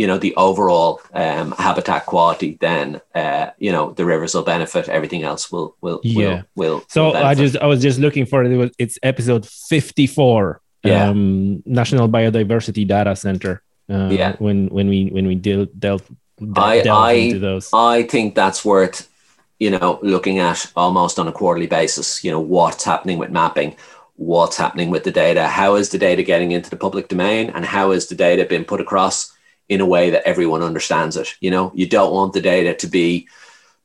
you 0.00 0.06
know 0.08 0.18
the 0.26 0.32
overall 0.46 0.90
um, 1.22 1.48
habitat 1.66 2.02
quality 2.12 2.50
then 2.66 2.86
uh, 3.20 3.46
you 3.64 3.72
know 3.74 3.84
the 3.98 4.04
rivers 4.12 4.32
will 4.34 4.46
benefit 4.54 4.84
everything 4.88 5.22
else 5.30 5.42
will 5.52 5.68
will 5.84 6.00
Yeah. 6.04 6.18
will, 6.18 6.42
will 6.60 6.78
So 6.94 7.00
will 7.06 7.16
I 7.30 7.34
just 7.42 7.54
I 7.64 7.66
was 7.72 7.80
just 7.88 7.98
looking 8.04 8.24
for 8.30 8.38
it. 8.44 8.56
was, 8.62 8.70
it's 8.84 8.96
episode 9.02 9.44
54. 9.46 10.60
Yeah. 10.84 11.08
Um, 11.10 11.62
National 11.66 12.08
Biodiversity 12.08 12.86
Data 12.86 13.14
Center. 13.16 13.62
Uh, 13.90 14.10
Yeah. 14.20 14.36
When 14.38 14.68
when 14.76 14.86
we 14.88 14.98
when 15.16 15.26
we 15.26 15.34
deal 15.34 15.66
dealt 15.78 16.04
de- 16.38 16.60
I- 16.60 16.82
I- 17.10 17.12
into 17.12 17.40
those. 17.40 17.66
I 17.72 18.02
think 18.12 18.34
that's 18.40 18.60
worth, 18.64 19.08
you 19.58 19.70
know, 19.74 19.98
looking 20.02 20.38
at 20.38 20.58
almost 20.76 21.18
on 21.18 21.26
a 21.28 21.32
quarterly 21.32 21.66
basis. 21.66 22.22
You 22.24 22.30
know, 22.32 22.40
what's 22.56 22.84
happening 22.84 23.18
with 23.18 23.30
mapping, 23.30 23.74
what's 24.16 24.56
happening 24.56 24.88
with 24.90 25.02
the 25.02 25.10
data, 25.24 25.42
how 25.60 25.70
is 25.80 25.88
the 25.88 25.98
data 25.98 26.22
getting 26.22 26.52
into 26.52 26.70
the 26.70 26.76
public 26.86 27.08
domain, 27.08 27.50
and 27.54 27.64
how 27.64 27.90
is 27.96 28.06
the 28.06 28.14
data 28.14 28.44
being 28.44 28.64
put 28.64 28.80
across 28.80 29.32
in 29.68 29.80
a 29.80 29.86
way 29.86 30.10
that 30.10 30.26
everyone 30.26 30.62
understands 30.62 31.16
it. 31.16 31.34
You 31.40 31.50
know, 31.50 31.72
you 31.74 31.86
don't 31.86 32.12
want 32.12 32.32
the 32.32 32.40
data 32.40 32.74
to 32.74 32.86
be 32.86 33.28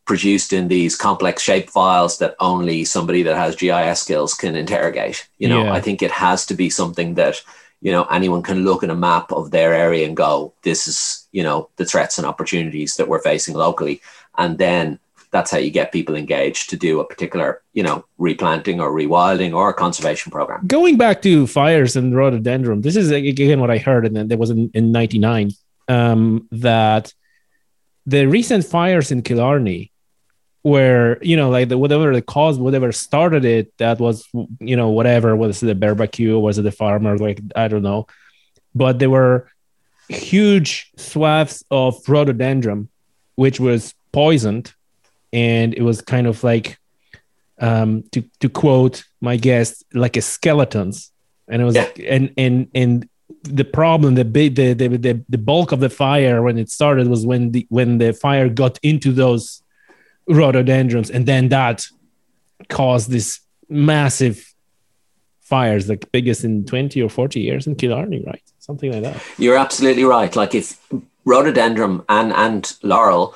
produced 0.05 0.51
in 0.51 0.68
these 0.68 0.95
complex 0.95 1.41
shape 1.41 1.69
files 1.69 2.18
that 2.18 2.35
only 2.39 2.84
somebody 2.84 3.23
that 3.23 3.38
has 3.38 3.55
GIS 3.55 4.01
skills 4.01 4.34
can 4.34 4.55
interrogate. 4.55 5.27
You 5.38 5.47
know, 5.49 5.64
Yeah. 5.64 5.73
I 5.73 5.81
think 5.81 6.01
it 6.01 6.11
has 6.11 6.45
to 6.47 6.53
be 6.53 6.69
something 6.69 7.15
that 7.15 7.41
you 7.81 7.91
know 7.91 8.05
anyone 8.05 8.41
can 8.41 8.64
look 8.64 8.84
at 8.84 8.89
a 8.89 8.95
map 8.95 9.31
of 9.31 9.51
their 9.51 9.73
area 9.73 10.07
and 10.07 10.15
go 10.15 10.53
this 10.64 10.88
is 10.88 11.27
you 11.34 11.43
know 11.43 11.69
the 11.76 11.85
threats 11.85 12.18
and 12.18 12.26
opportunities 12.26 12.95
that 12.95 13.10
we're 13.10 13.19
facing 13.22 13.55
locally 13.55 14.01
and 14.38 14.57
then 14.57 14.99
that's 15.31 15.51
how 15.51 15.57
you 15.57 15.72
get 15.72 15.91
people 15.91 16.15
engaged 16.15 16.69
to 16.69 16.77
do 16.77 17.01
a 17.01 17.05
particular 17.05 17.61
you 17.73 17.84
know 17.84 18.05
replanting 18.18 18.80
or 18.80 18.89
rewilding 18.91 19.53
or 19.53 19.69
a 19.69 19.73
conservation 19.73 20.31
program 20.31 20.65
Going 20.65 20.95
back 20.97 21.22
to 21.23 21.45
fires 21.45 21.95
and 21.97 22.15
rhododendron, 22.15 22.81
this 22.81 22.95
is 22.95 23.11
again 23.11 23.60
what 23.60 23.69
I 23.69 23.80
heard, 23.80 24.05
and 24.05 24.15
then 24.15 24.27
there 24.30 24.38
was 24.38 24.49
in, 24.49 24.72
in 24.73 24.91
'99 24.91 25.51
um, 25.88 26.47
that 26.51 27.14
the 28.05 28.26
recent 28.27 28.65
fires 28.65 29.11
in 29.11 29.22
Killarney, 29.22 29.91
where 30.61 31.22
you 31.23 31.35
know, 31.35 31.49
like 31.49 31.69
the, 31.69 31.77
whatever 31.77 32.14
the 32.14 32.22
cause, 32.22 32.57
whatever 32.57 32.91
started 32.91 33.45
it, 33.45 33.73
that 33.77 33.99
was 33.99 34.27
you 34.60 34.76
know 34.76 34.89
whatever 34.89 35.35
was 35.35 35.61
it 35.64 35.65
the 35.68 35.76
barbecue, 35.76 36.38
was 36.39 36.57
it 36.57 36.64
the 36.64 36.72
farmer, 36.72 37.18
like 37.18 37.39
I 37.55 37.68
don't 37.68 37.84
know, 37.84 38.07
but 38.76 38.99
there 38.99 39.10
were 39.10 39.49
huge 40.10 40.91
swaths 40.97 41.64
of 41.72 41.97
rhododendron, 42.07 42.89
which 43.35 43.60
was 43.60 43.93
poisoned, 44.11 44.73
and 45.31 45.73
it 45.73 45.81
was 45.81 46.01
kind 46.01 46.27
of 46.27 46.43
like 46.43 46.77
um, 47.60 48.03
to 48.11 48.23
to 48.39 48.49
quote 48.49 49.03
my 49.22 49.38
guest, 49.38 49.84
like 49.93 50.18
a 50.18 50.22
skeletons, 50.22 51.11
and 51.47 51.61
it 51.61 51.65
was 51.65 51.76
Yeah. 51.76 51.89
and 52.07 52.34
and 52.38 52.68
and 52.73 53.10
the 53.44 53.65
problem, 53.65 54.15
the 54.15 54.26
big, 54.26 54.56
the, 54.56 54.74
the 54.74 54.88
the 54.88 55.24
the 55.30 55.38
bulk 55.38 55.72
of 55.72 55.80
the 55.80 55.90
fire 55.90 56.41
when 56.41 56.57
it 56.57 56.70
started 56.70 57.07
was 57.07 57.26
when 57.26 57.52
the 57.52 57.65
when 57.70 57.98
the 57.98 58.14
fire 58.14 58.49
got 58.49 58.80
into 58.84 59.11
those 59.11 59.61
rhododendrons, 60.28 61.10
and 61.11 61.26
then 61.26 61.49
that 61.49 61.86
caused 62.70 63.10
this 63.10 63.41
massive 63.70 64.53
fires, 65.41 65.90
like 65.90 66.11
biggest 66.11 66.44
in 66.44 66.65
twenty 66.65 67.02
or 67.02 67.10
forty 67.10 67.41
years 67.41 67.68
in 67.68 67.76
Killarney, 67.76 68.24
right? 68.26 68.41
Something 68.60 68.94
like 68.94 69.03
that. 69.03 69.22
you're 69.38 69.57
absolutely 69.57 70.06
right 70.06 70.38
like 70.38 70.56
if 70.56 70.80
rhododendron 71.26 72.02
and 72.07 72.32
and 72.32 72.78
laurel 72.82 73.36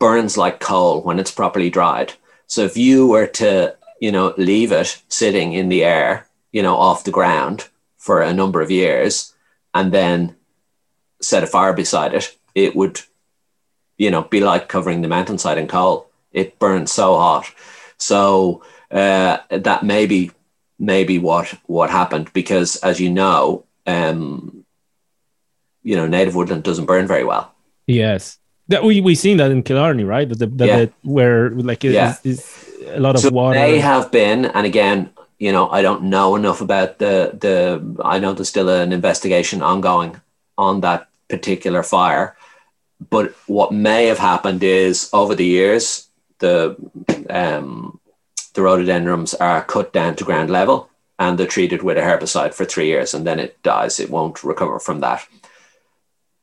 burns 0.00 0.36
like 0.36 0.58
coal 0.58 1.00
when 1.02 1.20
it's 1.20 1.30
properly 1.30 1.70
dried 1.70 2.12
so 2.48 2.62
if 2.62 2.76
you 2.76 3.06
were 3.06 3.26
to 3.26 3.72
you 4.00 4.10
know 4.10 4.34
leave 4.36 4.72
it 4.72 5.00
sitting 5.08 5.52
in 5.52 5.68
the 5.68 5.84
air 5.84 6.26
you 6.50 6.60
know 6.60 6.74
off 6.74 7.04
the 7.04 7.12
ground 7.12 7.68
for 7.98 8.20
a 8.20 8.34
number 8.34 8.60
of 8.60 8.68
years 8.68 9.32
and 9.74 9.92
then 9.92 10.34
set 11.20 11.42
a 11.42 11.46
fire 11.46 11.72
beside 11.72 12.14
it 12.14 12.36
it 12.54 12.74
would 12.76 13.00
you 13.98 14.10
know 14.10 14.22
be 14.22 14.40
like 14.40 14.68
covering 14.68 15.02
the 15.02 15.08
mountainside 15.08 15.58
in 15.58 15.66
coal 15.68 16.06
it 16.32 16.58
burns 16.58 16.92
so 16.92 17.16
hot 17.16 17.46
so 17.98 18.62
uh, 18.90 19.38
that 19.50 19.82
may 19.84 20.06
be 20.06 20.30
maybe 20.78 21.18
what 21.18 21.54
what 21.66 21.90
happened 21.90 22.32
because 22.32 22.76
as 22.76 23.00
you 23.00 23.10
know 23.10 23.64
um 23.86 24.64
you 25.82 25.96
know 25.96 26.06
native 26.06 26.34
woodland 26.34 26.62
doesn't 26.64 26.86
burn 26.86 27.06
very 27.06 27.24
well 27.24 27.50
Yes, 27.86 28.38
that 28.68 28.82
we 28.82 29.02
we 29.02 29.14
seen 29.14 29.36
that 29.36 29.50
in 29.50 29.62
Killarney, 29.62 30.04
right? 30.04 30.26
That 30.26 30.38
the, 30.38 30.46
that 30.56 30.66
Yeah. 30.66 30.78
the- 30.86 30.92
where 31.02 31.50
like 31.50 31.84
it 31.84 31.92
Yeah. 31.92 32.14
is, 32.24 32.40
is 32.40 32.40
a 32.88 32.98
lot 32.98 33.14
of 33.14 33.20
so 33.20 33.28
water. 33.30 33.58
they 33.60 33.78
have 33.78 34.10
been 34.10 34.46
and 34.46 34.64
again 34.66 35.10
you 35.38 35.52
know 35.52 35.68
i 35.70 35.82
don't 35.82 36.02
know 36.02 36.36
enough 36.36 36.60
about 36.60 36.98
the 36.98 37.36
the 37.40 38.02
i 38.04 38.18
know 38.18 38.32
there's 38.32 38.48
still 38.48 38.68
an 38.68 38.92
investigation 38.92 39.62
ongoing 39.62 40.20
on 40.56 40.80
that 40.80 41.08
particular 41.28 41.82
fire 41.82 42.36
but 43.10 43.32
what 43.46 43.72
may 43.72 44.06
have 44.06 44.18
happened 44.18 44.62
is 44.62 45.10
over 45.12 45.34
the 45.34 45.44
years, 45.44 46.08
the 46.38 46.76
um, 47.28 48.00
the 48.54 48.62
rhododendrons 48.62 49.34
are 49.34 49.64
cut 49.64 49.92
down 49.92 50.16
to 50.16 50.24
ground 50.24 50.50
level 50.50 50.90
and 51.18 51.38
they're 51.38 51.46
treated 51.46 51.82
with 51.82 51.96
a 51.96 52.00
herbicide 52.00 52.54
for 52.54 52.64
three 52.64 52.86
years 52.86 53.14
and 53.14 53.26
then 53.26 53.40
it 53.40 53.62
dies. 53.62 53.98
It 53.98 54.10
won't 54.10 54.44
recover 54.44 54.78
from 54.78 55.00
that. 55.00 55.26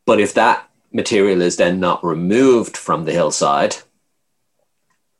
But 0.06 0.20
if 0.20 0.34
that 0.34 0.70
material 0.92 1.42
is 1.42 1.58
then 1.58 1.80
not 1.80 2.04
removed 2.04 2.76
from 2.76 3.06
the 3.06 3.14
hillside, 3.14 3.78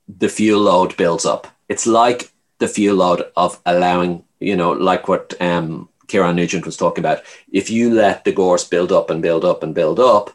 the 0.08 0.30
fuel 0.30 0.62
load 0.62 0.98
builds 0.98 1.26
up. 1.26 1.48
It's 1.70 1.88
like 1.88 2.32
the 2.62 2.68
fuel 2.68 2.96
load 2.96 3.26
of 3.36 3.60
allowing, 3.66 4.24
you 4.40 4.56
know, 4.56 4.72
like 4.72 5.08
what 5.08 5.34
um, 5.42 5.90
Ciaran 6.08 6.36
Nugent 6.36 6.66
was 6.66 6.78
talking 6.78 7.02
about. 7.04 7.24
If 7.52 7.72
you 7.72 7.92
let 7.92 8.24
the 8.24 8.32
gorse 8.32 8.64
build 8.64 8.92
up 8.92 9.10
and 9.10 9.22
build 9.22 9.44
up 9.44 9.64
and 9.64 9.74
build 9.74 10.00
up, 10.00 10.30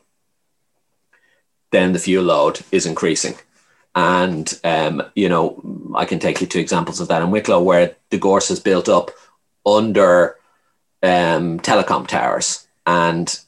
then 1.70 1.92
the 1.92 2.00
fuel 2.00 2.24
load 2.24 2.60
is 2.72 2.84
increasing. 2.84 3.36
And, 3.94 4.52
um, 4.64 5.02
you 5.14 5.28
know, 5.28 5.92
I 5.94 6.04
can 6.04 6.18
take 6.18 6.40
you 6.40 6.48
to 6.48 6.58
examples 6.58 7.00
of 7.00 7.08
that 7.08 7.22
in 7.22 7.30
Wicklow 7.30 7.62
where 7.62 7.94
the 8.10 8.18
gorse 8.18 8.50
is 8.50 8.60
built 8.60 8.88
up 8.88 9.12
under 9.64 10.36
um, 11.04 11.60
telecom 11.60 12.08
towers. 12.08 12.66
And 12.86 13.38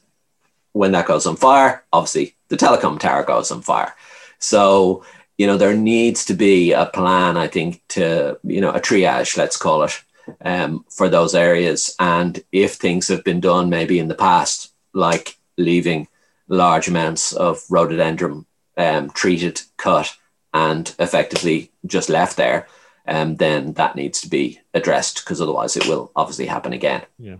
when 0.71 0.93
that 0.93 1.05
goes 1.05 1.25
on 1.27 1.35
fire, 1.35 1.83
obviously 1.91 2.35
the 2.47 2.55
telecom 2.55 2.97
tower 2.97 3.23
goes 3.23 3.51
on 3.51 3.61
fire. 3.61 3.93
So, 4.39 5.03
you 5.39 5.47
know, 5.47 5.57
there 5.57 5.73
needs 5.73 6.25
to 6.25 6.33
be 6.33 6.73
a 6.73 6.85
plan, 6.85 7.37
I 7.37 7.47
think, 7.47 7.81
to, 7.89 8.37
you 8.43 8.59
know, 8.59 8.71
a 8.71 8.81
triage, 8.81 9.37
let's 9.37 9.55
call 9.55 9.83
it, 9.83 10.03
um, 10.41 10.83
for 10.89 11.07
those 11.07 11.33
areas. 11.33 11.95
And 11.97 12.43
if 12.51 12.73
things 12.73 13.07
have 13.07 13.23
been 13.23 13.39
done 13.39 13.69
maybe 13.69 13.99
in 13.99 14.09
the 14.09 14.15
past, 14.15 14.73
like 14.93 15.37
leaving 15.57 16.09
large 16.49 16.89
amounts 16.89 17.31
of 17.31 17.63
rhododendron 17.69 18.45
um, 18.75 19.11
treated, 19.11 19.61
cut, 19.77 20.13
and 20.53 20.93
effectively 20.99 21.71
just 21.85 22.09
left 22.09 22.35
there, 22.35 22.67
um, 23.07 23.37
then 23.37 23.71
that 23.73 23.95
needs 23.95 24.19
to 24.21 24.29
be 24.29 24.59
addressed 24.73 25.23
because 25.23 25.39
otherwise 25.39 25.77
it 25.77 25.87
will 25.87 26.11
obviously 26.17 26.47
happen 26.47 26.73
again. 26.73 27.03
Yeah. 27.17 27.37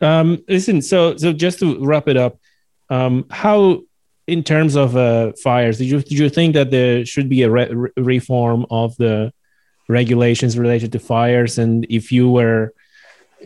Um, 0.00 0.42
listen, 0.48 0.80
so 0.80 1.18
so 1.18 1.34
just 1.34 1.58
to 1.58 1.78
wrap 1.84 2.08
it 2.08 2.16
up, 2.16 2.38
um, 2.88 3.26
how 3.28 3.82
in 4.26 4.42
terms 4.42 4.74
of 4.74 4.96
uh, 4.96 5.32
fires, 5.42 5.78
did 5.78 5.88
you 5.88 6.00
did 6.00 6.18
you 6.18 6.28
think 6.28 6.54
that 6.54 6.70
there 6.70 7.04
should 7.04 7.28
be 7.28 7.42
a 7.42 7.50
re- 7.50 7.90
reform 7.96 8.66
of 8.70 8.96
the 8.96 9.32
regulations 9.88 10.58
related 10.58 10.92
to 10.92 10.98
fires? 10.98 11.58
And 11.58 11.86
if 11.90 12.10
you 12.10 12.30
were, 12.30 12.72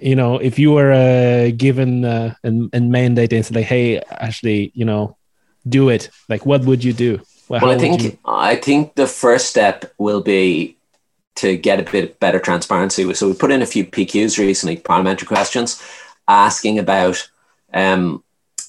you 0.01 0.15
know, 0.15 0.39
if 0.39 0.59
you 0.59 0.73
were 0.73 0.93
uh, 0.93 1.51
given 1.57 2.05
uh, 2.05 2.35
and, 2.45 2.71
and 2.73 2.93
mandate 2.93 3.33
and 3.33 3.45
say, 3.45 3.55
like, 3.55 3.65
hey, 3.65 3.99
actually, 4.11 4.71
you 4.75 4.85
know, 4.85 5.17
do 5.69 5.89
it, 5.89 6.11
like, 6.29 6.47
what 6.47 6.65
would 6.65 6.85
you 6.85 6.93
do? 6.93 7.21
Well, 7.49 7.63
well 7.63 7.71
I 7.71 7.79
think 7.79 8.03
you... 8.03 8.19
I 8.25 8.55
think 8.57 8.95
the 8.95 9.07
first 9.07 9.49
step 9.49 9.93
will 9.99 10.21
be 10.21 10.77
to 11.37 11.57
get 11.57 11.81
a 11.81 11.91
bit 11.91 12.21
better 12.21 12.39
transparency. 12.39 13.13
So 13.15 13.29
we 13.29 13.35
put 13.35 13.51
in 13.51 13.63
a 13.63 13.67
few 13.67 13.85
PQs 13.85 14.39
recently, 14.39 14.77
parliamentary 14.77 15.27
questions, 15.27 15.83
asking 16.29 16.79
about. 16.79 17.29
Um, 17.75 18.23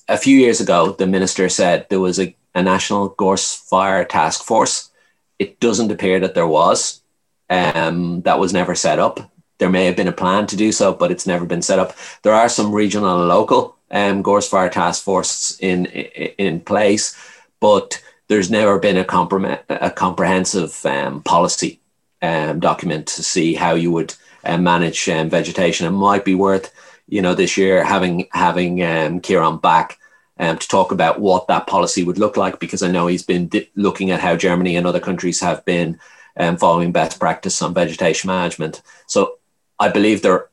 a 0.09 0.17
few 0.17 0.37
years 0.37 0.59
ago, 0.59 0.91
the 0.91 1.07
minister 1.07 1.47
said 1.47 1.85
there 1.89 1.99
was 1.99 2.19
a, 2.19 2.35
a 2.55 2.63
national 2.63 3.09
gorse 3.09 3.55
fire 3.55 4.03
task 4.03 4.43
force. 4.43 4.89
It 5.37 5.59
doesn't 5.59 5.91
appear 5.91 6.19
that 6.19 6.33
there 6.33 6.47
was. 6.47 7.01
Um, 7.49 8.21
that 8.23 8.39
was 8.39 8.51
never 8.51 8.75
set 8.75 8.99
up. 8.99 9.31
There 9.59 9.69
may 9.69 9.85
have 9.85 9.95
been 9.95 10.07
a 10.07 10.13
plan 10.13 10.47
to 10.47 10.57
do 10.57 10.71
so, 10.71 10.93
but 10.93 11.11
it's 11.11 11.27
never 11.27 11.45
been 11.45 11.61
set 11.61 11.79
up. 11.79 11.95
There 12.23 12.33
are 12.33 12.49
some 12.49 12.71
regional 12.71 13.19
and 13.19 13.27
local 13.27 13.77
um, 13.91 14.21
gorse 14.21 14.49
fire 14.49 14.69
task 14.69 15.03
forces 15.03 15.57
in, 15.59 15.85
in, 15.87 16.31
in 16.37 16.59
place, 16.61 17.15
but 17.59 18.01
there's 18.27 18.51
never 18.51 18.79
been 18.79 18.97
a, 18.97 19.03
compre- 19.03 19.61
a 19.69 19.91
comprehensive 19.91 20.85
um, 20.85 21.21
policy 21.23 21.79
um, 22.21 22.59
document 22.59 23.07
to 23.07 23.23
see 23.23 23.53
how 23.53 23.73
you 23.73 23.91
would 23.91 24.15
uh, 24.43 24.57
manage 24.57 25.07
um, 25.09 25.29
vegetation. 25.29 25.87
It 25.87 25.91
might 25.91 26.25
be 26.25 26.35
worth, 26.35 26.71
you 27.07 27.21
know, 27.21 27.33
this 27.33 27.57
year 27.57 27.83
having 27.83 28.27
having 28.31 28.83
um, 28.83 29.21
Ciaran 29.21 29.57
back 29.57 29.98
um, 30.39 30.57
to 30.57 30.67
talk 30.67 30.91
about 30.91 31.19
what 31.19 31.47
that 31.47 31.67
policy 31.67 32.03
would 32.03 32.17
look 32.17 32.37
like, 32.37 32.59
because 32.59 32.81
I 32.81 32.89
know 32.89 33.07
he's 33.07 33.23
been 33.23 33.47
di- 33.47 33.69
looking 33.75 34.11
at 34.11 34.21
how 34.21 34.35
Germany 34.35 34.75
and 34.75 34.87
other 34.87 34.99
countries 34.99 35.41
have 35.41 35.63
been 35.65 35.99
um, 36.37 36.57
following 36.57 36.91
best 36.91 37.19
practice 37.19 37.61
on 37.61 37.73
vegetation 37.73 38.27
management. 38.29 38.81
So 39.07 39.39
I 39.79 39.89
believe 39.89 40.21
there, 40.21 40.47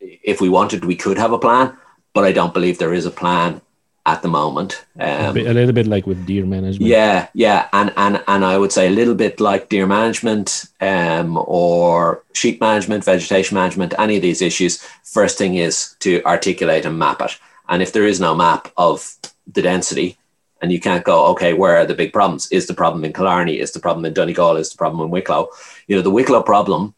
if 0.00 0.40
we 0.40 0.48
wanted, 0.48 0.84
we 0.84 0.96
could 0.96 1.18
have 1.18 1.32
a 1.32 1.38
plan, 1.38 1.76
but 2.12 2.24
I 2.24 2.32
don't 2.32 2.54
believe 2.54 2.78
there 2.78 2.94
is 2.94 3.06
a 3.06 3.10
plan 3.10 3.62
at 4.06 4.20
the 4.20 4.28
moment. 4.28 4.84
Um, 4.98 5.30
a, 5.30 5.32
bit, 5.32 5.46
a, 5.46 5.54
little 5.54 5.72
bit 5.72 5.86
like 5.86 6.06
with 6.06 6.26
deer 6.26 6.44
management. 6.44 6.90
Yeah, 6.90 7.28
yeah, 7.32 7.68
and 7.72 7.92
and 7.96 8.22
and 8.28 8.44
I 8.44 8.58
would 8.58 8.72
say 8.72 8.88
a 8.88 8.90
little 8.90 9.14
bit 9.14 9.40
like 9.40 9.70
deer 9.70 9.86
management 9.86 10.66
um, 10.80 11.42
or 11.46 12.22
sheep 12.34 12.60
management, 12.60 13.04
vegetation 13.04 13.54
management, 13.54 13.94
any 13.98 14.16
of 14.16 14.22
these 14.22 14.42
issues. 14.42 14.82
First 15.02 15.38
thing 15.38 15.54
is 15.54 15.96
to 16.00 16.22
articulate 16.24 16.84
and 16.84 16.98
map 16.98 17.22
it. 17.22 17.38
And 17.68 17.82
if 17.82 17.92
there 17.92 18.06
is 18.06 18.20
no 18.20 18.34
map 18.34 18.70
of 18.76 19.16
the 19.46 19.62
density, 19.62 20.18
and 20.64 20.72
you 20.72 20.80
can't 20.80 21.04
go, 21.04 21.26
okay, 21.26 21.52
where 21.52 21.76
are 21.76 21.84
the 21.84 21.94
big 21.94 22.12
problems? 22.12 22.50
Is 22.50 22.66
the 22.66 22.72
problem 22.72 23.04
in 23.04 23.12
Killarney? 23.12 23.58
Is 23.58 23.72
the 23.72 23.80
problem 23.80 24.06
in 24.06 24.14
Donegal? 24.14 24.56
Is 24.56 24.70
the 24.70 24.78
problem 24.78 25.04
in 25.04 25.10
Wicklow? 25.10 25.50
You 25.86 25.96
know, 25.96 26.02
the 26.02 26.10
Wicklow 26.10 26.42
problem 26.42 26.94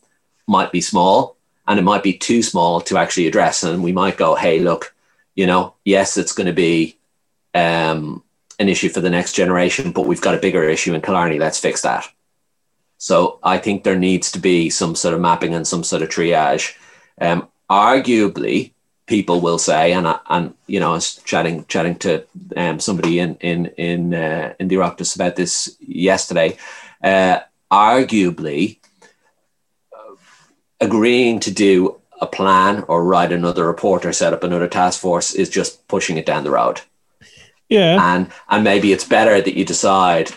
might 0.47 0.71
be 0.71 0.81
small 0.81 1.37
and 1.67 1.77
it 1.77 1.83
might 1.83 2.05
be 2.05 2.13
too 2.13 2.45
small 2.45 2.81
to 2.83 2.97
actually 2.97 3.27
address. 3.27 3.65
And 3.65 3.83
we 3.83 3.91
might 3.91 4.17
go, 4.17 4.37
hey, 4.37 4.61
look, 4.61 4.95
you 5.35 5.47
know, 5.47 5.75
yes, 5.85 6.17
it's 6.17 6.33
going 6.33 6.47
to 6.47 6.53
be 6.53 6.97
um, 7.55 8.23
an 8.61 8.69
issue 8.69 8.89
for 8.89 9.01
the 9.01 9.11
next 9.11 9.33
generation, 9.33 9.91
but 9.91 10.07
we've 10.07 10.21
got 10.21 10.37
a 10.37 10.41
bigger 10.41 10.63
issue 10.63 10.95
in 10.95 11.01
Killarney. 11.01 11.41
Let's 11.41 11.59
fix 11.59 11.83
that. 11.83 12.09
So 12.99 13.41
I 13.43 13.59
think 13.59 13.83
there 13.83 13.99
needs 13.99 14.31
to 14.33 14.39
be 14.39 14.71
some 14.71 14.95
sort 14.95 15.15
of 15.15 15.21
mapping 15.21 15.55
and 15.55 15.67
some 15.67 15.83
sort 15.83 16.03
of 16.03 16.09
triage. 16.09 16.77
Um, 17.21 17.49
arguably, 17.69 18.75
people 19.07 19.41
will 19.41 19.59
say, 19.59 19.93
and 19.93 20.07
I, 20.07 20.19
and 20.29 20.55
you 20.67 20.81
know, 20.81 20.91
I 20.91 20.95
was 20.95 21.17
chatting 21.25 21.65
chatting 21.67 21.97
to 21.97 22.25
um, 22.57 22.81
somebody 22.81 23.19
in 23.19 23.37
in 23.37 23.67
in 23.77 24.15
uh, 24.15 24.55
in 24.59 24.69
the 24.69 24.77
Oireachtas 24.77 25.15
about 25.15 25.37
this 25.37 25.77
yesterday. 25.81 26.57
Uh, 27.03 27.41
arguably, 27.71 28.79
agreeing 30.81 31.41
to 31.41 31.51
do 31.51 32.01
a 32.21 32.27
plan 32.27 32.85
or 32.89 33.05
write 33.05 33.33
another 33.33 33.67
report 33.67 34.05
or 34.05 34.13
set 34.13 34.33
up 34.33 34.43
another 34.43 34.69
task 34.69 35.01
force 35.01 35.35
is 35.35 35.49
just 35.49 35.87
pushing 35.89 36.17
it 36.17 36.27
down 36.27 36.45
the 36.45 36.51
road. 36.51 36.81
Yeah, 37.69 38.15
and 38.15 38.31
and 38.49 38.65
maybe 38.65 38.93
it's 38.93 39.05
better 39.05 39.41
that 39.41 39.57
you 39.57 39.65
decide, 39.65 40.31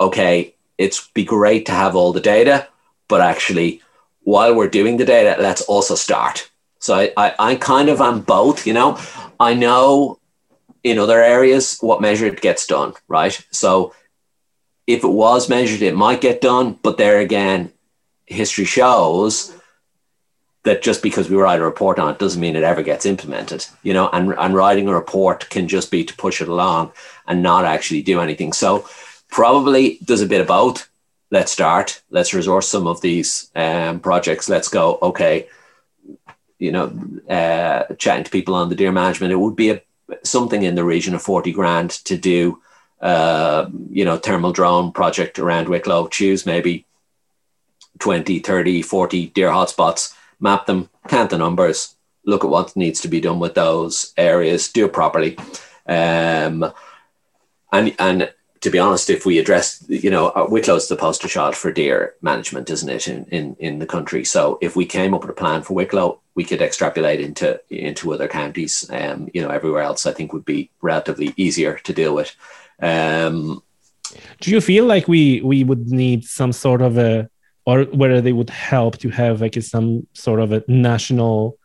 okay, 0.00 0.54
it's 0.78 1.08
be 1.08 1.24
great 1.24 1.66
to 1.66 1.72
have 1.72 1.96
all 1.96 2.12
the 2.12 2.20
data, 2.20 2.68
but 3.08 3.20
actually, 3.20 3.82
while 4.22 4.54
we're 4.54 4.68
doing 4.68 4.96
the 4.96 5.04
data, 5.04 5.40
let's 5.40 5.62
also 5.62 5.94
start 5.94 6.50
so 6.86 6.94
I, 6.94 7.12
I, 7.16 7.34
I 7.38 7.54
kind 7.56 7.88
of 7.88 8.00
am 8.00 8.20
both, 8.20 8.66
you 8.66 8.72
know. 8.72 8.98
I 9.40 9.54
know 9.54 10.20
in 10.84 10.98
other 10.98 11.20
areas 11.20 11.78
what 11.80 12.00
measured 12.00 12.40
gets 12.40 12.64
done, 12.66 12.94
right? 13.08 13.44
So 13.50 13.92
if 14.86 15.02
it 15.02 15.08
was 15.08 15.48
measured, 15.48 15.82
it 15.82 15.96
might 15.96 16.20
get 16.20 16.40
done. 16.40 16.78
But 16.80 16.96
there 16.96 17.18
again, 17.18 17.72
history 18.26 18.64
shows 18.64 19.52
that 20.62 20.82
just 20.82 21.02
because 21.02 21.28
we 21.28 21.36
write 21.36 21.60
a 21.60 21.64
report 21.64 21.98
on 21.98 22.12
it 22.12 22.20
doesn't 22.20 22.40
mean 22.40 22.54
it 22.54 22.62
ever 22.62 22.82
gets 22.82 23.04
implemented, 23.04 23.66
you 23.82 23.92
know, 23.92 24.08
and, 24.12 24.32
and 24.38 24.54
writing 24.54 24.88
a 24.88 24.94
report 24.94 25.50
can 25.50 25.66
just 25.66 25.90
be 25.90 26.04
to 26.04 26.16
push 26.16 26.40
it 26.40 26.48
along 26.48 26.92
and 27.26 27.42
not 27.42 27.64
actually 27.64 28.02
do 28.02 28.20
anything. 28.20 28.52
So 28.52 28.88
probably 29.28 29.98
does 30.04 30.22
a 30.22 30.26
bit 30.26 30.40
of 30.40 30.46
both. 30.46 30.88
Let's 31.32 31.50
start. 31.50 32.00
Let's 32.10 32.32
resource 32.32 32.68
some 32.68 32.86
of 32.86 33.00
these 33.00 33.50
um, 33.56 33.98
projects. 33.98 34.48
Let's 34.48 34.68
go, 34.68 34.98
okay, 35.02 35.48
you 36.58 36.72
know, 36.72 36.92
uh, 37.28 37.94
chatting 37.94 38.24
to 38.24 38.30
people 38.30 38.54
on 38.54 38.68
the 38.68 38.74
deer 38.74 38.92
management, 38.92 39.32
it 39.32 39.36
would 39.36 39.56
be 39.56 39.70
a, 39.70 39.82
something 40.22 40.62
in 40.62 40.74
the 40.74 40.84
region 40.84 41.14
of 41.14 41.22
40 41.22 41.52
grand 41.52 41.90
to 41.90 42.16
do, 42.16 42.60
uh, 43.00 43.68
you 43.90 44.04
know, 44.04 44.16
thermal 44.16 44.52
drone 44.52 44.92
project 44.92 45.38
around 45.38 45.68
Wicklow, 45.68 46.08
choose 46.08 46.46
maybe 46.46 46.86
20, 47.98 48.38
30, 48.40 48.82
40 48.82 49.26
deer 49.28 49.48
hotspots, 49.48 50.14
map 50.40 50.66
them, 50.66 50.88
count 51.08 51.30
the 51.30 51.38
numbers, 51.38 51.94
look 52.24 52.44
at 52.44 52.50
what 52.50 52.76
needs 52.76 53.00
to 53.00 53.08
be 53.08 53.20
done 53.20 53.38
with 53.38 53.54
those 53.54 54.12
areas, 54.16 54.68
do 54.68 54.86
it 54.86 54.92
properly. 54.92 55.36
Um, 55.86 56.72
and, 57.72 57.94
and 57.98 58.32
to 58.60 58.70
be 58.70 58.78
honest, 58.78 59.10
if 59.10 59.26
we 59.26 59.38
address, 59.38 59.84
you 59.88 60.10
know, 60.10 60.28
uh, 60.28 60.46
Wicklow's 60.48 60.88
the 60.88 60.96
poster 60.96 61.28
child 61.28 61.54
for 61.54 61.72
deer 61.72 62.14
management, 62.22 62.70
isn't 62.70 62.88
it, 62.88 63.08
in, 63.08 63.24
in, 63.26 63.56
in 63.58 63.78
the 63.78 63.86
country? 63.86 64.24
So 64.24 64.58
if 64.60 64.76
we 64.76 64.86
came 64.86 65.14
up 65.14 65.22
with 65.22 65.30
a 65.30 65.34
plan 65.34 65.62
for 65.62 65.74
Wicklow, 65.74 66.20
we 66.34 66.44
could 66.44 66.60
extrapolate 66.60 67.20
into 67.20 67.60
into 67.70 68.12
other 68.12 68.28
counties. 68.28 68.88
Um, 68.90 69.28
you 69.32 69.42
know, 69.42 69.48
everywhere 69.48 69.82
else, 69.82 70.04
I 70.04 70.12
think 70.12 70.32
would 70.32 70.44
be 70.44 70.70
relatively 70.82 71.32
easier 71.36 71.78
to 71.84 71.92
deal 71.92 72.14
with. 72.14 72.34
Um, 72.80 73.62
Do 74.40 74.50
you 74.50 74.60
feel 74.60 74.84
like 74.84 75.08
we 75.08 75.40
we 75.40 75.64
would 75.64 75.90
need 75.90 76.24
some 76.24 76.52
sort 76.52 76.82
of 76.82 76.98
a, 76.98 77.28
or 77.64 77.84
whether 77.84 78.20
they 78.20 78.32
would 78.32 78.50
help 78.50 78.98
to 78.98 79.08
have 79.10 79.40
like 79.40 79.60
some 79.62 80.06
sort 80.12 80.40
of 80.40 80.52
a 80.52 80.62
national 80.68 81.58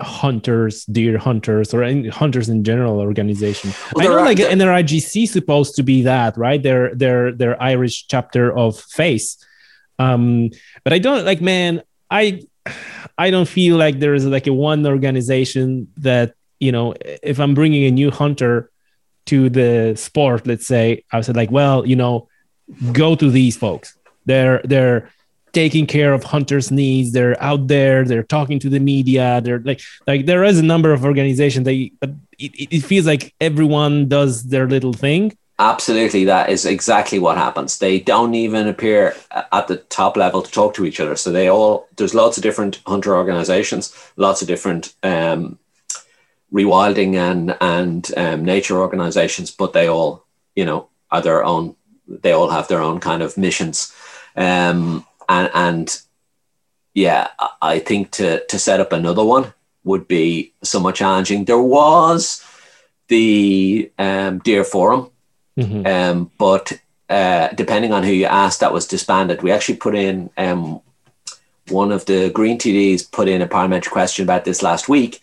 hunters, 0.00 0.84
deer 0.86 1.18
hunters, 1.18 1.72
or 1.74 1.82
any 1.82 2.08
hunters 2.08 2.48
in 2.48 2.64
general 2.64 3.00
organization. 3.00 3.72
Well, 3.94 4.06
I 4.06 4.08
know 4.08 4.18
are- 4.18 4.24
like 4.24 4.38
NARGC 4.38 5.28
supposed 5.28 5.76
to 5.76 5.82
be 5.82 6.02
that, 6.02 6.36
right? 6.36 6.62
Their 6.62 6.94
their 6.94 7.32
their 7.32 7.60
Irish 7.62 8.06
chapter 8.06 8.56
of 8.56 8.78
Face. 8.80 9.36
Um, 9.98 10.50
but 10.84 10.92
I 10.92 10.98
don't 10.98 11.24
like, 11.24 11.40
man. 11.40 11.82
I 12.10 12.42
I 13.18 13.30
don't 13.30 13.48
feel 13.48 13.76
like 13.76 13.98
there 13.98 14.14
is 14.14 14.26
like 14.26 14.46
a 14.46 14.52
one 14.52 14.86
organization 14.86 15.88
that 15.98 16.34
you 16.58 16.72
know. 16.72 16.94
If 17.22 17.38
I'm 17.38 17.54
bringing 17.54 17.84
a 17.84 17.90
new 17.90 18.10
hunter 18.10 18.70
to 19.26 19.48
the 19.50 19.94
sport, 19.96 20.46
let's 20.46 20.66
say, 20.66 21.04
I 21.12 21.20
said 21.20 21.36
like, 21.36 21.50
well, 21.50 21.86
you 21.86 21.96
know, 21.96 22.28
go 22.92 23.14
to 23.14 23.30
these 23.30 23.56
folks. 23.56 23.96
They're 24.26 24.60
they're 24.64 25.10
taking 25.52 25.86
care 25.86 26.12
of 26.12 26.24
hunters' 26.24 26.70
needs. 26.70 27.12
They're 27.12 27.40
out 27.42 27.68
there. 27.68 28.04
They're 28.04 28.22
talking 28.22 28.58
to 28.60 28.68
the 28.68 28.80
media. 28.80 29.40
They're 29.42 29.60
like 29.60 29.80
like 30.06 30.26
there 30.26 30.44
is 30.44 30.58
a 30.58 30.62
number 30.64 30.92
of 30.92 31.04
organizations. 31.04 31.64
They 31.64 31.92
it 32.38 32.52
it 32.76 32.80
feels 32.80 33.06
like 33.06 33.34
everyone 33.40 34.08
does 34.08 34.44
their 34.44 34.68
little 34.68 34.92
thing. 34.92 35.36
Absolutely, 35.60 36.24
that 36.24 36.48
is 36.48 36.64
exactly 36.64 37.18
what 37.18 37.36
happens. 37.36 37.78
They 37.78 38.00
don't 38.00 38.34
even 38.34 38.66
appear 38.66 39.14
at 39.30 39.68
the 39.68 39.76
top 39.76 40.16
level 40.16 40.40
to 40.40 40.50
talk 40.50 40.72
to 40.74 40.86
each 40.86 41.00
other. 41.00 41.16
So 41.16 41.30
they 41.30 41.48
all 41.48 41.86
there's 41.96 42.14
lots 42.14 42.38
of 42.38 42.42
different 42.42 42.80
hunter 42.86 43.14
organizations, 43.14 43.94
lots 44.16 44.40
of 44.40 44.48
different 44.48 44.94
um, 45.02 45.58
rewilding 46.50 47.14
and 47.16 47.56
and 47.60 48.10
um, 48.16 48.44
nature 48.44 48.78
organizations, 48.78 49.50
but 49.50 49.74
they 49.74 49.86
all 49.86 50.24
you 50.54 50.64
know 50.64 50.88
are 51.10 51.20
their 51.20 51.44
own. 51.44 51.76
They 52.08 52.32
all 52.32 52.48
have 52.48 52.68
their 52.68 52.80
own 52.80 52.98
kind 52.98 53.22
of 53.22 53.36
missions, 53.36 53.94
um, 54.36 55.04
and 55.30 55.50
and 55.54 56.02
yeah, 56.92 57.28
I- 57.62 57.78
think 57.78 58.10
to 58.18 58.44
to 58.46 58.58
set 58.58 58.80
up 58.80 58.92
another 58.92 59.24
one 59.24 59.54
would 59.84 60.06
be 60.08 60.52
somewhat 60.62 60.96
challenging. 60.96 61.44
There 61.46 61.62
was 61.80 62.44
the 63.08 63.90
um, 63.98 64.38
Deer 64.44 64.64
Forum 64.64 65.10
Mhm. 65.58 65.86
um, 65.86 66.30
but 66.38 66.72
uh, 67.08 67.48
depending 67.54 67.92
on 67.92 68.02
who 68.04 68.12
you 68.12 68.26
asked, 68.26 68.60
that 68.60 68.72
was 68.72 68.86
disbanded. 68.86 69.42
We 69.42 69.50
actually 69.50 69.76
put 69.78 69.94
in 69.96 70.30
um, 70.36 70.80
one 71.68 71.90
of 71.92 72.04
the 72.06 72.30
Green 72.30 72.56
TDs 72.58 73.10
put 73.10 73.28
in 73.28 73.42
a 73.42 73.46
parliamentary 73.48 73.90
question 73.90 74.22
about 74.22 74.44
this 74.44 74.62
last 74.62 74.88
week, 74.88 75.20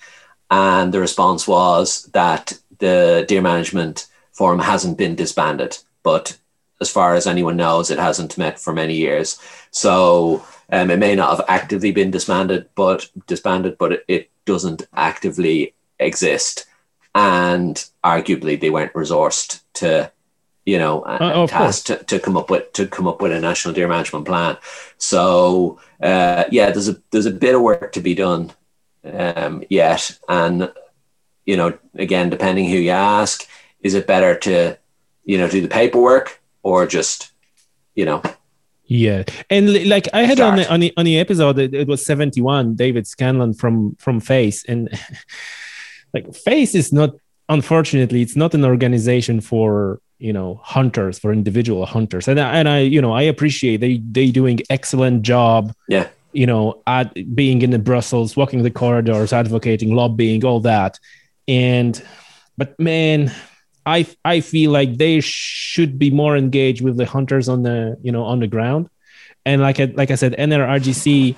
and 0.52 0.94
the 0.94 1.00
response 1.00 1.48
was 1.48 2.04
that 2.14 2.54
the 2.80 3.26
Deer 3.28 3.42
Management 3.42 4.08
Forum 4.34 4.60
hasn't 4.60 4.98
been 4.98 5.16
disbanded, 5.16 5.78
but 6.04 6.38
as 6.80 6.90
far 6.90 7.16
as 7.16 7.28
anyone 7.28 7.58
knows, 7.58 7.90
it 7.90 8.00
hasn't 8.00 8.38
met 8.38 8.60
for 8.60 8.74
many 8.74 8.96
years. 8.96 9.40
So 9.72 10.46
um, 10.72 10.92
it 10.92 11.00
may 11.00 11.16
not 11.16 11.38
have 11.38 11.46
actively 11.48 11.92
been 11.92 12.12
disbanded, 12.12 12.70
but 12.76 13.10
disbanded, 13.26 13.78
but 13.78 13.94
it, 13.94 14.06
it 14.08 14.30
doesn't 14.46 14.88
actively 14.94 15.74
exist, 16.00 16.66
and 17.16 17.84
arguably 18.04 18.60
they 18.60 18.70
weren't 18.70 18.94
resourced 18.94 19.62
to 19.74 20.12
you 20.68 20.78
know, 20.78 21.02
of 21.06 21.50
tasked 21.50 21.88
to, 21.88 22.04
to 22.04 22.20
come 22.20 22.36
up 22.36 22.50
with 22.50 22.74
to 22.74 22.86
come 22.88 23.08
up 23.08 23.22
with 23.22 23.32
a 23.32 23.40
national 23.40 23.74
deer 23.74 23.88
management 23.88 24.26
plan. 24.26 24.58
So 24.98 25.80
uh, 26.04 26.44
yeah, 26.52 26.72
there's 26.72 26.90
a 26.90 27.02
there's 27.12 27.26
a 27.26 27.32
bit 27.32 27.56
of 27.56 27.62
work 27.62 27.94
to 27.94 28.02
be 28.02 28.14
done 28.14 28.52
um, 29.06 29.64
yet, 29.70 30.20
and 30.28 30.70
you 31.46 31.56
know, 31.56 31.78
again, 31.96 32.30
depending 32.30 32.66
who 32.66 32.76
you 32.76 32.90
ask, 32.90 33.48
is 33.80 33.94
it 33.94 34.08
better 34.08 34.38
to 34.40 34.78
you 35.24 35.38
know 35.38 35.48
do 35.48 35.62
the 35.62 35.70
paperwork 35.70 36.42
or 36.68 36.86
just 36.86 37.32
you 37.96 38.06
know 38.06 38.22
Yeah, 38.90 39.24
and 39.50 39.66
like 39.90 40.08
I 40.14 40.22
had 40.24 40.40
on 40.40 40.56
the, 40.56 40.66
on 40.74 40.80
the 40.80 40.94
on 40.96 41.06
the 41.06 41.20
episode, 41.20 41.60
it, 41.60 41.74
it 41.74 41.88
was 41.88 42.06
seventy 42.06 42.42
one. 42.42 42.76
David 42.76 43.06
Scallan 43.06 43.52
from 43.62 43.96
from 44.00 44.22
Face, 44.22 44.64
and 44.64 44.88
like 46.14 46.34
Face 46.34 46.74
is 46.76 46.92
not. 46.92 47.12
Unfortunately, 47.50 48.22
it's 48.22 48.36
not 48.36 48.54
an 48.54 48.64
organization 48.64 49.42
for 49.42 50.00
you 50.20 50.32
know 50.32 50.60
hunters 50.64 51.20
for 51.20 51.34
individual 51.34 51.86
hunters, 51.86 52.28
and 52.30 52.40
and 52.40 52.68
I 52.70 52.80
you 52.96 53.02
know 53.02 53.14
I 53.22 53.24
appreciate 53.34 53.78
they 53.82 53.98
they 53.98 54.32
doing 54.32 54.60
excellent 54.70 55.24
job. 55.34 55.74
Yeah. 55.90 56.08
you 56.32 56.46
know, 56.46 56.82
at 56.86 57.08
being 57.36 57.62
in 57.66 57.72
the 57.72 57.80
Brussels, 57.80 58.38
walking 58.38 58.64
the 58.64 58.78
corridors, 58.84 59.34
advocating, 59.34 59.96
lobbying, 59.96 60.46
all 60.46 60.62
that, 60.62 61.00
and 61.48 61.94
but 62.58 62.70
man, 62.80 63.32
I 63.88 64.06
I 64.26 64.42
feel 64.42 64.72
like 64.72 64.98
they 64.98 65.22
should 65.22 65.98
be 65.98 66.12
more 66.12 66.36
engaged 66.36 66.84
with 66.84 66.98
the 66.98 67.06
hunters 67.06 67.48
on 67.48 67.64
the 67.64 67.98
you 68.04 68.12
know 68.12 68.24
on 68.24 68.42
the 68.42 68.48
ground, 68.48 68.90
and 69.46 69.62
like 69.62 69.80
I, 69.80 69.86
like 69.96 70.12
I 70.12 70.16
said, 70.16 70.36
NARGC 70.38 71.38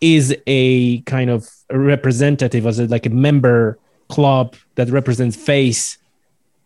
is 0.00 0.34
a 0.46 1.00
kind 1.02 1.28
of 1.28 1.46
representative 1.70 2.66
as 2.66 2.80
like 2.80 3.04
a 3.04 3.10
member 3.10 3.78
club 4.08 4.56
that 4.76 4.88
represents 4.88 5.36
face 5.36 5.98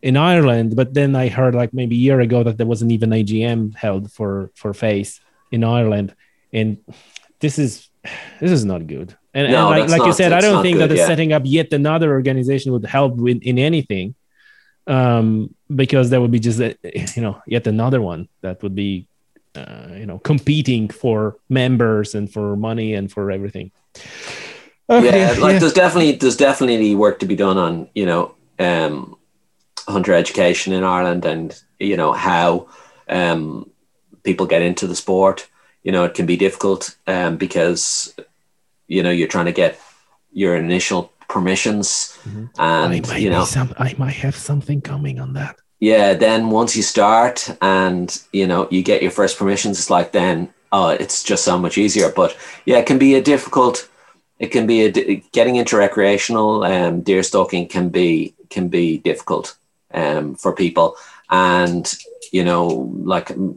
in 0.02 0.16
Ireland. 0.16 0.76
But 0.76 0.94
then 0.94 1.16
I 1.16 1.28
heard 1.28 1.54
like 1.54 1.74
maybe 1.74 1.96
a 1.96 1.98
year 1.98 2.20
ago 2.20 2.44
that 2.44 2.56
there 2.56 2.66
wasn't 2.66 2.92
even 2.92 3.12
an 3.12 3.24
AGM 3.24 3.74
held 3.74 4.12
for 4.12 4.52
for 4.54 4.72
face 4.72 5.20
in 5.50 5.64
Ireland, 5.64 6.14
and 6.52 6.78
this 7.40 7.58
is 7.58 7.88
this 8.38 8.52
is 8.52 8.64
not 8.64 8.86
good. 8.86 9.16
And, 9.34 9.50
No, 9.50 9.72
and 9.72 9.90
like, 9.90 9.98
like 9.98 10.06
you 10.06 10.12
said, 10.12 10.32
I 10.32 10.40
don't 10.40 10.54
not 10.54 10.62
think 10.62 10.78
good, 10.78 10.90
that 10.90 10.96
yeah. 10.96 11.06
setting 11.06 11.32
up 11.32 11.42
yet 11.44 11.72
another 11.72 12.12
organization 12.12 12.70
would 12.72 12.86
help 12.86 13.16
with 13.16 13.42
in 13.42 13.58
anything 13.58 14.14
um, 14.88 15.54
because 15.74 16.10
that 16.10 16.20
would 16.20 16.32
be 16.32 16.40
just 16.40 16.58
a, 16.60 16.76
you 17.14 17.22
know 17.22 17.40
yet 17.46 17.66
another 17.66 18.00
one 18.00 18.28
that 18.40 18.62
would 18.62 18.74
be 18.74 19.06
uh, 19.54 19.88
you 19.92 20.06
know 20.06 20.18
competing 20.18 20.88
for 20.88 21.36
members 21.48 22.14
and 22.14 22.32
for 22.32 22.56
money 22.56 22.94
and 22.94 23.12
for 23.12 23.30
everything. 23.30 23.70
Okay, 24.90 25.20
yeah, 25.20 25.40
like 25.40 25.54
yeah. 25.54 25.58
there's 25.58 25.74
definitely 25.74 26.12
there's 26.12 26.36
definitely 26.36 26.94
work 26.94 27.18
to 27.20 27.26
be 27.26 27.36
done 27.36 27.58
on 27.58 27.88
you 27.94 28.06
know 28.06 28.34
um, 28.58 29.16
hunter 29.86 30.14
education 30.14 30.72
in 30.72 30.82
Ireland 30.82 31.24
and 31.24 31.62
you 31.78 31.96
know 31.96 32.12
how 32.12 32.68
um, 33.08 33.70
people 34.22 34.46
get 34.46 34.62
into 34.62 34.86
the 34.86 34.96
sport. 34.96 35.48
You 35.82 35.92
know, 35.92 36.04
it 36.04 36.14
can 36.14 36.26
be 36.26 36.36
difficult 36.36 36.96
um, 37.06 37.36
because 37.36 38.14
you 38.86 39.02
know 39.02 39.10
you're 39.10 39.28
trying 39.28 39.46
to 39.46 39.52
get 39.52 39.78
your 40.32 40.56
initial 40.56 41.12
permissions, 41.28 42.16
Mhm. 42.26 42.48
I 42.58 42.84
and 42.84 43.06
might 43.08 43.20
you 43.22 43.30
know 43.30 43.44
some, 43.44 43.72
I 43.78 43.94
might 43.98 44.16
have 44.24 44.36
something 44.36 44.80
coming 44.80 45.20
on 45.20 45.34
that. 45.34 45.56
yeah 45.80 46.14
then 46.18 46.50
once 46.50 46.76
you 46.76 46.82
start 46.82 47.36
and 47.62 48.08
you 48.32 48.46
know 48.50 48.66
you 48.70 48.82
get 48.82 49.02
your 49.02 49.12
first 49.12 49.38
permissions 49.38 49.78
it's 49.78 49.90
like 49.96 50.10
then 50.10 50.48
oh 50.72 50.88
it's 51.02 51.22
just 51.30 51.44
so 51.44 51.56
much 51.58 51.78
easier 51.78 52.10
but 52.20 52.30
yeah 52.66 52.78
it 52.82 52.86
can 52.86 52.98
be 52.98 53.14
a 53.14 53.22
difficult 53.22 53.88
it 54.44 54.50
can 54.52 54.66
be 54.66 54.78
a 54.86 54.90
getting 55.38 55.56
into 55.56 55.76
recreational 55.76 56.50
um, 56.64 57.00
deer 57.06 57.22
stalking 57.22 57.68
can 57.68 57.88
be 57.90 58.08
can 58.54 58.68
be 58.68 58.98
difficult 59.10 59.56
um, 59.94 60.34
for 60.42 60.52
people 60.52 60.88
and 61.30 61.84
you 62.32 62.44
know 62.44 62.66
like 63.14 63.28
mm, 63.28 63.54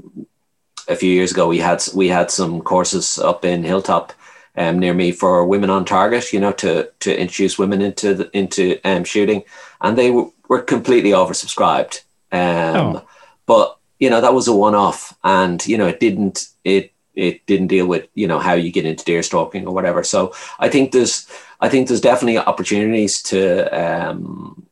a 0.88 0.96
few 0.96 1.12
years 1.18 1.32
ago 1.32 1.48
we 1.48 1.60
had 1.60 1.80
we 1.96 2.08
had 2.18 2.30
some 2.32 2.62
courses 2.62 3.18
up 3.20 3.46
in 3.46 3.64
hilltop 3.64 4.14
um, 4.58 4.80
near 4.80 4.94
me 4.94 5.12
for 5.12 5.46
women 5.46 5.70
on 5.70 5.86
target 5.86 6.34
you 6.34 6.40
know 6.40 6.52
to 6.54 6.90
to 7.00 7.20
introduce 7.20 7.58
women 7.60 7.82
into 7.82 8.14
the, 8.14 8.38
into 8.38 8.80
um, 8.84 9.04
shooting. 9.04 9.44
And 9.80 9.98
they 9.98 10.08
w- 10.08 10.32
were 10.50 10.62
completely 10.62 11.12
oversubscribed. 11.12 12.02
Um, 12.32 12.96
Oh. 12.96 13.04
but 13.46 13.78
you 14.00 14.10
know 14.10 14.22
that 14.22 14.34
was 14.34 14.48
a 14.48 14.56
one-off. 14.56 15.16
And 15.24 15.66
you 15.68 15.78
know 15.78 15.88
it 15.88 16.00
didn't 16.00 16.48
it 16.64 16.92
it 17.14 17.46
didn't 17.46 17.68
deal 17.68 17.88
with 17.88 18.08
you 18.16 18.28
know 18.28 18.40
how 18.40 18.54
you 18.54 18.72
get 18.72 18.86
into 18.86 19.04
deer 19.06 19.24
stalking 19.24 19.68
or 19.68 19.74
whatever. 19.74 20.04
So 20.04 20.34
i 20.60 20.70
think 20.70 20.92
there's 20.92 21.28
i 21.60 21.68
think 21.70 21.88
there's 21.88 22.02
definitely 22.02 22.38
opportunities 22.38 23.22
to 23.24 23.66
um, 23.84 24.66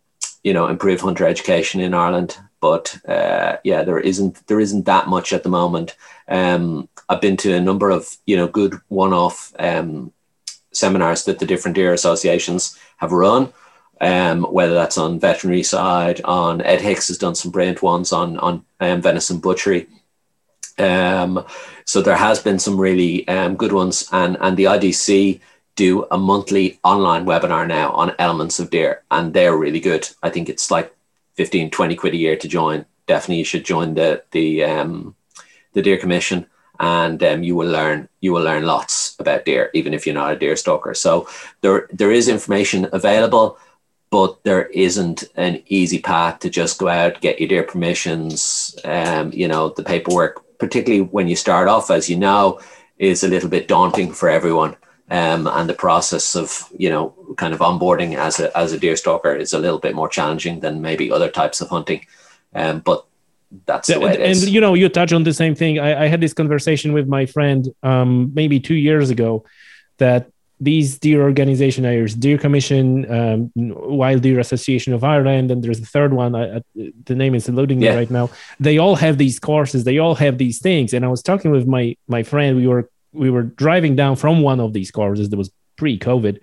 you 0.44 0.54
know 0.54 0.68
improve 0.68 1.02
hunter 1.02 1.28
education 1.28 1.82
in 1.82 1.94
ireland 1.94 2.38
but 2.62 2.98
uh, 3.08 3.58
yeah 3.64 3.84
there 3.84 4.00
isn't 4.00 4.46
there 4.48 4.60
isn't 4.60 4.86
that 4.86 5.08
much 5.08 5.34
at 5.34 5.44
the 5.44 5.50
moment 5.50 5.96
um, 6.28 6.88
i've 7.10 7.22
been 7.22 7.38
to 7.38 7.54
a 7.54 7.62
number 7.62 7.90
of 7.90 8.18
you 8.26 8.36
know 8.36 8.48
good 8.48 8.74
one-off 8.88 9.54
um, 9.60 10.12
seminars 10.72 11.26
that 11.26 11.40
the 11.40 11.46
different 11.46 11.76
deer 11.76 11.94
associations 11.94 12.78
have 12.98 13.12
run 13.12 13.52
um, 14.02 14.44
whether 14.44 14.74
that's 14.74 14.98
on 14.98 15.20
veterinary 15.20 15.64
side, 15.64 16.22
on 16.22 16.62
Ed 16.62 16.82
Hicks 16.82 17.10
has 17.10 17.18
done 17.18 17.36
some 17.36 17.52
brilliant 17.52 17.82
ones 17.82 18.14
on 18.14 18.38
on 18.40 18.66
um, 18.80 19.02
venison 19.02 19.40
butchery. 19.40 19.88
Um, 20.78 21.46
so 21.86 22.02
there 22.02 22.16
has 22.16 22.40
been 22.40 22.60
some 22.60 22.80
really 22.80 23.28
um, 23.28 23.56
good 23.56 23.74
ones, 23.74 24.08
and 24.12 24.38
and 24.40 24.56
the 24.56 24.66
IDC 24.66 25.42
do 25.76 26.06
a 26.12 26.18
monthly 26.18 26.80
online 26.84 27.26
webinar 27.26 27.68
now 27.68 27.92
on 27.92 28.16
elements 28.20 28.60
of 28.60 28.70
deer, 28.70 29.04
and 29.12 29.34
they're 29.34 29.58
really 29.58 29.80
good. 29.80 30.08
I 30.24 30.30
think 30.30 30.50
it's 30.50 30.72
like 30.72 30.94
15, 31.40 31.72
20 31.72 31.96
quid 31.96 32.14
a 32.14 32.18
year 32.18 32.36
to 32.36 32.50
join. 32.50 32.86
Definitely, 33.08 33.38
you 33.38 33.46
should 33.46 33.64
join 33.64 33.94
the 33.94 34.22
the 34.32 34.66
um, 34.66 35.16
the 35.72 35.82
Deer 35.82 35.98
Commission, 35.98 36.46
and 36.82 37.24
um, 37.24 37.44
you 37.44 37.56
will 37.56 37.72
learn 37.72 38.10
you 38.20 38.34
will 38.34 38.44
learn 38.44 38.66
lots 38.66 39.16
about 39.20 39.46
deer, 39.46 39.72
even 39.74 39.94
if 39.94 40.06
you're 40.06 40.22
not 40.22 40.34
a 40.34 40.40
deer 40.40 40.58
stalker. 40.58 40.94
So 40.94 41.30
there 41.62 41.88
there 41.94 42.12
is 42.12 42.28
information 42.28 42.90
available 42.92 43.58
but 44.12 44.44
there 44.44 44.66
isn't 44.88 45.24
an 45.36 45.62
easy 45.68 46.00
path 46.00 46.40
to 46.40 46.50
just 46.50 46.80
go 46.80 46.88
out, 46.88 47.22
get 47.22 47.40
your 47.40 47.48
deer 47.48 47.64
permissions. 47.64 48.76
Um, 48.84 49.32
you 49.32 49.48
know, 49.48 49.70
the 49.70 49.84
paperwork, 49.84 50.44
particularly 50.58 51.04
when 51.04 51.28
you 51.28 51.36
start 51.36 51.68
off, 51.68 51.92
as 51.92 52.10
you 52.10 52.18
know, 52.18 52.60
is 52.98 53.24
a 53.24 53.28
little 53.28 53.50
bit 53.50 53.68
daunting 53.68 54.12
for 54.12 54.28
everyone. 54.28 54.76
Um, 55.12 55.48
and 55.48 55.70
the 55.70 55.74
process 55.74 56.36
of 56.36 56.68
you 56.78 56.90
know 56.90 57.14
kind 57.38 57.54
of 57.54 57.60
onboarding 57.60 58.16
as 58.16 58.40
a 58.40 58.56
as 58.58 58.74
a 58.74 58.80
deer 58.80 58.96
stalker 58.96 59.36
is 59.36 59.54
a 59.54 59.60
little 59.60 59.80
bit 59.80 59.96
more 59.96 60.10
challenging 60.10 60.60
than 60.60 60.82
maybe 60.82 61.12
other 61.12 61.30
types 61.30 61.62
of 61.62 61.70
hunting. 61.70 62.06
Um, 62.54 62.80
but 62.80 63.06
that's 63.66 63.88
the 63.88 64.00
way 64.00 64.14
and, 64.14 64.22
and 64.22 64.38
you 64.44 64.62
know, 64.62 64.76
you 64.76 64.90
touch 64.90 65.12
on 65.12 65.24
the 65.24 65.34
same 65.34 65.56
thing. 65.56 65.80
I, 65.80 66.04
I 66.04 66.08
had 66.08 66.22
this 66.22 66.34
conversation 66.34 66.94
with 66.94 67.08
my 67.08 67.26
friend 67.26 67.74
um, 67.82 68.32
maybe 68.34 68.60
two 68.60 68.76
years 68.76 69.10
ago 69.10 69.44
that 69.98 70.30
these 70.62 70.98
deer 70.98 71.22
organization 71.22 71.84
there's 71.84 72.14
deer 72.14 72.38
commission 72.38 73.10
um, 73.10 73.52
wild 73.56 74.22
deer 74.22 74.40
association 74.40 74.94
of 74.94 75.06
ireland 75.06 75.52
and 75.52 75.64
there's 75.64 75.80
a 75.80 75.86
third 75.86 76.12
one 76.12 76.36
I, 76.36 76.58
I, 76.58 76.62
the 77.06 77.16
name 77.16 77.34
is 77.34 77.48
eluding 77.48 77.82
yeah. 77.82 77.92
me 77.92 77.98
right 77.98 78.12
now 78.12 78.30
they 78.60 78.78
all 78.78 78.98
have 78.98 79.18
these 79.18 79.40
courses 79.40 79.86
they 79.86 80.00
all 80.00 80.16
have 80.16 80.38
these 80.38 80.60
things 80.60 80.94
and 80.94 81.06
i 81.06 81.08
was 81.08 81.24
talking 81.24 81.52
with 81.52 81.66
my 81.66 81.96
my 82.10 82.24
friend 82.24 82.58
we 82.58 82.68
were 82.68 82.90
we 83.14 83.30
were 83.30 83.44
driving 83.44 83.96
down 83.96 84.16
from 84.16 84.42
one 84.42 84.60
of 84.60 84.74
these 84.74 84.92
courses 84.92 85.30
that 85.30 85.38
was 85.38 85.52
pre-covid 85.78 86.40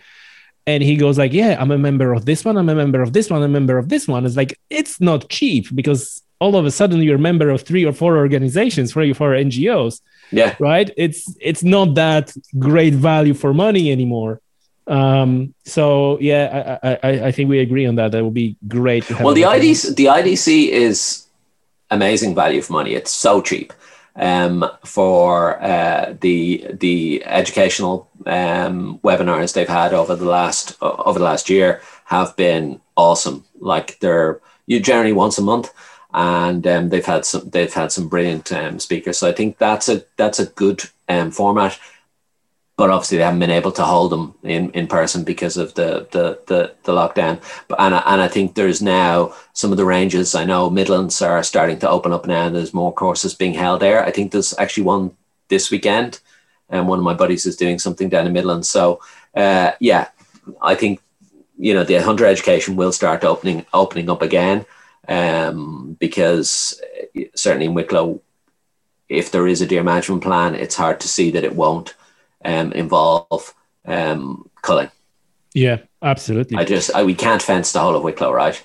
and 0.67 0.83
he 0.83 0.97
goes 0.97 1.19
like 1.19 1.33
yeah 1.33 1.57
i'm 1.61 1.71
a 1.71 1.79
member 1.79 2.13
of 2.13 2.25
this 2.25 2.45
one 2.45 2.57
i'm 2.57 2.69
a 2.69 2.75
member 2.75 3.03
of 3.03 3.13
this 3.13 3.31
one 3.31 3.43
i'm 3.43 3.51
a 3.51 3.53
member 3.53 3.79
of 3.79 3.89
this 3.89 4.09
one. 4.09 4.27
It's 4.27 4.37
like 4.37 4.59
it's 4.71 5.01
not 5.01 5.29
cheap 5.29 5.75
because 5.75 6.23
all 6.39 6.57
of 6.57 6.67
a 6.67 6.71
sudden 6.71 7.01
you're 7.03 7.17
a 7.17 7.19
member 7.19 7.49
of 7.51 7.63
three 7.63 7.85
or 7.85 7.93
four 7.93 8.17
organizations 8.19 8.93
three 8.93 9.11
or 9.11 9.15
four 9.15 9.31
ngos 9.33 10.01
yeah. 10.33 10.57
right? 10.59 10.91
It's 10.97 11.35
it's 11.41 11.63
not 11.63 11.95
that 11.95 12.35
great 12.59 12.95
value 12.95 13.35
for 13.35 13.55
money 13.55 13.93
anymore. 13.93 14.41
Um 14.87 15.55
so 15.65 16.19
yeah 16.21 16.79
i 16.83 16.99
i 17.03 17.11
i 17.29 17.33
think 17.33 17.49
we 17.49 17.61
agree 17.61 17.87
on 17.87 17.97
that. 17.97 18.13
That 18.13 18.25
would 18.25 18.35
be 18.35 18.57
great 18.67 19.09
well 19.21 19.35
the 19.35 19.43
idc 19.43 19.95
the 19.97 20.07
idc 20.07 20.69
is 20.69 21.27
amazing 21.91 22.35
value 22.35 22.63
for 22.63 22.73
money. 22.73 22.95
It's 22.95 23.13
so 23.13 23.41
cheap 23.41 23.73
um, 24.17 24.69
for 24.85 25.63
uh, 25.63 26.15
the 26.21 26.67
the 26.73 27.23
educational 27.25 28.09
um, 28.27 28.99
webinars 29.05 29.53
they've 29.53 29.69
had 29.69 29.93
over 29.93 30.17
the 30.17 30.25
last 30.25 30.77
over 30.81 31.19
the 31.19 31.25
last 31.25 31.49
year 31.51 31.81
have 32.07 32.35
been 32.37 32.81
awesome. 32.97 33.45
Like 33.61 33.99
they're 34.01 34.41
you 34.67 34.81
generally 34.81 35.13
once 35.13 35.39
a 35.39 35.43
month, 35.43 35.73
and 36.13 36.67
um, 36.67 36.89
they've 36.89 37.05
had 37.05 37.25
some 37.25 37.49
they've 37.51 37.73
had 37.73 37.93
some 37.93 38.09
brilliant 38.09 38.51
um, 38.53 38.79
speakers. 38.81 39.19
So 39.19 39.29
I 39.29 39.33
think 39.33 39.59
that's 39.59 39.89
a 39.89 40.03
that's 40.17 40.39
a 40.41 40.47
good 40.47 40.83
um, 41.09 41.31
format. 41.31 41.79
But 42.77 42.91
obviously 42.91 43.17
they 43.17 43.25
haven't 43.25 43.41
been 43.41 43.51
able 43.51 43.73
to 43.73 43.85
hold 43.85 44.13
them 44.13 44.35
in, 44.43 44.71
in 44.73 44.87
person 44.87 45.25
because 45.25 45.57
of 45.57 45.75
the 45.75 46.07
the 46.11 46.39
the, 46.47 46.75
the 46.85 46.93
lockdown. 46.93 47.41
But 47.69 47.81
and 47.81 47.95
I, 47.95 48.03
and 48.07 48.21
I 48.21 48.29
think 48.29 48.55
there's 48.55 48.83
now 48.83 49.35
some 49.55 49.73
of 49.73 49.79
the 49.79 49.87
ranges. 49.87 50.35
I 50.35 50.45
know 50.45 50.69
Midlands 50.69 51.23
are 51.23 51.43
starting 51.43 51.79
to 51.79 51.89
open 51.89 52.13
up 52.13 52.27
now. 52.27 52.47
And 52.47 52.55
there's 52.55 52.75
more 52.75 52.93
courses 52.93 53.35
being 53.35 53.55
held 53.55 53.81
there. 53.81 54.05
I 54.05 54.11
think 54.11 54.33
there's 54.33 54.57
actually 54.59 54.85
one 54.85 55.17
this 55.49 55.71
weekend, 55.71 56.21
and 56.69 56.87
one 56.89 56.99
of 56.99 57.05
my 57.05 57.15
buddies 57.15 57.47
is 57.47 57.57
doing 57.57 57.79
something 57.79 58.11
down 58.11 58.27
in 58.27 58.33
Midlands. 58.33 58.69
So 58.69 59.01
uh, 59.35 59.73
yeah, 59.81 60.09
I 60.61 60.75
think 60.75 61.01
you 61.59 61.73
know 61.73 61.85
the 61.85 61.97
hunter 62.03 62.27
education 62.27 62.77
will 62.77 62.93
start 62.93 63.25
opening 63.25 63.65
opening 63.73 64.11
up 64.11 64.23
again 64.23 64.67
um, 65.09 65.97
because 65.99 66.81
uh, 67.17 67.23
certainly 67.35 67.67
in 67.67 67.75
Wicklow, 67.75 68.21
if 69.09 69.31
there 69.31 69.47
is 69.47 69.63
a 69.63 69.67
deer 69.67 69.83
management 69.83 70.23
plan, 70.23 70.55
it's 70.55 70.75
hard 70.75 71.01
to 71.01 71.09
see 71.09 71.31
that 71.31 71.45
it 71.45 71.55
won't 71.55 71.95
um, 72.47 72.73
involve 72.73 73.55
um, 73.85 74.49
culling. 74.63 74.91
Yeah, 75.53 75.79
absolutely. 76.03 76.57
I 76.57 76.65
just 76.65 76.95
I, 76.95 77.03
we 77.03 77.15
can't 77.15 77.43
fence 77.43 77.73
the 77.73 77.81
whole 77.81 77.97
of 77.97 78.03
Wicklow, 78.03 78.33
right? 78.33 78.65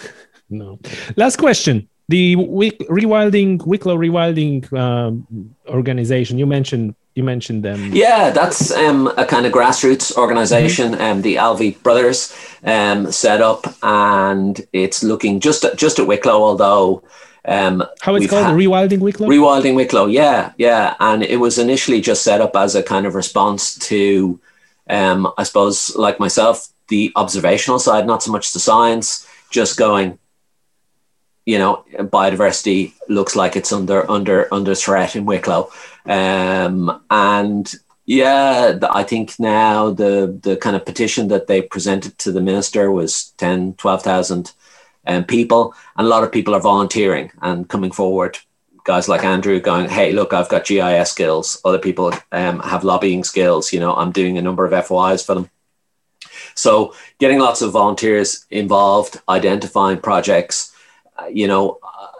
no. 0.50 0.78
Last 1.16 1.36
question: 1.36 1.88
the 2.08 2.36
rewilding 2.36 3.64
Wicklow 3.66 3.96
rewilding 3.96 4.72
um, 4.72 5.54
organization. 5.68 6.38
You 6.38 6.46
mentioned 6.46 6.94
you 7.14 7.24
mentioned 7.24 7.64
them. 7.64 7.92
Yeah, 7.92 8.30
that's 8.30 8.70
um, 8.70 9.08
a 9.16 9.26
kind 9.26 9.44
of 9.44 9.52
grassroots 9.52 10.16
organization, 10.16 10.92
mm-hmm. 10.92 11.02
um, 11.02 11.22
the 11.22 11.34
Alvey 11.34 11.82
brothers 11.82 12.32
um, 12.62 13.10
set 13.10 13.40
up, 13.40 13.66
and 13.82 14.64
it's 14.72 15.02
looking 15.02 15.40
just 15.40 15.64
at, 15.64 15.76
just 15.76 15.98
at 15.98 16.06
Wicklow, 16.06 16.42
although. 16.42 17.02
Um, 17.48 17.82
How 18.02 18.14
it's 18.14 18.26
called, 18.26 18.54
Rewilding 18.54 19.00
Wicklow? 19.00 19.26
Rewilding 19.26 19.74
Wicklow, 19.74 20.06
yeah, 20.06 20.52
yeah. 20.58 20.94
And 21.00 21.22
it 21.22 21.38
was 21.38 21.58
initially 21.58 22.02
just 22.02 22.22
set 22.22 22.42
up 22.42 22.54
as 22.54 22.74
a 22.74 22.82
kind 22.82 23.06
of 23.06 23.14
response 23.14 23.78
to, 23.88 24.38
um, 24.90 25.32
I 25.38 25.44
suppose, 25.44 25.96
like 25.96 26.20
myself, 26.20 26.68
the 26.88 27.10
observational 27.16 27.78
side, 27.78 28.06
not 28.06 28.22
so 28.22 28.32
much 28.32 28.52
the 28.52 28.60
science, 28.60 29.26
just 29.50 29.78
going, 29.78 30.18
you 31.46 31.58
know, 31.58 31.84
biodiversity 31.94 32.92
looks 33.08 33.34
like 33.34 33.56
it's 33.56 33.72
under 33.72 34.08
under 34.10 34.52
under 34.52 34.74
threat 34.74 35.16
in 35.16 35.24
Wicklow. 35.24 35.70
Um, 36.04 37.02
and 37.10 37.72
yeah, 38.04 38.78
I 38.90 39.04
think 39.04 39.38
now 39.38 39.90
the 39.90 40.38
the 40.42 40.58
kind 40.58 40.76
of 40.76 40.84
petition 40.84 41.28
that 41.28 41.46
they 41.46 41.62
presented 41.62 42.18
to 42.18 42.32
the 42.32 42.42
minister 42.42 42.90
was 42.90 43.32
10, 43.38 43.74
12,000 43.74 44.52
um, 45.08 45.24
people, 45.24 45.74
and 45.96 46.06
a 46.06 46.10
lot 46.10 46.22
of 46.22 46.30
people 46.30 46.54
are 46.54 46.60
volunteering 46.60 47.32
and 47.42 47.68
coming 47.68 47.90
forward. 47.90 48.38
Guys 48.84 49.08
like 49.08 49.24
Andrew 49.24 49.60
going, 49.60 49.88
hey, 49.88 50.12
look, 50.12 50.32
I've 50.32 50.48
got 50.48 50.66
GIS 50.66 51.10
skills. 51.10 51.60
Other 51.64 51.78
people 51.78 52.12
um, 52.32 52.60
have 52.60 52.84
lobbying 52.84 53.24
skills. 53.24 53.72
You 53.72 53.80
know, 53.80 53.94
I'm 53.94 54.12
doing 54.12 54.38
a 54.38 54.42
number 54.42 54.64
of 54.64 54.86
FOIs 54.86 55.24
for 55.24 55.34
them. 55.34 55.50
So 56.54 56.94
getting 57.18 57.38
lots 57.38 57.62
of 57.62 57.72
volunteers 57.72 58.46
involved, 58.50 59.20
identifying 59.28 59.98
projects. 59.98 60.74
Uh, 61.18 61.26
you 61.26 61.46
know, 61.46 61.78
uh, 61.82 62.18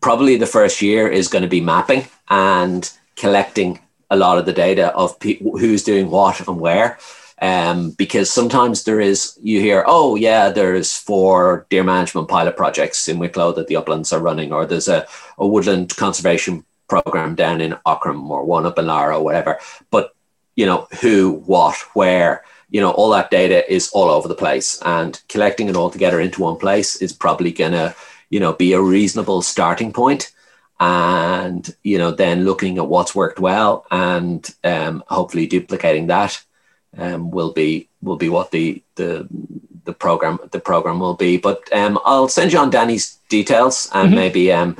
probably 0.00 0.36
the 0.36 0.46
first 0.46 0.82
year 0.82 1.08
is 1.08 1.28
going 1.28 1.42
to 1.42 1.48
be 1.48 1.60
mapping 1.60 2.06
and 2.28 2.90
collecting 3.16 3.80
a 4.10 4.16
lot 4.16 4.38
of 4.38 4.46
the 4.46 4.52
data 4.52 4.94
of 4.94 5.18
pe- 5.18 5.38
who's 5.38 5.82
doing 5.82 6.10
what 6.10 6.46
and 6.46 6.60
where. 6.60 6.98
Um, 7.40 7.90
because 7.90 8.30
sometimes 8.30 8.84
there 8.84 9.00
is, 9.00 9.38
you 9.42 9.60
hear, 9.60 9.84
oh, 9.86 10.14
yeah, 10.14 10.50
there's 10.50 10.96
four 10.96 11.66
deer 11.68 11.84
management 11.84 12.28
pilot 12.28 12.56
projects 12.56 13.08
in 13.08 13.18
Wicklow 13.18 13.52
that 13.52 13.66
the 13.66 13.76
uplands 13.76 14.12
are 14.12 14.20
running, 14.20 14.52
or 14.52 14.64
there's 14.64 14.88
a, 14.88 15.06
a 15.38 15.46
woodland 15.46 15.94
conservation 15.96 16.64
program 16.88 17.34
down 17.34 17.60
in 17.60 17.76
Aughrim 17.84 18.30
or 18.30 18.44
one 18.44 18.64
up 18.64 18.78
in 18.78 18.86
Laragh 18.86 19.18
or 19.18 19.24
whatever. 19.24 19.58
But, 19.90 20.14
you 20.54 20.64
know, 20.64 20.88
who, 21.02 21.42
what, 21.46 21.76
where, 21.94 22.42
you 22.70 22.80
know, 22.80 22.92
all 22.92 23.10
that 23.10 23.30
data 23.30 23.70
is 23.70 23.90
all 23.90 24.08
over 24.08 24.28
the 24.28 24.34
place. 24.34 24.80
And 24.82 25.20
collecting 25.28 25.68
it 25.68 25.76
all 25.76 25.90
together 25.90 26.20
into 26.20 26.42
one 26.42 26.56
place 26.56 26.96
is 26.96 27.12
probably 27.12 27.52
going 27.52 27.72
to, 27.72 27.94
you 28.30 28.40
know, 28.40 28.54
be 28.54 28.72
a 28.72 28.80
reasonable 28.80 29.42
starting 29.42 29.92
point 29.92 30.32
and 30.78 31.74
you 31.82 31.96
know 31.96 32.10
then 32.10 32.44
looking 32.44 32.76
at 32.76 32.86
what's 32.86 33.14
worked 33.14 33.38
well 33.38 33.86
and 33.90 34.54
um, 34.62 35.02
hopefully 35.08 35.46
duplicating 35.46 36.08
that 36.08 36.42
um, 36.98 37.30
will 37.30 37.52
be 37.52 37.88
will 38.02 38.16
be 38.16 38.28
what 38.28 38.50
the 38.50 38.82
the 38.96 39.28
the 39.84 39.92
program 39.92 40.38
the 40.50 40.60
program 40.60 40.98
will 40.98 41.14
be 41.14 41.36
but 41.36 41.62
um, 41.72 41.98
I'll 42.04 42.28
send 42.28 42.52
you 42.52 42.58
on 42.58 42.70
Danny's 42.70 43.18
details 43.28 43.88
and 43.94 44.08
mm-hmm. 44.08 44.16
maybe 44.16 44.52
um, 44.52 44.76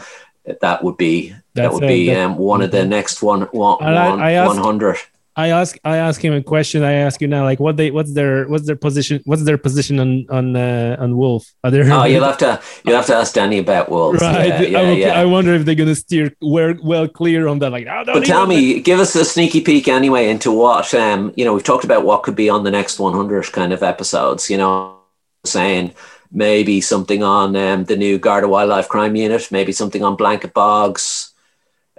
that 0.61 0.83
would 0.83 0.97
be 0.97 1.29
That's 1.29 1.41
that 1.55 1.73
would 1.73 1.89
be 1.89 2.15
um, 2.15 2.37
one 2.37 2.63
of 2.63 2.71
the 2.71 2.79
mm-hmm. 2.79 2.91
next 2.91 3.23
one 3.23 3.43
one, 3.53 3.83
I, 3.83 4.35
I 4.35 4.47
100 4.47 4.99
I 5.39 5.49
ask 5.49 5.77
I 5.85 5.99
ask 5.99 6.25
him 6.25 6.33
a 6.33 6.43
question. 6.43 6.83
I 6.83 6.95
ask 6.95 7.21
you 7.21 7.29
now, 7.29 7.45
like 7.45 7.61
what 7.61 7.77
they 7.77 7.91
what's 7.91 8.15
their 8.15 8.49
what's 8.49 8.67
their 8.67 8.75
position 8.75 9.21
what's 9.27 9.45
their 9.45 9.59
position 9.59 10.01
on 10.01 10.27
on 10.31 10.57
uh, 10.57 10.97
on 10.99 11.19
Wolf? 11.19 11.53
Are 11.63 11.71
there 11.71 11.85
oh, 11.93 12.05
you'll 12.13 12.25
have 12.25 12.39
to 12.39 12.59
you'll 12.85 12.97
have 12.97 13.07
to 13.07 13.15
ask 13.15 13.35
Danny 13.35 13.59
about 13.59 13.91
Wolves. 13.91 14.23
Right. 14.23 14.49
Yeah, 14.49 14.61
yeah, 14.63 14.79
I, 14.79 14.93
yeah. 14.93 15.21
I 15.21 15.27
wonder 15.27 15.53
if 15.53 15.67
they're 15.67 15.75
gonna 15.75 15.95
steer 15.95 16.35
well, 16.41 16.75
well 16.83 17.07
clear 17.07 17.49
on 17.49 17.59
that. 17.59 17.71
Like, 17.71 17.87
oh, 17.87 18.05
but 18.07 18.25
tell 18.25 18.47
me, 18.47 18.81
give 18.81 18.99
us 18.99 19.15
a 19.15 19.27
sneaky 19.27 19.61
peek 19.61 19.89
anyway 19.89 20.31
into 20.31 20.51
what 20.51 20.93
um 20.95 21.35
you 21.37 21.45
know 21.45 21.53
we've 21.53 21.63
talked 21.63 21.85
about 21.85 22.07
what 22.07 22.23
could 22.23 22.37
be 22.37 22.49
on 22.49 22.65
the 22.65 22.71
next 22.71 22.99
100 22.99 23.53
kind 23.53 23.75
of 23.75 23.83
episodes. 23.83 24.49
You 24.49 24.57
know, 24.57 24.97
saying 25.45 25.93
maybe 26.33 26.81
something 26.81 27.23
on 27.23 27.55
um, 27.57 27.85
the 27.85 27.97
new 27.97 28.19
Garda 28.19 28.49
Wildlife 28.49 28.89
Crime 28.89 29.15
Unit, 29.17 29.53
maybe 29.53 29.73
something 29.73 30.03
on 30.03 30.17
blanket 30.17 30.55
bogs. 30.55 31.35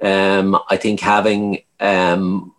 Um, 0.01 0.59
I 0.69 0.77
think 0.77 1.01
having 1.01 1.61
um 1.80 2.55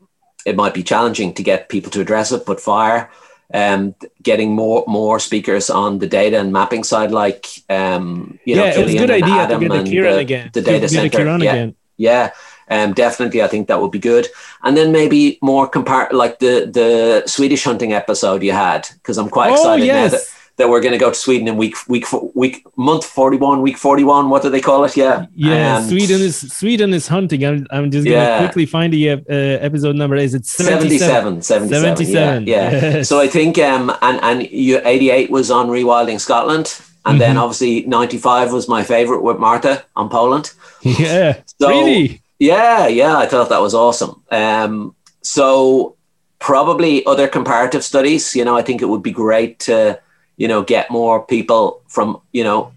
it 0.49 0.57
might 0.57 0.75
be 0.75 0.83
challenging 0.83 1.35
to 1.35 1.43
get 1.43 1.69
people 1.69 1.91
to 1.93 2.01
address 2.01 2.33
it, 2.33 2.43
but 2.47 2.61
fire. 2.61 3.11
Um, 3.55 3.95
getting 4.23 4.51
more 4.55 4.85
more 4.87 5.19
speakers 5.19 5.71
on 5.71 5.99
the 6.01 6.07
data 6.07 6.37
and 6.39 6.53
mapping 6.53 6.85
side, 6.85 7.11
like 7.11 7.47
um, 7.71 8.39
you 8.45 8.55
yeah, 8.55 8.61
know, 8.61 8.83
it's 8.83 8.95
a 8.95 8.99
good 8.99 9.11
idea 9.11 9.35
Adam 9.35 9.61
to 9.61 9.69
get 9.69 9.85
the 9.85 9.91
Kieran 9.91 10.13
the, 10.13 10.19
again. 10.19 10.51
The 10.53 10.61
data 10.61 10.89
center, 10.89 11.25
yeah, 11.25 11.53
again. 11.53 11.75
yeah. 11.97 12.31
Um, 12.71 12.93
definitely, 12.93 13.41
I 13.43 13.49
think 13.49 13.69
that 13.69 13.81
would 13.81 13.91
be 13.91 13.99
good. 13.99 14.29
And 14.63 14.77
then 14.77 14.93
maybe 14.93 15.39
more 15.41 15.67
compare 15.67 16.09
like 16.13 16.39
the 16.45 16.69
the 16.79 17.23
Swedish 17.27 17.65
hunting 17.65 17.95
episode 17.95 18.43
you 18.43 18.53
had, 18.53 18.87
because 19.01 19.17
I'm 19.17 19.31
quite 19.31 19.51
oh, 19.51 19.55
excited 19.55 19.87
yes. 19.87 20.13
now 20.13 20.19
that 20.19 20.25
that 20.59 20.69
we're 20.69 20.81
going 20.81 20.93
to 20.93 20.99
go 20.99 21.09
to 21.09 21.15
Sweden 21.15 21.49
in 21.49 21.57
week 21.57 21.77
week 21.89 22.05
week 22.35 22.67
month 22.77 23.07
forty 23.07 23.39
one, 23.39 23.63
week 23.63 23.79
forty 23.79 24.05
one. 24.05 24.29
What 24.29 24.43
do 24.43 24.51
they 24.51 24.61
call 24.61 24.85
it? 24.85 24.97
Yeah, 24.97 25.27
yeah. 25.35 25.81
Sweden 25.87 26.21
is 26.21 26.53
Sweden 26.53 26.93
is 26.93 27.07
hunting. 27.07 27.45
I'm, 27.45 27.67
I'm 27.71 27.91
just 27.91 28.05
going 28.05 28.19
to 28.19 28.25
yeah. 28.25 28.39
quickly 28.41 28.67
find 28.67 28.93
the 28.93 29.13
uh, 29.13 29.19
episode 29.29 29.97
number. 29.97 30.17
Is 30.17 30.35
it 30.35 30.45
77? 30.45 31.43
77. 31.43 31.81
77. 31.81 32.47
Yeah. 32.47 32.71
yeah. 32.71 33.03
So 33.03 33.21
I 33.21 33.29
think 33.29 33.59
um 33.59 33.91
and 34.03 34.21
and 34.23 34.51
you 34.51 34.81
eighty 34.85 35.11
eight 35.11 35.31
was 35.31 35.51
on 35.51 35.69
rewilding 35.69 36.21
Scotland. 36.21 36.81
And 37.05 37.15
mm-hmm. 37.15 37.21
then 37.21 37.37
obviously 37.39 37.87
95 37.87 38.53
was 38.53 38.69
my 38.69 38.83
favorite 38.83 39.23
with 39.23 39.39
Martha 39.39 39.85
on 39.97 40.11
Poland. 40.11 40.53
Yeah. 40.83 41.41
So, 41.61 41.69
really? 41.69 42.23
Yeah, 42.39 42.87
yeah. 42.87 43.17
I 43.17 43.27
thought 43.27 43.49
that 43.49 43.61
was 43.61 43.75
awesome. 43.75 44.23
Um, 44.31 44.95
so 45.23 45.97
probably 46.39 47.05
other 47.05 47.27
comparative 47.27 47.83
studies. 47.83 48.37
You 48.37 48.45
know, 48.45 48.57
I 48.57 48.63
think 48.63 48.81
it 48.81 48.87
would 48.87 49.03
be 49.03 49.11
great 49.11 49.59
to, 49.61 50.01
you 50.39 50.49
know, 50.49 50.63
get 50.63 50.91
more 50.91 51.21
people 51.27 51.83
from, 51.89 52.23
you 52.33 52.43
know, 52.43 52.73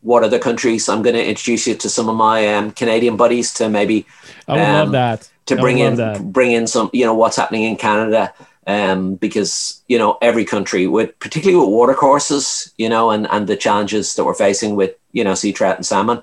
what 0.00 0.24
other 0.24 0.38
countries. 0.38 0.88
I'm 0.88 1.02
going 1.02 1.14
to 1.14 1.24
introduce 1.24 1.66
you 1.66 1.76
to 1.76 1.88
some 1.88 2.08
of 2.08 2.16
my 2.16 2.54
um, 2.54 2.72
Canadian 2.72 3.16
buddies 3.16 3.54
to 3.54 3.68
maybe. 3.68 4.06
I 4.48 4.52
would 4.52 4.60
um, 4.60 4.72
love 4.72 4.92
that. 4.92 5.30
To 5.46 5.56
bring 5.56 5.78
in, 5.78 5.96
that. 5.96 6.32
bring 6.32 6.52
in 6.52 6.66
some, 6.66 6.90
you 6.92 7.04
know, 7.04 7.14
what's 7.14 7.36
happening 7.36 7.62
in 7.62 7.76
Canada. 7.76 8.34
Um, 8.66 9.16
because 9.16 9.82
you 9.88 9.98
know 9.98 10.16
every 10.22 10.46
country, 10.46 10.86
with 10.86 11.18
particularly 11.18 11.60
with 11.60 11.68
water 11.68 11.92
courses, 11.92 12.72
you 12.78 12.88
know, 12.88 13.10
and 13.10 13.28
and 13.30 13.46
the 13.46 13.58
challenges 13.58 14.14
that 14.14 14.24
we're 14.24 14.32
facing 14.32 14.74
with 14.74 14.94
you 15.12 15.22
know 15.22 15.34
sea 15.34 15.52
trout 15.52 15.76
and 15.76 15.84
salmon, 15.84 16.22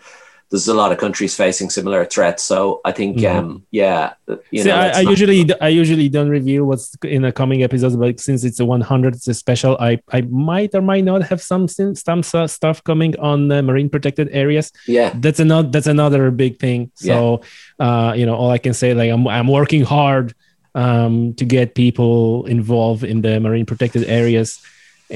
there's 0.52 0.68
a 0.68 0.74
lot 0.74 0.92
of 0.92 0.98
countries 0.98 1.34
facing 1.34 1.70
similar 1.70 2.04
threats. 2.06 2.44
So 2.44 2.82
I 2.84 2.92
think, 2.92 3.18
Mhm. 3.18 3.36
um, 3.36 3.66
yeah, 3.72 4.14
you 4.52 4.64
See, 4.64 4.68
know, 4.70 4.76
I, 4.76 4.88
I 5.00 5.00
usually 5.00 5.50
I 5.62 5.70
usually 5.70 6.10
don't 6.10 6.28
reveal 6.30 6.66
what's 6.66 6.94
in 7.04 7.22
the 7.22 7.32
coming 7.32 7.64
episodes, 7.64 7.96
but 7.96 8.20
since 8.20 8.44
it's 8.44 8.60
a 8.60 8.66
100, 8.66 9.16
it's 9.16 9.28
a 9.30 9.34
special. 9.34 9.78
I 9.80 10.00
I 10.12 10.22
might 10.52 10.76
or 10.76 10.82
might 10.82 11.06
not 11.06 11.24
have 11.24 11.42
some 11.42 11.68
some 11.96 12.22
stuff 12.48 12.84
coming 12.84 13.18
on 13.20 13.48
the 13.48 13.64
marine 13.64 13.90
protected 13.90 14.28
areas. 14.34 14.72
yeah, 14.88 15.10
That's 15.16 15.40
another 15.40 15.70
that's 15.70 15.88
another 15.88 16.30
big 16.32 16.60
thing. 16.60 16.92
So, 16.96 17.42
uh, 17.80 18.14
you 18.20 18.26
know, 18.26 18.36
all 18.36 18.52
I 18.52 18.58
can 18.60 18.74
say 18.74 18.94
like 18.94 19.10
I'm 19.10 19.26
I'm 19.28 19.48
working 19.48 19.84
hard 19.84 20.36
um 20.76 21.34
to 21.36 21.46
get 21.46 21.76
people 21.76 22.46
involved 22.46 23.04
in 23.04 23.22
the 23.22 23.40
marine 23.40 23.66
protected 23.66 24.04
areas. 24.06 24.60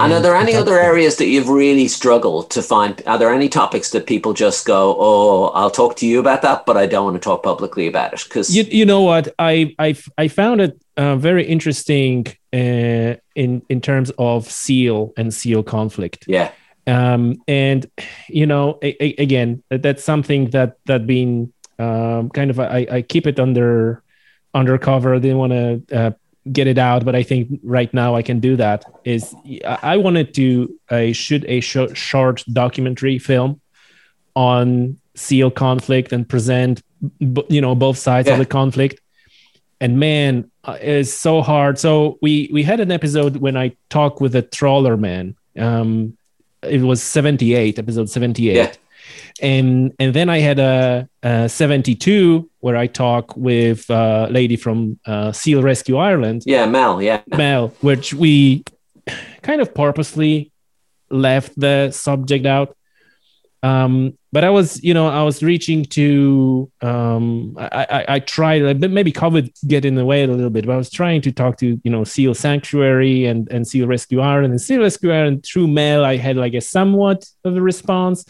And 0.01 0.13
are 0.13 0.19
there 0.21 0.35
any 0.35 0.53
other 0.55 0.77
areas 0.79 1.15
that 1.17 1.27
you've 1.27 1.49
really 1.49 1.87
struggled 1.87 2.49
to 2.51 2.61
find? 2.61 3.01
Are 3.05 3.17
there 3.17 3.33
any 3.33 3.49
topics 3.49 3.91
that 3.91 4.05
people 4.05 4.33
just 4.33 4.65
go, 4.65 4.95
"Oh, 4.99 5.45
I'll 5.55 5.71
talk 5.71 5.95
to 5.97 6.05
you 6.07 6.19
about 6.19 6.41
that, 6.41 6.65
but 6.65 6.75
I 6.77 6.85
don't 6.85 7.05
want 7.05 7.15
to 7.15 7.29
talk 7.29 7.43
publicly 7.43 7.87
about 7.87 8.13
it"? 8.13 8.23
Because 8.23 8.55
you, 8.55 8.63
you 8.63 8.85
know 8.85 9.01
what 9.01 9.33
I 9.39 9.73
I 9.79 9.95
I 10.17 10.27
found 10.27 10.61
it 10.61 10.81
uh, 10.97 11.15
very 11.15 11.45
interesting 11.45 12.27
uh, 12.53 13.15
in 13.35 13.61
in 13.69 13.79
terms 13.81 14.11
of 14.17 14.49
seal 14.49 15.13
and 15.17 15.33
seal 15.33 15.63
conflict. 15.63 16.25
yeah, 16.27 16.51
Um, 16.87 17.35
and 17.47 17.85
you 18.29 18.45
know, 18.45 18.77
a, 18.83 18.95
a- 19.03 19.15
again, 19.23 19.63
that's 19.69 20.03
something 20.03 20.49
that 20.51 20.77
that 20.85 21.05
been 21.07 21.53
um, 21.79 22.29
kind 22.29 22.49
of 22.51 22.59
I, 22.59 22.87
I 22.91 23.01
keep 23.01 23.27
it 23.27 23.39
under 23.39 24.01
undercover. 24.53 25.15
I 25.15 25.19
didn't 25.19 25.37
want 25.37 25.53
to 25.53 25.97
uh, 25.97 26.11
get 26.51 26.67
it 26.67 26.77
out, 26.77 27.03
but 27.05 27.15
I 27.15 27.23
think 27.23 27.59
right 27.63 27.91
now 27.93 28.15
I 28.15 28.21
can 28.21 28.39
do 28.39 28.55
that. 28.57 28.85
Is 29.03 29.33
I 29.65 29.97
wanted 29.97 30.33
to 30.35 30.73
uh, 30.89 31.11
shoot 31.13 31.43
a 31.47 31.59
short, 31.61 31.97
short 31.97 32.43
documentary 32.53 33.17
film 33.19 33.59
on 34.35 34.97
seal 35.15 35.49
conflict 35.49 36.11
and 36.11 36.27
present 36.27 36.81
b- 37.19 37.45
you 37.49 37.61
know 37.61 37.73
both 37.75 37.97
sides 37.97 38.27
Yeah. 38.27 38.33
of 38.33 38.39
the 38.39 38.45
conflict 38.45 38.99
and 39.79 39.97
man 39.99 40.49
uh, 40.65 40.77
it's 40.81 41.13
so 41.13 41.41
hard 41.41 41.79
so 41.79 42.17
we 42.21 42.49
we 42.51 42.63
had 42.63 42.79
an 42.81 42.91
episode 42.91 43.37
when 43.37 43.55
i 43.55 43.71
talked 43.89 44.19
with 44.19 44.35
a 44.35 44.41
trawler 44.41 44.97
man 44.97 45.35
um 45.57 46.17
it 46.63 46.81
was 46.81 47.01
78 47.01 47.79
episode 47.79 48.09
78 48.09 48.55
Yeah. 48.55 48.71
And 49.41 49.93
and 49.99 50.13
then 50.13 50.29
i 50.29 50.39
had 50.39 50.59
a, 50.59 51.09
a 51.23 51.49
72 51.49 52.49
where 52.59 52.77
i 52.77 52.87
talk 52.87 53.35
with 53.35 53.89
a 53.89 54.27
lady 54.31 54.55
from 54.55 54.99
uh, 55.05 55.31
seal 55.31 55.61
rescue 55.61 55.97
ireland 55.97 56.43
yeah, 56.45 56.65
Mel, 56.65 57.01
yeah, 57.01 57.21
Mel, 57.27 57.73
which 57.81 58.13
we 58.13 58.63
kind 59.41 59.61
of 59.61 59.73
purposely 59.73 60.51
left 61.09 61.57
the 61.59 61.91
subject 61.91 62.45
out. 62.45 62.75
Um, 63.63 64.17
but 64.31 64.43
I 64.43 64.51
was, 64.51 64.83
you 64.83 64.93
know, 64.93 65.07
I 65.07 65.23
was 65.23 65.41
reaching 65.41 65.85
to, 65.85 66.71
um, 66.81 67.55
I, 67.57 67.87
I, 67.89 68.05
I 68.15 68.19
tried, 68.19 68.79
but 68.79 68.91
maybe 68.91 69.11
COVID 69.11 69.51
get 69.67 69.85
in 69.85 69.95
the 69.95 70.05
way 70.05 70.23
a 70.23 70.27
little 70.27 70.51
bit, 70.51 70.67
but 70.67 70.73
I 70.73 70.77
was 70.77 70.91
trying 70.91 71.21
to 71.21 71.31
talk 71.31 71.57
to, 71.57 71.79
you 71.83 71.91
know, 71.91 72.03
Seal 72.03 72.35
Sanctuary 72.35 73.25
and, 73.25 73.47
and 73.49 73.67
Seal 73.67 73.87
Rescue 73.87 74.19
Ireland 74.19 74.51
and 74.53 74.61
Seal 74.61 74.81
Rescue 74.81 75.11
Ireland 75.11 75.45
through 75.45 75.67
mail. 75.67 76.05
I 76.05 76.17
had 76.17 76.37
like 76.37 76.53
a 76.53 76.61
somewhat 76.61 77.27
of 77.43 77.55
a 77.55 77.61
response. 77.61 78.25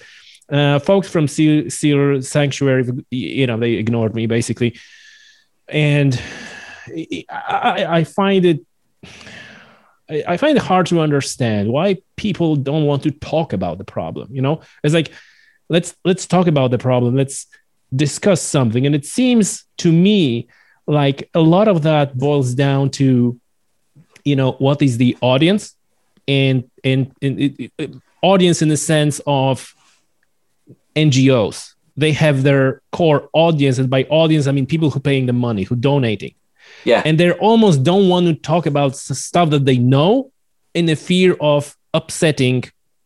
Uh, 0.49 0.79
folks 0.79 1.09
from 1.09 1.27
Seal, 1.27 1.69
Seal 1.69 2.21
Sanctuary, 2.21 2.87
you 3.09 3.47
know, 3.47 3.57
they 3.57 3.73
ignored 3.73 4.13
me 4.15 4.27
basically. 4.27 4.77
And 5.67 6.19
I, 7.29 7.85
I 7.89 8.03
find 8.03 8.45
it 8.45 8.65
I 10.09 10.23
I 10.27 10.37
find 10.37 10.57
it 10.57 10.63
hard 10.63 10.85
to 10.87 10.99
understand 10.99 11.71
why 11.71 11.97
people 12.15 12.55
don't 12.55 12.85
want 12.85 13.03
to 13.03 13.11
talk 13.11 13.53
about 13.53 13.77
the 13.77 13.83
problem. 13.83 14.27
You 14.31 14.41
know, 14.41 14.61
it's 14.83 14.93
like 14.93 15.11
let's 15.69 15.95
let's 16.05 16.25
talk 16.27 16.47
about 16.47 16.71
the 16.71 16.77
problem. 16.77 17.15
Let's 17.15 17.47
discuss 17.95 18.41
something. 18.41 18.85
And 18.85 18.93
it 18.93 19.05
seems 19.05 19.65
to 19.77 19.91
me 19.91 20.47
like 20.87 21.29
a 21.33 21.39
lot 21.39 21.67
of 21.67 21.81
that 21.83 22.17
boils 22.17 22.53
down 22.53 22.91
to, 22.91 23.39
you 24.23 24.35
know, 24.35 24.51
what 24.53 24.81
is 24.81 24.97
the 24.97 25.17
audience, 25.21 25.75
and 26.27 26.69
and, 26.83 27.11
and 27.21 27.39
it, 27.39 27.71
it- 27.77 27.95
audience 28.21 28.63
in 28.63 28.69
the 28.69 28.77
sense 28.77 29.21
of 29.27 29.74
NGOs. 30.95 31.73
They 31.97 32.11
have 32.11 32.43
their 32.43 32.81
core 32.91 33.29
audience, 33.33 33.77
and 33.77 33.89
by 33.89 34.03
audience 34.09 34.47
I 34.47 34.51
mean 34.51 34.65
people 34.65 34.89
who 34.89 34.99
paying 34.99 35.25
the 35.27 35.33
money, 35.33 35.63
who 35.63 35.75
donating. 35.75 36.35
Yeah, 36.83 37.01
and 37.05 37.17
they 37.19 37.31
almost 37.31 37.83
don't 37.83 38.09
want 38.09 38.27
to 38.27 38.33
talk 38.33 38.65
about 38.65 38.95
stuff 38.95 39.49
that 39.51 39.65
they 39.65 39.77
know 39.77 40.31
in 40.73 40.85
the 40.87 40.95
fear 40.95 41.35
of 41.39 41.75
upsetting 41.93 42.65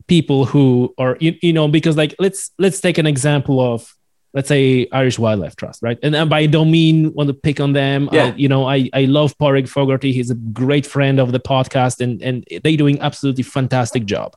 people 0.10 0.44
who 0.44 0.94
are 0.98 1.16
you, 1.22 1.36
you 1.42 1.54
know 1.54 1.68
because 1.68 1.96
like 1.96 2.16
let's 2.20 2.52
let's 2.58 2.82
take 2.82 2.98
an 2.98 3.06
example 3.06 3.62
of 3.62 3.96
let's 4.34 4.48
say 4.48 4.88
irish 4.92 5.18
wildlife 5.20 5.56
trust 5.56 5.82
right? 5.84 6.00
And, 6.04 6.16
and 6.16 6.34
i 6.34 6.48
don't 6.48 6.72
mean 6.72 7.14
want 7.14 7.28
to 7.28 7.34
pick 7.34 7.60
on 7.60 7.74
them. 7.74 8.10
Yeah. 8.12 8.26
I, 8.26 8.34
you 8.36 8.50
know 8.50 8.68
i 8.68 8.90
i 8.94 9.06
love 9.06 9.38
Pádraic 9.38 9.70
Fogarty. 9.70 10.12
He's 10.12 10.32
a 10.32 10.36
great 10.36 10.86
friend 10.86 11.20
of 11.20 11.32
the 11.32 11.40
podcast 11.40 12.02
and 12.02 12.22
and 12.22 12.44
they 12.64 12.76
doing 12.76 13.00
absolutely 13.00 13.44
fantastic 13.44 14.06
job. 14.06 14.36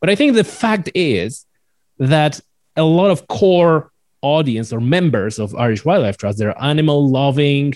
But 0.00 0.08
i 0.10 0.14
think 0.14 0.34
the 0.34 0.44
fact 0.44 0.90
is 0.94 1.46
that 1.98 2.40
a 2.76 2.82
lot 2.82 3.10
of 3.10 3.26
core 3.28 3.90
audience 4.22 4.72
or 4.72 4.80
members 4.80 5.38
of 5.38 5.54
irish 5.56 5.84
wildlife 5.84 6.16
trust. 6.16 6.38
They're 6.38 6.60
animal 6.62 7.08
loving 7.08 7.74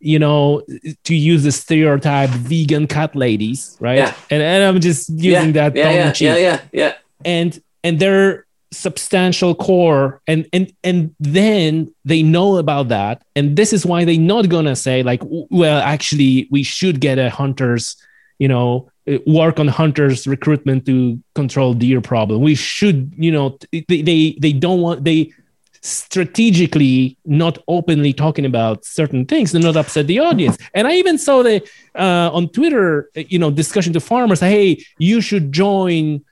you 0.00 0.18
know, 0.18 0.62
to 1.04 1.14
use 1.14 1.42
the 1.42 1.52
stereotype 1.52 2.30
vegan 2.30 2.86
cat 2.86 3.16
ladies, 3.16 3.76
right? 3.80 3.98
Yeah. 3.98 4.14
And, 4.30 4.42
and 4.42 4.64
I'm 4.64 4.80
just 4.80 5.08
using 5.08 5.54
yeah, 5.54 5.68
that 5.70 5.76
yeah, 5.76 5.90
yeah, 5.90 6.12
yeah, 6.16 6.36
yeah, 6.36 6.60
yeah, 6.72 6.94
And 7.24 7.60
and 7.82 7.98
they're 7.98 8.46
substantial 8.70 9.54
core 9.54 10.20
and 10.26 10.46
and 10.52 10.72
and 10.84 11.14
then 11.18 11.92
they 12.04 12.22
know 12.22 12.58
about 12.58 12.88
that. 12.88 13.22
And 13.34 13.56
this 13.56 13.72
is 13.72 13.84
why 13.84 14.04
they're 14.04 14.18
not 14.18 14.48
gonna 14.48 14.76
say 14.76 15.02
like 15.02 15.22
well 15.24 15.80
actually 15.80 16.48
we 16.50 16.62
should 16.62 17.00
get 17.00 17.18
a 17.18 17.30
hunters 17.30 17.96
you 18.38 18.48
know 18.48 18.90
work 19.26 19.58
on 19.58 19.68
hunters 19.68 20.26
recruitment 20.26 20.86
to 20.86 21.22
control 21.34 21.74
deer 21.74 22.00
problem. 22.00 22.42
We 22.42 22.54
should 22.54 23.12
you 23.16 23.32
know 23.32 23.58
they 23.72 24.02
they, 24.02 24.36
they 24.40 24.52
don't 24.52 24.80
want 24.80 25.04
they 25.04 25.32
strategically 25.80 27.16
not 27.24 27.58
openly 27.68 28.12
talking 28.12 28.44
about 28.44 28.84
certain 28.84 29.24
things 29.24 29.52
to 29.52 29.58
not 29.58 29.76
upset 29.76 30.06
the 30.06 30.18
audience. 30.18 30.58
And 30.74 30.86
I 30.86 30.94
even 30.94 31.18
saw 31.18 31.42
the 31.42 31.62
uh, 31.94 32.30
on 32.32 32.48
Twitter, 32.48 33.10
you 33.14 33.38
know, 33.38 33.50
discussion 33.50 33.92
to 33.92 34.00
farmers, 34.00 34.40
hey, 34.40 34.84
you 34.98 35.20
should 35.20 35.52
join 35.52 36.24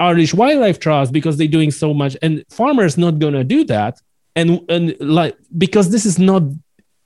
Irish 0.00 0.34
Wildlife 0.34 0.78
Trust 0.78 1.12
because 1.12 1.36
they're 1.36 1.46
doing 1.46 1.70
so 1.70 1.94
much, 1.94 2.16
and 2.22 2.44
farmers 2.50 2.98
not 2.98 3.18
gonna 3.18 3.44
do 3.44 3.64
that, 3.64 4.00
and 4.34 4.60
and 4.68 4.96
like 5.00 5.36
because 5.56 5.90
this 5.90 6.06
is 6.06 6.18
not 6.18 6.42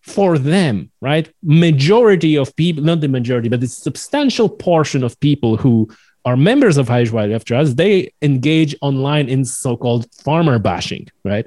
for 0.07 0.39
them, 0.39 0.91
right? 1.01 1.28
Majority 1.43 2.37
of 2.37 2.55
people, 2.57 2.83
not 2.85 3.01
the 3.01 3.09
majority, 3.09 3.49
but 3.49 3.61
the 3.61 3.66
substantial 3.66 4.49
portion 4.49 5.03
of 5.03 5.19
people 5.20 5.57
who 5.57 5.89
are 6.24 6.37
members 6.37 6.77
of 6.77 6.89
Wildlife 6.89 7.45
Trust, 7.45 7.77
they 7.77 8.12
engage 8.23 8.74
online 8.81 9.28
in 9.28 9.45
so-called 9.45 10.07
farmer 10.24 10.59
bashing, 10.59 11.09
right? 11.24 11.47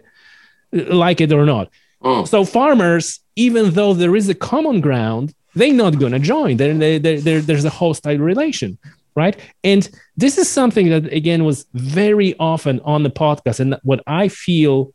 Like 0.71 1.19
it 1.21 1.31
or 1.31 1.45
not. 1.45 1.69
Mm. 2.03 2.27
So 2.27 2.45
farmers, 2.45 3.19
even 3.35 3.71
though 3.71 3.93
there 3.93 4.15
is 4.15 4.29
a 4.29 4.35
common 4.35 4.81
ground, 4.81 5.33
they're 5.55 5.73
not 5.73 5.99
going 5.99 6.11
to 6.13 6.19
join. 6.19 6.57
There, 6.57 6.73
there, 6.73 6.99
there- 6.99 7.41
there's 7.41 7.65
a 7.65 7.69
hostile 7.69 8.17
relation, 8.17 8.77
right? 9.15 9.35
And 9.63 9.89
this 10.15 10.37
is 10.37 10.49
something 10.49 10.89
that 10.89 11.11
again 11.11 11.43
was 11.43 11.65
very 11.73 12.35
often 12.39 12.79
on 12.81 13.03
the 13.03 13.09
podcast, 13.09 13.59
and 13.59 13.75
what 13.83 14.01
I 14.05 14.27
feel 14.29 14.93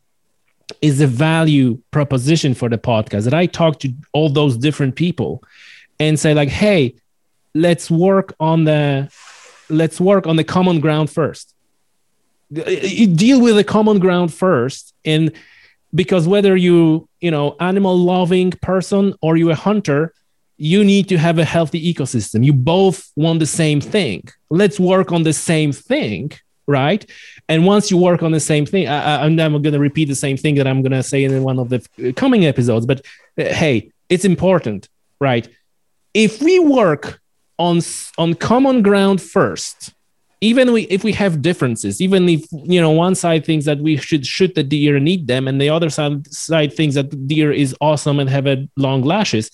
is 0.81 1.01
a 1.01 1.07
value 1.07 1.79
proposition 1.91 2.55
for 2.55 2.69
the 2.69 2.79
podcast 2.79 3.25
that 3.25 3.35
I 3.35 3.47
talk 3.47 3.81
to 3.81 3.93
all 4.13 4.29
those 4.29 4.57
different 4.57 4.97
people 4.97 5.43
and 6.01 6.19
say 6.19 6.35
like, 6.35 6.49
hey, 6.49 6.95
let's 7.55 7.91
work 7.91 8.35
on 8.41 8.65
the 8.65 9.11
let's 9.69 10.01
work 10.01 10.27
on 10.27 10.37
the 10.37 10.45
common 10.45 10.81
ground 10.81 11.11
first. 11.11 11.55
You 12.51 13.07
deal 13.07 13.41
with 13.41 13.57
the 13.57 13.65
common 13.65 13.99
ground 13.99 14.33
first, 14.33 14.95
and 15.05 15.33
because 15.95 16.29
whether 16.29 16.57
you 16.57 17.09
you 17.21 17.31
know 17.31 17.57
animal 17.61 17.97
loving 17.97 18.51
person 18.51 19.15
or 19.23 19.37
you 19.37 19.51
a 19.51 19.55
hunter, 19.55 20.13
you 20.57 20.85
need 20.85 21.09
to 21.09 21.19
have 21.19 21.39
a 21.39 21.45
healthy 21.45 21.93
ecosystem. 21.93 22.45
You 22.45 22.53
both 22.53 23.11
want 23.17 23.39
the 23.41 23.47
same 23.47 23.81
thing. 23.81 24.29
Let's 24.51 24.79
work 24.79 25.11
on 25.13 25.23
the 25.23 25.33
same 25.33 25.73
thing, 25.73 26.33
right? 26.67 27.09
And 27.49 27.67
once 27.67 27.91
you 27.91 27.97
work 27.97 28.23
on 28.23 28.33
the 28.33 28.41
same 28.41 28.67
thing, 28.67 28.89
I, 28.89 29.25
I'm 29.25 29.37
going 29.37 29.63
to 29.63 29.79
repeat 29.79 30.07
the 30.07 30.15
same 30.15 30.37
thing 30.37 30.55
that 30.57 30.67
I'm 30.67 30.83
going 30.83 30.93
to 30.93 31.03
say 31.03 31.25
in 31.25 31.43
one 31.43 31.59
of 31.59 31.69
the 31.69 32.13
coming 32.15 32.47
episodes. 32.47 32.87
But 32.87 33.01
uh, 33.39 33.45
hey, 33.45 33.91
it's 34.09 34.25
important, 34.25 34.89
right? 35.21 35.49
if 36.15 36.41
we 36.41 36.59
work 36.61 37.21
on 37.59 37.81
on 38.17 38.35
common 38.35 38.83
ground 38.83 39.21
first 39.21 39.93
even 40.41 40.73
we, 40.73 40.83
if 40.83 41.05
we 41.05 41.13
have 41.13 41.43
differences 41.43 42.01
even 42.01 42.29
if 42.29 42.45
you 42.53 42.81
know 42.81 42.91
one 42.91 43.15
side 43.15 43.45
thinks 43.45 43.65
that 43.67 43.79
we 43.79 43.97
should 43.97 44.25
shoot 44.25 44.55
the 44.55 44.63
deer 44.63 44.97
and 44.97 45.09
eat 45.09 45.27
them 45.27 45.47
and 45.49 45.61
the 45.61 45.69
other 45.69 45.91
side, 45.91 46.27
side 46.33 46.73
thinks 46.73 46.95
that 46.95 47.11
the 47.11 47.17
deer 47.17 47.53
is 47.53 47.75
awesome 47.81 48.19
and 48.19 48.31
have 48.31 48.47
a 48.47 48.69
long 48.77 49.03
lashes 49.03 49.51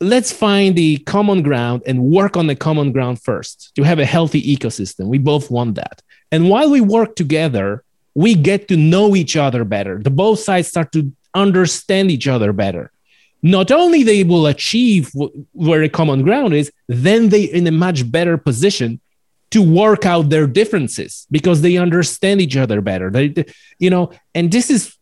let's 0.00 0.32
find 0.32 0.76
the 0.76 0.96
common 0.98 1.42
ground 1.42 1.82
and 1.86 2.02
work 2.02 2.36
on 2.36 2.46
the 2.46 2.56
common 2.56 2.90
ground 2.92 3.20
first 3.22 3.74
to 3.74 3.82
have 3.82 3.98
a 3.98 4.06
healthy 4.06 4.42
ecosystem. 4.56 5.06
We 5.06 5.18
both 5.18 5.50
want 5.50 5.74
that. 5.74 6.02
And 6.32 6.48
while 6.48 6.70
we 6.70 6.80
work 6.80 7.16
together 7.16 7.84
we 8.14 8.34
get 8.34 8.68
to 8.68 8.76
know 8.76 9.14
each 9.14 9.36
other 9.36 9.64
better. 9.64 9.98
The 10.02 10.10
both 10.10 10.40
sides 10.40 10.68
start 10.68 10.92
to 10.92 11.12
understand 11.34 12.10
each 12.10 12.26
other 12.26 12.52
better. 12.52 12.90
Not 13.42 13.70
only 13.70 14.02
they 14.02 14.24
will 14.24 14.46
achieve 14.46 15.10
where 15.52 15.82
a 15.82 15.88
common 15.88 16.22
ground 16.22 16.54
is 16.54 16.70
then 16.88 17.28
they 17.28 17.44
in 17.44 17.66
a 17.66 17.70
much 17.70 18.10
better 18.10 18.36
position 18.36 19.00
to 19.50 19.62
work 19.62 20.06
out 20.06 20.28
their 20.28 20.46
differences 20.46 21.26
because 21.30 21.62
they 21.62 21.76
understand 21.76 22.40
each 22.40 22.56
other 22.56 22.80
better. 22.80 23.10
They, 23.10 23.44
you 23.78 23.90
know 23.90 24.12
and 24.34 24.50
this 24.50 24.70
is 24.70 24.96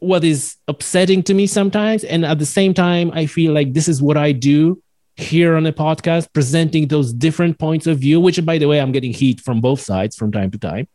what 0.00 0.24
is 0.24 0.56
upsetting 0.68 1.22
to 1.22 1.34
me 1.34 1.46
sometimes 1.46 2.04
and 2.04 2.24
at 2.24 2.38
the 2.38 2.46
same 2.46 2.74
time 2.74 3.10
i 3.14 3.26
feel 3.26 3.52
like 3.52 3.72
this 3.72 3.88
is 3.88 4.02
what 4.02 4.16
i 4.16 4.32
do 4.32 4.82
here 5.16 5.54
on 5.56 5.64
the 5.64 5.72
podcast 5.72 6.32
presenting 6.32 6.88
those 6.88 7.12
different 7.12 7.58
points 7.58 7.86
of 7.86 7.98
view 7.98 8.20
which 8.20 8.44
by 8.44 8.58
the 8.58 8.66
way 8.66 8.80
i'm 8.80 8.92
getting 8.92 9.12
heat 9.12 9.40
from 9.40 9.60
both 9.60 9.80
sides 9.80 10.16
from 10.16 10.32
time 10.32 10.50
to 10.50 10.58
time 10.58 10.88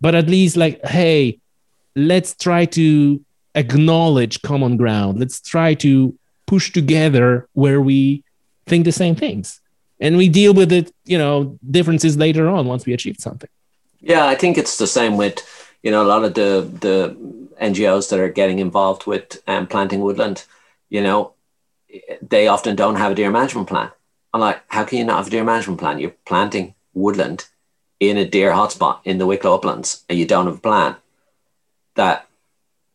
but 0.00 0.14
at 0.14 0.28
least 0.28 0.56
like 0.56 0.84
hey 0.84 1.38
let's 1.96 2.34
try 2.34 2.64
to 2.64 3.24
acknowledge 3.54 4.42
common 4.42 4.76
ground. 4.76 5.18
Let's 5.18 5.40
try 5.40 5.74
to 5.74 6.16
push 6.46 6.72
together 6.72 7.48
where 7.52 7.80
we 7.80 8.24
think 8.66 8.84
the 8.84 8.92
same 8.92 9.14
things. 9.14 9.60
And 10.00 10.16
we 10.16 10.28
deal 10.28 10.54
with 10.54 10.72
it, 10.72 10.92
you 11.04 11.18
know, 11.18 11.58
differences 11.70 12.16
later 12.16 12.48
on 12.48 12.66
once 12.66 12.86
we 12.86 12.94
achieve 12.94 13.16
something. 13.18 13.50
Yeah, 14.00 14.26
I 14.26 14.34
think 14.34 14.56
it's 14.56 14.78
the 14.78 14.86
same 14.86 15.16
with, 15.16 15.46
you 15.82 15.90
know, 15.90 16.02
a 16.02 16.10
lot 16.12 16.24
of 16.24 16.34
the 16.34 16.68
the 16.80 17.16
NGOs 17.58 18.08
that 18.08 18.20
are 18.20 18.28
getting 18.28 18.58
involved 18.58 19.06
with 19.06 19.42
um, 19.46 19.66
planting 19.66 20.00
woodland, 20.00 20.44
you 20.88 21.02
know, 21.02 21.32
they 22.22 22.48
often 22.48 22.76
don't 22.76 22.96
have 22.96 23.12
a 23.12 23.14
deer 23.14 23.30
management 23.30 23.68
plan. 23.68 23.90
I'm 24.32 24.40
like, 24.40 24.62
how 24.68 24.84
can 24.84 24.98
you 24.98 25.04
not 25.04 25.18
have 25.18 25.26
a 25.26 25.30
deer 25.30 25.44
management 25.44 25.80
plan? 25.80 25.98
You're 25.98 26.14
planting 26.24 26.74
woodland 26.94 27.46
in 27.98 28.16
a 28.16 28.24
deer 28.28 28.52
hotspot 28.52 29.00
in 29.04 29.18
the 29.18 29.26
Wicklow 29.26 29.54
uplands 29.54 30.04
and 30.08 30.18
you 30.18 30.26
don't 30.26 30.46
have 30.46 30.56
a 30.56 30.60
plan. 30.60 30.96
That 31.96 32.26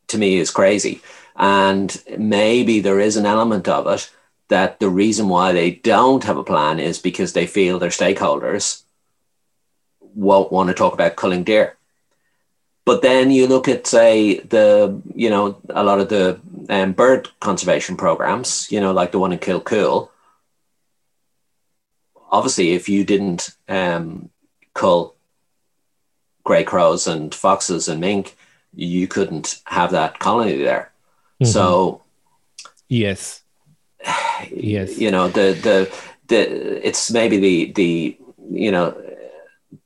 to 0.08 0.18
me 0.18 0.38
is 0.38 0.52
crazy. 0.52 1.02
And 1.36 2.02
maybe 2.18 2.80
there 2.80 3.00
is 3.00 3.18
an 3.18 3.26
element 3.26 3.68
of 3.68 3.88
it 3.88 4.10
that 4.48 4.80
the 4.80 4.90
reason 4.90 5.28
why 5.28 5.52
they 5.52 5.72
don't 5.72 6.24
have 6.24 6.38
a 6.38 6.44
plan 6.44 6.80
is 6.80 7.00
because 7.00 7.34
they 7.34 7.48
feel 7.48 7.78
their 7.80 7.90
stakeholders 7.90 8.84
won't 10.00 10.52
want 10.52 10.70
to 10.70 10.74
talk 10.74 10.94
about 10.94 11.16
culling 11.16 11.44
deer. 11.44 11.78
But 12.86 13.02
then 13.02 13.32
you 13.32 13.48
look 13.48 13.68
at, 13.68 13.88
say, 13.88 14.40
the, 14.40 15.02
you 15.16 15.30
know, 15.30 15.58
a 15.70 15.84
lot 15.84 16.00
of 16.00 16.10
the 16.10 16.40
um, 16.70 16.94
bird 16.94 17.30
conservation 17.40 17.98
programs, 17.98 18.72
you 18.72 18.80
know, 18.80 18.94
like 18.94 19.12
the 19.12 19.20
one 19.20 19.34
in 19.34 19.40
Kilcoole. 19.40 20.10
Obviously, 22.32 22.74
if 22.74 22.88
you 22.88 23.04
didn't 23.04 23.56
um, 23.68 24.30
cull 24.76 25.16
grey 26.44 26.64
crows 26.64 27.08
and 27.08 27.34
foxes 27.34 27.88
and 27.88 28.00
mink, 28.00 28.38
you 28.74 29.08
couldn't 29.08 29.62
have 29.66 29.92
that 29.92 30.20
colony 30.20 30.58
there. 30.58 30.92
Mm-hmm. 31.42 31.52
So, 31.52 32.04
yes, 32.88 33.42
yes, 34.52 34.98
you 34.98 35.12
know 35.12 35.28
the 35.28 35.54
the 35.54 35.94
the 36.28 36.88
it's 36.88 37.12
maybe 37.12 37.38
the 37.38 37.72
the 37.74 38.18
you 38.52 38.72
know 38.72 38.96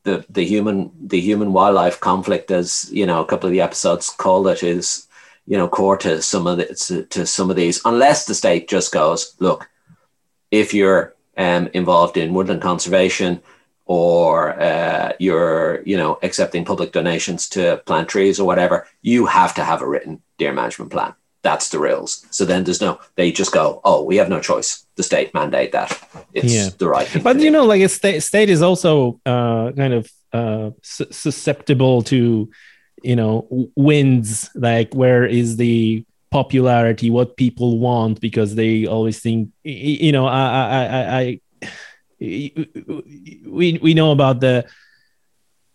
the 0.10 0.26
the 0.30 0.46
human 0.46 0.92
the 1.00 1.20
human 1.20 1.54
wildlife 1.54 2.00
conflict 2.00 2.52
as 2.52 2.90
you 2.92 3.06
know 3.06 3.22
a 3.22 3.26
couple 3.26 3.48
of 3.48 3.54
the 3.54 3.62
episodes 3.62 4.10
called 4.10 4.48
it 4.48 4.64
is 4.64 5.08
you 5.46 5.58
know 5.58 5.68
core 5.68 5.98
to 5.98 6.22
some 6.22 6.48
of 6.48 6.58
the, 6.58 6.66
to, 6.66 7.04
to 7.06 7.26
some 7.26 7.50
of 7.50 7.56
these 7.56 7.82
unless 7.86 8.26
the 8.26 8.36
state 8.36 8.68
just 8.68 8.92
goes 8.92 9.36
look 9.40 9.70
if 10.52 10.74
you're 10.74 11.16
um, 11.38 11.70
involved 11.74 12.18
in 12.18 12.34
woodland 12.34 12.62
conservation 12.62 13.42
or 13.86 14.60
uh, 14.62 15.14
you're 15.20 15.82
you 15.86 15.98
know 15.98 16.20
accepting 16.22 16.66
public 16.66 16.92
donations 16.92 17.50
to 17.50 17.82
plant 17.86 18.08
trees 18.08 18.40
or 18.40 18.46
whatever 18.46 18.88
you 19.02 19.26
have 19.26 19.54
to 19.54 19.64
have 19.64 19.82
a 19.82 19.88
written 19.88 20.22
deer 20.38 20.54
management 20.54 20.92
plan 20.92 21.14
that's 21.42 21.70
the 21.70 21.80
rules. 21.80 22.26
So 22.32 22.46
then 22.46 22.64
there's 22.64 22.82
no 22.82 23.00
they 23.16 23.32
just 23.32 23.52
go 23.54 23.82
oh 23.84 24.04
we 24.04 24.18
have 24.18 24.30
no 24.30 24.40
choice. 24.40 24.86
The 24.96 25.04
state 25.04 25.34
mandate 25.34 25.72
that. 25.72 25.98
It's 26.34 26.54
yeah. 26.54 26.70
the 26.78 26.90
right 26.90 27.08
thing 27.08 27.24
but 27.24 27.40
you 27.40 27.52
know 27.52 27.66
like 27.66 27.82
a 27.82 27.90
state 27.90 28.22
state 28.22 28.50
is 28.50 28.62
also 28.62 29.20
uh, 29.26 29.72
kind 29.72 29.94
of 29.94 30.12
uh, 30.34 30.72
su- 30.82 31.12
susceptible 31.12 32.02
to 32.04 32.50
you 33.04 33.16
know 33.16 33.48
wins 33.76 34.50
like 34.56 34.94
where 34.94 35.26
is 35.26 35.58
the 35.58 36.06
popularity 36.32 37.10
what 37.10 37.38
people 37.38 37.80
want 37.80 38.22
because 38.22 38.54
they 38.54 38.86
always 38.86 39.20
think 39.20 39.50
you 39.64 40.12
know 40.12 40.28
i 40.28 40.42
i 40.42 40.86
i, 40.86 41.20
I 41.20 41.40
we 42.20 43.80
we 43.82 43.94
know 43.94 44.12
about 44.12 44.40
the 44.40 44.66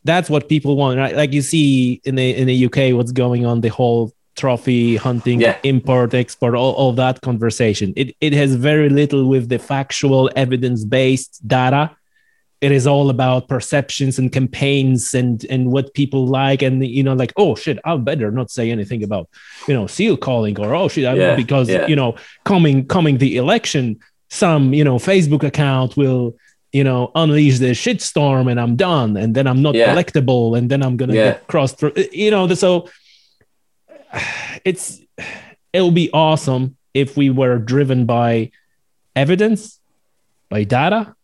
that's 0.04 0.28
what 0.28 0.48
people 0.48 0.76
want 0.76 0.98
right? 0.98 1.16
Like 1.16 1.32
you 1.32 1.42
see 1.42 2.00
in 2.04 2.14
the 2.14 2.36
in 2.36 2.46
the 2.46 2.66
uk 2.66 2.96
what's 2.96 3.12
going 3.12 3.46
on 3.46 3.62
the 3.62 3.68
whole 3.68 4.12
trophy 4.36 4.96
hunting 4.96 5.40
yeah. 5.40 5.56
import 5.62 6.14
export 6.14 6.54
all, 6.54 6.72
all 6.72 6.92
that 6.92 7.20
conversation 7.20 7.92
it, 7.96 8.14
it 8.20 8.32
has 8.32 8.54
very 8.54 8.88
little 8.88 9.26
with 9.28 9.48
the 9.48 9.58
factual 9.58 10.30
evidence 10.36 10.84
based 10.84 11.46
data 11.46 11.90
it 12.64 12.72
is 12.72 12.86
all 12.86 13.10
about 13.10 13.46
perceptions 13.46 14.18
and 14.18 14.32
campaigns 14.32 15.12
and 15.12 15.44
and 15.50 15.70
what 15.70 15.92
people 15.92 16.26
like 16.26 16.62
and 16.62 16.84
you 16.86 17.02
know 17.02 17.12
like 17.12 17.32
oh 17.36 17.54
shit 17.54 17.78
i 17.84 17.94
better 17.96 18.30
not 18.30 18.50
say 18.50 18.70
anything 18.70 19.04
about 19.04 19.28
you 19.68 19.74
know 19.74 19.86
seal 19.86 20.16
calling 20.16 20.58
or 20.58 20.74
oh 20.74 20.88
shit 20.88 21.04
yeah, 21.04 21.36
because 21.36 21.68
yeah. 21.68 21.86
you 21.86 21.94
know 21.94 22.14
coming 22.44 22.86
coming 22.86 23.18
the 23.18 23.36
election 23.36 23.98
some 24.30 24.72
you 24.72 24.82
know 24.82 24.96
facebook 24.96 25.42
account 25.42 25.96
will 25.96 26.34
you 26.72 26.82
know 26.82 27.10
unleash 27.14 27.58
the 27.58 27.72
shitstorm 27.72 28.50
and 28.50 28.58
i'm 28.58 28.76
done 28.76 29.16
and 29.16 29.34
then 29.34 29.46
i'm 29.46 29.60
not 29.60 29.74
yeah. 29.74 29.94
collectible 29.94 30.56
and 30.56 30.70
then 30.70 30.82
i'm 30.82 30.96
gonna 30.96 31.14
yeah. 31.14 31.32
get 31.32 31.46
crossed 31.46 31.78
through 31.78 31.92
you 32.12 32.30
know 32.30 32.48
so 32.54 32.88
it's 34.64 35.00
it'll 35.72 35.90
be 35.90 36.10
awesome 36.12 36.76
if 36.92 37.16
we 37.16 37.30
were 37.30 37.58
driven 37.58 38.06
by 38.06 38.50
evidence 39.16 39.80
by 40.48 40.64
data 40.64 41.14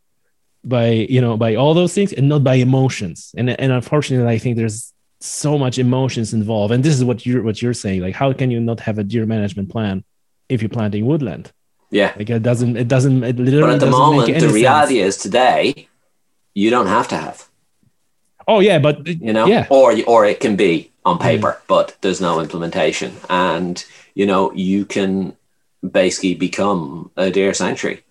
by 0.64 0.88
you 0.88 1.20
know 1.20 1.36
by 1.36 1.54
all 1.54 1.74
those 1.74 1.94
things 1.94 2.12
and 2.12 2.28
not 2.28 2.44
by 2.44 2.54
emotions 2.54 3.34
and 3.36 3.48
and 3.48 3.72
unfortunately 3.72 4.30
i 4.30 4.38
think 4.38 4.56
there's 4.56 4.92
so 5.20 5.58
much 5.58 5.78
emotions 5.78 6.32
involved 6.34 6.72
and 6.72 6.84
this 6.84 6.94
is 6.94 7.04
what 7.04 7.24
you're 7.24 7.42
what 7.42 7.60
you're 7.62 7.74
saying 7.74 8.00
like 8.00 8.14
how 8.14 8.32
can 8.32 8.50
you 8.50 8.60
not 8.60 8.80
have 8.80 8.98
a 8.98 9.04
deer 9.04 9.26
management 9.26 9.68
plan 9.70 10.04
if 10.48 10.60
you're 10.60 10.68
planting 10.68 11.06
woodland 11.06 11.52
yeah. 11.90 12.14
Like 12.16 12.30
it 12.30 12.42
doesn't, 12.42 12.76
it 12.76 12.88
doesn't, 12.88 13.22
it 13.24 13.36
literally 13.36 13.62
But 13.62 13.70
at 13.74 13.80
the 13.80 13.90
moment, 13.90 14.38
the 14.38 14.48
reality 14.48 15.00
sense. 15.00 15.16
is 15.16 15.22
today, 15.22 15.88
you 16.54 16.70
don't 16.70 16.86
have 16.86 17.08
to 17.08 17.16
have. 17.16 17.48
Oh 18.46 18.60
yeah, 18.60 18.78
but 18.78 19.06
you 19.06 19.32
know, 19.32 19.46
yeah. 19.46 19.66
or 19.70 19.94
or 20.06 20.24
it 20.24 20.40
can 20.40 20.56
be 20.56 20.89
on 21.04 21.18
paper, 21.18 21.52
mm. 21.52 21.66
but 21.66 21.96
there's 22.00 22.20
no 22.20 22.40
implementation, 22.40 23.16
and 23.28 23.84
you 24.14 24.26
know, 24.26 24.52
you 24.52 24.84
can 24.84 25.36
basically 25.88 26.34
become 26.34 27.10
a 27.16 27.30
deer 27.30 27.54
sanctuary. 27.54 28.02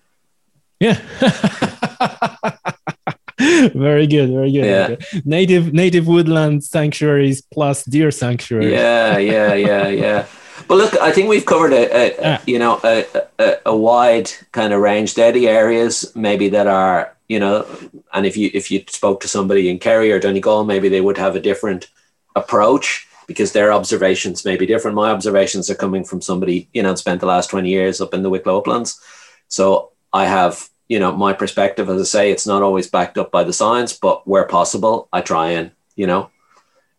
Yeah. 0.79 0.99
very 3.73 4.07
good, 4.07 4.29
very 4.29 4.51
good. 4.51 4.65
Yeah. 4.65 4.87
Okay. 4.91 5.21
Native 5.25 5.73
native 5.73 6.07
woodland 6.07 6.63
sanctuaries 6.63 7.41
plus 7.41 7.83
deer 7.83 8.11
sanctuaries. 8.11 8.71
Yeah, 8.71 9.17
yeah, 9.17 9.53
yeah, 9.53 9.87
yeah. 9.87 10.25
But 10.67 10.77
look, 10.77 10.95
I 11.01 11.11
think 11.11 11.29
we've 11.29 11.45
covered 11.45 11.73
a, 11.73 11.89
a, 11.91 12.21
yeah. 12.21 12.41
you 12.45 12.59
know 12.59 12.79
a, 12.83 13.05
a, 13.39 13.57
a, 13.67 13.75
wide 13.75 14.29
kind 14.51 14.73
of 14.73 14.81
range. 14.81 15.15
They're 15.15 15.31
the 15.31 15.47
areas 15.47 16.13
maybe 16.15 16.49
that 16.49 16.67
are 16.67 17.15
you 17.27 17.39
know, 17.39 17.65
and 18.13 18.25
if 18.25 18.37
you 18.37 18.51
if 18.53 18.71
you 18.71 18.83
spoke 18.87 19.21
to 19.21 19.27
somebody 19.27 19.69
in 19.69 19.79
Kerry 19.79 20.11
or 20.11 20.19
Donegal, 20.19 20.65
maybe 20.65 20.89
they 20.89 21.01
would 21.01 21.17
have 21.17 21.35
a 21.35 21.39
different 21.39 21.87
approach 22.39 23.07
because 23.27 23.51
their 23.51 23.71
observations 23.71 24.43
may 24.43 24.57
be 24.57 24.65
different. 24.65 24.95
My 24.95 25.11
observations 25.11 25.69
are 25.69 25.75
coming 25.75 26.03
from 26.03 26.21
somebody 26.21 26.67
you 26.73 26.83
know 26.83 26.95
spent 26.95 27.19
the 27.19 27.27
last 27.27 27.49
twenty 27.49 27.69
years 27.69 28.01
up 28.01 28.13
in 28.13 28.23
the 28.23 28.29
Wicklow 28.29 28.59
uplands, 28.59 28.99
so 29.47 29.91
I 30.11 30.25
have 30.25 30.69
you 30.87 30.99
know 30.99 31.11
my 31.11 31.33
perspective. 31.33 31.89
As 31.89 32.01
I 32.01 32.05
say, 32.05 32.31
it's 32.31 32.47
not 32.47 32.63
always 32.63 32.89
backed 32.89 33.17
up 33.17 33.31
by 33.31 33.43
the 33.43 33.53
science, 33.53 33.93
but 33.93 34.27
where 34.27 34.45
possible, 34.45 35.07
I 35.13 35.21
try 35.21 35.51
and 35.51 35.71
you 35.95 36.07
know 36.07 36.31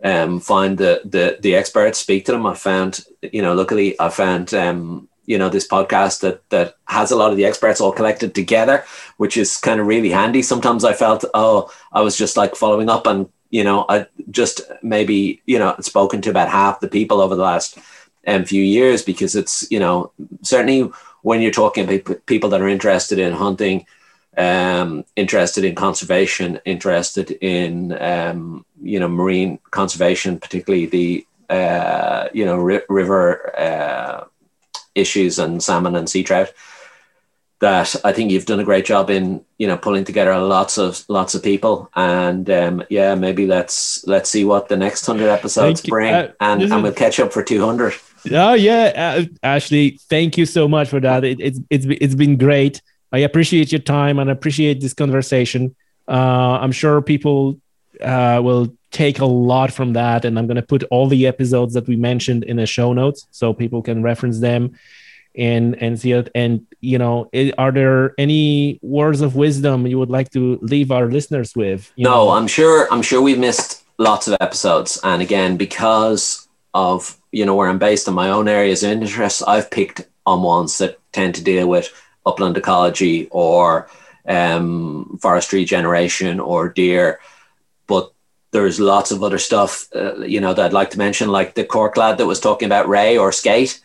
um, 0.03 0.41
find 0.41 0.79
the, 0.79 1.03
the 1.05 1.39
the 1.41 1.55
experts, 1.55 1.99
speak 1.99 2.25
to 2.27 2.33
them. 2.33 2.47
I 2.47 2.55
found, 2.55 3.05
you 3.23 3.43
know, 3.43 3.55
luckily 3.55 3.99
I 4.01 4.09
found 4.09 4.55
um, 4.55 5.09
you 5.27 5.39
know 5.39 5.49
this 5.49 5.69
podcast 5.69 6.21
that 6.21 6.49
that 6.51 6.77
has 6.87 7.11
a 7.11 7.17
lot 7.17 7.31
of 7.31 7.37
the 7.37 7.45
experts 7.45 7.81
all 7.81 7.93
collected 7.93 8.35
together, 8.35 8.85
which 9.19 9.37
is 9.37 9.57
kind 9.57 9.81
of 9.81 9.87
really 9.87 10.11
handy. 10.11 10.43
Sometimes 10.43 10.85
I 10.85 10.93
felt, 10.93 11.25
oh, 11.35 11.73
I 11.93 12.01
was 12.01 12.17
just 12.17 12.37
like 12.37 12.57
following 12.57 12.89
up 12.89 13.07
and 13.07 13.29
you 13.51 13.65
know, 13.65 13.85
I 13.89 14.07
just 14.31 14.63
maybe 14.83 15.43
you 15.47 15.59
know 15.59 15.75
spoken 15.81 16.23
to 16.23 16.31
about 16.31 16.49
half 16.49 16.81
the 16.81 16.89
people 16.89 17.21
over 17.21 17.35
the 17.35 17.43
last 17.43 17.79
um, 18.27 18.45
few 18.45 18.63
years 18.63 19.03
because 19.03 19.35
it's 19.37 19.71
you 19.71 19.81
know 19.81 20.13
certainly 20.43 20.91
when 21.23 21.41
you're 21.41 21.51
talking 21.51 21.85
about 21.85 22.27
people 22.27 22.51
that 22.51 22.63
are 22.63 22.69
interested 22.69 23.19
in 23.19 23.33
hunting, 23.33 23.87
um, 24.37 25.05
interested 25.17 25.65
in 25.65 25.75
conservation, 25.75 26.61
interested 26.65 27.31
in 27.41 28.01
um, 28.01 28.65
you 28.83 29.01
know 29.01 29.09
marine 29.09 29.59
conservation, 29.71 30.39
particularly 30.39 30.87
the 30.87 31.27
uh, 31.51 32.29
you 32.33 32.45
know 32.45 32.57
ri- 32.57 32.83
river 32.89 33.59
uh, 33.59 34.25
issues 34.95 35.39
and 35.39 35.63
salmon 35.63 35.97
and 35.97 36.09
sea 36.09 36.23
trout. 36.23 36.53
That 37.61 37.95
I 38.05 38.13
think 38.13 38.31
you've 38.31 38.47
done 38.47 38.61
a 38.61 38.65
great 38.65 38.87
job 38.87 39.11
in 39.11 39.45
you 39.59 39.67
know 39.67 39.77
pulling 39.77 40.05
together 40.05 40.37
lots 40.39 40.79
of 40.79 41.05
lots 41.09 41.35
of 41.35 41.43
people 41.43 41.91
and 41.95 42.49
um, 42.49 42.83
yeah 42.89 43.15
maybe 43.15 43.47
let's 43.47 44.03
let's 44.07 44.31
see 44.31 44.45
what 44.47 44.69
the 44.69 44.79
next 44.79 45.05
hundred 45.05 45.29
episodes 45.29 45.83
bring 45.83 46.15
uh, 46.15 46.33
and, 46.41 46.63
and 46.63 46.83
we'll 46.83 46.93
catch 46.93 47.21
up 47.21 47.33
for 47.33 47.43
two 47.43 47.63
hundred. 47.63 47.93
Oh 48.31 48.55
yeah, 48.55 48.93
uh, 48.97 49.25
Ashley, 49.43 49.99
thank 50.09 50.39
you 50.39 50.47
so 50.47 50.69
much 50.69 50.89
for 50.89 51.01
that. 51.01 51.23
It, 51.25 51.39
it's 51.41 51.61
it's 51.69 51.87
it's 51.87 52.15
been 52.15 52.39
great. 52.39 52.81
I 53.13 53.19
appreciate 53.19 53.73
your 53.73 53.81
time 53.81 54.19
and 54.19 54.31
I 54.31 54.33
appreciate 54.33 54.81
this 54.81 54.95
conversation. 54.95 55.75
Uh, 56.09 56.59
I'm 56.61 56.73
sure 56.73 57.03
people 57.03 57.61
uh, 58.03 58.41
will 58.43 58.75
take 58.91 59.19
a 59.19 59.27
lot 59.27 59.71
from 59.71 59.93
that, 59.93 60.25
and 60.25 60.39
I'm 60.39 60.47
going 60.47 60.57
to 60.57 60.63
put 60.63 60.83
all 60.85 61.09
the 61.09 61.27
episodes 61.27 61.75
that 61.75 61.87
we 61.87 61.97
mentioned 61.97 62.45
in 62.45 62.57
the 62.57 62.67
show 62.67 62.93
notes 62.93 63.27
so 63.31 63.53
people 63.53 63.83
can 63.83 64.03
reference 64.03 64.41
them 64.41 64.73
and 65.37 65.81
and 65.83 65.99
see 66.01 66.13
it. 66.13 66.31
And 66.35 66.67
you 66.81 66.99
know, 66.99 67.31
are 67.59 67.73
there 67.73 68.15
any 68.19 68.79
words 68.83 69.21
of 69.21 69.37
wisdom 69.37 69.87
you 69.87 69.99
would 69.99 70.11
like 70.11 70.31
to 70.31 70.59
leave 70.63 70.91
our 70.91 71.09
listeners 71.09 71.55
with? 71.55 71.93
no, 71.97 72.11
know? 72.11 72.31
I'm 72.31 72.47
sure. 72.47 72.89
I'm 72.93 73.03
sure 73.03 73.21
we've 73.21 73.39
missed 73.39 73.85
lots 73.99 74.29
of 74.29 74.37
episodes, 74.41 74.99
and 75.05 75.23
again, 75.23 75.57
because 75.57 76.49
of 76.75 77.17
you 77.33 77.45
know 77.45 77.55
where 77.55 77.69
I'm 77.69 77.79
based 77.79 78.09
in 78.09 78.15
my 78.15 78.31
own 78.31 78.49
areas 78.49 78.83
of 78.83 78.91
interest, 78.91 79.43
I've 79.47 79.71
picked 79.71 80.07
on 80.27 80.43
ones 80.43 80.79
that 80.79 80.99
tend 81.13 81.35
to 81.35 81.45
deal 81.45 81.69
with 81.69 81.93
upland 82.27 82.57
ecology 82.57 83.29
or 83.31 83.89
um, 84.27 85.19
forestry 85.21 85.65
generation 85.65 86.41
or 86.41 86.69
deer. 86.69 87.21
But 87.87 88.13
there's 88.53 88.81
lots 88.81 89.11
of 89.11 89.23
other 89.23 89.39
stuff, 89.39 89.89
uh, 89.95 90.19
you 90.19 90.41
know, 90.41 90.55
that 90.55 90.67
I'd 90.67 90.73
like 90.73 90.91
to 90.91 90.99
mention, 90.99 91.29
like 91.29 91.55
the 91.55 91.65
Cork 91.65 91.97
lad 91.97 92.19
that 92.19 92.27
was 92.27 92.41
talking 92.41 92.67
about 92.67 92.89
Ray 92.89 93.17
or 93.17 93.33
skate. 93.33 93.81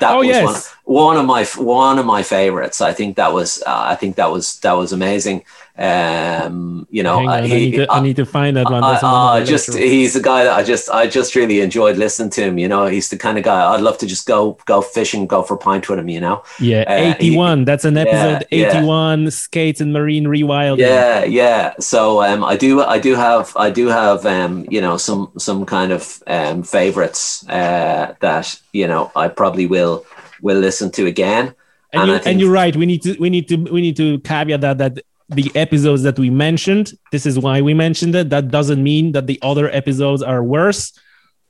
That 0.00 0.14
oh, 0.14 0.18
was 0.18 0.26
yes. 0.28 0.74
one, 0.84 0.96
one 0.96 1.16
of 1.16 1.26
my 1.26 1.44
one 1.56 1.98
of 1.98 2.06
my 2.06 2.22
favorites. 2.22 2.80
I 2.80 2.92
think 2.92 3.16
that 3.16 3.32
was 3.32 3.62
uh, 3.66 3.84
I 3.88 3.96
think 3.96 4.16
that 4.16 4.30
was 4.30 4.60
that 4.60 4.72
was 4.72 4.92
amazing. 4.92 5.44
Um, 5.76 6.86
you 6.88 7.02
know, 7.02 7.26
on, 7.28 7.42
he, 7.44 7.52
I, 7.52 7.58
need 7.58 7.70
to, 7.72 7.90
I, 7.90 8.00
need 8.00 8.16
to, 8.16 8.24
find 8.24 8.56
that 8.56 8.70
one. 8.70 8.84
I, 8.84 9.42
just 9.44 9.74
he's 9.74 10.14
a 10.14 10.22
guy 10.22 10.44
that 10.44 10.56
I 10.56 10.62
just 10.62 10.88
I 10.88 11.08
just 11.08 11.34
really 11.34 11.60
enjoyed 11.60 11.96
listening 11.96 12.30
to 12.30 12.42
him. 12.42 12.58
You 12.58 12.68
know, 12.68 12.86
he's 12.86 13.08
the 13.08 13.16
kind 13.16 13.38
of 13.38 13.44
guy 13.44 13.74
I'd 13.74 13.80
love 13.80 13.98
to 13.98 14.06
just 14.06 14.24
go 14.24 14.56
go 14.66 14.80
fishing, 14.80 15.26
go 15.26 15.42
for 15.42 15.54
a 15.54 15.58
pint 15.58 15.88
with 15.88 15.98
him. 15.98 16.08
You 16.08 16.20
know. 16.20 16.44
Yeah, 16.60 16.84
uh, 16.86 17.14
eighty 17.16 17.36
one. 17.36 17.64
That's 17.64 17.84
an 17.84 17.96
episode 17.96 18.46
yeah, 18.52 18.68
eighty 18.68 18.86
one. 18.86 19.24
Yeah. 19.24 19.30
Skates 19.30 19.80
and 19.80 19.92
marine 19.92 20.26
rewild. 20.26 20.78
Yeah, 20.78 21.24
yeah. 21.24 21.74
So 21.80 22.22
um, 22.22 22.44
I 22.44 22.56
do 22.56 22.80
I 22.80 23.00
do 23.00 23.16
have 23.16 23.52
I 23.56 23.70
do 23.70 23.88
have 23.88 24.24
um, 24.26 24.66
you 24.70 24.80
know 24.80 24.96
some 24.96 25.32
some 25.38 25.66
kind 25.66 25.90
of 25.90 26.22
um 26.28 26.62
favorites 26.62 27.44
uh, 27.48 28.14
that 28.20 28.60
you 28.72 28.86
know 28.86 29.10
I 29.16 29.26
probably 29.26 29.66
will 29.66 30.06
will 30.40 30.58
listen 30.58 30.92
to 30.92 31.06
again. 31.06 31.52
And, 31.92 32.10
and, 32.10 32.10
you, 32.10 32.30
and 32.30 32.40
you're 32.40 32.52
right. 32.52 32.76
We 32.76 32.86
need 32.86 33.02
to 33.02 33.16
we 33.18 33.28
need 33.28 33.48
to 33.48 33.56
we 33.56 33.80
need 33.80 33.96
to 33.96 34.20
caveat 34.20 34.60
that 34.60 34.78
that 34.78 35.04
the 35.34 35.50
episodes 35.54 36.02
that 36.02 36.18
we 36.18 36.30
mentioned. 36.30 36.92
This 37.12 37.26
is 37.26 37.38
why 37.38 37.60
we 37.60 37.74
mentioned 37.74 38.14
it. 38.14 38.30
That 38.30 38.50
doesn't 38.50 38.82
mean 38.82 39.12
that 39.12 39.26
the 39.26 39.38
other 39.42 39.68
episodes 39.70 40.22
are 40.22 40.42
worse 40.42 40.92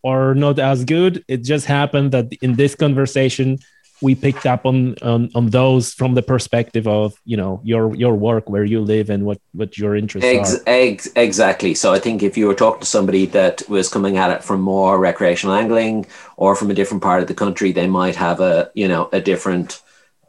or 0.03 0.35
not 0.35 0.59
as 0.59 0.85
good. 0.85 1.25
It 1.29 1.43
just 1.43 1.67
happened 1.67 2.13
that 2.13 2.33
in 2.43 2.55
this 2.55 2.75
conversation, 2.75 3.59
we 4.03 4.15
picked 4.15 4.45
up 4.45 4.67
on, 4.67 4.95
on 5.03 5.31
on 5.35 5.49
those 5.49 5.95
from 5.95 6.15
the 6.15 6.23
perspective 6.23 6.87
of 6.87 7.15
you 7.25 7.37
know 7.37 7.61
your 7.65 7.95
your 7.95 8.15
work 8.15 8.51
where 8.51 8.65
you 8.65 8.81
live 8.81 9.09
and 9.09 9.25
what 9.25 9.41
what 9.53 9.79
your 9.79 9.95
interests 9.97 10.29
ex- 10.29 10.57
are 10.57 10.63
ex- 10.67 11.09
exactly 11.17 11.75
so 11.75 11.93
i 11.93 11.99
think 11.99 12.23
if 12.23 12.37
you 12.37 12.47
were 12.47 12.55
talking 12.55 12.81
to 12.81 12.87
somebody 12.87 13.25
that 13.25 13.63
was 13.69 13.89
coming 13.89 14.17
at 14.17 14.31
it 14.31 14.43
from 14.43 14.61
more 14.61 14.99
recreational 14.99 15.55
angling 15.55 16.05
or 16.37 16.55
from 16.55 16.71
a 16.71 16.75
different 16.75 17.03
part 17.03 17.23
of 17.23 17.29
the 17.29 17.35
country 17.35 17.73
they 17.73 17.87
might 17.87 18.17
have 18.17 18.41
a 18.41 18.71
you 18.75 18.89
know 18.89 19.09
a 19.13 19.21
different 19.21 19.81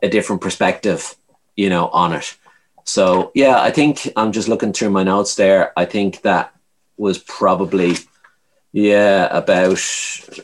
a 0.02 0.07
different 0.07 0.41
perspective 0.41 1.15
you 1.56 1.69
know 1.69 1.88
on 1.90 2.14
it 2.14 2.38
so 2.86 3.32
yeah, 3.34 3.60
I 3.60 3.72
think 3.72 4.12
I'm 4.16 4.32
just 4.32 4.48
looking 4.48 4.72
through 4.72 4.91
my 4.91 5.03
notes 5.03 5.36
there. 5.36 5.74
I 5.78 5.86
think 5.86 6.22
that 6.22 6.53
was 6.98 7.18
probably 7.18 7.95
yeah 8.72 9.28
about 9.36 9.82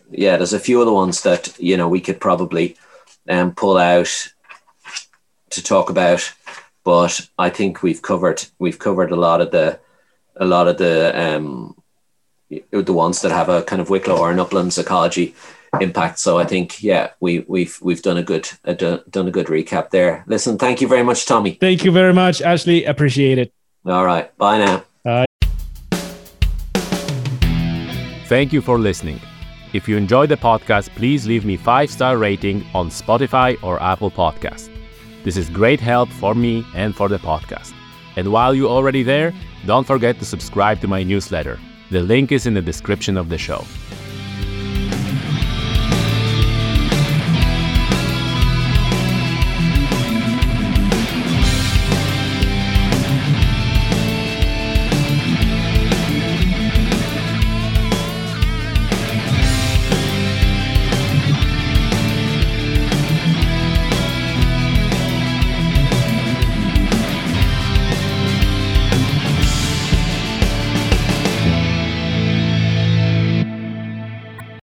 yeah. 0.09 0.37
There's 0.37 0.53
a 0.53 0.59
few 0.59 0.81
other 0.81 0.91
ones 0.91 1.21
that 1.21 1.57
you 1.59 1.77
know 1.77 1.87
we 1.87 2.01
could 2.01 2.19
probably 2.19 2.75
um, 3.29 3.53
pull 3.53 3.77
out 3.77 4.33
to 5.51 5.63
talk 5.63 5.89
about, 5.91 6.33
but 6.83 7.21
I 7.37 7.49
think 7.51 7.83
we've 7.83 8.01
covered 8.01 8.43
we've 8.57 8.79
covered 8.79 9.11
a 9.11 9.15
lot 9.15 9.41
of 9.41 9.51
the 9.51 9.79
a 10.35 10.45
lot 10.45 10.67
of 10.67 10.79
the 10.79 11.13
um, 11.15 11.75
the 12.49 12.93
ones 12.93 13.21
that 13.21 13.31
have 13.31 13.49
a 13.49 13.61
kind 13.61 13.81
of 13.81 13.91
Wicklow 13.91 14.17
or 14.17 14.31
an 14.31 14.39
uplands 14.39 14.79
ecology 14.79 15.35
impact. 15.79 16.19
So 16.19 16.37
I 16.37 16.43
think 16.43 16.83
yeah, 16.83 17.11
we 17.19 17.39
we've 17.47 17.77
we've 17.81 18.01
done 18.01 18.17
a 18.17 18.23
good 18.23 18.49
a, 18.65 18.75
done 18.75 19.27
a 19.27 19.31
good 19.31 19.47
recap 19.47 19.89
there. 19.91 20.23
Listen, 20.27 20.57
thank 20.57 20.81
you 20.81 20.87
very 20.87 21.03
much, 21.03 21.25
Tommy. 21.25 21.57
Thank 21.61 21.85
you 21.85 21.91
very 21.91 22.13
much, 22.13 22.41
Ashley. 22.41 22.85
Appreciate 22.85 23.37
it. 23.37 23.53
All 23.85 24.05
right, 24.05 24.35
bye 24.37 24.57
now. 24.57 24.83
Bye. 25.03 25.25
Thank 28.27 28.53
you 28.53 28.61
for 28.61 28.77
listening. 28.79 29.19
If 29.73 29.87
you 29.87 29.95
enjoyed 29.95 30.29
the 30.29 30.37
podcast, 30.37 30.89
please 30.95 31.25
leave 31.25 31.45
me 31.45 31.55
five 31.55 31.89
star 31.89 32.17
rating 32.17 32.65
on 32.73 32.89
Spotify 32.89 33.61
or 33.63 33.81
Apple 33.81 34.11
Podcast. 34.11 34.69
This 35.23 35.37
is 35.37 35.49
great 35.49 35.79
help 35.79 36.09
for 36.09 36.35
me 36.35 36.65
and 36.75 36.95
for 36.95 37.07
the 37.07 37.19
podcast. 37.19 37.73
And 38.17 38.31
while 38.31 38.53
you're 38.53 38.69
already 38.69 39.03
there, 39.03 39.33
don't 39.65 39.87
forget 39.87 40.19
to 40.19 40.25
subscribe 40.25 40.81
to 40.81 40.87
my 40.87 41.03
newsletter. 41.03 41.59
The 41.91 42.01
link 42.01 42.31
is 42.31 42.45
in 42.45 42.53
the 42.53 42.61
description 42.61 43.17
of 43.17 43.29
the 43.29 43.37
show. 43.37 43.63